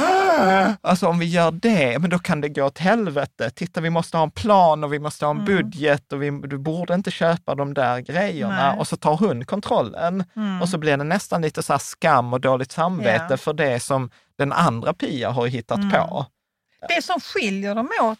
alltså 0.82 1.08
om 1.08 1.20
vi 1.20 1.26
gör 1.26 1.52
det, 1.52 1.97
men 2.00 2.10
då 2.10 2.20
kan 2.20 2.42
det 2.42 2.50
gå 2.50 2.64
åt 2.64 2.78
helvete. 2.78 3.50
Titta, 3.50 3.82
vi 3.82 3.90
måste 3.90 4.18
ha 4.18 4.24
en 4.24 4.32
plan 4.32 4.84
och 4.84 4.94
vi 4.94 5.00
måste 5.00 5.26
ha 5.26 5.32
en 5.32 5.46
budget 5.46 6.14
och 6.14 6.24
vi, 6.24 6.30
du 6.32 6.58
borde 6.58 6.94
inte 6.94 7.12
köpa 7.12 7.56
de 7.56 7.74
där 7.74 8.00
grejerna. 8.00 8.70
Nej. 8.72 8.80
Och 8.80 8.88
så 8.88 8.98
tar 8.98 9.18
hon 9.18 9.46
kontrollen. 9.46 10.24
Mm. 10.36 10.62
Och 10.62 10.70
så 10.70 10.78
blir 10.78 10.98
det 10.98 11.04
nästan 11.04 11.42
lite 11.42 11.64
så 11.64 11.80
skam 11.80 12.34
och 12.34 12.42
dåligt 12.42 12.72
samvete 12.72 13.26
Ja. 13.30 13.38
för 13.38 13.54
det 13.54 13.80
som 13.80 14.10
den 14.38 14.54
andra 14.54 14.94
Pia 14.94 15.30
har 15.30 15.48
hittat 15.48 15.78
Mm. 15.78 15.92
på. 15.92 16.26
Det 16.90 17.02
som 17.02 17.20
skiljer 17.20 17.76
dem 17.76 17.90
åt, 18.02 18.20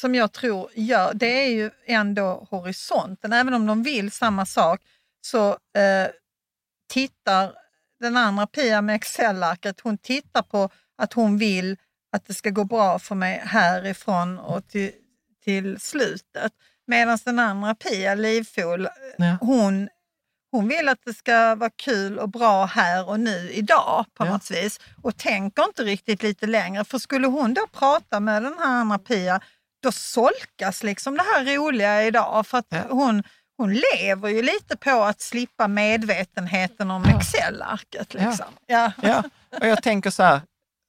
som 0.00 0.14
jag 0.14 0.32
tror 0.32 0.70
gör, 0.74 1.14
det 1.14 1.44
är 1.44 1.50
ju 1.50 1.70
ändå 1.86 2.46
horisonten. 2.50 3.32
Även 3.32 3.54
om 3.54 3.66
de 3.66 3.82
vill 3.82 4.10
samma 4.10 4.46
sak 4.46 4.80
så 5.20 5.48
eh, 5.50 6.08
tittar 6.92 7.52
den 8.00 8.16
andra 8.16 8.46
Pia 8.46 8.82
med 8.82 8.96
Excel-arket, 8.96 9.80
hon 9.80 9.98
tittar 9.98 10.42
på 10.42 10.70
att 10.98 11.12
hon 11.12 11.38
vill 11.38 11.76
att 12.12 12.26
det 12.26 12.34
ska 12.34 12.50
gå 12.50 12.64
bra 12.64 12.98
för 12.98 13.14
mig 13.14 13.42
härifrån 13.44 14.38
och 14.38 14.68
till, 14.68 14.92
till 15.44 15.80
slutet. 15.80 16.52
Medan 16.86 17.18
den 17.24 17.38
andra 17.38 17.74
Pia, 17.74 18.14
livfull, 18.14 18.88
Ja. 19.18 19.36
hon, 19.40 19.88
hon 20.50 20.68
vill 20.68 20.88
att 20.88 20.98
det 21.04 21.14
ska 21.14 21.54
vara 21.54 21.70
kul 21.70 22.18
och 22.18 22.28
bra 22.28 22.64
här 22.64 23.08
och 23.08 23.20
nu, 23.20 23.50
idag 23.52 24.04
på 24.14 24.26
Ja. 24.26 24.30
något 24.32 24.50
vis. 24.50 24.80
Och 25.02 25.16
tänker 25.16 25.62
inte 25.64 25.82
riktigt 25.82 26.22
lite 26.22 26.46
längre. 26.46 26.84
För 26.84 26.98
skulle 26.98 27.26
hon 27.26 27.54
då 27.54 27.66
prata 27.72 28.20
med 28.20 28.42
den 28.42 28.54
här 28.58 28.66
andra 28.66 28.98
Pia, 28.98 29.40
då 29.82 29.92
solkas 29.92 30.82
liksom 30.82 31.16
det 31.16 31.22
här 31.34 31.56
roliga 31.56 32.02
idag. 32.04 32.46
För 32.46 32.58
att 32.58 32.66
Ja. 32.68 32.82
hon, 32.90 33.22
hon 33.56 33.74
lever 33.94 34.28
ju 34.28 34.42
lite 34.42 34.76
på 34.76 34.90
att 35.02 35.20
slippa 35.20 35.68
medvetenheten 35.68 36.90
om 36.90 37.04
Excel-arket. 37.04 38.14
Liksom. 38.14 38.46
Ja. 38.66 38.92
Ja, 39.02 39.22
och 39.60 39.66
jag 39.66 39.82
tänker 39.82 40.10
så 40.10 40.22
här, 40.22 40.40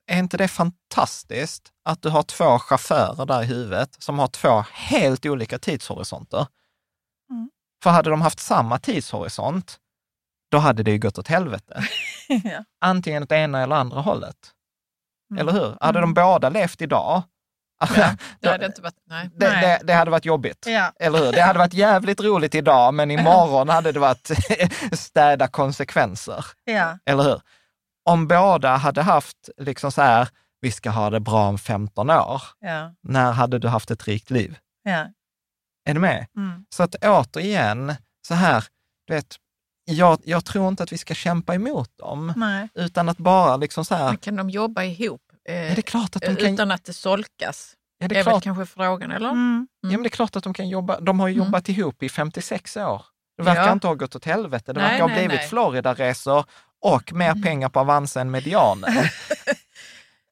är 0.09 0.19
inte 0.19 0.37
det 0.37 0.47
fantastiskt 0.47 1.71
att 1.85 2.01
du 2.01 2.09
har 2.09 2.23
två 2.23 2.59
chaufförer 2.59 3.25
där 3.25 3.41
i 3.41 3.45
huvudet 3.45 3.95
som 3.99 4.19
har 4.19 4.27
två 4.27 4.63
helt 4.73 5.25
olika 5.25 5.59
tidshorisonter? 5.59 6.47
Mm. 7.31 7.49
För 7.83 7.89
hade 7.89 8.09
de 8.09 8.21
haft 8.21 8.39
samma 8.39 8.79
tidshorisont, 8.79 9.77
då 10.51 10.57
hade 10.57 10.83
det 10.83 10.91
ju 10.91 10.97
gått 10.97 11.17
åt 11.17 11.27
helvete. 11.27 11.83
Ja. 12.43 12.63
Antingen 12.81 13.23
åt 13.23 13.31
ena 13.31 13.61
eller 13.61 13.75
andra 13.75 14.01
hållet. 14.01 14.35
Mm. 15.31 15.41
Eller 15.41 15.51
hur? 15.51 15.77
Hade 15.81 15.99
de 16.01 16.13
båda 16.13 16.49
levt 16.49 16.81
idag, 16.81 17.23
Det 17.95 18.17
då- 18.39 18.49
hade 18.49 18.65
inte 18.65 18.81
varit... 18.81 18.95
Nej. 19.07 19.29
det, 19.35 19.45
det, 19.49 19.79
det 19.83 19.93
hade 19.93 20.11
varit 20.11 20.25
jobbigt. 20.25 20.65
Ja. 20.67 20.91
Eller 20.99 21.19
hur? 21.19 21.31
Det 21.31 21.41
hade 21.41 21.59
varit 21.59 21.73
jävligt 21.73 22.21
roligt 22.21 22.55
idag, 22.55 22.93
men 22.93 23.11
imorgon 23.19 23.69
hade 23.69 23.91
det 23.91 23.99
varit 23.99 24.31
städa 24.91 25.47
konsekvenser. 25.47 26.45
Ja. 26.63 26.97
Eller 27.05 27.23
hur? 27.23 27.41
Om 28.05 28.27
båda 28.27 28.75
hade 28.75 29.01
haft 29.01 29.49
liksom 29.57 29.91
så 29.91 30.01
här, 30.01 30.29
vi 30.61 30.71
ska 30.71 30.89
ha 30.89 31.09
det 31.09 31.19
bra 31.19 31.47
om 31.47 31.57
15 31.57 32.09
år, 32.09 32.41
Ja. 32.59 32.93
när 33.03 33.31
hade 33.31 33.59
du 33.59 33.67
haft 33.67 33.91
ett 33.91 34.07
rikt 34.07 34.29
liv? 34.29 34.57
Ja. 34.83 35.07
Är 35.89 35.93
du 35.93 35.99
med? 35.99 36.27
Mm. 36.37 36.65
Så 36.69 36.83
att 36.83 36.95
återigen, 37.05 37.93
så 38.27 38.33
här, 38.33 38.63
du 39.07 39.13
vet, 39.13 39.35
jag, 39.85 40.19
jag 40.23 40.45
tror 40.45 40.67
inte 40.67 40.83
att 40.83 40.91
vi 40.93 40.97
ska 40.97 41.13
kämpa 41.13 41.55
emot 41.55 41.97
dem, 41.97 42.33
Nej. 42.35 42.69
utan 42.75 43.09
att 43.09 43.17
bara 43.17 43.57
liksom 43.57 43.85
så 43.85 43.95
här, 43.95 44.05
Men 44.07 44.17
kan 44.17 44.35
de 44.35 44.49
jobba 44.49 44.83
ihop 44.83 45.21
eh, 45.49 45.71
är 45.71 45.75
det 45.75 45.81
klart 45.81 46.15
att 46.15 46.21
de 46.21 46.35
kan, 46.35 46.53
utan 46.53 46.71
att 46.71 46.83
det 46.85 46.93
solkas? 46.93 47.75
är 48.03 48.07
Det 48.09 48.15
är 48.15 48.23
väl 48.23 48.31
klart, 48.31 48.43
kanske 48.43 48.65
frågan, 48.65 49.11
eller? 49.11 49.29
Mm. 49.29 49.67
ja, 49.81 49.89
men 49.89 50.03
det 50.03 50.07
är 50.07 50.09
klart 50.09 50.35
att 50.35 50.43
de 50.43 50.53
kan 50.53 50.69
jobba, 50.69 50.99
de 50.99 51.19
har 51.19 51.27
ju 51.27 51.33
Mm. 51.35 51.45
jobbat 51.45 51.69
ihop 51.69 52.03
i 52.03 52.09
56 52.09 52.77
år. 52.77 53.05
Det 53.37 53.43
verkar 53.43 53.65
Ja. 53.65 53.71
inte 53.73 53.87
ha 53.87 53.93
gått 53.93 54.15
åt 54.15 54.25
helvete, 54.25 54.73
det 54.73 54.79
Nej, 54.81 54.89
verkar 54.91 55.01
ha 55.03 55.07
nej, 55.07 55.15
blivit 55.27 55.39
nej. 55.39 55.49
Florida-resor 55.49 56.45
och 56.81 57.13
mer 57.13 57.29
Mm. 57.31 57.41
pengar 57.41 57.69
på 57.69 57.79
Avanza 57.79 58.21
än 58.21 58.31
medianen. 58.31 58.93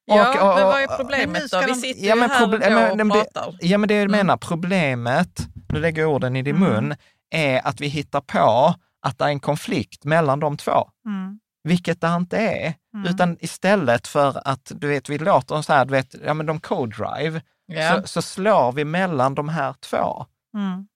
Ja, 0.10 0.30
Och- 0.30 0.50
och- 0.50 0.56
men 0.56 0.66
vad 0.66 0.82
är 0.82 0.98
problemet 0.98 1.48
ska 1.48 1.62
då? 1.62 1.68
Vi 1.68 1.76
sitter 1.76 2.08
Ja, 2.08 2.14
ju 2.16 2.20
men 2.20 2.30
här 2.30 2.46
proble- 2.48 2.70
men- 2.70 2.92
och 2.92 2.98
men 2.98 3.08
det- 3.10 3.14
pratar. 3.14 3.56
Ja, 3.60 3.78
men 3.78 3.88
det 3.88 3.94
jag 3.96 4.02
Mm. 4.04 4.12
menar, 4.18 4.38
problemet, 4.38 5.48
nu 5.70 5.80
lägger 5.80 6.02
jag 6.02 6.12
orden 6.12 6.36
i 6.36 6.42
din 6.42 6.56
Mm. 6.56 6.70
mun, 6.74 6.96
är 7.32 7.68
att 7.68 7.82
vi 7.82 7.88
hittar 7.88 8.22
på 8.22 8.74
att 9.02 9.18
det 9.18 9.26
är 9.26 9.30
en 9.30 9.40
konflikt 9.40 10.04
mellan 10.06 10.40
de 10.40 10.58
två, 10.58 10.90
Mm. 11.06 11.40
vilket 11.64 12.02
det 12.02 12.08
inte 12.08 12.38
är. 12.38 12.74
Mm. 12.94 13.06
Utan 13.14 13.38
istället 13.40 14.08
för 14.08 14.42
att, 14.48 14.72
du 14.76 14.88
vet, 14.88 15.10
vi 15.10 15.18
låter 15.18 15.56
dem 15.56 15.64
så 15.64 15.74
här, 15.74 15.86
du 15.86 15.92
vet, 15.92 16.16
ja 16.26 16.34
men 16.34 16.46
de 16.46 16.60
co-drive, 16.60 17.42
Ja. 17.66 17.96
så, 18.02 18.08
så 18.08 18.22
slår 18.22 18.72
vi 18.72 18.86
mellan 18.86 19.36
de 19.36 19.50
här 19.50 19.74
två. 19.80 20.26
Mm. 20.58 20.88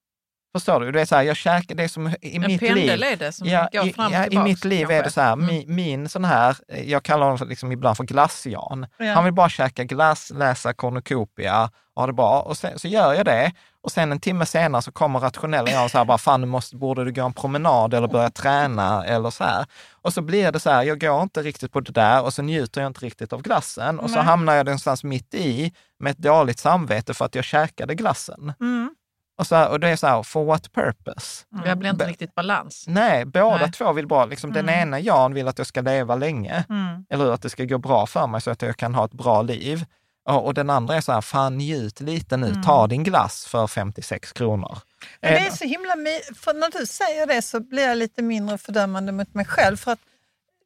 Förstår 0.55 0.79
du? 0.79 0.91
Det 0.91 1.01
är 1.01 1.05
så 1.05 1.15
här, 1.15 1.23
jag 1.23 1.35
käkar, 1.37 1.75
det 1.75 1.83
är 1.83 1.87
som 1.87 2.07
i 2.21 2.35
En 2.35 2.41
mitt 2.41 2.61
liv. 2.61 2.89
är 3.03 3.15
det 3.15 3.31
som 3.31 3.47
Ja, 3.47 3.69
går 3.71 3.87
i, 3.87 3.93
fram 3.93 4.05
och 4.07 4.13
ja, 4.13 4.25
i 4.25 4.37
mitt 4.37 4.65
liv 4.65 4.91
är 4.91 5.01
kanske. 5.01 5.03
det 5.03 5.11
så 5.11 5.21
här, 5.21 5.33
Mm. 5.33 5.45
min, 5.45 5.75
min 5.75 6.09
sån 6.09 6.25
här, 6.25 6.57
eh, 6.67 6.89
jag 6.91 7.03
kallar 7.03 7.29
honom 7.29 7.47
liksom 7.49 7.71
ibland 7.71 7.97
för 7.97 8.03
glass-Jan. 8.03 8.85
Ja. 8.97 9.13
Han 9.13 9.23
vill 9.23 9.33
bara 9.33 9.49
käka 9.49 9.83
glass, 9.83 10.31
läsa 10.35 10.73
cornucopia 10.73 11.69
och 11.93 12.01
ha 12.01 12.07
det 12.07 12.13
bra. 12.13 12.41
Och 12.41 12.57
sen, 12.57 12.79
så 12.79 12.87
gör 12.87 13.13
jag 13.13 13.25
det. 13.25 13.51
Och 13.83 13.91
sen 13.91 14.11
en 14.11 14.19
timme 14.19 14.45
senare 14.45 14.81
så 14.81 14.91
kommer 14.91 15.19
rationella 15.19 15.69
jag 15.71 15.83
och 15.85 15.91
så 15.91 15.97
här, 15.97 16.05
bara, 16.05 16.17
fan 16.17 16.41
nu 16.41 16.47
måste, 16.47 16.75
borde 16.75 17.05
du 17.05 17.11
gå 17.13 17.25
en 17.25 17.33
promenad 17.33 17.93
eller 17.93 18.07
börja 18.07 18.29
träna 18.29 19.05
eller 19.05 19.29
så 19.29 19.43
här. 19.43 19.65
Och 20.01 20.13
så 20.13 20.21
blir 20.21 20.51
det 20.51 20.59
så 20.59 20.69
här, 20.69 20.83
jag 20.83 20.99
går 21.01 21.21
inte 21.21 21.41
riktigt 21.41 21.71
på 21.71 21.79
det 21.79 21.91
där 21.91 22.23
och 22.23 22.33
så 22.33 22.41
njuter 22.41 22.81
jag 22.81 22.89
inte 22.89 23.05
riktigt 23.05 23.33
av 23.33 23.41
glassen. 23.41 23.99
Och 23.99 24.09
så 24.09 24.15
Nej. 24.15 24.25
hamnar 24.25 24.53
jag 24.55 24.65
någonstans 24.65 25.03
mitt 25.03 25.33
i 25.33 25.73
med 25.99 26.11
ett 26.11 26.17
dåligt 26.17 26.59
samvete 26.59 27.13
för 27.13 27.25
att 27.25 27.35
jag 27.35 27.43
käkade 27.45 27.95
glassen. 27.95 28.53
Mm. 28.59 28.95
Och, 29.41 29.47
så 29.47 29.55
här, 29.55 29.69
och 29.69 29.79
det 29.79 29.89
är 29.89 29.95
så 29.95 30.07
här, 30.07 30.23
for 30.23 30.45
what 30.45 30.71
purpose? 30.73 31.45
Det 31.65 31.75
blir 31.75 31.89
inte 31.89 32.05
Be- 32.05 32.11
riktigt 32.11 32.35
balans. 32.35 32.85
Nej, 32.87 33.25
båda 33.25 33.57
Nej. 33.57 33.71
två 33.71 33.93
vill 33.93 34.07
bara, 34.07 34.25
liksom, 34.25 34.53
den 34.53 34.69
Mm. 34.69 34.81
ena 34.81 34.99
Jan 34.99 35.33
vill 35.33 35.47
att 35.47 35.57
jag 35.57 35.67
ska 35.67 35.81
leva 35.81 36.15
länge, 36.15 36.63
Mm. 36.69 37.05
eller 37.09 37.31
att 37.31 37.41
det 37.41 37.49
ska 37.49 37.63
gå 37.65 37.77
bra 37.77 38.05
för 38.05 38.27
mig 38.27 38.41
så 38.41 38.51
att 38.51 38.61
jag 38.61 38.77
kan 38.77 38.95
ha 38.95 39.05
ett 39.05 39.11
bra 39.13 39.41
liv. 39.41 39.85
Och, 40.29 40.45
och 40.45 40.53
den 40.53 40.69
andra 40.69 40.95
är 40.95 41.01
så 41.01 41.11
här, 41.11 41.21
fan 41.21 41.57
njut 41.57 41.99
lite 41.99 42.37
nu, 42.37 42.47
Mm. 42.47 42.63
ta 42.63 42.87
din 42.87 43.03
glass 43.03 43.45
för 43.45 43.67
56 43.67 44.31
kronor. 44.33 44.77
Men 45.21 45.31
det 45.33 45.37
Eh, 45.39 45.45
är 45.45 45.51
så 45.51 45.63
himla... 45.65 45.93
För 46.35 46.53
när 46.53 46.79
du 46.79 46.85
säger 46.85 47.27
det 47.27 47.41
så 47.41 47.59
blir 47.59 47.87
jag 47.87 47.97
lite 47.97 48.21
mindre 48.21 48.57
fördömande 48.57 49.11
mot 49.11 49.33
mig 49.33 49.45
själv. 49.45 49.77
För 49.77 49.91
att 49.91 49.99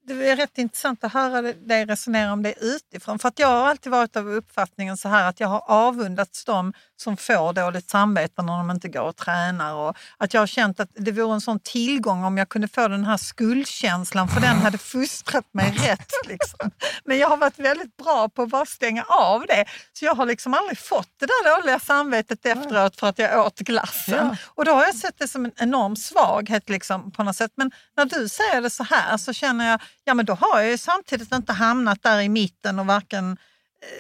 det 0.08 0.30
är 0.30 0.36
rätt 0.36 0.58
intressant 0.58 1.04
att 1.04 1.14
höra 1.14 1.42
dig 1.42 1.86
resonera 1.86 2.34
om 2.34 2.44
det 2.44 2.54
utifrån. 2.62 3.20
För 3.20 3.28
att 3.28 3.40
jag 3.40 3.48
har 3.48 3.68
alltid 3.68 3.92
varit 3.92 4.16
av 4.16 4.30
uppfattningen 4.30 4.98
så 4.98 5.10
här 5.10 5.30
att 5.30 5.40
jag 5.40 5.48
har 5.48 5.64
avundats 5.68 6.46
dem 6.46 6.74
som 6.98 7.18
får 7.18 7.54
dåligt 7.54 7.90
samvete 7.90 8.42
när 8.42 8.58
de 8.58 8.72
inte 8.72 8.88
går 8.88 9.02
och 9.02 9.16
tränar. 9.16 9.74
Och 9.74 9.98
att 10.18 10.34
jag 10.34 10.42
har 10.42 10.48
känt 10.48 10.80
att 10.80 10.90
det 10.94 11.12
vore 11.12 11.34
en 11.34 11.42
sån 11.42 11.60
tillgång 11.60 12.24
om 12.24 12.38
jag 12.38 12.50
kunde 12.50 12.68
få 12.68 12.88
den 12.88 13.06
här 13.06 13.18
skuldkänslan 13.18 14.28
för 14.28 14.42
den 14.42 14.58
hade 14.58 14.78
fostrat 14.78 15.46
mig 15.52 15.72
rätt. 15.72 16.12
Liksom. 16.28 16.72
Men 17.06 17.18
jag 17.18 17.30
har 17.30 17.38
varit 17.38 17.60
väldigt 17.60 17.98
bra 17.98 18.30
på 18.30 18.42
att 18.42 18.50
bara 18.50 18.66
stänga 18.66 19.04
av 19.04 19.46
det. 19.48 19.66
Så 19.94 20.06
jag 20.06 20.16
har 20.16 20.26
liksom 20.26 20.54
aldrig 20.54 20.78
fått 20.78 21.10
det 21.20 21.26
där 21.26 21.62
dåliga 21.62 21.80
samvetet 21.80 22.46
efteråt 22.46 23.00
för 23.00 23.08
att 23.08 23.20
jag 23.20 23.46
åt 23.46 23.60
glassen. 23.60 24.28
Ja. 24.28 24.38
Och 24.46 24.66
då 24.66 24.72
har 24.72 24.84
jag 24.84 24.96
sett 24.96 25.20
det 25.20 25.28
som 25.28 25.46
en 25.46 25.52
enorm 25.58 25.96
svaghet 25.96 26.70
liksom, 26.70 27.12
på 27.12 27.24
något 27.24 27.36
sätt. 27.36 27.52
Men 27.56 27.72
när 27.98 28.06
du 28.06 28.30
säger 28.30 28.62
det 28.62 28.70
så 28.70 28.84
här 28.84 29.18
så 29.18 29.34
känner 29.34 29.72
jag, 29.72 29.82
ja 30.06 30.14
men 30.14 30.26
då 30.26 30.34
har 30.34 30.60
jag 30.62 30.72
ju 30.72 30.78
samtidigt 30.78 31.32
inte 31.34 31.54
hamnat 31.54 32.04
där 32.04 32.20
i 32.22 32.30
mitten 32.30 32.80
och 32.80 32.86
varken 32.86 33.38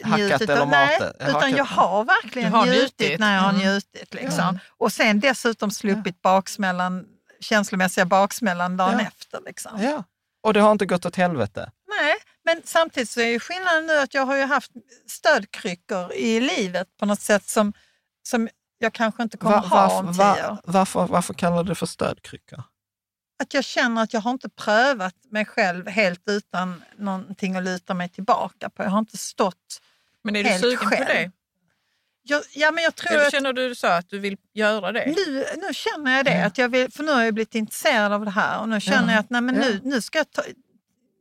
eh, 0.01 0.09
Hackat 0.09 0.19
njutit 0.29 0.49
eller 0.49 0.61
av- 0.61 0.69
nej, 0.69 0.99
matat. 0.99 1.15
utan 1.19 1.33
Hackat. 1.35 1.57
jag 1.57 1.65
har 1.65 2.03
verkligen 2.03 2.51
har 2.53 2.65
njutit, 2.65 2.99
njutit. 2.99 3.19
när 3.19 3.33
jag 3.35 3.41
har 3.41 3.49
Mm. 3.49 3.61
njutit. 3.61 4.13
Liksom. 4.13 4.39
Ja. 4.39 4.59
Och 4.77 4.91
sen 4.93 5.19
dessutom 5.19 5.71
sluppit 5.71 6.21
baksmällan, 6.21 7.05
känslomässiga 7.39 8.05
baksmällan 8.05 8.77
dagen 8.77 8.99
Ja. 8.99 9.05
efter. 9.07 9.39
Liksom. 9.45 9.81
Ja. 9.81 10.03
Och 10.43 10.53
det 10.53 10.59
har 10.59 10.71
inte 10.71 10.85
gått 10.85 11.05
åt 11.05 11.15
helvete. 11.15 11.71
Nej, 11.99 12.15
men 12.45 12.61
samtidigt 12.65 13.09
så 13.09 13.19
är 13.21 13.25
ju 13.27 13.39
skillnaden 13.39 13.85
nu 13.85 13.97
att 13.99 14.13
jag 14.13 14.25
har 14.25 14.35
ju 14.35 14.43
haft 14.45 14.71
stödkryckor 15.07 16.13
i 16.13 16.39
livet 16.39 16.87
på 16.99 17.05
något 17.05 17.21
sätt 17.21 17.49
som, 17.49 17.73
som 18.27 18.49
jag 18.77 18.93
kanske 18.93 19.23
inte 19.23 19.37
kommer 19.37 19.55
Va- 19.61 19.67
ha 19.67 19.99
om 19.99 20.13
tio 20.13 20.17
va- 20.23 20.49
år. 20.51 20.57
varför, 20.63 21.07
varför 21.07 21.33
kallar 21.33 21.63
du 21.63 21.69
det 21.69 21.75
för 21.75 21.85
stödkrycka? 21.85 22.63
Att 23.39 23.53
jag 23.53 23.63
känner 23.63 24.03
att 24.03 24.13
jag 24.13 24.21
har 24.21 24.31
inte 24.31 24.49
prövat 24.49 25.15
mig 25.29 25.45
själv 25.45 25.87
helt 25.87 26.21
utan 26.25 26.83
någonting 26.97 27.55
att 27.55 27.63
luta 27.63 27.93
mig 27.93 28.09
tillbaka 28.09 28.69
på. 28.69 28.83
Jag 28.83 28.89
har 28.89 28.99
inte 28.99 29.17
stått 29.17 29.81
Men 30.23 30.35
är 30.35 30.43
du 30.43 30.49
helt 30.49 30.61
sugen 30.61 30.77
själv. 30.77 31.05
på 31.05 31.11
det? 31.13 31.31
Jag, 32.27 32.41
ja, 32.53 32.71
men 32.71 32.83
jag 32.83 32.95
tror 32.95 33.13
Eller 33.13 33.25
att 33.25 33.31
känner 33.31 33.53
du 33.53 33.75
så 33.75 33.87
att 33.87 34.09
du 34.09 34.19
vill 34.19 34.37
göra 34.53 34.91
det? 34.91 35.05
nu, 35.05 35.45
nu 35.57 35.73
känner 35.73 36.15
jag 36.17 36.25
det, 36.25 36.45
att 36.45 36.57
jag 36.57 36.69
vill, 36.69 36.91
för 36.91 37.03
nu 37.03 37.11
har 37.11 37.23
jag 37.23 37.33
blivit 37.33 37.55
intresserad 37.55 38.13
av 38.13 38.25
det 38.25 38.31
här 38.31 38.59
och 38.61 38.69
nu 38.69 38.81
känner 38.81 39.07
Ja. 39.07 39.11
jag 39.11 39.19
att 39.19 39.29
nej, 39.29 39.41
men 39.41 39.55
nu, 39.55 39.79
nu 39.83 40.01
ska 40.01 40.17
jag 40.17 40.31
ta, 40.31 40.41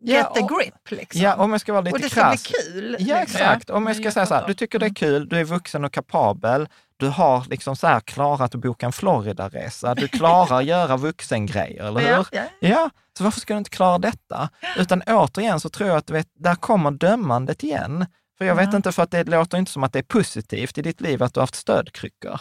Ja, 0.06 0.16
get 0.16 0.34
the 0.34 0.40
och- 0.42 0.48
grip. 0.48 0.90
Liksom. 0.90 1.20
Ja, 1.20 1.34
om 1.34 1.52
jag 1.52 1.60
ska 1.60 1.72
vara 1.72 1.82
lite 1.82 1.94
och 1.94 2.00
det 2.00 2.10
ska 2.10 2.20
krass. 2.20 2.48
bli 2.48 2.58
kul. 2.72 2.96
Ja, 2.98 3.20
liksom. 3.20 3.40
exakt. 3.40 3.70
Om 3.70 3.86
jag 3.86 3.96
ska 3.96 4.10
säga 4.10 4.26
så 4.26 4.34
här, 4.34 4.46
du 4.46 4.54
tycker 4.54 4.78
det 4.78 4.86
är 4.86 4.94
kul, 4.94 5.28
du 5.28 5.40
är 5.40 5.44
vuxen 5.44 5.84
och 5.84 5.92
kapabel, 5.92 6.68
du 6.96 7.08
har 7.08 7.44
liksom 7.50 7.76
så 7.76 7.86
här 7.86 8.00
klarat 8.00 8.54
att 8.54 8.60
boka 8.60 8.86
en 8.86 8.92
Florida-resa, 8.92 9.94
du 9.94 10.08
klarar 10.08 10.58
att 10.58 10.64
göra 10.64 10.96
vuxengrejer, 10.96 11.84
eller 11.84 12.00
hur? 12.00 12.08
Ja, 12.08 12.24
ja. 12.32 12.42
Ja, 12.60 12.90
så 13.18 13.24
varför 13.24 13.40
ska 13.40 13.54
du 13.54 13.58
inte 13.58 13.70
klara 13.70 13.98
detta? 13.98 14.48
Utan 14.76 15.02
återigen 15.06 15.60
så 15.60 15.68
tror 15.68 15.88
jag 15.88 15.98
att 15.98 16.10
vet, 16.10 16.28
där 16.38 16.54
kommer 16.54 16.90
dömandet 16.90 17.62
igen. 17.62 18.06
För 18.38 18.44
jag 18.44 18.54
vet 18.54 18.74
inte, 18.74 18.92
för 18.92 19.02
att 19.02 19.10
det 19.10 19.24
låter 19.24 19.58
inte 19.58 19.72
som 19.72 19.82
att 19.84 19.92
det 19.92 19.98
är 19.98 20.02
positivt 20.02 20.78
i 20.78 20.82
ditt 20.82 21.00
liv 21.00 21.22
att 21.22 21.34
du 21.34 21.40
har 21.40 21.42
haft 21.42 21.54
stödkryckor. 21.54 22.40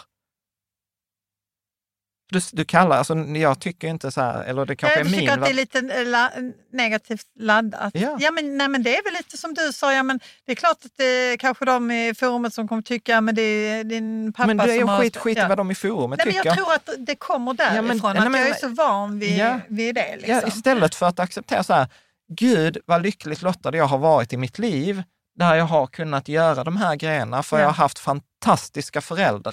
Du, 2.34 2.40
du 2.52 2.64
kallar, 2.64 2.96
alltså 2.96 3.14
jag 3.14 3.60
tycker 3.60 3.88
inte 3.88 4.10
så 4.10 4.20
här, 4.20 4.44
eller 4.44 4.66
det 4.66 4.76
kanske 4.76 4.98
jag 4.98 5.06
är 5.06 5.10
min... 5.10 5.20
tycker 5.20 5.32
att 5.32 5.44
det 5.44 5.50
är 5.50 5.54
lite 5.54 5.78
eh, 5.78 6.06
la, 6.06 6.30
negativt 6.72 7.26
laddat. 7.38 7.90
Ja. 7.94 8.30
men, 8.32 8.58
nej, 8.58 8.68
men 8.68 8.82
det 8.82 8.96
är 8.96 9.04
väl 9.04 9.12
lite 9.12 9.36
som 9.36 9.54
du 9.54 9.72
sa, 9.72 9.92
ja, 9.92 10.02
men 10.02 10.20
det 10.46 10.52
är 10.52 10.56
klart 10.56 10.76
att 10.84 10.96
det 10.96 11.36
kanske 11.40 11.64
de 11.64 11.90
i 11.90 12.14
forumet 12.14 12.54
som 12.54 12.68
kommer 12.68 12.82
tycka, 12.82 13.20
men 13.20 13.34
det 13.34 13.42
är 13.42 13.84
din 13.84 14.32
pappa 14.32 14.46
men 14.46 14.56
du 14.56 14.62
är 14.62 14.66
som 14.66 14.76
ju 14.78 14.84
har... 14.84 15.00
skit, 15.00 15.16
skit 15.16 15.36
i 15.36 15.40
ja. 15.40 15.48
vad 15.48 15.56
de 15.58 15.70
i 15.70 15.74
forumet 15.74 16.18
Nej, 16.18 16.26
men 16.26 16.34
tycker. 16.34 16.46
jag 16.48 16.56
tror 16.56 16.72
att 16.74 16.88
det 16.98 17.16
kommer 17.16 17.54
därifrån, 17.54 17.76
Ja, 17.76 17.82
men- 17.82 17.96
att 18.06 18.14
nej, 18.20 18.28
men- 18.28 18.40
jag 18.40 18.50
är 18.50 18.54
så 18.54 18.68
van 18.68 19.18
vid, 19.18 19.38
Ja. 19.38 19.60
vid 19.68 19.94
det. 19.94 20.16
Liksom. 20.16 20.34
Ja, 20.34 20.46
istället 20.48 20.94
för 20.94 21.06
att 21.06 21.18
acceptera 21.20 21.62
så 21.64 21.72
här, 21.74 21.88
Gud 22.28 22.78
vad 22.86 23.02
lyckligt 23.02 23.42
lottad 23.42 23.76
jag 23.76 23.84
har 23.86 23.98
varit 23.98 24.32
i 24.32 24.36
mitt 24.36 24.58
liv, 24.58 25.02
där 25.38 25.54
jag 25.54 25.64
har 25.64 25.86
kunnat 25.86 26.28
göra 26.28 26.64
de 26.64 26.76
här 26.76 26.96
grejerna, 26.96 27.42
för 27.42 27.56
Ja. 27.56 27.60
jag 27.62 27.68
har 27.68 27.74
haft 27.74 27.98
fantastiska 27.98 29.00
föräldrar 29.00 29.52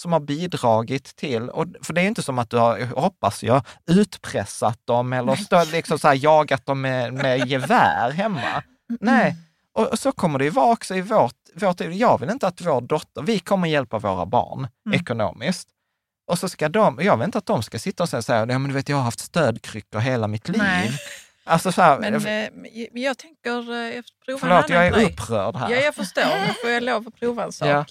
som 0.00 0.12
har 0.12 0.20
bidragit 0.20 1.16
till, 1.16 1.48
och, 1.50 1.66
för 1.82 1.92
det 1.92 2.00
är 2.00 2.06
inte 2.06 2.22
som 2.22 2.38
att 2.38 2.50
du 2.50 2.56
har, 2.56 2.80
hoppas 3.00 3.42
jag, 3.42 3.62
utpressat 3.86 4.78
dem 4.86 5.12
eller 5.12 5.36
stå, 5.36 5.64
liksom 5.64 5.98
så 5.98 6.08
här, 6.08 6.14
jagat 6.14 6.66
dem 6.66 6.80
med, 6.80 7.12
med 7.14 7.46
gevär 7.48 8.10
hemma. 8.10 8.62
Nej, 9.00 9.36
och, 9.74 9.86
och 9.86 9.98
så 9.98 10.12
kommer 10.12 10.38
det 10.38 10.44
ju 10.44 10.50
vara 10.50 10.72
också 10.72 10.94
i 10.94 11.00
vårt, 11.00 11.34
vårt, 11.54 11.80
jag 11.80 12.20
vill 12.20 12.30
inte 12.30 12.46
att 12.46 12.60
vår 12.60 12.80
dotter, 12.80 13.22
vi 13.22 13.38
kommer 13.38 13.68
hjälpa 13.68 13.98
våra 13.98 14.26
barn 14.26 14.68
Mm. 14.86 15.00
ekonomiskt. 15.00 15.68
Och 16.26 16.38
så 16.38 16.48
ska 16.48 16.68
de, 16.68 16.98
jag 17.02 17.16
vill 17.16 17.24
inte 17.24 17.38
att 17.38 17.46
de 17.46 17.62
ska 17.62 17.78
sitta 17.78 18.02
och 18.02 18.08
säga 18.08 18.22
ja 18.28 18.46
men 18.46 18.64
du 18.68 18.72
vet 18.74 18.88
jag 18.88 18.96
har 18.96 19.04
haft 19.04 19.20
stödkryckor 19.20 19.98
hela 19.98 20.26
mitt 20.26 20.48
liv. 20.48 20.58
Nej. 20.58 20.90
Alltså 21.44 21.72
så 21.72 21.82
här, 21.82 21.98
Men 21.98 22.14
eh, 22.14 22.48
men 22.92 23.02
jag 23.02 23.18
tänker 23.18 23.72
eh, 23.72 23.98
efter 23.98 24.24
prova 24.24 24.38
förlåt 24.40 24.68
jag 24.70 24.86
är 24.86 24.90
grej. 24.90 25.04
upprörd 25.04 25.56
här. 25.56 25.70
Ja, 25.70 25.76
jag 25.76 25.94
förstår. 25.94 26.46
Nu 26.46 26.54
får 26.62 26.70
jag 26.70 26.82
lov 26.82 27.08
att 27.08 27.14
prova 27.14 27.44
en 27.44 27.52
sak. 27.52 27.68
Ja. 27.68 27.84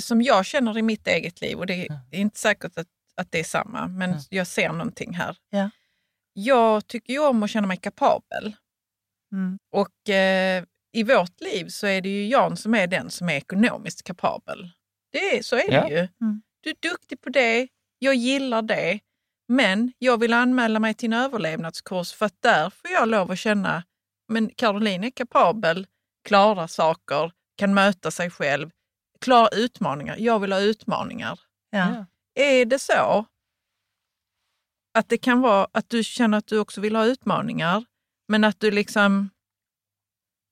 Som 0.00 0.22
jag 0.22 0.46
känner 0.46 0.78
i 0.78 0.82
mitt 0.82 1.06
eget 1.06 1.40
liv, 1.40 1.58
och 1.58 1.66
det 1.66 1.86
är 2.10 2.18
inte 2.18 2.38
säkert 2.38 2.78
att, 2.78 2.86
att 3.16 3.32
det 3.32 3.40
är 3.40 3.44
samma, 3.44 3.88
men 3.88 4.10
Mm. 4.10 4.22
jag 4.30 4.46
ser 4.46 4.68
någonting 4.68 5.14
här. 5.14 5.36
Ja. 5.50 5.70
Jag 6.32 6.86
tycker 6.86 7.12
ju 7.12 7.18
om 7.26 7.42
att 7.42 7.50
känna 7.50 7.66
mig 7.66 7.76
kapabel. 7.76 8.56
Mm. 9.32 9.58
Och 9.72 10.08
eh, 10.10 10.64
i 10.92 11.02
vårt 11.02 11.40
liv 11.40 11.68
så 11.68 11.86
är 11.86 12.00
det 12.00 12.08
ju 12.08 12.26
Jan 12.28 12.56
som 12.56 12.74
är 12.74 12.86
den 12.86 13.10
som 13.10 13.28
är 13.28 13.34
ekonomiskt 13.34 14.02
kapabel. 14.02 14.70
Det 15.12 15.38
är, 15.38 15.42
så 15.42 15.56
är 15.56 15.72
Ja. 15.72 15.82
det 15.88 15.88
ju. 15.90 15.98
Mm. 15.98 16.42
Du 16.60 16.70
är 16.70 16.76
duktig 16.90 17.20
på 17.20 17.30
det, 17.30 17.68
jag 17.98 18.14
gillar 18.14 18.62
det, 18.62 19.00
men 19.48 19.92
jag 19.98 20.18
vill 20.20 20.32
anmäla 20.32 20.78
mig 20.80 20.94
till 20.94 21.12
en 21.12 21.18
överlevnadskurs 21.18 22.12
för 22.12 22.26
att 22.26 22.42
där 22.42 22.70
får 22.70 22.90
jag 22.90 23.08
lov 23.08 23.30
att 23.30 23.38
känna, 23.38 23.84
men 24.28 24.50
Caroline 24.56 25.04
är 25.04 25.10
kapabel, 25.10 25.86
klarar 26.28 26.66
saker, 26.66 27.32
kan 27.56 27.74
möta 27.74 28.10
sig 28.10 28.30
själv, 28.30 28.70
klarar 29.20 29.54
utmaningar. 29.54 30.16
Jag 30.18 30.38
vill 30.40 30.52
ha 30.52 30.60
utmaningar. 30.60 31.40
Ja. 31.70 32.06
Är 32.34 32.64
det 32.64 32.78
så 32.78 33.24
att 34.98 35.08
det 35.08 35.18
kan 35.18 35.40
vara 35.40 35.68
att 35.72 35.88
du 35.90 36.04
känner 36.04 36.38
att 36.38 36.46
du 36.46 36.58
också 36.58 36.80
vill 36.80 36.96
ha 36.96 37.04
utmaningar, 37.04 37.84
men 38.28 38.44
att 38.44 38.60
du 38.60 38.70
liksom 38.70 39.30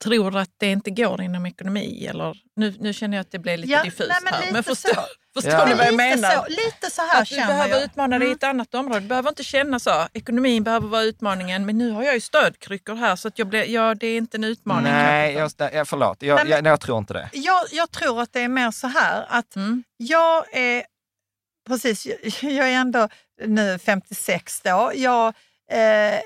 tror 0.05 0.37
att 0.37 0.51
det 0.57 0.67
inte 0.67 0.91
går 0.91 1.23
inom 1.23 1.47
ekonomi? 1.47 2.07
Eller, 2.07 2.43
nu, 2.57 2.77
nu 2.81 2.93
känner 2.93 3.17
jag 3.17 3.21
att 3.23 3.31
det 3.31 3.39
blir 3.39 3.57
lite 3.57 3.73
Ja, 3.73 3.83
diffust 3.85 4.09
nej, 4.09 4.19
men 4.25 4.35
här, 4.35 4.53
men 4.53 4.65
förstår, 4.65 4.95
så. 4.95 5.01
Förstår 5.43 5.61
Ja. 5.61 5.65
ni 5.67 5.75
vad 5.75 5.87
jag 5.87 5.93
lite, 5.93 6.17
menar? 6.17 6.31
så, 6.31 6.45
lite 6.49 6.91
så 6.91 7.03
här 7.03 7.23
att 7.23 7.29
du 7.29 7.35
känner 7.35 7.47
behöver 7.47 7.75
jag. 7.75 7.85
utmana 7.85 8.19
dig 8.19 8.29
i 8.29 8.31
Mm. 8.31 8.37
ett 8.37 8.45
annat 8.45 8.75
område. 8.75 9.01
Du 9.01 9.07
behöver 9.07 9.29
inte 9.29 9.45
känna 9.45 9.79
så. 9.79 10.09
Ekonomin 10.13 10.65
behöver 10.65 10.89
vara 10.89 11.03
utmaningen, 11.03 11.67
men 11.67 11.79
nu 11.79 11.91
har 11.91 12.03
jag 12.03 12.15
ju 12.15 12.21
stödkryckor 12.21 12.95
här 12.95 13.17
så 13.17 13.29
att 13.29 13.39
jag 13.39 13.49
blir, 13.49 13.65
ja, 13.65 13.95
det 13.95 14.07
är 14.07 14.17
inte 14.17 14.37
en 14.37 14.45
utmaning. 14.45 14.93
Nej, 14.93 15.33
jag, 15.35 15.51
jag, 15.73 15.89
förlåt, 15.89 16.23
jag, 16.23 16.37
men- 16.37 16.49
jag, 16.49 16.67
jag 16.67 16.81
tror 16.81 16.99
inte 16.99 17.13
det. 17.13 17.29
Jag, 17.33 17.65
jag 17.73 17.91
tror 17.91 18.23
att 18.23 18.33
det 18.33 18.41
är 18.41 18.49
mer 18.49 18.71
så 18.71 18.87
här 18.87 19.27
att 19.29 19.57
Mm. 19.57 19.85
jag 19.97 20.45
är, 20.57 20.83
precis, 21.69 22.07
jag 22.43 22.69
är 22.69 22.73
ändå 22.73 23.09
nu 23.45 23.79
56 23.79 24.61
då. 24.65 24.93
Jag 24.95 25.27
eh, 25.71 26.19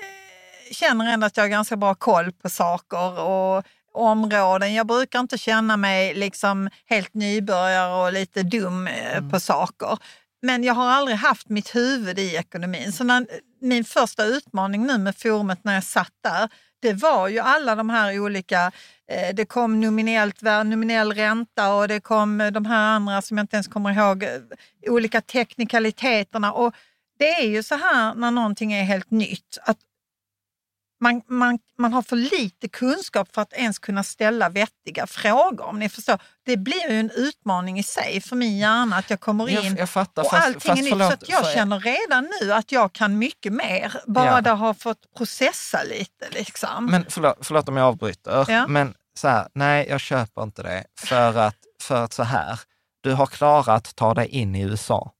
känner 0.71 1.13
ändå 1.13 1.27
att 1.27 1.37
jag 1.37 1.43
har 1.43 1.49
ganska 1.49 1.75
bra 1.75 1.95
koll 1.95 2.31
på 2.31 2.49
saker 2.49 3.19
och 3.19 3.63
områden. 3.93 4.73
Jag 4.73 4.87
brukar 4.87 5.19
inte 5.19 5.37
känna 5.37 5.77
mig 5.77 6.13
liksom 6.13 6.69
helt 6.85 7.13
nybörjare 7.13 8.05
och 8.05 8.13
lite 8.13 8.43
dum 8.43 8.87
eh, 8.87 9.29
på 9.29 9.39
saker. 9.39 9.97
Men 10.41 10.63
jag 10.63 10.73
har 10.73 10.89
aldrig 10.89 11.17
haft 11.17 11.49
mitt 11.49 11.75
huvud 11.75 12.19
i 12.19 12.35
ekonomin. 12.35 12.91
Så 12.91 13.03
när, 13.03 13.27
min 13.61 13.85
första 13.85 14.25
utmaning 14.25 14.87
nu 14.87 14.97
med 14.97 15.15
forumet 15.15 15.63
när 15.63 15.73
jag 15.73 15.83
satt 15.83 16.13
där, 16.23 16.49
det 16.83 16.93
var 16.93 17.27
ju 17.27 17.39
alla 17.39 17.75
de 17.75 17.89
här 17.89 18.19
olika, 18.19 18.71
eh, 19.11 19.35
det 19.35 19.45
kom 19.45 19.79
nominellt, 19.79 20.41
nominell 20.41 21.13
ränta 21.13 21.73
och 21.73 21.87
det 21.87 21.99
kom 21.99 22.41
eh, 22.41 22.51
de 22.51 22.65
här 22.65 22.95
andra 22.95 23.21
som 23.21 23.37
jag 23.37 23.43
inte 23.43 23.55
ens 23.55 23.67
kommer 23.67 23.91
ihåg, 23.91 24.23
eh, 24.23 24.29
olika 24.87 25.21
teknikaliteterna. 25.21 26.51
Och 26.51 26.73
det 27.19 27.33
är 27.33 27.47
ju 27.47 27.63
så 27.63 27.75
här 27.75 28.15
när 28.15 28.31
någonting 28.31 28.73
är 28.73 28.83
helt 28.83 29.11
nytt, 29.11 29.57
att 29.61 29.77
man, 31.03 31.21
man, 31.27 31.59
man 31.77 31.93
har 31.93 32.01
för 32.01 32.15
lite 32.15 32.67
kunskap 32.67 33.27
för 33.35 33.41
att 33.41 33.53
ens 33.53 33.79
kunna 33.79 34.03
ställa 34.03 34.49
vettiga 34.49 35.07
frågor. 35.07 35.65
Om 35.65 35.79
ni 35.79 35.89
förstår. 35.89 36.17
Det 36.45 36.57
blir 36.57 36.89
ju 36.91 36.99
en 36.99 37.11
utmaning 37.15 37.79
i 37.79 37.83
sig 37.83 38.21
för 38.21 38.35
min 38.35 38.57
hjärna 38.57 38.95
att 38.95 39.09
jag 39.09 39.19
kommer 39.19 39.49
in 39.49 39.55
Jag, 39.55 39.79
jag 39.79 39.89
fattar, 39.89 40.23
och 40.23 40.29
fast, 40.31 40.45
allting 40.47 40.61
fast 40.61 40.79
är 40.79 40.83
nytt. 40.83 40.89
förlåt, 40.89 41.07
så 41.07 41.13
att 41.13 41.29
jag 41.29 41.45
för- 41.45 41.53
känner 41.53 41.79
redan 41.79 42.29
nu 42.41 42.53
att 42.53 42.71
jag 42.71 42.93
kan 42.93 43.17
mycket 43.17 43.53
mer, 43.53 43.93
bara 44.07 44.25
Ja. 44.25 44.41
det 44.41 44.49
har 44.49 44.73
fått 44.73 45.13
processa 45.17 45.83
lite. 45.83 46.29
Liksom. 46.31 46.85
Men 46.85 47.05
förlåt, 47.09 47.37
förlåt 47.41 47.69
om 47.69 47.77
jag 47.77 47.87
avbryter, 47.87 48.45
Ja. 48.49 48.67
men 48.67 48.93
så 49.17 49.27
här, 49.27 49.47
nej, 49.53 49.87
jag 49.89 49.99
köper 49.99 50.43
inte 50.43 50.63
det. 50.63 50.83
För 50.99 51.37
att, 51.37 51.57
för 51.81 52.03
att 52.03 52.13
så 52.13 52.23
här, 52.23 52.59
du 53.01 53.13
har 53.13 53.25
klarat 53.25 53.67
att 53.87 53.95
ta 53.95 54.13
dig 54.13 54.27
in 54.27 54.55
i 54.55 54.61
USA. 54.61 55.11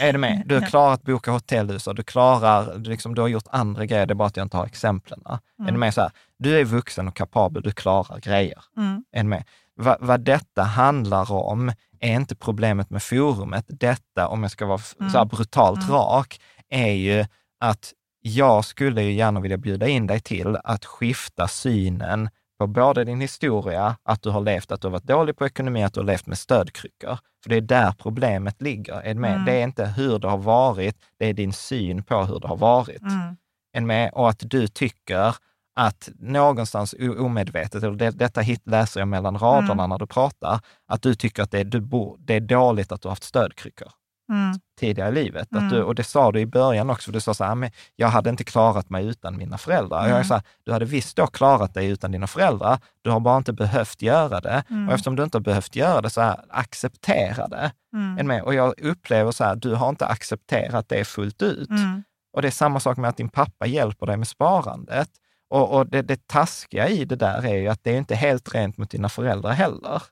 Är 0.00 0.12
du 0.12 0.18
med? 0.18 0.42
Du 0.46 0.54
har 0.54 0.62
klarat 0.62 0.94
att 1.00 1.02
boka 1.04 1.30
hotell 1.30 1.70
USA, 1.70 1.92
du 1.92 2.02
klarar, 2.02 2.78
du 2.78 2.90
liksom, 2.90 3.14
du 3.14 3.20
har 3.20 3.28
gjort 3.28 3.46
andra 3.50 3.86
grejer, 3.86 4.06
det 4.06 4.12
är 4.12 4.14
bara 4.14 4.28
att 4.28 4.36
jag 4.36 4.44
inte 4.44 4.56
har 4.56 4.66
exemplen. 4.66 5.20
Är 5.66 5.72
du 5.72 5.78
med? 5.78 5.94
Så 5.94 6.00
här, 6.00 6.10
du 6.38 6.60
är 6.60 6.64
vuxen 6.64 7.08
och 7.08 7.16
kapabel, 7.16 7.62
du 7.62 7.72
klarar 7.72 8.18
grejer. 8.20 8.64
Mm. 8.76 9.04
Är 9.12 9.22
du 9.22 9.28
med? 9.28 9.44
Va, 9.76 9.96
vad 10.00 10.20
detta 10.20 10.62
handlar 10.62 11.32
om 11.32 11.72
är 12.00 12.14
inte 12.14 12.36
problemet 12.36 12.90
med 12.90 13.02
forumet. 13.02 13.64
Detta, 13.68 14.28
om 14.28 14.42
jag 14.42 14.50
ska 14.52 14.66
vara 14.66 14.80
Mm. 15.00 15.12
så 15.12 15.24
brutalt 15.24 15.82
Mm. 15.82 15.90
rak, 15.94 16.40
är 16.68 16.92
ju 16.92 17.24
att 17.60 17.92
jag 18.20 18.64
skulle 18.64 19.02
ju 19.02 19.12
gärna 19.12 19.40
vilja 19.40 19.56
bjuda 19.56 19.88
in 19.88 20.06
dig 20.06 20.20
till 20.20 20.56
att 20.64 20.84
skifta 20.84 21.48
synen 21.48 22.28
på 22.58 22.66
både 22.66 23.04
din 23.04 23.20
historia, 23.20 23.96
att 24.02 24.22
du 24.22 24.30
har 24.30 24.40
levt, 24.40 24.72
att 24.72 24.80
du 24.80 24.86
har 24.86 24.92
varit 24.92 25.04
dålig 25.04 25.36
på 25.36 25.46
ekonomi, 25.46 25.84
att 25.84 25.94
du 25.94 26.00
har 26.00 26.06
levt 26.06 26.26
med 26.26 26.38
stödkryckor. 26.38 27.18
För 27.42 27.50
det 27.50 27.56
är 27.56 27.60
där 27.60 27.92
problemet 27.98 28.62
ligger. 28.62 29.00
Är 29.00 29.14
med? 29.14 29.32
Mm. 29.32 29.44
Det 29.44 29.52
är 29.52 29.62
inte 29.64 29.86
hur 29.86 30.18
det 30.18 30.28
har 30.28 30.38
varit, 30.38 30.96
det 31.18 31.26
är 31.26 31.32
din 31.32 31.52
syn 31.52 32.04
på 32.04 32.24
hur 32.24 32.40
det 32.40 32.48
har 32.48 32.56
varit. 32.56 33.02
Mm. 33.02 33.36
Är 33.72 33.80
med? 33.80 34.10
Och 34.12 34.28
att 34.28 34.50
du 34.50 34.68
tycker 34.68 35.34
att 35.76 36.08
någonstans 36.18 36.94
omedvetet, 37.18 37.82
eller 37.82 37.96
det, 37.96 38.10
detta 38.10 38.40
hit 38.40 38.62
läser 38.66 39.00
jag 39.00 39.08
mellan 39.08 39.38
raderna 39.38 39.72
Mm. 39.84 39.90
när 39.90 39.98
du 39.98 40.06
pratar, 40.06 40.60
att 40.86 41.02
du 41.02 41.14
tycker 41.14 41.42
att 41.42 41.50
det 41.50 41.60
är, 41.60 41.64
du 41.64 41.80
bo, 41.80 42.16
det 42.18 42.34
är 42.34 42.40
dåligt 42.40 42.92
att 42.92 43.02
du 43.02 43.08
har 43.08 43.10
haft 43.10 43.22
stödkryckor 43.22 43.88
Mm. 44.28 44.58
tidigare 44.80 45.08
i 45.08 45.12
livet. 45.12 45.52
Mm. 45.52 45.64
Att 45.64 45.70
du, 45.70 45.82
och 45.82 45.94
det 45.94 46.04
sa 46.04 46.32
du 46.32 46.40
i 46.40 46.46
början 46.46 46.90
också, 46.90 47.04
för 47.04 47.12
du 47.12 47.20
sa 47.20 47.34
så 47.34 47.44
här, 47.44 47.54
men 47.54 47.70
jag 47.96 48.08
hade 48.08 48.30
inte 48.30 48.44
klarat 48.44 48.90
mig 48.90 49.06
utan 49.06 49.36
mina 49.36 49.58
föräldrar. 49.58 50.02
Jag 50.02 50.10
Mm. 50.10 50.24
så 50.24 50.34
här, 50.34 50.42
du 50.64 50.72
hade 50.72 50.84
visst 50.84 51.16
då 51.16 51.26
klarat 51.26 51.74
dig 51.74 51.88
utan 51.88 52.12
dina 52.12 52.26
föräldrar, 52.26 52.78
du 53.02 53.10
har 53.10 53.20
bara 53.20 53.36
inte 53.36 53.52
behövt 53.52 54.02
göra 54.02 54.40
det. 54.40 54.64
Mm. 54.70 54.88
Och 54.88 54.94
eftersom 54.94 55.16
du 55.16 55.22
inte 55.22 55.38
har 55.38 55.42
behövt 55.42 55.76
göra 55.76 56.00
det, 56.00 56.10
så 56.10 56.20
här, 56.20 56.40
acceptera 56.48 57.48
det. 57.48 57.72
Mm. 57.92 58.44
Och 58.44 58.54
jag 58.54 58.80
upplever 58.80 59.32
så 59.32 59.44
här, 59.44 59.56
du 59.56 59.74
har 59.74 59.88
inte 59.88 60.06
accepterat 60.06 60.88
det 60.88 61.04
fullt 61.04 61.42
ut. 61.42 61.70
Mm. 61.70 62.04
Och 62.32 62.42
det 62.42 62.48
är 62.48 62.52
samma 62.52 62.80
sak 62.80 62.96
med 62.96 63.10
att 63.10 63.16
din 63.16 63.28
pappa 63.28 63.66
hjälper 63.66 64.06
dig 64.06 64.16
med 64.16 64.28
sparandet. 64.28 65.08
Och, 65.50 65.74
och 65.74 65.86
det, 65.86 66.02
det 66.02 66.26
taskiga 66.26 66.88
i 66.88 67.04
det 67.04 67.16
där 67.16 67.46
är 67.46 67.56
ju 67.56 67.68
att 67.68 67.84
det 67.84 67.90
är 67.90 67.98
inte 67.98 68.14
helt 68.14 68.54
rent 68.54 68.78
mot 68.78 68.90
dina 68.90 69.08
föräldrar 69.08 69.52
heller. 69.52 70.02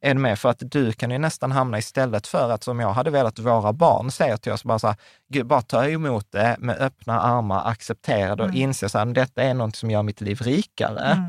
Är 0.00 0.14
du 0.14 0.20
med? 0.20 0.38
För 0.38 0.48
att 0.48 0.62
du 0.66 0.92
kan 0.92 1.10
ju 1.10 1.18
nästan 1.18 1.52
hamna 1.52 1.78
istället 1.78 2.26
för 2.26 2.50
att, 2.50 2.64
som 2.64 2.80
jag 2.80 2.92
hade 2.92 3.10
velat, 3.10 3.38
våra 3.38 3.72
barn 3.72 4.10
säger 4.10 4.36
till 4.36 4.52
oss, 4.52 4.64
bara 4.64 4.78
så 4.78 4.86
här, 4.86 4.96
Gud, 5.28 5.46
bara 5.46 5.62
ta 5.62 5.86
emot 5.88 6.26
det 6.32 6.56
med 6.58 6.76
öppna 6.76 7.20
armar, 7.20 7.62
acceptera 7.70 8.36
det 8.36 8.42
och 8.42 8.48
Mm. 8.48 8.60
inse 8.62 8.86
att 9.02 9.14
detta 9.14 9.42
är 9.42 9.54
något 9.54 9.76
som 9.76 9.90
gör 9.90 10.02
mitt 10.02 10.20
liv 10.20 10.38
rikare. 10.42 11.12
Mm. 11.12 11.24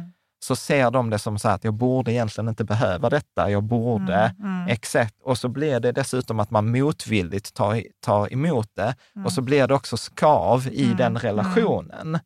Så 0.46 0.56
ser 0.56 0.92
de 0.92 1.10
det 1.10 1.20
som 1.20 1.40
så 1.40 1.48
här 1.48 1.56
att 1.56 1.64
jag 1.64 1.74
borde 1.74 2.12
egentligen 2.12 2.48
inte 2.50 2.64
behöva 2.64 3.10
detta, 3.10 3.52
jag 3.52 3.64
borde, 3.64 4.16
Mm, 4.40 4.54
mm. 4.56 4.68
exakt. 4.68 5.16
Och 5.24 5.38
så 5.38 5.48
blir 5.48 5.80
det 5.80 5.92
dessutom 5.92 6.40
att 6.40 6.52
man 6.52 6.72
motvilligt 6.72 7.54
tar, 7.54 7.84
tar 8.06 8.34
emot 8.34 8.70
det 8.76 8.96
Mm. 9.16 9.26
och 9.26 9.32
så 9.34 9.42
blir 9.42 9.68
det 9.68 9.74
också 9.74 9.98
skav 9.98 10.68
i 10.72 10.84
Mm, 10.86 10.98
den 10.98 11.18
relationen. 11.18 12.20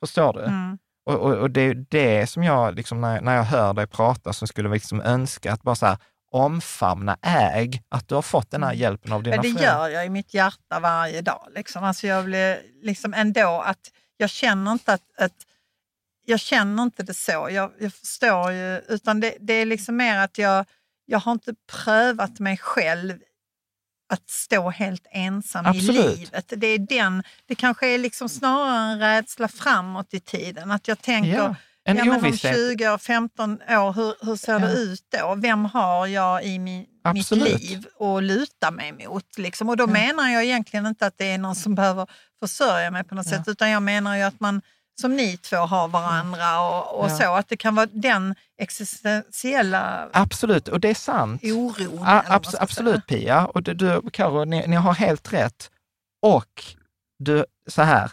Förstår 0.00 0.32
du? 0.32 0.40
Mm. 1.10 1.20
Och, 1.20 1.30
och, 1.30 1.38
och 1.38 1.50
det 1.50 1.60
är 1.60 1.74
det 1.88 2.26
som 2.26 2.44
jag, 2.44 2.74
liksom, 2.74 3.00
när, 3.00 3.20
när 3.20 3.36
jag 3.36 3.44
hör 3.44 3.74
dig 3.74 3.86
prata, 3.86 4.32
som 4.32 4.48
skulle 4.48 4.68
liksom 4.68 5.00
önska 5.00 5.52
att 5.52 5.62
bara 5.62 5.74
så 5.74 5.86
här, 5.86 5.98
omfamna, 6.32 7.18
äg 7.22 7.82
att 7.88 8.08
du 8.08 8.14
har 8.14 8.22
fått 8.22 8.50
den 8.50 8.62
här 8.62 8.72
hjälpen 8.72 9.12
av 9.12 9.22
dina 9.22 9.36
Mm. 9.36 9.46
Men 9.46 9.54
det 9.54 9.60
föräldrar. 9.60 9.88
gör 9.88 9.94
jag 9.94 10.06
i 10.06 10.10
mitt 10.10 10.34
hjärta 10.34 10.80
varje 10.80 11.20
dag. 11.20 11.48
Liksom. 11.54 11.84
Alltså 11.84 12.06
jag 12.06 12.24
blir 12.24 12.58
liksom 12.82 13.14
ändå 13.14 13.62
att 13.66 13.90
jag 14.16 14.30
känner 14.30 14.72
inte 14.72 14.92
att, 14.92 15.02
att 15.18 15.32
jag 16.26 16.40
känner 16.40 16.82
inte 16.82 17.02
det 17.02 17.14
så. 17.14 17.48
Jag, 17.50 17.72
jag 17.80 17.92
förstår 17.94 18.52
ju, 18.52 18.78
utan 18.88 19.20
det, 19.20 19.34
det 19.40 19.52
är 19.52 19.66
liksom 19.66 19.96
mer 19.96 20.18
att 20.18 20.38
jag, 20.38 20.64
jag 21.06 21.18
har 21.18 21.32
inte 21.32 21.54
prövat 21.72 22.38
mig 22.38 22.56
själv 22.56 23.18
att 24.10 24.30
stå 24.30 24.70
helt 24.70 25.06
ensam 25.10 25.66
Absolut. 25.66 25.90
i 26.06 26.18
livet. 26.18 26.52
Det 26.56 26.66
är 26.66 26.78
den, 26.78 27.22
det 27.46 27.54
kanske 27.54 27.86
är 27.94 27.98
liksom 27.98 28.28
snarare 28.28 28.92
en 28.92 28.98
rädsla 28.98 29.48
framåt 29.48 30.14
i 30.14 30.20
tiden. 30.20 30.70
Att 30.70 30.88
jag 30.88 31.02
tänker, 31.02 31.30
Ja, 31.32 31.54
en 31.84 31.96
ja, 31.96 32.04
men 32.04 32.14
om 32.14 32.18
ovisshet. 32.24 32.54
20 32.56 32.88
år, 32.88 32.98
15 32.98 33.52
år, 33.52 33.92
hur, 33.92 34.26
hur 34.26 34.36
ser 34.36 34.58
det 34.58 34.66
Ja. 34.72 34.78
ut 34.78 35.04
då? 35.20 35.34
Vem 35.36 35.64
har 35.64 36.06
jag 36.06 36.44
i 36.44 36.58
min, 36.58 36.86
mitt 37.14 37.30
liv 37.30 37.86
att 38.00 38.22
luta 38.22 38.70
mig 38.70 38.92
mot? 38.92 39.38
Liksom? 39.38 39.68
Och 39.68 39.76
då 39.76 39.86
menar 39.86 40.28
jag 40.30 40.44
egentligen 40.44 40.86
inte 40.86 41.06
att 41.06 41.18
det 41.18 41.30
är 41.32 41.38
någon 41.38 41.54
som 41.56 41.74
behöver 41.74 42.06
försörja 42.40 42.90
mig 42.90 43.04
på 43.04 43.14
något 43.14 43.26
Ja. 43.30 43.36
sätt, 43.38 43.48
utan 43.48 43.70
jag 43.70 43.82
menar 43.82 44.16
ju 44.16 44.22
att 44.22 44.40
man 44.40 44.62
som 45.00 45.16
ni 45.16 45.36
två 45.36 45.56
har 45.56 45.88
varandra 45.88 46.60
och, 46.60 46.98
och 47.00 47.04
Ja. 47.10 47.16
så. 47.16 47.34
Att 47.34 47.48
det 47.48 47.56
kan 47.56 47.74
vara 47.74 47.86
den 47.92 48.34
existentiella 48.58 50.08
Absolut, 50.12 50.68
och 50.68 50.80
det 50.80 50.88
är 50.90 50.94
sant. 50.94 51.42
oron. 51.44 51.96
Man 52.00 52.22
abs- 52.24 52.56
absolut 52.60 53.06
Pia, 53.06 53.46
och 53.46 53.62
du, 53.62 53.74
du 53.74 54.02
Karo, 54.12 54.44
ni, 54.44 54.66
ni 54.66 54.76
har 54.76 54.94
helt 54.94 55.32
rätt. 55.32 55.70
Och 56.22 56.64
du, 57.18 57.44
så 57.68 57.82
här, 57.82 58.10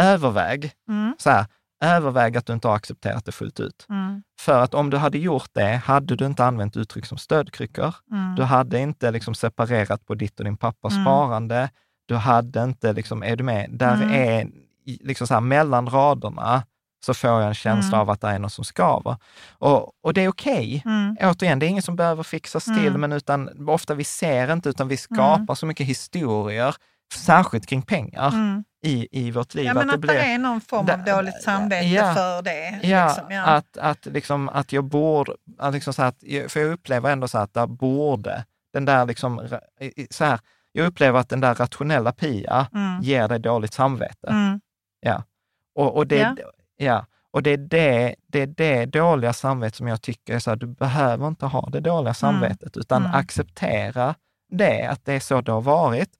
överväg, 0.00 0.72
Mm. 0.88 1.14
så 1.18 1.30
här, 1.30 1.46
överväg 1.84 2.36
att 2.36 2.46
du 2.46 2.52
inte 2.52 2.68
har 2.68 2.76
accepterat 2.76 3.24
det 3.24 3.32
fullt 3.32 3.60
ut. 3.60 3.86
Mm. 3.90 4.22
För 4.40 4.60
att 4.62 4.74
om 4.74 4.90
du 4.90 4.96
hade 4.96 5.18
gjort 5.18 5.50
det, 5.52 5.76
hade 5.84 6.16
du 6.16 6.26
inte 6.26 6.44
använt 6.44 6.76
uttryck 6.76 7.06
som 7.06 7.18
stödkryckor. 7.18 7.94
Mm. 8.10 8.34
Du 8.34 8.42
hade 8.42 8.78
inte 8.78 9.10
liksom 9.10 9.34
separerat 9.34 10.06
på 10.06 10.14
ditt 10.14 10.38
och 10.38 10.44
din 10.44 10.56
pappas 10.56 10.92
Mm. 10.92 11.04
sparande. 11.04 11.70
Du 12.06 12.14
hade 12.16 12.62
inte, 12.64 12.92
liksom, 12.92 13.22
är 13.22 13.36
du 13.36 13.44
med? 13.44 13.70
Där 13.72 13.94
Mm. 13.94 14.10
är, 14.10 14.46
liksom 14.84 15.26
så 15.26 15.34
här, 15.34 15.40
mellan 15.40 15.86
raderna 15.90 16.62
så 17.06 17.14
får 17.14 17.30
jag 17.30 17.48
en 17.48 17.54
känsla 17.54 17.88
Mm. 17.96 18.00
av 18.00 18.10
att 18.10 18.20
det 18.20 18.28
är 18.28 18.38
något 18.38 18.52
som 18.52 18.64
skaver. 18.64 19.16
Och, 19.58 19.92
och 20.02 20.14
det 20.14 20.20
är 20.24 20.28
okej. 20.28 20.82
Mm. 20.84 21.16
Återigen, 21.20 21.58
det 21.58 21.66
är 21.66 21.68
inget 21.68 21.84
som 21.84 21.96
behöver 21.96 22.22
fixas 22.22 22.64
till, 22.64 22.86
Mm. 22.88 23.00
men 23.00 23.12
utan, 23.12 23.68
ofta 23.68 23.94
vi 23.94 24.04
ser 24.04 24.52
inte, 24.52 24.68
utan 24.68 24.88
vi 24.88 24.96
skapar 24.96 25.54
så 25.54 25.66
mycket 25.66 25.86
historier, 25.86 26.74
särskilt 27.14 27.66
kring 27.66 27.82
pengar, 27.82 28.28
Mm. 28.28 28.64
i, 28.84 29.08
i 29.10 29.30
vårt 29.30 29.54
liv. 29.54 29.64
Ja, 29.64 29.74
men 29.74 29.90
att 29.90 30.02
det, 30.02 30.18
är 30.18 30.38
någon 30.38 30.60
form 30.60 30.88
av 30.90 31.04
dåligt 31.04 31.42
samvete 31.42 31.86
ja. 31.86 32.14
för 32.14 32.42
det. 32.42 32.80
Ja, 32.82 33.06
liksom, 33.06 33.30
ja. 33.30 33.42
Att, 33.42 33.76
att, 33.76 34.06
liksom, 34.06 34.48
att 34.48 34.72
jag 34.72 34.84
borde, 34.84 35.32
att 35.58 35.74
liksom 35.74 35.92
så 35.92 36.02
här, 36.02 36.08
att, 36.08 36.52
för 36.52 36.60
jag 36.60 36.72
upplever 36.72 37.10
ändå 37.10 37.28
så 37.28 37.38
här 37.38 37.44
att 37.44 37.54
där 37.54 37.66
borde, 37.66 38.44
den 38.72 38.84
där 38.84 39.06
liksom, 39.06 39.48
så 40.10 40.24
här, 40.24 40.38
jag 40.72 40.86
upplever 40.86 41.20
att 41.20 41.28
den 41.28 41.40
där 41.40 41.54
rationella 41.54 42.12
Pia 42.12 42.66
Mm. 42.74 43.02
ger 43.02 43.28
dig 43.28 43.38
dåligt 43.38 43.72
samvete. 43.74 44.28
Mm. 45.04 45.12
Ja. 45.16 45.22
Och, 45.82 45.96
och, 45.96 46.06
det, 46.06 46.16
Ja. 46.16 46.36
ja. 46.76 47.06
och 47.30 47.42
det 47.42 47.50
är 47.50 47.56
det, 47.56 48.14
det 48.26 48.40
är 48.40 48.46
det 48.46 48.86
dåliga 48.86 49.32
samvetet 49.32 49.74
som 49.74 49.88
jag 49.88 50.02
tycker 50.02 50.34
är 50.34 50.38
så 50.38 50.50
här, 50.50 50.56
du 50.56 50.66
behöver 50.66 51.28
inte 51.28 51.46
ha 51.46 51.68
det 51.70 51.80
dåliga 51.80 52.14
samvetet, 52.14 52.76
utan 52.76 53.02
Mm. 53.02 53.14
acceptera 53.14 54.14
det, 54.50 54.86
att 54.86 55.04
det 55.04 55.12
är 55.12 55.20
så 55.20 55.40
det 55.40 55.52
har 55.52 55.60
varit. 55.60 56.10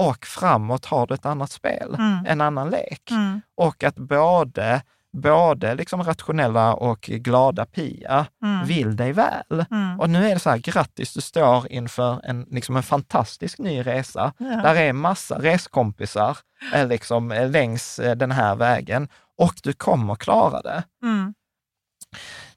Och 0.00 0.26
framåt 0.26 0.84
har 0.84 1.06
du 1.06 1.14
ett 1.14 1.26
annat 1.26 1.50
spel, 1.50 1.94
Mm. 1.98 2.26
en 2.26 2.40
annan 2.40 2.70
lek. 2.70 3.10
Mm. 3.10 3.40
Och 3.56 3.84
att 3.84 3.94
både, 3.96 4.82
både 5.14 5.74
liksom 5.74 6.02
rationella 6.02 6.74
och 6.74 7.00
glada 7.00 7.64
Pia 7.66 8.26
Mm. 8.44 8.66
vill 8.66 8.96
dig 8.96 9.12
väl. 9.12 9.64
Mm. 9.70 10.00
Och 10.00 10.10
nu 10.10 10.26
är 10.28 10.34
det 10.34 10.40
så 10.40 10.50
här, 10.50 10.58
grattis, 10.58 11.14
du 11.14 11.20
står 11.20 11.72
inför 11.72 12.20
en, 12.24 12.46
liksom 12.50 12.76
en 12.76 12.82
fantastisk 12.82 13.58
ny 13.58 13.82
resa. 13.82 14.32
Ja. 14.38 14.46
Där 14.46 14.74
är 14.74 14.92
massa 14.92 15.38
reskompisar 15.38 16.38
eh, 16.74 16.86
liksom, 16.86 17.32
eh, 17.32 17.50
längs 17.50 17.98
eh, 17.98 18.16
den 18.16 18.30
här 18.30 18.56
vägen 18.56 19.08
och 19.38 19.54
du 19.62 19.72
kommer 19.72 20.14
klara 20.14 20.62
det. 20.62 20.82
Mm. 21.02 21.34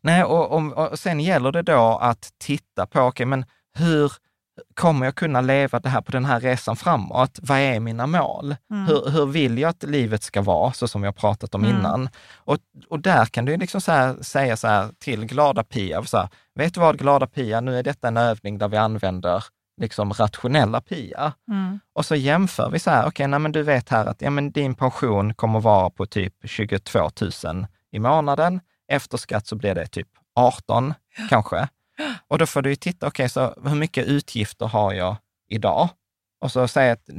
Nej, 0.01 0.23
och, 0.23 0.51
och, 0.51 0.89
och 0.91 0.99
sen 0.99 1.19
gäller 1.19 1.51
det 1.51 1.61
då 1.61 1.97
att 2.01 2.29
titta 2.37 2.85
på, 2.85 2.99
okej, 3.01 3.25
men 3.25 3.45
hur 3.77 4.11
kommer 4.73 5.05
jag 5.05 5.15
kunna 5.15 5.41
leva 5.41 5.79
det 5.79 5.89
här 5.89 6.01
på 6.01 6.11
den 6.11 6.25
här 6.25 6.39
resan 6.39 6.75
framåt? 6.75 7.39
Vad 7.41 7.57
är 7.57 7.79
mina 7.79 8.07
mål? 8.07 8.55
Mm. 8.71 8.85
Hur, 8.85 9.09
hur 9.11 9.25
vill 9.25 9.57
jag 9.57 9.69
att 9.69 9.83
livet 9.83 10.23
ska 10.23 10.41
vara, 10.41 10.73
så 10.73 10.87
som 10.87 11.01
vi 11.01 11.07
har 11.07 11.13
pratat 11.13 11.55
om 11.55 11.63
Mm. 11.63 11.77
innan? 11.77 12.09
Och, 12.35 12.57
och 12.89 12.99
där 12.99 13.25
kan 13.25 13.45
du 13.45 13.57
liksom 13.57 13.81
så 13.81 13.91
här, 13.91 14.15
säga 14.21 14.57
så 14.57 14.67
här 14.67 14.89
till 14.99 15.25
glada 15.25 15.63
Pia, 15.63 16.03
så 16.03 16.17
här, 16.17 16.29
vet 16.55 16.73
du 16.73 16.79
vad 16.79 16.99
glada 16.99 17.27
Pia, 17.27 17.61
nu 17.61 17.79
är 17.79 17.83
detta 17.83 18.07
en 18.07 18.17
övning 18.17 18.57
där 18.57 18.67
vi 18.67 18.77
använder 18.77 19.43
liksom 19.81 20.13
rationella 20.13 20.81
Pia. 20.81 21.33
Mm. 21.51 21.79
Och 21.93 22.05
så 22.05 22.15
jämför 22.15 22.69
vi 22.69 22.79
så 22.79 22.89
här, 22.89 23.07
okej, 23.07 23.27
nej, 23.27 23.39
men 23.39 23.51
du 23.51 23.63
vet 23.63 23.89
här 23.89 24.05
att 24.05 24.21
ja, 24.21 24.29
men 24.29 24.51
din 24.51 24.75
pension 24.75 25.33
kommer 25.33 25.59
vara 25.59 25.89
på 25.89 26.05
typ 26.05 26.33
22 26.43 27.09
000 27.43 27.67
i 27.91 27.99
månaden. 27.99 28.59
Efter 28.91 29.17
skatt 29.17 29.47
så 29.47 29.55
blir 29.55 29.75
det 29.75 29.87
typ 29.87 30.07
18 30.35 30.93
kanske. 31.29 31.67
Och 32.27 32.37
då 32.37 32.45
får 32.45 32.61
du 32.61 32.69
ju 32.69 32.75
titta, 32.75 33.07
okej, 33.07 33.29
så 33.29 33.55
hur 33.63 33.75
mycket 33.75 34.05
utgifter 34.07 34.65
har 34.65 34.93
jag 34.93 35.15
idag? 35.49 35.89
Och 36.41 36.51
så 36.51 36.67
säga 36.67 36.93
att, 36.93 37.09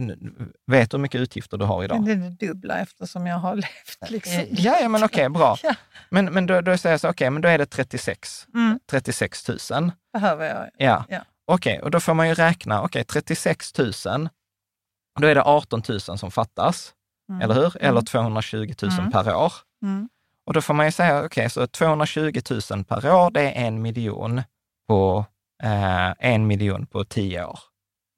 vet 0.67 0.91
du 0.91 0.97
hur 0.97 1.03
mycket 1.03 1.21
utgifter 1.21 1.57
du 1.59 1.65
har 1.65 1.85
idag? 1.85 2.05
Det 2.05 2.13
är 2.13 2.17
det 2.17 2.47
dubbla 2.47 2.79
eftersom 2.79 3.27
jag 3.27 3.39
har 3.39 3.55
levt. 3.67 4.11
Liksom. 4.11 4.33
Eh, 4.33 4.47
Ja, 4.51 4.79
ja 4.81 4.89
men 4.89 5.05
okej, 5.05 5.29
bra. 5.29 5.57
Ja. 5.63 5.75
Men, 6.11 6.25
men 6.25 6.47
då, 6.47 6.61
då 6.61 6.79
säger 6.79 6.93
jag 6.93 7.01
så, 7.01 7.09
okej, 7.09 7.31
men 7.31 7.43
då 7.43 7.49
är 7.49 7.59
det 7.59 7.67
36, 7.67 8.47
Mm. 8.55 8.81
36 8.91 9.49
000. 9.71 9.91
behöver 10.13 10.47
jag. 10.49 10.69
Ja, 10.89 11.05
Ja. 11.09 11.21
okej, 11.47 11.81
och 11.83 11.91
då 11.91 12.01
får 12.01 12.15
man 12.15 12.29
ju 12.29 12.35
räkna, 12.35 12.83
okej, 12.83 13.05
36 13.05 13.79
000, 13.79 14.29
då 15.21 15.27
är 15.27 15.35
det 15.35 15.43
18 15.43 15.83
000 15.89 16.01
som 16.01 16.31
fattas, 16.31 16.95
Mm. 17.31 17.43
eller 17.43 17.55
hur? 17.55 17.77
Eller 17.77 17.91
Mm. 17.91 18.05
220 18.05 18.75
000 18.83 18.93
Mm. 18.93 19.11
per 19.13 19.35
år. 19.35 19.53
Mm. 19.83 20.09
Och 20.47 20.53
då 20.55 20.61
får 20.61 20.75
man 20.75 20.87
ju 20.87 20.93
säga, 20.93 21.25
okej, 21.25 21.51
så 21.51 21.67
220 21.67 22.41
000 22.71 22.85
per 22.85 23.13
år, 23.13 23.31
det 23.31 23.41
är 23.43 23.67
en 23.67 23.83
miljon 23.83 24.43
på, 24.89 25.25
eh, 25.63 26.11
en 26.19 26.47
miljon 26.47 26.87
på 26.87 27.05
tio 27.05 27.45
år. 27.45 27.59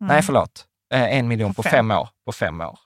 Mm. 0.00 0.08
Nej, 0.14 0.22
förlåt, 0.22 0.66
eh, 0.92 1.16
en 1.18 1.28
miljon 1.28 1.54
på, 1.54 1.62
På 1.62 1.68
fem. 1.68 1.72
fem. 1.72 1.90
år. 1.90 2.08
På 2.24 2.32
fem 2.32 2.60
år. 2.60 2.78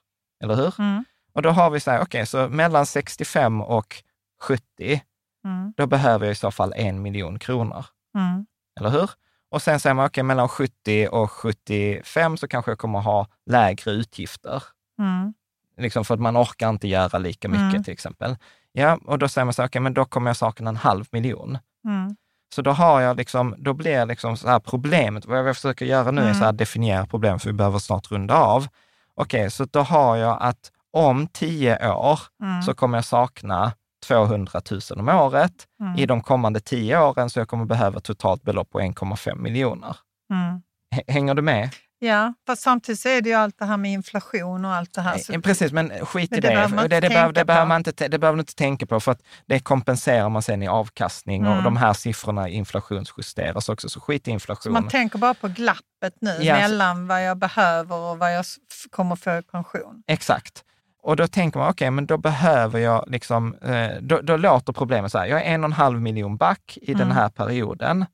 Eller 0.43 0.55
hur? 0.55 0.73
Mm. 0.79 1.05
Och 1.33 1.41
då 1.41 1.49
har 1.49 1.69
vi 1.69 1.79
så 1.79 1.91
här, 1.91 2.01
okej, 2.01 2.25
så 2.25 2.49
mellan 2.49 2.85
65 2.85 3.61
och 3.61 4.03
70, 4.41 5.01
Mm. 5.45 5.73
då 5.77 5.87
behöver 5.87 6.25
jag 6.25 6.31
i 6.31 6.35
så 6.35 6.51
fall 6.51 6.73
en 6.75 7.01
miljon 7.01 7.39
kronor. 7.39 7.85
Mm. 8.17 8.45
Eller 8.79 8.89
hur? 8.89 9.09
Och 9.51 9.61
sen 9.61 9.79
säger 9.79 9.93
man, 9.93 10.05
okej, 10.05 10.23
mellan 10.23 10.47
70 10.49 11.07
och 11.11 11.31
75 11.31 12.37
så 12.37 12.47
kanske 12.47 12.71
jag 12.71 12.77
kommer 12.79 12.99
ha 12.99 13.27
lägre 13.45 13.91
utgifter. 13.91 14.63
Mm. 14.99 15.33
Liksom 15.77 16.05
för 16.05 16.13
att 16.13 16.19
man 16.19 16.37
orkar 16.37 16.69
inte 16.69 16.87
göra 16.87 17.17
lika 17.17 17.47
mycket 17.49 17.71
Mm. 17.71 17.83
till 17.83 17.93
exempel. 17.93 18.37
Ja, 18.71 18.99
och 19.05 19.19
då 19.19 19.27
säger 19.27 19.45
man 19.45 19.53
så 19.53 19.61
här, 19.61 19.69
okej, 19.69 19.81
men 19.81 19.93
då 19.93 20.05
kommer 20.05 20.29
jag 20.29 20.37
sakna 20.37 20.69
en 20.69 20.75
halv 20.75 21.05
miljon. 21.11 21.57
Mm. 21.87 22.15
Så 22.55 22.61
då 22.61 22.71
har 22.71 23.01
jag 23.01 23.17
liksom, 23.17 23.55
då 23.57 23.73
blir 23.73 24.05
liksom 24.05 24.37
så 24.37 24.47
här 24.49 24.59
problemet, 24.59 25.25
vad 25.25 25.39
jag 25.39 25.55
försöker 25.55 25.85
göra 25.85 26.11
nu 26.11 26.21
är 26.21 26.25
Mm. 26.25 26.37
så 26.37 26.43
här 26.45 26.51
definiera 26.53 27.05
problem, 27.05 27.39
för 27.39 27.49
vi 27.49 27.53
behöver 27.53 27.79
snart 27.79 28.11
runda 28.11 28.35
av. 28.35 28.67
Okej, 29.15 29.51
så 29.51 29.65
då 29.65 29.79
har 29.79 30.15
jag 30.15 30.37
att 30.41 30.71
om 30.93 31.27
tio 31.27 31.89
år 31.93 32.19
Mm. 32.43 32.61
så 32.61 32.73
kommer 32.73 32.97
jag 32.97 33.05
sakna 33.05 33.71
200 34.07 34.61
000 34.71 34.81
om 34.99 35.09
året. 35.09 35.51
Mm. 35.81 35.95
I 35.95 36.05
de 36.05 36.21
kommande 36.21 36.59
tio 36.59 36.99
åren 37.01 37.29
så 37.29 37.39
jag 37.39 37.47
kommer 37.47 37.65
behöva 37.65 37.99
totalt 37.99 38.43
belopp 38.43 38.69
på 38.69 38.79
1,5 38.79 39.35
miljoner. 39.41 39.95
Mm. 40.33 40.61
Hänger 41.07 41.33
du 41.33 41.41
med? 41.41 41.69
Ja, 42.05 42.33
fast 42.47 42.61
samtidigt 42.61 42.99
så 42.99 43.09
är 43.09 43.21
det 43.21 43.29
ju 43.29 43.35
allt 43.35 43.59
det 43.59 43.65
här 43.65 43.77
med 43.77 43.91
inflation 43.91 44.65
och 44.65 44.71
allt 44.73 44.93
det 44.93 45.01
här. 45.01 45.17
Så 45.17 45.33
Eh, 45.33 45.39
Precis, 45.41 45.71
men 45.71 45.89
skit 46.05 46.31
Men 46.31 46.37
i 46.37 46.41
det 46.41 46.47
det. 46.47 46.53
behöver 46.55 46.75
man 46.75 46.89
det, 46.89 47.01
behöver, 47.01 47.33
det, 47.33 47.45
behöver 47.45 47.65
man 47.67 47.77
inte, 47.77 47.91
te- 47.91 48.07
det 48.07 48.19
behöver 48.19 48.35
man 48.35 48.41
inte 48.41 48.55
tänka 48.55 48.85
på, 48.85 48.99
för 48.99 49.11
att 49.11 49.21
det 49.45 49.59
kompenserar 49.59 50.29
man 50.29 50.41
sen 50.41 50.63
i 50.63 50.67
avkastning 50.67 51.45
och 51.45 51.51
Mm. 51.51 51.63
de 51.63 51.77
här 51.77 51.93
siffrorna 51.93 52.49
inflationsjusteras 52.49 53.69
också, 53.69 53.89
så 53.89 53.99
skit 53.99 54.21
i 54.21 54.25
Så 54.25 54.31
inflation. 54.31 54.73
man 54.73 54.87
tänker 54.87 55.17
bara 55.19 55.33
på 55.33 55.47
glappet 55.47 56.13
nu 56.21 56.37
Ja, 56.41 56.55
så- 56.55 56.61
mellan 56.61 57.07
vad 57.07 57.23
jag 57.23 57.37
behöver 57.37 57.95
och 57.95 58.17
vad 58.19 58.33
jag 58.35 58.45
kommer 58.91 59.15
få 59.15 59.37
i 59.37 59.41
pension. 59.41 60.03
Exakt. 60.07 60.63
Och 61.03 61.15
då 61.15 61.27
tänker 61.27 61.59
man, 61.59 61.69
okej, 61.69 61.91
men 61.91 62.05
då 62.05 62.17
behöver 62.17 62.79
jag 62.79 63.03
liksom, 63.07 63.55
eh, 63.55 63.89
då, 64.01 64.21
då 64.21 64.37
låter 64.37 64.73
problemet 64.73 65.11
så 65.11 65.17
här, 65.17 65.25
jag 65.25 65.41
är 65.41 65.45
en 65.45 65.63
och 65.63 65.67
en 65.67 65.73
halv 65.73 66.01
miljon 66.01 66.37
back 66.37 66.77
i 66.81 66.93
den 66.93 67.01
Mm. 67.01 67.15
här 67.17 67.29
perioden. 67.29 68.05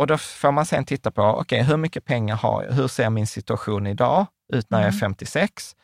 Och 0.00 0.06
då 0.06 0.18
får 0.18 0.52
man 0.52 0.66
sen 0.66 0.84
titta 0.84 1.10
på, 1.10 1.22
okej, 1.22 1.40
okay, 1.40 1.62
hur 1.62 1.76
mycket 1.76 2.04
pengar 2.04 2.36
har 2.36 2.62
jag? 2.64 2.72
Hur 2.72 2.88
ser 2.88 3.10
min 3.10 3.26
situation 3.26 3.86
idag 3.86 4.26
ut 4.52 4.70
när 4.70 4.78
jag 4.80 4.88
är 4.88 4.98
56? 4.98 5.76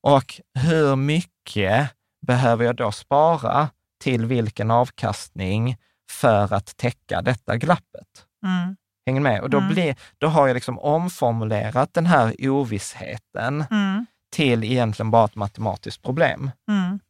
Och 0.00 0.40
hur 0.58 0.96
mycket 0.96 1.90
behöver 2.26 2.64
jag 2.64 2.76
då 2.76 2.92
spara 2.92 3.68
till 4.02 4.26
vilken 4.26 4.70
avkastning 4.70 5.76
för 6.10 6.54
att 6.54 6.76
täcka 6.76 7.22
detta 7.22 7.56
glappet? 7.56 8.08
Mm. 8.46 8.76
Hänger 9.06 9.20
med? 9.20 9.40
Och 9.40 9.50
då, 9.50 9.58
Mm. 9.58 9.70
blir, 9.72 9.96
då 10.18 10.26
har 10.26 10.46
jag 10.46 10.54
liksom 10.54 10.78
omformulerat 10.78 11.94
den 11.94 12.06
här 12.06 12.34
ovissheten 12.48 13.64
Mm. 13.70 14.06
till 14.32 14.64
egentligen 14.64 15.10
bara 15.10 15.24
ett 15.24 15.36
matematiskt 15.36 16.02
problem. 16.02 16.50
Mm. 16.68 17.00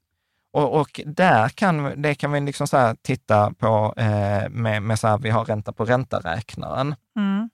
Och, 0.55 0.81
och 0.81 1.01
där 1.06 1.48
kan, 1.48 2.02
det 2.02 2.14
kan 2.14 2.32
vi 2.32 2.40
liksom 2.40 2.66
så 2.66 2.94
titta 3.02 3.51
på 3.51 3.94
eh, 3.97 4.48
med, 4.48 4.82
med 4.82 4.98
så 4.98 5.09
här, 5.09 5.18
vi 5.18 5.31
har 5.31 5.44
ränta 5.44 5.72
på 5.72 5.85
ränta-räknaren. 5.85 6.94
Mm. 7.16 7.51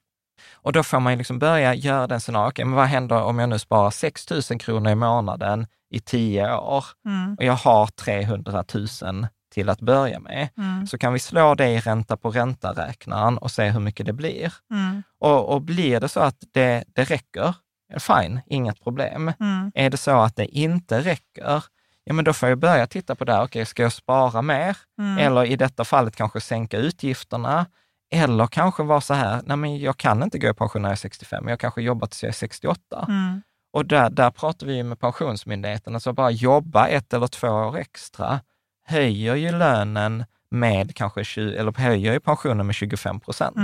Och 0.53 0.73
då 0.73 0.83
får 0.83 0.99
man 0.99 1.17
liksom 1.17 1.39
börja 1.39 1.73
göra 1.73 2.07
den 2.07 2.21
scenarion, 2.21 2.47
okej, 2.49 2.65
men 2.65 2.75
vad 2.75 2.85
händer 2.85 3.23
om 3.23 3.39
jag 3.39 3.49
nu 3.49 3.59
sparar 3.59 3.91
6 3.91 4.29
000 4.29 4.41
kronor 4.41 4.91
i 4.91 4.95
månaden 4.95 5.67
i 5.89 5.99
10 5.99 6.55
år 6.55 6.85
Mm. 7.05 7.35
och 7.35 7.43
jag 7.43 7.53
har 7.53 7.87
300 7.87 8.63
000 9.03 9.27
till 9.53 9.69
att 9.69 9.81
börja 9.81 10.19
med. 10.19 10.49
Mm. 10.57 10.87
Så 10.87 10.97
kan 10.97 11.13
vi 11.13 11.19
slå 11.19 11.55
det 11.55 11.69
i 11.69 11.79
ränta 11.79 12.17
på 12.17 12.31
ränta-räknaren 12.31 13.37
och 13.37 13.51
se 13.51 13.69
hur 13.69 13.79
mycket 13.79 14.05
det 14.05 14.13
blir. 14.13 14.53
Mm. 14.71 15.03
Och, 15.19 15.49
och 15.53 15.61
blir 15.61 15.99
det 15.99 16.09
så 16.09 16.19
att 16.19 16.43
det, 16.51 16.83
det 16.95 17.03
räcker, 17.03 17.55
fine, 17.99 18.41
inget 18.45 18.83
problem. 18.83 19.33
Mm. 19.39 19.71
Är 19.75 19.89
det 19.89 19.97
så 19.97 20.21
att 20.21 20.35
det 20.35 20.45
inte 20.45 21.01
räcker, 21.01 21.63
ja 22.03 22.13
men 22.13 22.25
då 22.25 22.33
får 22.33 22.49
jag 22.49 22.57
börja 22.57 22.87
titta 22.87 23.15
på 23.15 23.25
det. 23.25 23.33
här. 23.33 23.43
Okej, 23.43 23.65
ska 23.65 23.83
jag 23.83 23.93
spara 23.93 24.41
mer? 24.41 24.77
Mm. 24.99 25.17
Eller 25.17 25.45
i 25.45 25.55
detta 25.55 25.85
fallet 25.85 26.15
kanske 26.15 26.41
sänka 26.41 26.77
utgifterna? 26.77 27.65
Eller 28.13 28.47
kanske 28.47 28.83
vara 28.83 29.01
så 29.01 29.13
här, 29.13 29.41
nej 29.45 29.57
men 29.57 29.79
jag 29.79 29.97
kan 29.97 30.23
inte 30.23 30.39
gå 30.39 30.49
i 30.49 30.53
pension 30.53 30.81
när 30.81 30.89
jag 30.89 30.93
är 30.93 30.97
65, 30.97 31.47
jag 31.47 31.59
kanske 31.59 31.81
jobbar 31.81 32.07
tills 32.07 32.23
jag 32.23 32.29
är 32.29 32.33
68. 32.33 33.05
Mm. 33.07 33.41
Och 33.73 33.85
där, 33.85 34.09
där 34.09 34.31
pratar 34.31 34.67
vi 34.67 34.83
med 34.83 34.99
Pensionsmyndigheten, 34.99 35.93
alltså 35.95 36.13
bara 36.13 36.31
jobba 36.31 36.87
ett 36.87 37.13
eller 37.13 37.27
två 37.27 37.47
år 37.47 37.77
extra 37.77 38.39
höjer 38.85 39.35
ju 39.35 39.51
lönen 39.51 40.25
med 40.49 40.95
kanske 40.95 41.23
20, 41.23 41.55
eller 41.55 41.71
höjer 41.71 42.13
ju 42.13 42.19
pensionen 42.19 42.65
med 42.65 42.75
25 42.75 43.19
procent. 43.19 43.57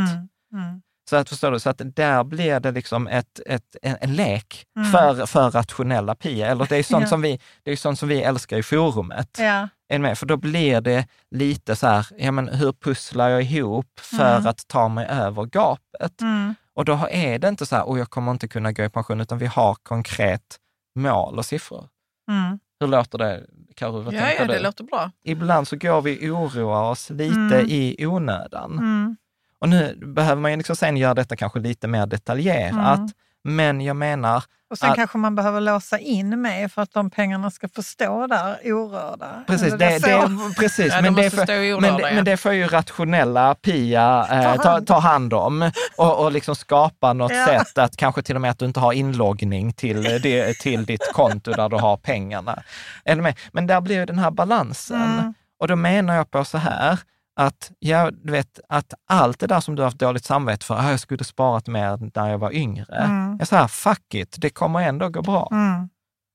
Mm. 0.54 0.82
Mm. 1.08 1.10
Så 1.10 1.16
att 1.16 1.30
förstår 1.30 1.52
du, 1.52 1.60
så 1.60 1.70
att 1.70 1.82
där 1.96 2.24
blir 2.24 2.60
det 2.60 2.72
liksom 2.72 3.08
ett, 3.08 3.40
ett, 3.46 3.76
en, 3.82 3.98
en 4.02 4.14
lek 4.16 4.64
Mm. 4.78 4.92
för, 4.92 5.26
för 5.26 5.50
rationella 5.52 6.16
PIA. 6.16 6.48
Eller 6.48 6.66
det 6.66 6.78
är 6.78 6.84
sånt, 6.94 7.02
Ja. 7.04 7.08
som 7.08 7.22
vi, 7.22 7.40
det 7.64 7.72
är 7.72 7.76
sånt 7.76 8.00
som 8.00 8.10
vi 8.10 8.22
älskar 8.22 8.58
i 8.58 8.64
forumet. 8.64 9.38
Ja. 9.40 9.68
Med? 10.00 10.18
För 10.18 10.26
då 10.26 10.38
blir 10.38 10.82
det 10.82 11.08
lite 11.36 11.76
så 11.76 11.88
här, 11.88 12.08
ja 12.18 12.32
men 12.32 12.48
hur 12.48 12.72
pusslar 12.74 13.30
jag 13.30 13.42
ihop 13.44 14.00
för 14.00 14.36
Mm. 14.36 14.48
att 14.48 14.68
ta 14.68 14.88
mig 14.88 15.06
över 15.10 15.44
gapet? 15.46 16.22
Mm. 16.22 16.56
Och 16.76 16.86
då 16.86 17.08
är 17.12 17.40
det 17.40 17.48
inte 17.48 17.66
så 17.66 17.76
här, 17.76 17.88
och 17.88 18.00
jag 18.00 18.10
kommer 18.10 18.32
inte 18.32 18.48
kunna 18.48 18.72
gå 18.72 18.84
i 18.84 18.90
pension, 18.90 19.22
utan 19.22 19.38
vi 19.38 19.46
har 19.46 19.76
konkret 19.84 20.58
mål 21.00 21.38
och 21.38 21.46
siffror. 21.46 21.88
Mm. 22.32 22.60
Hur 22.80 22.88
låter 22.88 23.18
det, 23.18 23.44
Karo? 23.76 24.02
Vad 24.02 24.14
Ja, 24.14 24.20
tänker 24.22 24.42
ja, 24.42 24.48
du? 24.48 24.54
det 24.54 24.60
låter 24.60 24.84
bra. 24.84 25.12
Ibland 25.24 25.68
så 25.68 25.76
går 25.78 26.02
vi 26.02 26.30
och 26.32 26.38
oroar 26.42 26.90
oss 26.92 27.10
lite 27.10 27.36
Mm. 27.36 27.66
i 27.70 28.06
onödan. 28.06 29.18
Och 29.62 29.70
nu 29.70 29.96
behöver 30.16 30.42
man 30.42 30.52
ju 30.52 30.58
liksom 30.58 30.76
sen 30.76 30.98
göra 30.98 31.14
detta 31.14 31.36
kanske 31.36 31.60
lite 31.60 31.88
mer 31.88 32.06
detaljerat. 32.06 32.98
Mm. 32.98 33.10
Men 33.44 33.82
jag 33.82 33.96
menar, 33.96 34.44
Och 34.72 34.78
sen 34.78 34.90
Att- 34.90 34.96
kanske 34.96 35.18
man 35.18 35.36
behöver 35.36 35.62
låsa 35.62 36.00
in 36.00 36.42
med 36.42 36.72
för 36.72 36.82
att 36.82 36.94
de 36.94 37.10
pengarna 37.10 37.52
ska 37.52 37.68
få 37.70 37.84
stå 37.84 38.28
där 38.28 38.58
orörda. 38.74 39.44
precis, 39.48 39.74
det, 39.74 40.00
så. 40.02 40.08
det, 40.08 40.30
precis 40.58 40.88
Ja, 40.94 40.96
de 40.96 41.02
men, 41.02 41.14
det 41.14 41.30
stå 41.30 41.42
orörda, 41.54 41.82
men, 41.82 41.98
det- 41.98 42.10
ja. 42.10 42.16
men 42.16 42.26
det 42.26 42.38
får 42.38 42.54
ju 42.54 42.68
rationella 42.68 43.56
PIA 43.56 44.28
eh, 44.32 44.62
Ta 44.62 44.70
hand. 44.72 44.88
ta 44.88 45.00
hand 45.00 45.34
om 45.34 45.72
och, 45.98 46.24
och 46.26 46.32
liksom 46.32 46.56
skapa 46.56 47.14
något 47.14 47.32
Ja. 47.32 47.46
sätt 47.46 47.78
att 47.78 47.98
kanske 47.98 48.22
till 48.22 48.36
och 48.36 48.42
med 48.42 48.52
att 48.52 48.60
du 48.60 48.66
inte 48.66 48.80
har 48.80 48.94
inloggning 48.94 49.74
till, 49.74 50.06
eh, 50.06 50.12
det, 50.24 50.54
till 50.60 50.86
ditt 50.86 51.12
konto 51.14 51.52
där 51.52 51.70
du 51.70 51.76
har 51.76 51.98
pengarna. 51.98 52.64
Eller 53.06 53.22
med. 53.22 53.36
Men 53.54 53.68
där 53.68 53.82
blir 53.82 53.96
ju 53.96 54.06
den 54.06 54.20
här 54.20 54.32
balansen. 54.32 55.02
Mm. 55.20 55.34
Och 55.60 55.68
då 55.68 55.76
menar 55.76 56.16
jag 56.16 56.32
på 56.32 56.46
så 56.46 56.58
här, 56.58 57.00
att, 57.40 57.72
ja, 57.80 58.12
du 58.12 58.32
vet, 58.32 58.60
att 58.70 58.94
allt 59.08 59.40
det 59.40 59.48
där 59.48 59.60
som 59.60 59.76
du 59.76 59.82
har 59.82 59.88
haft 59.88 60.00
dåligt 60.00 60.26
samvete 60.26 60.66
för, 60.66 60.76
"Ah, 60.76 60.90
jag 60.90 61.00
skulle 61.00 61.24
sparat 61.24 61.68
mer 61.68 62.10
när 62.16 62.30
jag 62.30 62.38
var 62.38 62.52
yngre. 62.52 62.96
Mm. 62.96 63.36
Jag 63.40 63.48
säger, 63.48 63.68
fuck 63.68 64.14
it, 64.14 64.36
det 64.38 64.50
kommer 64.50 64.80
ändå 64.82 65.10
gå 65.10 65.22
bra. 65.22 65.48
Mm. 65.52 65.90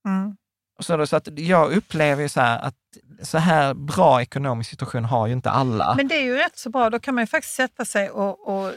Mm. 0.07 0.37
Så, 0.81 0.97
då, 0.97 1.07
så 1.07 1.17
att 1.17 1.29
jag 1.39 1.73
upplever 1.73 2.23
ju 2.23 2.29
så 2.29 2.41
här 2.41 2.59
att 2.59 2.75
så 3.23 3.39
här 3.39 3.75
bra 3.75 4.23
ekonomisk 4.23 4.71
situation 4.71 5.05
har 5.05 5.27
ju 5.27 5.33
inte 5.33 5.51
alla. 5.51 5.95
Men 5.95 6.09
det 6.09 6.15
är 6.15 6.23
ju 6.23 6.37
rätt 6.37 6.59
så 6.59 6.71
bra. 6.71 6.91
Då 6.91 6.99
kan 6.99 7.15
man 7.15 7.23
ju 7.23 7.27
faktiskt 7.27 7.55
sätta 7.55 7.85
sig 7.85 8.11
och, 8.11 8.49
och 8.49 8.73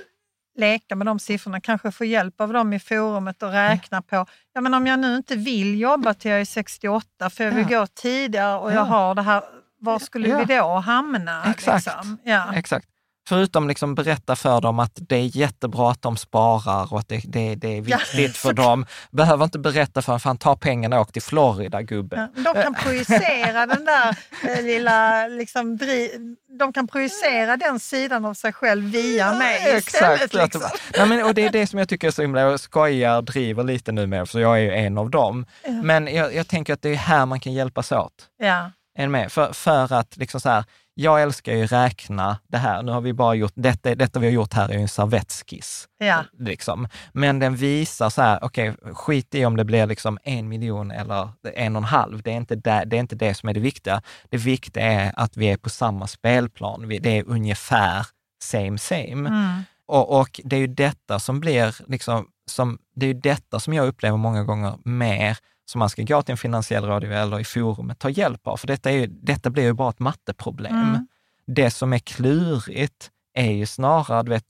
leka 0.57 0.95
med 0.95 1.07
de 1.07 1.19
siffrorna, 1.19 1.61
kanske 1.61 1.91
få 1.91 2.05
hjälp 2.05 2.41
av 2.41 2.53
dem 2.53 2.73
i 2.73 2.79
forumet 2.79 3.43
och 3.43 3.51
räkna 3.51 4.01
på, 4.01 4.25
ja 4.53 4.61
men 4.61 4.73
om 4.73 4.87
jag 4.87 4.99
nu 4.99 5.15
inte 5.15 5.35
vill 5.35 5.79
jobba 5.79 6.13
till 6.13 6.31
jag 6.31 6.41
är 6.41 6.45
68 6.45 7.29
för 7.29 7.43
jag 7.43 7.51
vill 7.51 7.65
gå 7.67 7.87
tidigare 7.87 8.59
och 8.59 8.71
Ja. 8.71 8.75
jag 8.75 8.85
har 8.85 9.15
det 9.15 9.21
här, 9.21 9.43
var 9.85 9.99
skulle 9.99 10.27
Ja. 10.29 10.37
vi 10.47 10.55
då 10.55 10.67
hamna? 10.73 11.43
Exakt. 11.57 11.85
Liksom? 11.85 12.17
Ja. 12.23 12.53
Exakt. 12.55 12.85
Förutom 13.27 13.67
liksom 13.67 13.95
berätta 13.95 14.35
för 14.35 14.61
dem 14.61 14.79
att 14.79 14.91
det 14.95 15.15
är 15.15 15.37
jättebra 15.37 15.91
att 15.91 16.01
de 16.01 16.17
sparar 16.17 16.93
och 16.93 16.99
att 16.99 17.07
det, 17.09 17.21
det, 17.25 17.55
det 17.55 17.67
är 17.77 17.83
Ja. 17.87 17.97
viktigt 17.97 18.37
för 18.37 18.53
dem. 18.53 18.85
Behöver 19.11 19.43
inte 19.43 19.59
berätta 19.59 20.01
för 20.01 20.11
dem, 20.13 20.19
fan 20.19 20.37
ta 20.37 20.55
pengarna 20.55 20.95
och 20.95 21.01
åk 21.01 21.11
till 21.11 21.21
Florida 21.21 21.81
gubbe. 21.81 22.29
Ja, 22.35 22.53
De 22.53 22.61
kan 22.63 22.73
projicera 22.73 23.65
den 23.65 23.85
där 23.85 24.17
eh, 24.57 24.63
lilla, 24.63 25.27
liksom, 25.27 25.77
dri- 25.77 26.35
de 26.59 26.73
kan 26.73 26.87
projicera 26.87 27.57
den 27.57 27.79
sidan 27.79 28.25
av 28.25 28.33
sig 28.33 28.53
själv 28.53 28.83
via 28.91 29.33
mig 29.33 29.77
istället. 29.77 30.21
Exakt. 30.23 30.33
Liksom. 30.33 30.61
Nej, 30.97 31.07
men, 31.07 31.25
och 31.25 31.33
det 31.33 31.45
är 31.45 31.49
det 31.49 31.67
som 31.67 31.79
jag 31.79 31.89
tycker 31.89 32.07
är 32.07 32.11
så 32.11 32.21
himla, 32.21 32.41
jag 32.41 32.59
skojar, 32.59 33.21
driver 33.21 33.63
lite 33.63 33.91
nu 33.91 34.07
med, 34.07 34.29
för 34.29 34.39
jag 34.39 34.57
är 34.57 34.61
ju 34.61 34.71
en 34.73 34.97
av 34.97 35.09
dem. 35.09 35.45
Ja. 35.63 35.71
Men 35.71 36.15
jag, 36.15 36.35
jag 36.35 36.47
tänker 36.47 36.73
att 36.73 36.81
det 36.81 36.89
är 36.89 36.95
här 36.95 37.25
man 37.25 37.39
kan 37.39 37.53
hjälpas 37.53 37.91
åt. 37.91 38.13
Ja. 38.37 38.71
Är 38.95 39.07
med? 39.07 39.31
För, 39.31 39.53
för 39.53 39.93
att 39.93 40.17
liksom 40.17 40.41
så 40.41 40.49
här, 40.49 40.63
jag 40.93 41.21
älskar 41.21 41.53
ju 41.53 41.65
räkna 41.65 42.39
det 42.47 42.57
här. 42.57 42.83
Nu 42.83 42.91
har 42.91 43.01
vi 43.01 43.13
bara 43.13 43.35
gjort, 43.35 43.53
detta, 43.55 43.95
detta 43.95 44.19
vi 44.19 44.27
har 44.27 44.33
gjort 44.33 44.53
här 44.53 44.69
är 44.69 44.73
ju 44.73 44.81
en 44.81 44.87
servettskiss. 44.87 45.87
Ja. 45.97 46.23
Liksom. 46.39 46.87
Men 47.11 47.39
den 47.39 47.55
visar 47.55 48.09
så 48.09 48.21
här, 48.21 48.39
okej, 48.41 48.75
skit 48.93 49.35
i 49.35 49.45
om 49.45 49.57
det 49.57 49.63
blir 49.63 49.85
liksom 49.85 50.17
en 50.23 50.47
miljon 50.47 50.91
eller 50.91 51.29
en 51.43 51.75
och 51.75 51.81
en 51.81 51.83
halv. 51.83 52.21
Det 52.21 52.31
är, 52.31 52.35
inte 52.35 52.55
det, 52.55 52.83
det 52.85 52.95
är 52.95 52.99
inte 52.99 53.15
det 53.15 53.33
som 53.33 53.49
är 53.49 53.53
det 53.53 53.59
viktiga. 53.59 54.01
Det 54.29 54.37
viktiga 54.37 54.83
är 54.83 55.13
att 55.15 55.37
vi 55.37 55.45
är 55.45 55.57
på 55.57 55.69
samma 55.69 56.07
spelplan. 56.07 56.89
Det 57.01 57.17
är 57.17 57.23
ungefär 57.27 58.07
same 58.43 58.77
same. 58.77 59.29
Mm. 59.29 59.63
Och, 59.87 60.19
och 60.19 60.41
det 60.43 60.55
är 60.55 60.59
ju 60.59 60.67
detta 60.67 61.19
som 61.19 61.39
blir, 61.39 61.75
liksom, 61.87 62.27
som, 62.51 62.79
det 62.95 63.05
är 63.05 63.07
ju 63.07 63.19
detta 63.19 63.59
som 63.59 63.73
jag 63.73 63.87
upplever 63.87 64.17
många 64.17 64.43
gånger 64.43 64.77
mer 64.83 65.37
som 65.65 65.79
man 65.79 65.89
ska 65.89 66.01
gå 66.03 66.21
till 66.21 66.31
en 66.31 66.37
finansiell 66.37 66.85
rådgivare 66.85 67.19
eller 67.19 67.39
i 67.39 67.43
forumet 67.43 67.99
ta 67.99 68.09
hjälp 68.09 68.47
av. 68.47 68.57
För 68.57 68.67
detta, 68.67 68.91
är 68.91 68.95
ju, 68.95 69.07
detta 69.07 69.49
blir 69.49 69.63
ju 69.63 69.73
bara 69.73 69.89
ett 69.89 69.99
matteproblem. 69.99 70.75
Mm. 70.75 71.07
Det 71.47 71.71
som 71.71 71.93
är 71.93 71.99
klurigt 71.99 73.09
är 73.33 73.51
ju 73.51 73.65
snarare, 73.65 74.23
du 74.23 74.29
vet, 74.29 74.45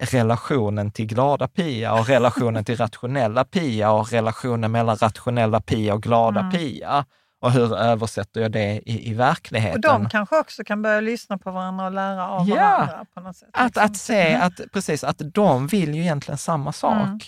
relationen 0.00 0.90
till 0.90 1.06
glada 1.06 1.48
Pia 1.48 1.92
och 1.94 2.06
relationen 2.06 2.64
till 2.64 2.76
rationella 2.76 3.44
Pia 3.44 3.90
och 3.90 4.12
relationen 4.12 4.72
mellan 4.72 4.96
rationella 4.96 5.60
Pia 5.60 5.94
och 5.94 6.02
glada 6.02 6.40
Mm. 6.40 6.52
Pia. 6.52 7.04
Och 7.40 7.52
hur 7.52 7.76
översätter 7.76 8.40
jag 8.40 8.52
det 8.52 8.82
i, 8.86 9.10
i 9.10 9.14
verkligheten? 9.14 9.74
Och 9.74 9.80
de 10.00 10.08
kanske 10.08 10.38
också 10.38 10.64
kan 10.64 10.82
börja 10.82 11.00
lyssna 11.00 11.38
på 11.38 11.50
varandra 11.50 11.86
och 11.86 11.92
lära 11.92 12.28
av 12.28 12.48
Ja. 12.48 12.54
varandra 12.56 13.06
på 13.14 13.20
något 13.20 13.36
sätt. 13.36 13.48
Att, 13.52 13.66
liksom. 13.66 13.84
att 13.84 13.96
se 13.96 14.34
att, 14.34 14.60
precis, 14.72 15.04
att 15.04 15.20
de 15.34 15.66
vill 15.66 15.94
ju 15.94 16.00
egentligen 16.02 16.38
samma 16.38 16.72
sak. 16.72 16.92
Mm. 17.06 17.18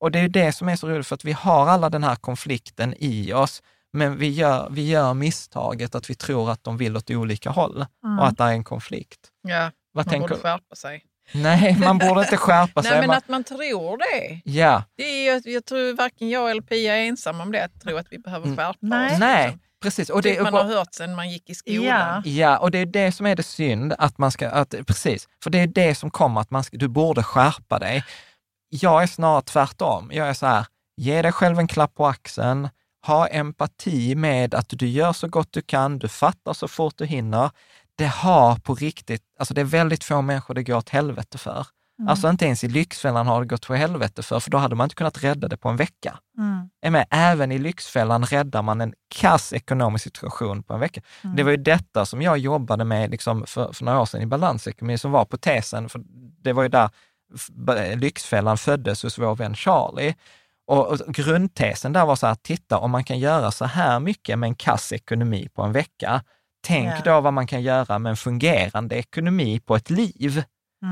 Och 0.00 0.10
det 0.10 0.18
är 0.18 0.22
ju 0.22 0.28
det 0.28 0.52
som 0.52 0.68
är 0.68 0.76
så 0.76 0.88
roligt, 0.88 1.06
för 1.06 1.14
att 1.14 1.24
vi 1.24 1.32
har 1.32 1.68
alla 1.68 1.90
den 1.90 2.04
här 2.04 2.16
konflikten 2.16 2.94
i 2.98 3.32
oss, 3.32 3.62
men 3.92 4.16
vi 4.18 4.28
gör, 4.28 4.68
vi 4.70 4.88
gör 4.90 5.14
misstaget 5.14 5.94
att 5.94 6.10
vi 6.10 6.14
tror 6.14 6.50
att 6.50 6.64
de 6.64 6.76
vill 6.76 6.96
åt 6.96 7.10
olika 7.10 7.50
håll 7.50 7.86
Mm. 8.04 8.18
och 8.18 8.26
att 8.26 8.36
det 8.38 8.44
är 8.44 8.48
en 8.52 8.64
konflikt. 8.64 9.20
Ja, 9.42 9.70
Vad 9.92 10.06
man 10.06 10.12
tänker 10.12 10.28
borde 10.28 10.40
skärpa 10.40 10.76
sig. 10.76 11.02
Nej, 11.32 11.76
man 11.78 11.98
borde 11.98 12.20
inte 12.20 12.36
skärpa 12.36 12.82
sig. 12.82 12.90
Nej, 12.90 13.00
men 13.00 13.06
man, 13.06 13.16
att 13.16 13.28
man 13.28 13.44
tror 13.44 13.98
det. 13.98 14.40
ja, 14.44 14.82
det 14.96 15.02
är, 15.02 15.34
ju- 15.46 15.52
jag 15.52 15.64
tror 15.64 15.96
varken 15.96 16.28
jag 16.30 16.50
eller 16.50 16.62
Pia 16.62 16.96
är 16.96 17.08
ensam 17.08 17.40
om 17.40 17.52
det, 17.52 17.64
att 17.64 17.80
tro 17.80 17.96
att 17.96 18.06
vi 18.10 18.18
behöver 18.18 18.44
Mm. 18.46 18.56
skärpa 18.56 18.78
Nej. 18.80 19.12
oss. 19.12 19.18
nej, 19.18 19.44
liksom. 19.44 19.60
precis. 19.82 20.10
Och 20.10 20.22
det, 20.22 20.34
Typ 20.34 20.42
man 20.42 20.54
har 20.54 20.64
hört 20.64 20.94
sen 20.94 21.14
man 21.14 21.30
gick 21.30 21.50
i 21.50 21.54
skolan. 21.54 21.82
Ja. 21.84 22.22
Ja, 22.24 22.58
och 22.58 22.70
det 22.70 22.78
är 22.78 22.86
det 22.86 23.12
som 23.12 23.26
är 23.26 23.36
det 23.36 23.42
synd, 23.42 23.94
att 23.98 24.18
man 24.18 24.30
ska, 24.30 24.48
att, 24.50 24.74
precis, 24.86 25.28
för 25.42 25.50
det 25.50 25.58
är 25.60 25.66
det 25.66 25.94
som 25.94 26.10
kommer, 26.10 26.40
att 26.40 26.50
man 26.50 26.64
ska, 26.64 26.76
du 26.76 26.88
borde 26.88 27.22
skärpa 27.22 27.78
dig. 27.78 28.04
Jag 28.68 29.02
är 29.02 29.06
snarare 29.06 29.42
tvärtom. 29.42 30.10
Jag 30.12 30.28
är 30.28 30.34
så 30.34 30.46
här, 30.46 30.66
ge 30.96 31.22
dig 31.22 31.32
själv 31.32 31.58
en 31.58 31.68
klapp 31.68 31.94
på 31.94 32.06
axeln, 32.06 32.68
ha 33.06 33.26
empati 33.26 34.14
med 34.14 34.54
att 34.54 34.68
du 34.68 34.86
gör 34.86 35.12
så 35.12 35.28
gott 35.28 35.52
du 35.52 35.62
kan, 35.62 35.98
du 35.98 36.08
fattar 36.08 36.52
så 36.52 36.68
fort 36.68 36.94
du 36.96 37.06
hinner. 37.06 37.50
Det 37.94 38.06
har 38.06 38.56
på 38.56 38.74
riktigt, 38.74 39.22
alltså 39.38 39.54
det 39.54 39.60
är 39.60 39.64
väldigt 39.64 40.04
få 40.04 40.22
människor 40.22 40.54
det 40.54 40.62
går 40.62 40.76
åt 40.76 40.88
helvete 40.88 41.38
för. 41.38 41.66
Mm. 41.98 42.08
Alltså 42.08 42.28
inte 42.28 42.44
ens 42.44 42.64
i 42.64 42.68
Lyxfällan 42.68 43.26
har 43.26 43.40
det 43.40 43.46
gått 43.46 43.70
åt 43.70 43.78
helvete 43.78 44.22
för, 44.22 44.40
för 44.40 44.50
då 44.50 44.58
hade 44.58 44.74
man 44.74 44.84
inte 44.84 44.94
kunnat 44.94 45.24
rädda 45.24 45.48
det 45.48 45.56
på 45.56 45.68
en 45.68 45.76
vecka. 45.76 46.18
Mm. 46.38 46.92
Med, 46.92 47.06
även 47.10 47.52
i 47.52 47.58
Lyxfällan 47.58 48.24
räddar 48.24 48.62
man 48.62 48.80
en 48.80 48.94
kass 49.14 49.52
ekonomisk 49.52 50.04
situation 50.04 50.62
på 50.62 50.74
en 50.74 50.80
vecka. 50.80 51.00
Mm. 51.24 51.36
Det 51.36 51.42
var 51.42 51.50
ju 51.50 51.56
detta 51.56 52.06
som 52.06 52.22
jag 52.22 52.38
jobbade 52.38 52.84
med 52.84 53.10
liksom 53.10 53.44
för, 53.46 53.72
för 53.72 53.84
några 53.84 54.00
år 54.00 54.06
sedan 54.06 54.22
i 54.22 54.26
balansekonomi, 54.26 54.98
som 54.98 55.10
var 55.10 55.24
på 55.24 55.36
tesen, 55.36 55.88
för 55.88 56.02
det 56.42 56.52
var 56.52 56.62
ju 56.62 56.68
där 56.68 56.90
Lyxfällan 57.96 58.58
föddes 58.58 59.02
hos 59.02 59.18
vår 59.18 59.34
vän 59.34 59.54
Charlie. 59.54 60.14
Och, 60.66 60.86
och 60.86 60.98
grundtesen 61.14 61.92
där 61.92 62.06
var 62.06 62.16
så 62.16 62.26
här, 62.26 62.34
titta 62.34 62.78
om 62.78 62.90
man 62.90 63.04
kan 63.04 63.18
göra 63.18 63.50
så 63.50 63.64
här 63.64 64.00
mycket 64.00 64.38
med 64.38 64.46
en 64.46 64.54
kass 64.54 64.92
ekonomi 64.92 65.48
på 65.54 65.62
en 65.62 65.72
vecka, 65.72 66.22
tänk 66.66 66.92
Ja. 66.92 67.00
då 67.04 67.20
vad 67.20 67.32
man 67.32 67.46
kan 67.46 67.62
göra 67.62 67.98
med 67.98 68.10
en 68.10 68.16
fungerande 68.16 68.96
ekonomi 68.96 69.60
på 69.60 69.76
ett 69.76 69.90
liv. 69.90 70.42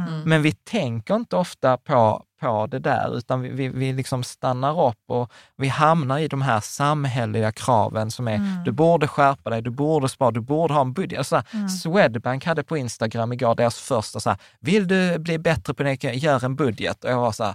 Mm. 0.09 0.23
Men 0.23 0.43
vi 0.43 0.53
tänker 0.53 1.15
inte 1.15 1.37
ofta 1.37 1.77
på, 1.77 2.23
på 2.41 2.66
det 2.66 2.79
där, 2.79 3.16
utan 3.19 3.41
vi, 3.41 3.49
vi, 3.49 3.69
vi 3.69 3.93
liksom 3.93 4.25
stannar 4.25 4.89
upp 4.89 4.99
och 5.09 5.33
vi 5.57 5.69
hamnar 5.69 6.19
i 6.19 6.29
de 6.29 6.43
här 6.43 6.61
samhälleliga 6.61 7.53
kraven 7.53 8.11
som 8.11 8.29
är, 8.29 8.35
Mm. 8.35 8.65
du 8.65 8.73
borde 8.73 9.09
skärpa 9.09 9.51
dig, 9.51 9.62
du 9.62 9.71
borde 9.71 10.09
spara, 10.09 10.31
du 10.31 10.41
borde 10.41 10.75
ha 10.75 10.81
en 10.81 10.93
budget. 10.93 11.19
Alltså, 11.19 11.43
Mm. 11.53 11.69
Swedbank 11.69 12.45
hade 12.47 12.62
på 12.65 12.77
Instagram 12.77 13.33
igår 13.33 13.55
deras 13.55 13.79
första 13.79 14.21
så 14.21 14.31
här, 14.31 14.39
vill 14.61 14.89
du 14.89 15.19
bli 15.19 15.39
bättre 15.39 15.75
på 15.75 15.83
det, 15.83 16.05
gör 16.05 16.45
en 16.45 16.57
budget. 16.57 17.05
Och 17.05 17.11
jag 17.11 17.21
var 17.21 17.33
så 17.33 17.45
här. 17.45 17.55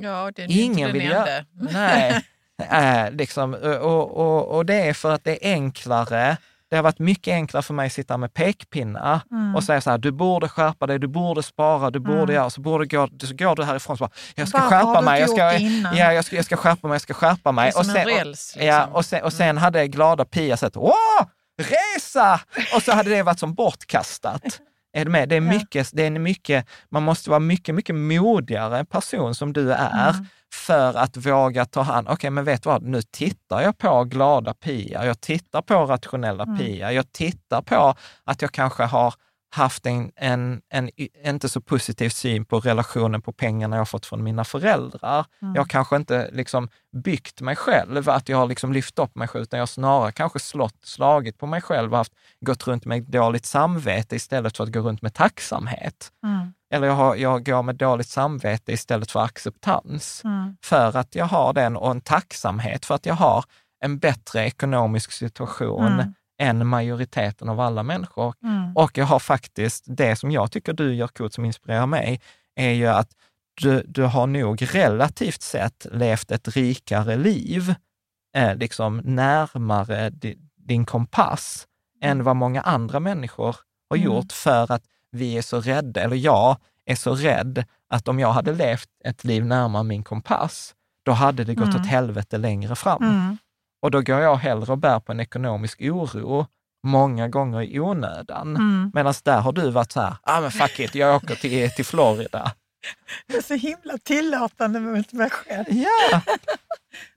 Ja, 0.00 0.30
Ingen 0.48 0.92
vill 0.92 1.04
göra... 1.04 1.44
Nej, 1.52 2.22
äh, 2.70 3.10
liksom, 3.12 3.54
och, 3.82 4.10
och, 4.16 4.56
och 4.56 4.66
det 4.66 4.74
är 4.74 4.94
för 4.94 5.10
att 5.10 5.24
det 5.24 5.46
är 5.48 5.52
enklare. 5.52 6.36
Det 6.72 6.76
har 6.76 6.82
varit 6.82 6.98
mycket 6.98 7.32
enklare 7.32 7.62
för 7.62 7.74
mig 7.74 7.86
att 7.86 7.92
sitta 7.92 8.16
med 8.16 8.34
pekpinnar 8.34 9.20
Mm. 9.30 9.56
och 9.56 9.64
säga 9.64 9.80
så 9.80 9.90
här, 9.90 9.98
du 9.98 10.10
borde 10.12 10.48
skärpa 10.48 10.86
dig, 10.86 10.98
du 10.98 11.06
borde 11.06 11.42
spara, 11.42 11.90
du 11.90 11.98
borde 11.98 12.18
Mm. 12.22 12.34
göra, 12.34 12.50
så, 12.50 12.60
borde 12.60 12.86
gå, 12.86 13.08
så 13.22 13.34
går 13.34 13.56
du 13.56 13.64
härifrån 13.64 13.92
och 13.94 13.98
bara, 13.98 14.10
jag 14.34 14.48
ska 14.48 14.58
Varför 14.58 14.76
skärpa 14.76 15.00
mig, 15.00 15.20
jag 15.20 15.30
ska, 15.30 15.52
ja, 15.98 16.12
jag, 16.12 16.24
ska, 16.24 16.36
jag 16.36 16.44
ska 16.44 16.56
skärpa 16.56 16.88
mig, 16.88 16.94
jag 16.94 17.02
ska 17.02 17.14
skärpa 17.14 17.52
mig. 17.52 17.72
Det 17.74 17.78
är 17.80 17.82
som 17.84 17.96
en 17.96 18.06
räls, 18.06 18.56
och, 18.56 18.62
ja, 18.64 18.78
liksom. 18.78 18.94
och, 18.94 19.04
sen, 19.04 19.22
och 19.22 19.32
sen 19.32 19.58
hade 19.58 19.88
glada 19.88 20.24
Pia 20.24 20.56
sett, 20.56 20.76
åh, 20.76 20.94
resa! 21.62 22.40
Och 22.76 22.82
så 22.82 22.92
hade 22.92 23.10
det 23.10 23.22
varit 23.22 23.38
som 23.38 23.54
bortkastat. 23.54 24.42
Är 24.92 25.04
du 25.04 25.10
med? 25.10 25.28
Det 25.28 25.36
är 25.36 25.40
mycket, 25.40 25.90
det 25.92 26.06
är 26.06 26.10
mycket, 26.10 26.66
man 26.90 27.02
måste 27.02 27.30
vara 27.30 27.40
mycket, 27.40 27.74
mycket 27.74 27.94
modigare 27.94 28.84
person 28.84 29.34
som 29.34 29.52
du 29.52 29.72
är 29.72 30.10
Mm. 30.12 30.26
för 30.54 30.94
att 30.98 31.16
våga 31.16 31.64
ta 31.64 31.80
hand 31.82 32.08
Okej, 32.10 32.30
men 32.30 32.44
vet 32.44 32.62
du 32.62 32.68
vad? 32.68 32.82
Nu 32.82 33.02
tittar 33.02 33.60
jag 33.60 33.78
på 33.78 34.04
glada 34.04 34.54
Pia, 34.54 35.06
jag 35.06 35.20
tittar 35.20 35.62
på 35.62 35.74
rationella 35.86 36.42
Mm. 36.44 36.58
Pia, 36.58 36.92
jag 36.92 37.12
tittar 37.12 37.62
på 37.62 37.94
att 38.24 38.42
jag 38.42 38.52
kanske 38.52 38.82
har 38.82 39.14
haft 39.54 39.86
en, 39.86 40.12
en, 40.16 40.60
en 40.70 40.90
inte 41.24 41.48
så 41.48 41.60
positiv 41.60 42.08
syn 42.08 42.44
på 42.44 42.60
relationen 42.60 43.22
på 43.22 43.32
pengarna 43.32 43.76
jag 43.76 43.88
fått 43.88 44.06
från 44.06 44.22
mina 44.22 44.44
föräldrar. 44.44 45.26
Mm. 45.42 45.54
Jag 45.54 45.62
har 45.62 45.68
kanske 45.68 45.96
inte 45.96 46.30
liksom 46.32 46.68
byggt 47.04 47.40
mig 47.40 47.56
själv, 47.56 48.08
att 48.08 48.28
jag 48.28 48.36
har 48.36 48.46
liksom 48.46 48.72
lyft 48.72 48.98
upp 48.98 49.14
mig 49.14 49.28
själv, 49.28 49.42
utan 49.42 49.58
jag 49.58 49.62
har 49.62 49.66
snarare 49.66 50.12
kanske 50.12 50.38
slått, 50.38 50.78
slagit 50.84 51.38
på 51.38 51.46
mig 51.46 51.60
själv 51.60 51.92
och 51.92 51.98
haft, 51.98 52.12
gått 52.40 52.66
runt 52.66 52.84
med 52.84 53.02
dåligt 53.02 53.46
samvete 53.46 54.16
istället 54.16 54.56
för 54.56 54.64
att 54.64 54.72
gå 54.72 54.80
runt 54.80 55.02
med 55.02 55.14
tacksamhet. 55.14 56.12
Mm. 56.24 56.52
Eller 56.72 56.86
jag, 56.86 56.94
har, 56.94 57.16
jag 57.16 57.44
går 57.44 57.62
med 57.62 57.76
dåligt 57.76 58.08
samvete 58.08 58.72
istället 58.72 59.10
för 59.10 59.20
acceptans. 59.20 60.22
Mm. 60.24 60.56
För 60.64 60.96
att 60.96 61.14
jag 61.14 61.24
har 61.26 61.52
den 61.52 61.76
och 61.76 61.90
en 61.90 62.00
tacksamhet 62.00 62.86
för 62.86 62.94
att 62.94 63.06
jag 63.06 63.14
har 63.14 63.44
en 63.84 63.98
bättre 63.98 64.46
ekonomisk 64.46 65.12
situation 65.12 65.92
Mm. 65.92 66.14
Än 66.40 66.66
majoriteten 66.66 67.48
av 67.48 67.60
alla 67.60 67.82
människor. 67.82 68.34
Mm. 68.44 68.76
Och 68.76 68.98
jag 68.98 69.04
har 69.06 69.18
faktiskt, 69.18 69.84
det 69.86 70.16
som 70.16 70.30
jag 70.30 70.52
tycker 70.52 70.72
du 70.72 70.94
gör 70.94 71.08
coolt 71.08 71.34
som 71.34 71.44
inspirerar 71.44 71.86
mig, 71.86 72.20
är 72.56 72.70
ju 72.70 72.86
att 72.86 73.08
du, 73.60 73.82
du 73.88 74.02
har 74.02 74.26
nog 74.26 74.74
relativt 74.74 75.42
sett 75.42 75.86
levt 75.92 76.30
ett 76.30 76.48
rikare 76.56 77.16
liv, 77.16 77.74
eh, 78.36 78.54
liksom 78.56 78.96
närmare 79.04 80.10
di, 80.10 80.38
din 80.56 80.84
kompass, 80.84 81.66
än 82.02 82.24
vad 82.24 82.36
många 82.36 82.60
andra 82.60 83.00
människor 83.00 83.56
har 83.90 83.96
Mm. 83.96 84.06
gjort 84.06 84.32
för 84.32 84.72
att 84.72 84.82
vi 85.10 85.38
är 85.38 85.42
så 85.42 85.60
rädda, 85.60 86.00
eller 86.00 86.16
jag 86.16 86.56
är 86.86 86.94
så 86.94 87.14
rädd 87.14 87.64
att 87.88 88.08
om 88.08 88.18
jag 88.20 88.32
hade 88.32 88.52
levt 88.54 88.88
ett 89.04 89.24
liv 89.24 89.44
närmare 89.44 89.82
min 89.82 90.02
kompass, 90.04 90.74
då 91.04 91.12
hade 91.12 91.44
det 91.44 91.54
gått 91.54 91.68
Mm. 91.68 91.80
åt 91.80 91.86
helvete 91.86 92.38
längre 92.38 92.76
fram. 92.76 93.02
Mm. 93.02 93.38
Och 93.82 93.90
då 93.90 94.00
går 94.02 94.20
jag 94.20 94.36
hellre 94.36 94.72
och 94.72 94.78
bär 94.78 95.00
på 95.00 95.12
en 95.12 95.20
ekonomisk 95.20 95.80
oro, 95.80 96.46
många 96.86 97.28
gånger 97.28 97.62
i 97.62 97.80
onödan. 97.80 98.56
Mm. 98.56 98.90
Medan 98.94 99.14
där 99.24 99.40
har 99.40 99.52
du 99.52 99.70
varit 99.70 99.92
så 99.92 100.00
här, 100.00 100.16
ah 100.22 100.40
men 100.40 100.50
fuck 100.50 100.80
it, 100.80 100.94
jag 100.94 101.16
åker 101.16 101.34
till, 101.34 101.70
till 101.70 101.84
Florida. 101.84 102.52
Jag 103.26 103.36
är 103.38 103.42
så 103.42 103.54
himla 103.54 103.98
tillåtande 104.04 104.80
mot 104.80 105.12
mig 105.12 105.30
själv. 105.30 105.64
Ja, 105.68 106.20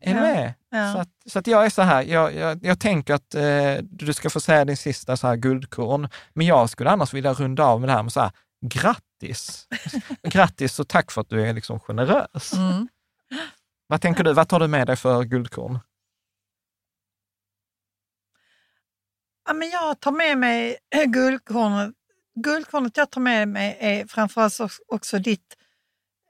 är 0.01 0.13
du 0.13 0.19
Ja. 0.19 0.21
med? 0.21 0.53
Ja. 0.69 0.93
Så, 0.93 0.99
att, 0.99 1.09
så 1.25 1.39
att 1.39 1.47
jag 1.47 1.65
är 1.65 1.69
så 1.69 1.81
här, 1.81 2.03
jag, 2.03 2.35
jag, 2.35 2.65
jag 2.65 2.79
tänker 2.79 3.13
att 3.13 3.35
eh, 3.35 3.75
du 3.81 4.13
ska 4.13 4.29
få 4.29 4.39
säga 4.39 4.65
din 4.65 4.77
sista 4.77 5.17
så 5.17 5.27
här 5.27 5.35
guldkorn, 5.35 6.07
men 6.33 6.47
jag 6.47 6.69
skulle 6.69 6.89
annars 6.89 7.13
vilja 7.13 7.33
runda 7.33 7.63
av 7.65 7.79
med 7.79 7.89
det 7.89 7.93
här 7.93 8.03
med 8.03 8.13
så 8.13 8.19
här, 8.19 8.31
grattis! 8.65 9.67
grattis 10.29 10.79
och 10.79 10.87
tack 10.87 11.11
för 11.11 11.21
att 11.21 11.29
du 11.29 11.41
är 11.47 11.53
liksom 11.53 11.79
generös. 11.79 12.53
Mm. 12.53 12.87
Vad 13.87 14.01
tänker 14.01 14.23
du, 14.23 14.33
vad 14.33 14.47
tar 14.49 14.59
du 14.59 14.67
med 14.67 14.87
dig 14.87 14.95
för 14.95 15.23
guldkorn? 15.23 15.79
Ja, 19.45 19.53
men 19.53 19.69
jag 19.69 19.99
tar 19.99 20.11
med 20.11 20.37
mig 20.37 20.77
eh, 20.95 21.03
guldkornet. 21.03 21.93
Guldkornet 22.35 22.97
jag 22.97 23.09
tar 23.09 23.21
med 23.21 23.47
mig 23.47 23.77
är 23.79 24.05
framförallt 24.07 24.59
också- 24.87 25.19
ditt, 25.19 25.55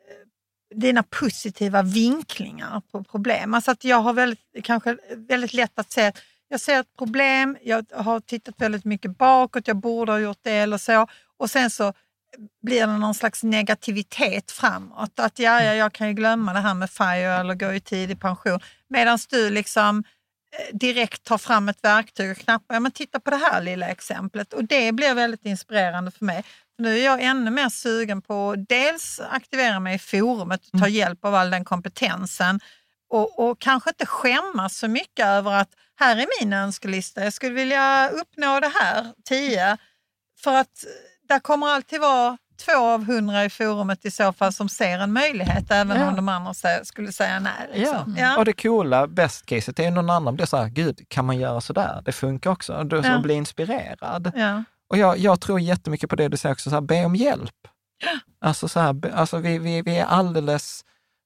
eh, 0.09 0.77
dina 0.77 1.03
positiva 1.03 1.81
vinklingar 1.81 2.81
på 2.91 3.03
problem. 3.03 3.53
Alltså 3.53 3.71
att 3.71 3.83
jag 3.83 3.97
har 4.01 4.13
väldigt, 4.13 4.39
kanske 4.63 4.97
väldigt 5.15 5.53
lätt 5.53 5.79
att 5.79 5.91
se 5.91 6.05
att 6.07 6.21
jag 6.47 6.59
ser 6.59 6.79
ett 6.79 6.97
problem, 6.97 7.57
jag 7.63 7.85
har 7.93 8.19
tittat 8.19 8.55
väldigt 8.57 8.85
mycket 8.85 9.17
bakåt, 9.17 9.67
jag 9.67 9.77
borde 9.77 10.11
ha 10.11 10.19
gjort 10.19 10.39
det 10.41 10.51
eller 10.51 10.77
så. 10.77 11.07
Och 11.37 11.51
sen 11.51 11.69
så 11.69 11.93
blir 12.61 12.87
det 12.87 12.97
någon 12.97 13.13
slags 13.15 13.43
negativitet 13.43 14.51
framåt. 14.51 15.19
Att 15.19 15.39
ja, 15.39 15.63
ja, 15.63 15.73
jag 15.75 15.93
kan 15.93 16.07
ju 16.07 16.13
glömma 16.13 16.53
det 16.53 16.59
här 16.59 16.73
med 16.73 16.89
FIRE 16.89 17.33
eller 17.39 17.53
gå 17.55 17.73
i 17.73 17.79
tidig 17.79 18.19
pension. 18.19 18.59
Medan 18.89 19.19
du 19.29 19.49
liksom 19.49 19.97
eh, 19.97 20.03
direkt 20.71 21.23
tar 21.23 21.37
fram 21.37 21.69
ett 21.69 21.83
verktyg 21.83 22.31
och 22.31 22.37
knappar. 22.37 22.75
Ja, 22.75 22.79
men 22.79 22.91
titta 22.91 23.19
på 23.19 23.29
det 23.29 23.35
här 23.35 23.61
lilla 23.61 23.87
exemplet. 23.87 24.53
Och 24.53 24.63
det 24.63 24.91
blir 24.91 25.13
väldigt 25.13 25.45
inspirerande 25.45 26.11
för 26.11 26.25
mig. 26.25 26.43
Nu 26.77 26.99
är 26.99 27.05
jag 27.05 27.21
ännu 27.21 27.51
mer 27.51 27.69
sugen 27.69 28.21
på 28.21 28.51
att 28.51 28.69
dels 28.69 29.21
aktivera 29.31 29.79
mig 29.79 29.95
i 29.95 29.99
forumet 29.99 30.61
och 30.73 30.79
ta 30.79 30.87
hjälp 30.87 31.25
av 31.25 31.35
all 31.35 31.49
den 31.49 31.65
kompetensen. 31.65 32.59
Och, 33.09 33.39
och 33.39 33.59
kanske 33.59 33.89
inte 33.89 34.05
skämmas 34.05 34.77
så 34.77 34.87
mycket 34.87 35.25
över 35.25 35.51
att 35.51 35.69
här 35.99 36.17
är 36.17 36.27
min 36.41 36.53
önskelista, 36.53 37.23
jag 37.23 37.33
skulle 37.33 37.55
vilja 37.55 38.09
uppnå 38.09 38.59
det 38.59 38.71
här, 38.75 39.13
10. 39.25 39.77
För 40.43 40.53
att 40.53 40.85
där 41.29 41.39
kommer 41.39 41.67
alltid 41.67 42.01
vara 42.01 42.37
två 42.57 42.77
av 42.77 43.05
hundra 43.05 43.45
i 43.45 43.49
forumet 43.49 44.05
i 44.05 44.11
så 44.11 44.33
fall 44.33 44.53
som 44.53 44.69
ser 44.69 44.99
en 44.99 45.13
möjlighet, 45.13 45.71
även 45.71 45.99
Ja. 45.99 46.07
om 46.07 46.15
de 46.15 46.29
andra 46.29 46.53
skulle 46.83 47.11
säga 47.11 47.39
nej. 47.39 47.69
Liksom. 47.73 48.15
Ja. 48.19 48.37
Och 48.37 48.45
det 48.45 48.53
coola, 48.53 49.07
best 49.07 49.45
caset, 49.45 49.79
är 49.79 49.91
någon 49.91 50.09
annan 50.09 50.35
blir 50.35 50.45
så 50.45 50.57
här, 50.57 50.67
gud, 50.69 51.01
kan 51.07 51.25
man 51.25 51.37
göra 51.37 51.61
så 51.61 51.73
där? 51.73 52.01
Det 52.05 52.11
funkar 52.11 52.49
också. 52.49 52.83
Du 52.83 52.95
Ja. 53.03 53.19
blir 53.19 53.35
inspirerad. 53.35 54.31
Ja. 54.35 54.63
Och 54.89 54.97
jag, 54.97 55.17
jag 55.17 55.41
tror 55.41 55.59
jättemycket 55.59 56.09
på 56.09 56.15
det 56.15 56.27
du 56.27 56.37
säger 56.37 56.53
också, 56.53 56.69
så 56.69 56.75
här, 56.75 56.81
be 56.81 57.05
om 57.05 57.15
hjälp. 57.15 57.51
Alltså, 58.41 58.67
så 58.67 58.79
här, 58.79 59.11
alltså 59.15 59.37
vi, 59.37 59.59
vi, 59.59 59.81
vi 59.81 59.97
är 59.97 60.05
alldeles 60.05 60.81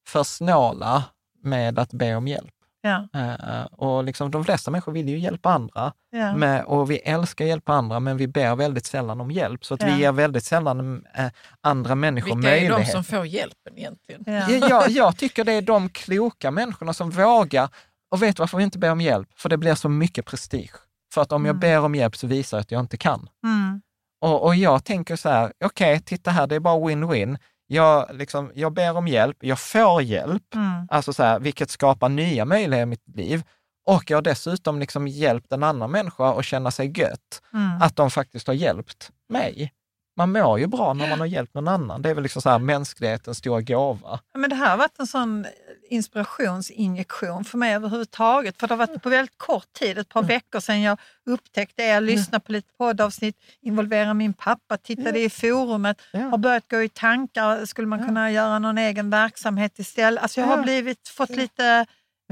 för 0.08 0.22
snåla 0.24 1.04
med 1.44 1.78
att 1.78 1.92
be 1.92 2.14
om 2.14 2.28
hjälp. 2.28 2.54
Ja. 2.82 3.08
Eh, 3.14 3.62
och 3.64 4.04
liksom, 4.04 4.30
de 4.30 4.44
flesta 4.44 4.70
människor 4.70 4.92
vill 4.92 5.08
ju 5.08 5.18
hjälpa 5.18 5.50
andra 5.52 5.92
Ja. 6.10 6.36
med, 6.36 6.64
och 6.64 6.90
vi 6.90 6.96
älskar 6.98 7.44
att 7.44 7.48
hjälpa 7.48 7.72
andra, 7.72 8.00
men 8.00 8.16
vi 8.16 8.26
ber 8.28 8.56
väldigt 8.56 8.86
sällan 8.86 9.20
om 9.20 9.30
hjälp. 9.30 9.64
Så 9.64 9.74
att 9.74 9.82
Ja. 9.82 9.88
vi 9.88 10.00
ger 10.00 10.12
väldigt 10.12 10.44
sällan 10.44 11.04
eh, 11.14 11.26
andra 11.60 11.94
människor 11.94 12.34
Vilka 12.36 12.48
är 12.56 12.60
möjlighet. 12.60 12.86
de 12.86 12.92
som 12.92 13.04
får 13.04 13.26
hjälpen 13.26 13.78
egentligen? 13.78 14.22
Ja. 14.26 14.50
Ja, 14.50 14.68
jag, 14.68 14.90
jag 14.90 15.16
tycker 15.16 15.44
det 15.44 15.52
är 15.52 15.62
de 15.62 15.88
kloka 15.88 16.50
människorna 16.50 16.92
som 16.92 17.10
vågar. 17.10 17.68
Och 18.10 18.22
vet 18.22 18.36
du 18.36 18.40
varför 18.42 18.58
vi 18.58 18.64
inte 18.64 18.78
ber 18.78 18.90
om 18.90 19.00
hjälp? 19.00 19.28
För 19.36 19.48
det 19.48 19.56
blir 19.56 19.74
så 19.74 19.88
mycket 19.88 20.26
prestige. 20.26 20.74
För 21.14 21.22
att 21.22 21.32
om 21.32 21.44
jag 21.44 21.50
Mm. 21.54 21.60
ber 21.60 21.80
om 21.80 21.94
hjälp 21.94 22.16
så 22.16 22.26
visar 22.26 22.56
jag 22.56 22.62
att 22.62 22.70
jag 22.70 22.80
inte 22.80 22.96
kan. 22.96 23.28
Mm. 23.44 23.80
Och, 24.20 24.44
och 24.44 24.54
jag 24.56 24.84
tänker 24.84 25.16
så 25.16 25.28
här, 25.28 25.52
okej, 25.64 26.00
titta 26.00 26.30
här, 26.30 26.46
det 26.46 26.54
är 26.54 26.60
bara 26.60 26.76
win-win. 26.78 27.38
Jag, 27.72 28.06
liksom, 28.12 28.52
jag 28.54 28.72
ber 28.72 28.96
om 28.96 29.08
hjälp, 29.08 29.36
jag 29.40 29.58
får 29.60 30.02
hjälp, 30.02 30.54
Mm. 30.54 30.86
alltså 30.90 31.12
så 31.12 31.22
här, 31.22 31.40
vilket 31.40 31.70
skapar 31.70 32.08
nya 32.08 32.44
möjligheter 32.44 32.82
i 32.82 32.86
mitt 32.86 33.08
liv. 33.16 33.42
Och 33.86 34.10
jag 34.10 34.16
har 34.16 34.22
dessutom 34.22 34.78
liksom 34.78 35.08
hjälpt 35.08 35.52
en 35.52 35.62
annan 35.62 35.90
människa 35.90 36.38
att 36.38 36.44
känna 36.44 36.70
sig 36.70 36.98
gött, 36.98 37.42
Mm. 37.54 37.82
att 37.82 37.96
de 37.96 38.10
faktiskt 38.10 38.46
har 38.46 38.54
hjälpt 38.54 39.10
mig. 39.28 39.72
Man 40.20 40.32
mår 40.32 40.58
ju 40.60 40.66
bra 40.66 40.92
när 40.94 41.08
man 41.10 41.18
har 41.20 41.26
hjälpt 41.26 41.54
någon 41.54 41.68
annan. 41.68 42.02
Det 42.02 42.10
är 42.10 42.14
väl 42.14 42.22
liksom 42.22 42.42
så 42.42 42.50
här 42.50 42.58
mänsklighetens 42.58 43.38
stora 43.38 43.60
gåva. 43.60 44.20
Ja, 44.32 44.38
Men 44.38 44.50
det 44.50 44.56
här 44.56 44.70
har 44.70 44.76
varit 44.76 44.98
en 44.98 45.06
sån 45.06 45.46
inspirationsinjektion 45.90 47.44
för 47.44 47.58
mig 47.58 47.74
överhuvudtaget. 47.74 48.60
För 48.60 48.68
det 48.68 48.74
har 48.74 48.86
varit 48.86 49.02
på 49.02 49.08
väldigt 49.08 49.38
kort 49.38 49.72
tid, 49.72 49.98
ett 49.98 50.08
par 50.08 50.22
veckor 50.22 50.60
sedan 50.60 50.80
jag 50.80 50.98
upptäckte 51.26 51.82
er, 51.82 52.00
lyssnade 52.00 52.44
på 52.44 52.52
lite 52.52 52.68
poddavsnitt, 52.78 53.36
involverade 53.62 54.14
min 54.14 54.32
pappa, 54.32 54.76
tittade 54.76 55.20
i 55.20 55.30
forumet, 55.30 56.02
Ja. 56.12 56.20
har 56.20 56.38
börjat 56.38 56.68
gå 56.70 56.82
i 56.82 56.88
tankar, 56.88 57.66
skulle 57.66 57.86
man 57.88 58.06
kunna 58.06 58.30
göra 58.30 58.58
någon 58.58 58.78
egen 58.78 59.10
verksamhet 59.10 59.78
istället? 59.78 60.22
Alltså 60.22 60.40
jag 60.40 60.46
har 60.48 60.56
Ja. 60.56 60.62
blivit, 60.62 61.08
fått 61.08 61.30
lite 61.30 61.86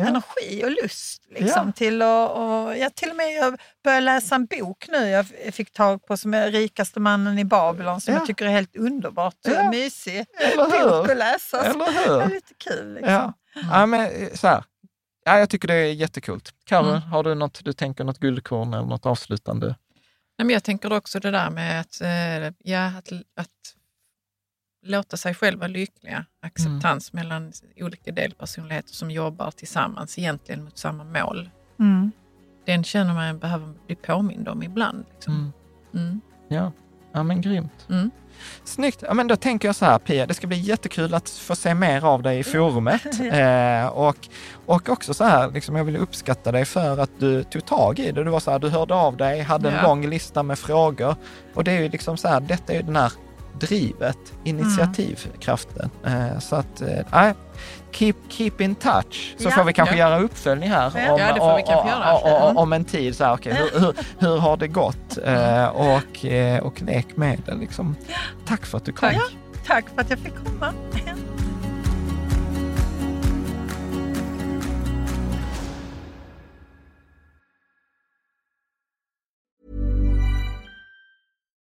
energi 0.06 0.64
och 0.64 0.70
lust 0.82 1.22
liksom, 1.30 1.66
Ja. 1.66 1.72
till 1.72 2.02
att... 2.02 2.30
Och, 2.30 2.76
jag 2.78 2.94
till 2.94 3.10
och 3.10 3.16
med 3.16 3.32
jag 3.34 3.60
började 3.84 4.00
läsa 4.04 4.34
en 4.34 4.46
bok 4.46 4.88
nu 4.88 5.08
jag 5.08 5.26
fick 5.52 5.72
tag 5.72 6.06
på 6.06 6.16
som 6.16 6.34
är 6.34 6.50
Rikaste 6.50 7.00
mannen 7.00 7.38
i 7.38 7.44
Babylon 7.44 8.00
som 8.00 8.14
Ja. 8.14 8.20
jag 8.20 8.26
tycker 8.26 8.46
är 8.46 8.50
helt 8.50 8.76
underbart 8.76 9.34
och 9.46 9.52
Ja. 9.52 9.70
mysig 9.70 10.24
Eller 10.40 10.64
hur? 10.64 11.00
bok 11.00 11.10
att 11.10 11.16
läsa. 11.16 11.62
Eller 11.64 12.06
hur? 12.08 12.18
Det 12.18 12.24
är 12.24 12.28
lite 12.28 12.54
kul. 12.58 12.94
Liksom. 12.94 13.12
Ja. 13.12 13.32
ja, 13.72 13.86
men 13.86 14.00
eh, 14.00 14.28
så 14.34 14.48
här. 14.48 14.64
Ja, 15.24 15.38
jag 15.38 15.50
tycker 15.50 15.68
det 15.68 15.74
är 15.74 15.92
jättekult. 15.92 16.50
Karin, 16.66 16.88
Mm. 16.88 17.02
har 17.02 17.22
du 17.24 17.34
något 17.34 17.64
du 17.64 17.72
tänker, 17.72 18.04
något 18.04 18.18
guldkorn 18.18 18.74
eller 18.74 18.86
något 18.86 19.06
avslutande? 19.06 19.66
Nej, 20.38 20.46
men 20.46 20.50
jag 20.50 20.64
tänker 20.64 20.92
också 20.92 21.20
det 21.20 21.30
där 21.30 21.50
med 21.50 21.80
att, 21.80 22.00
eh, 22.00 22.52
ja, 22.72 22.86
att, 22.86 23.12
att 23.12 23.48
låta 24.82 25.16
sig 25.16 25.34
själv 25.34 25.58
vara 25.58 25.68
lyckliga. 25.68 26.24
Acceptans 26.42 27.12
mellan 27.12 27.52
olika 27.76 28.12
delpersonligheter 28.12 28.92
som 28.94 29.10
jobbar 29.10 29.50
tillsammans 29.50 30.18
egentligen 30.18 30.64
mot 30.64 30.78
samma 30.78 31.04
mål. 31.04 31.50
Mm. 31.80 32.10
Den 32.66 32.84
känner 32.84 33.14
man 33.14 33.38
behöver 33.38 33.74
bli 33.86 33.96
påmind 33.96 34.48
om 34.48 34.62
ibland. 34.62 35.04
Liksom. 35.14 35.52
Mm. 35.94 36.20
Ja. 36.48 36.72
ja, 37.12 37.22
men 37.22 37.40
grymt. 37.40 37.86
Mm. 37.90 38.10
Snyggt. 38.64 39.02
Ja, 39.06 39.14
men 39.14 39.26
då 39.28 39.36
tänker 39.36 39.68
jag 39.68 39.76
så 39.76 39.84
här, 39.84 39.98
Pia, 39.98 40.26
det 40.26 40.34
ska 40.34 40.46
bli 40.46 40.56
jättekul 40.58 41.14
att 41.14 41.28
få 41.30 41.56
se 41.56 41.74
mer 41.74 42.04
av 42.04 42.22
dig 42.22 42.38
i 42.38 42.44
forumet. 42.44 43.02
Eh, 43.20 43.86
och, 43.86 44.28
och 44.66 44.88
också 44.88 45.14
så 45.14 45.24
här, 45.24 45.50
liksom, 45.50 45.76
jag 45.76 45.84
vill 45.84 45.96
uppskatta 45.96 46.52
dig 46.52 46.64
för 46.64 46.98
att 46.98 47.10
du 47.18 47.42
tog 47.44 47.64
tag 47.66 47.98
i 47.98 48.12
det. 48.12 48.24
Du 48.24 48.30
var 48.30 48.40
så 48.40 48.50
här, 48.50 48.58
du 48.58 48.68
hörde 48.68 48.94
av 48.94 49.16
dig, 49.16 49.40
hade 49.40 49.68
en 49.68 49.74
Ja. 49.74 49.82
lång 49.82 50.06
lista 50.06 50.42
med 50.42 50.58
frågor. 50.58 51.14
Och 51.54 51.64
det 51.64 51.72
är 51.72 51.80
ju 51.80 51.88
liksom 51.88 52.16
så 52.16 52.28
här, 52.28 52.40
detta 52.40 52.72
är 52.72 52.76
ju 52.76 52.82
den 52.82 52.96
här 52.96 53.12
drivet, 53.60 54.18
initiativkraften. 54.44 55.90
Eh, 56.06 56.38
så 56.38 56.56
att, 56.56 56.80
eh, 56.80 56.88
nej, 57.12 57.34
keep, 57.92 58.14
keep 58.28 58.52
in 58.58 58.74
touch. 58.74 59.34
Så 59.38 59.44
Ja. 59.48 59.50
får 59.50 59.64
vi 59.64 59.72
kanske 59.72 59.96
Ja. 59.96 60.08
göra 60.10 60.20
uppföljning 60.20 60.70
här 60.70 60.86
om, 60.86 60.92
Ja, 60.96 61.18
göra. 61.18 61.18
en 62.72 62.84
tid. 62.84 63.16
Så 63.16 63.24
här, 63.24 63.34
okay, 63.34 63.52
hur, 63.52 63.80
hur, 63.80 63.94
hur 64.18 64.38
har 64.38 64.56
det 64.56 64.68
gått? 64.68 65.18
Eh, 65.24 65.64
och, 65.66 66.24
och 66.62 66.82
lek 66.82 67.16
med 67.16 67.42
det. 67.46 67.54
Liksom. 67.54 67.96
Tack 68.46 68.66
för 68.66 68.76
att 68.78 68.84
du 68.84 68.92
kom. 68.92 69.08
Tack. 69.08 69.22
Tack 69.66 69.84
för 69.94 70.00
att 70.00 70.10
jag 70.10 70.18
fick 70.18 70.34
komma. 70.44 70.72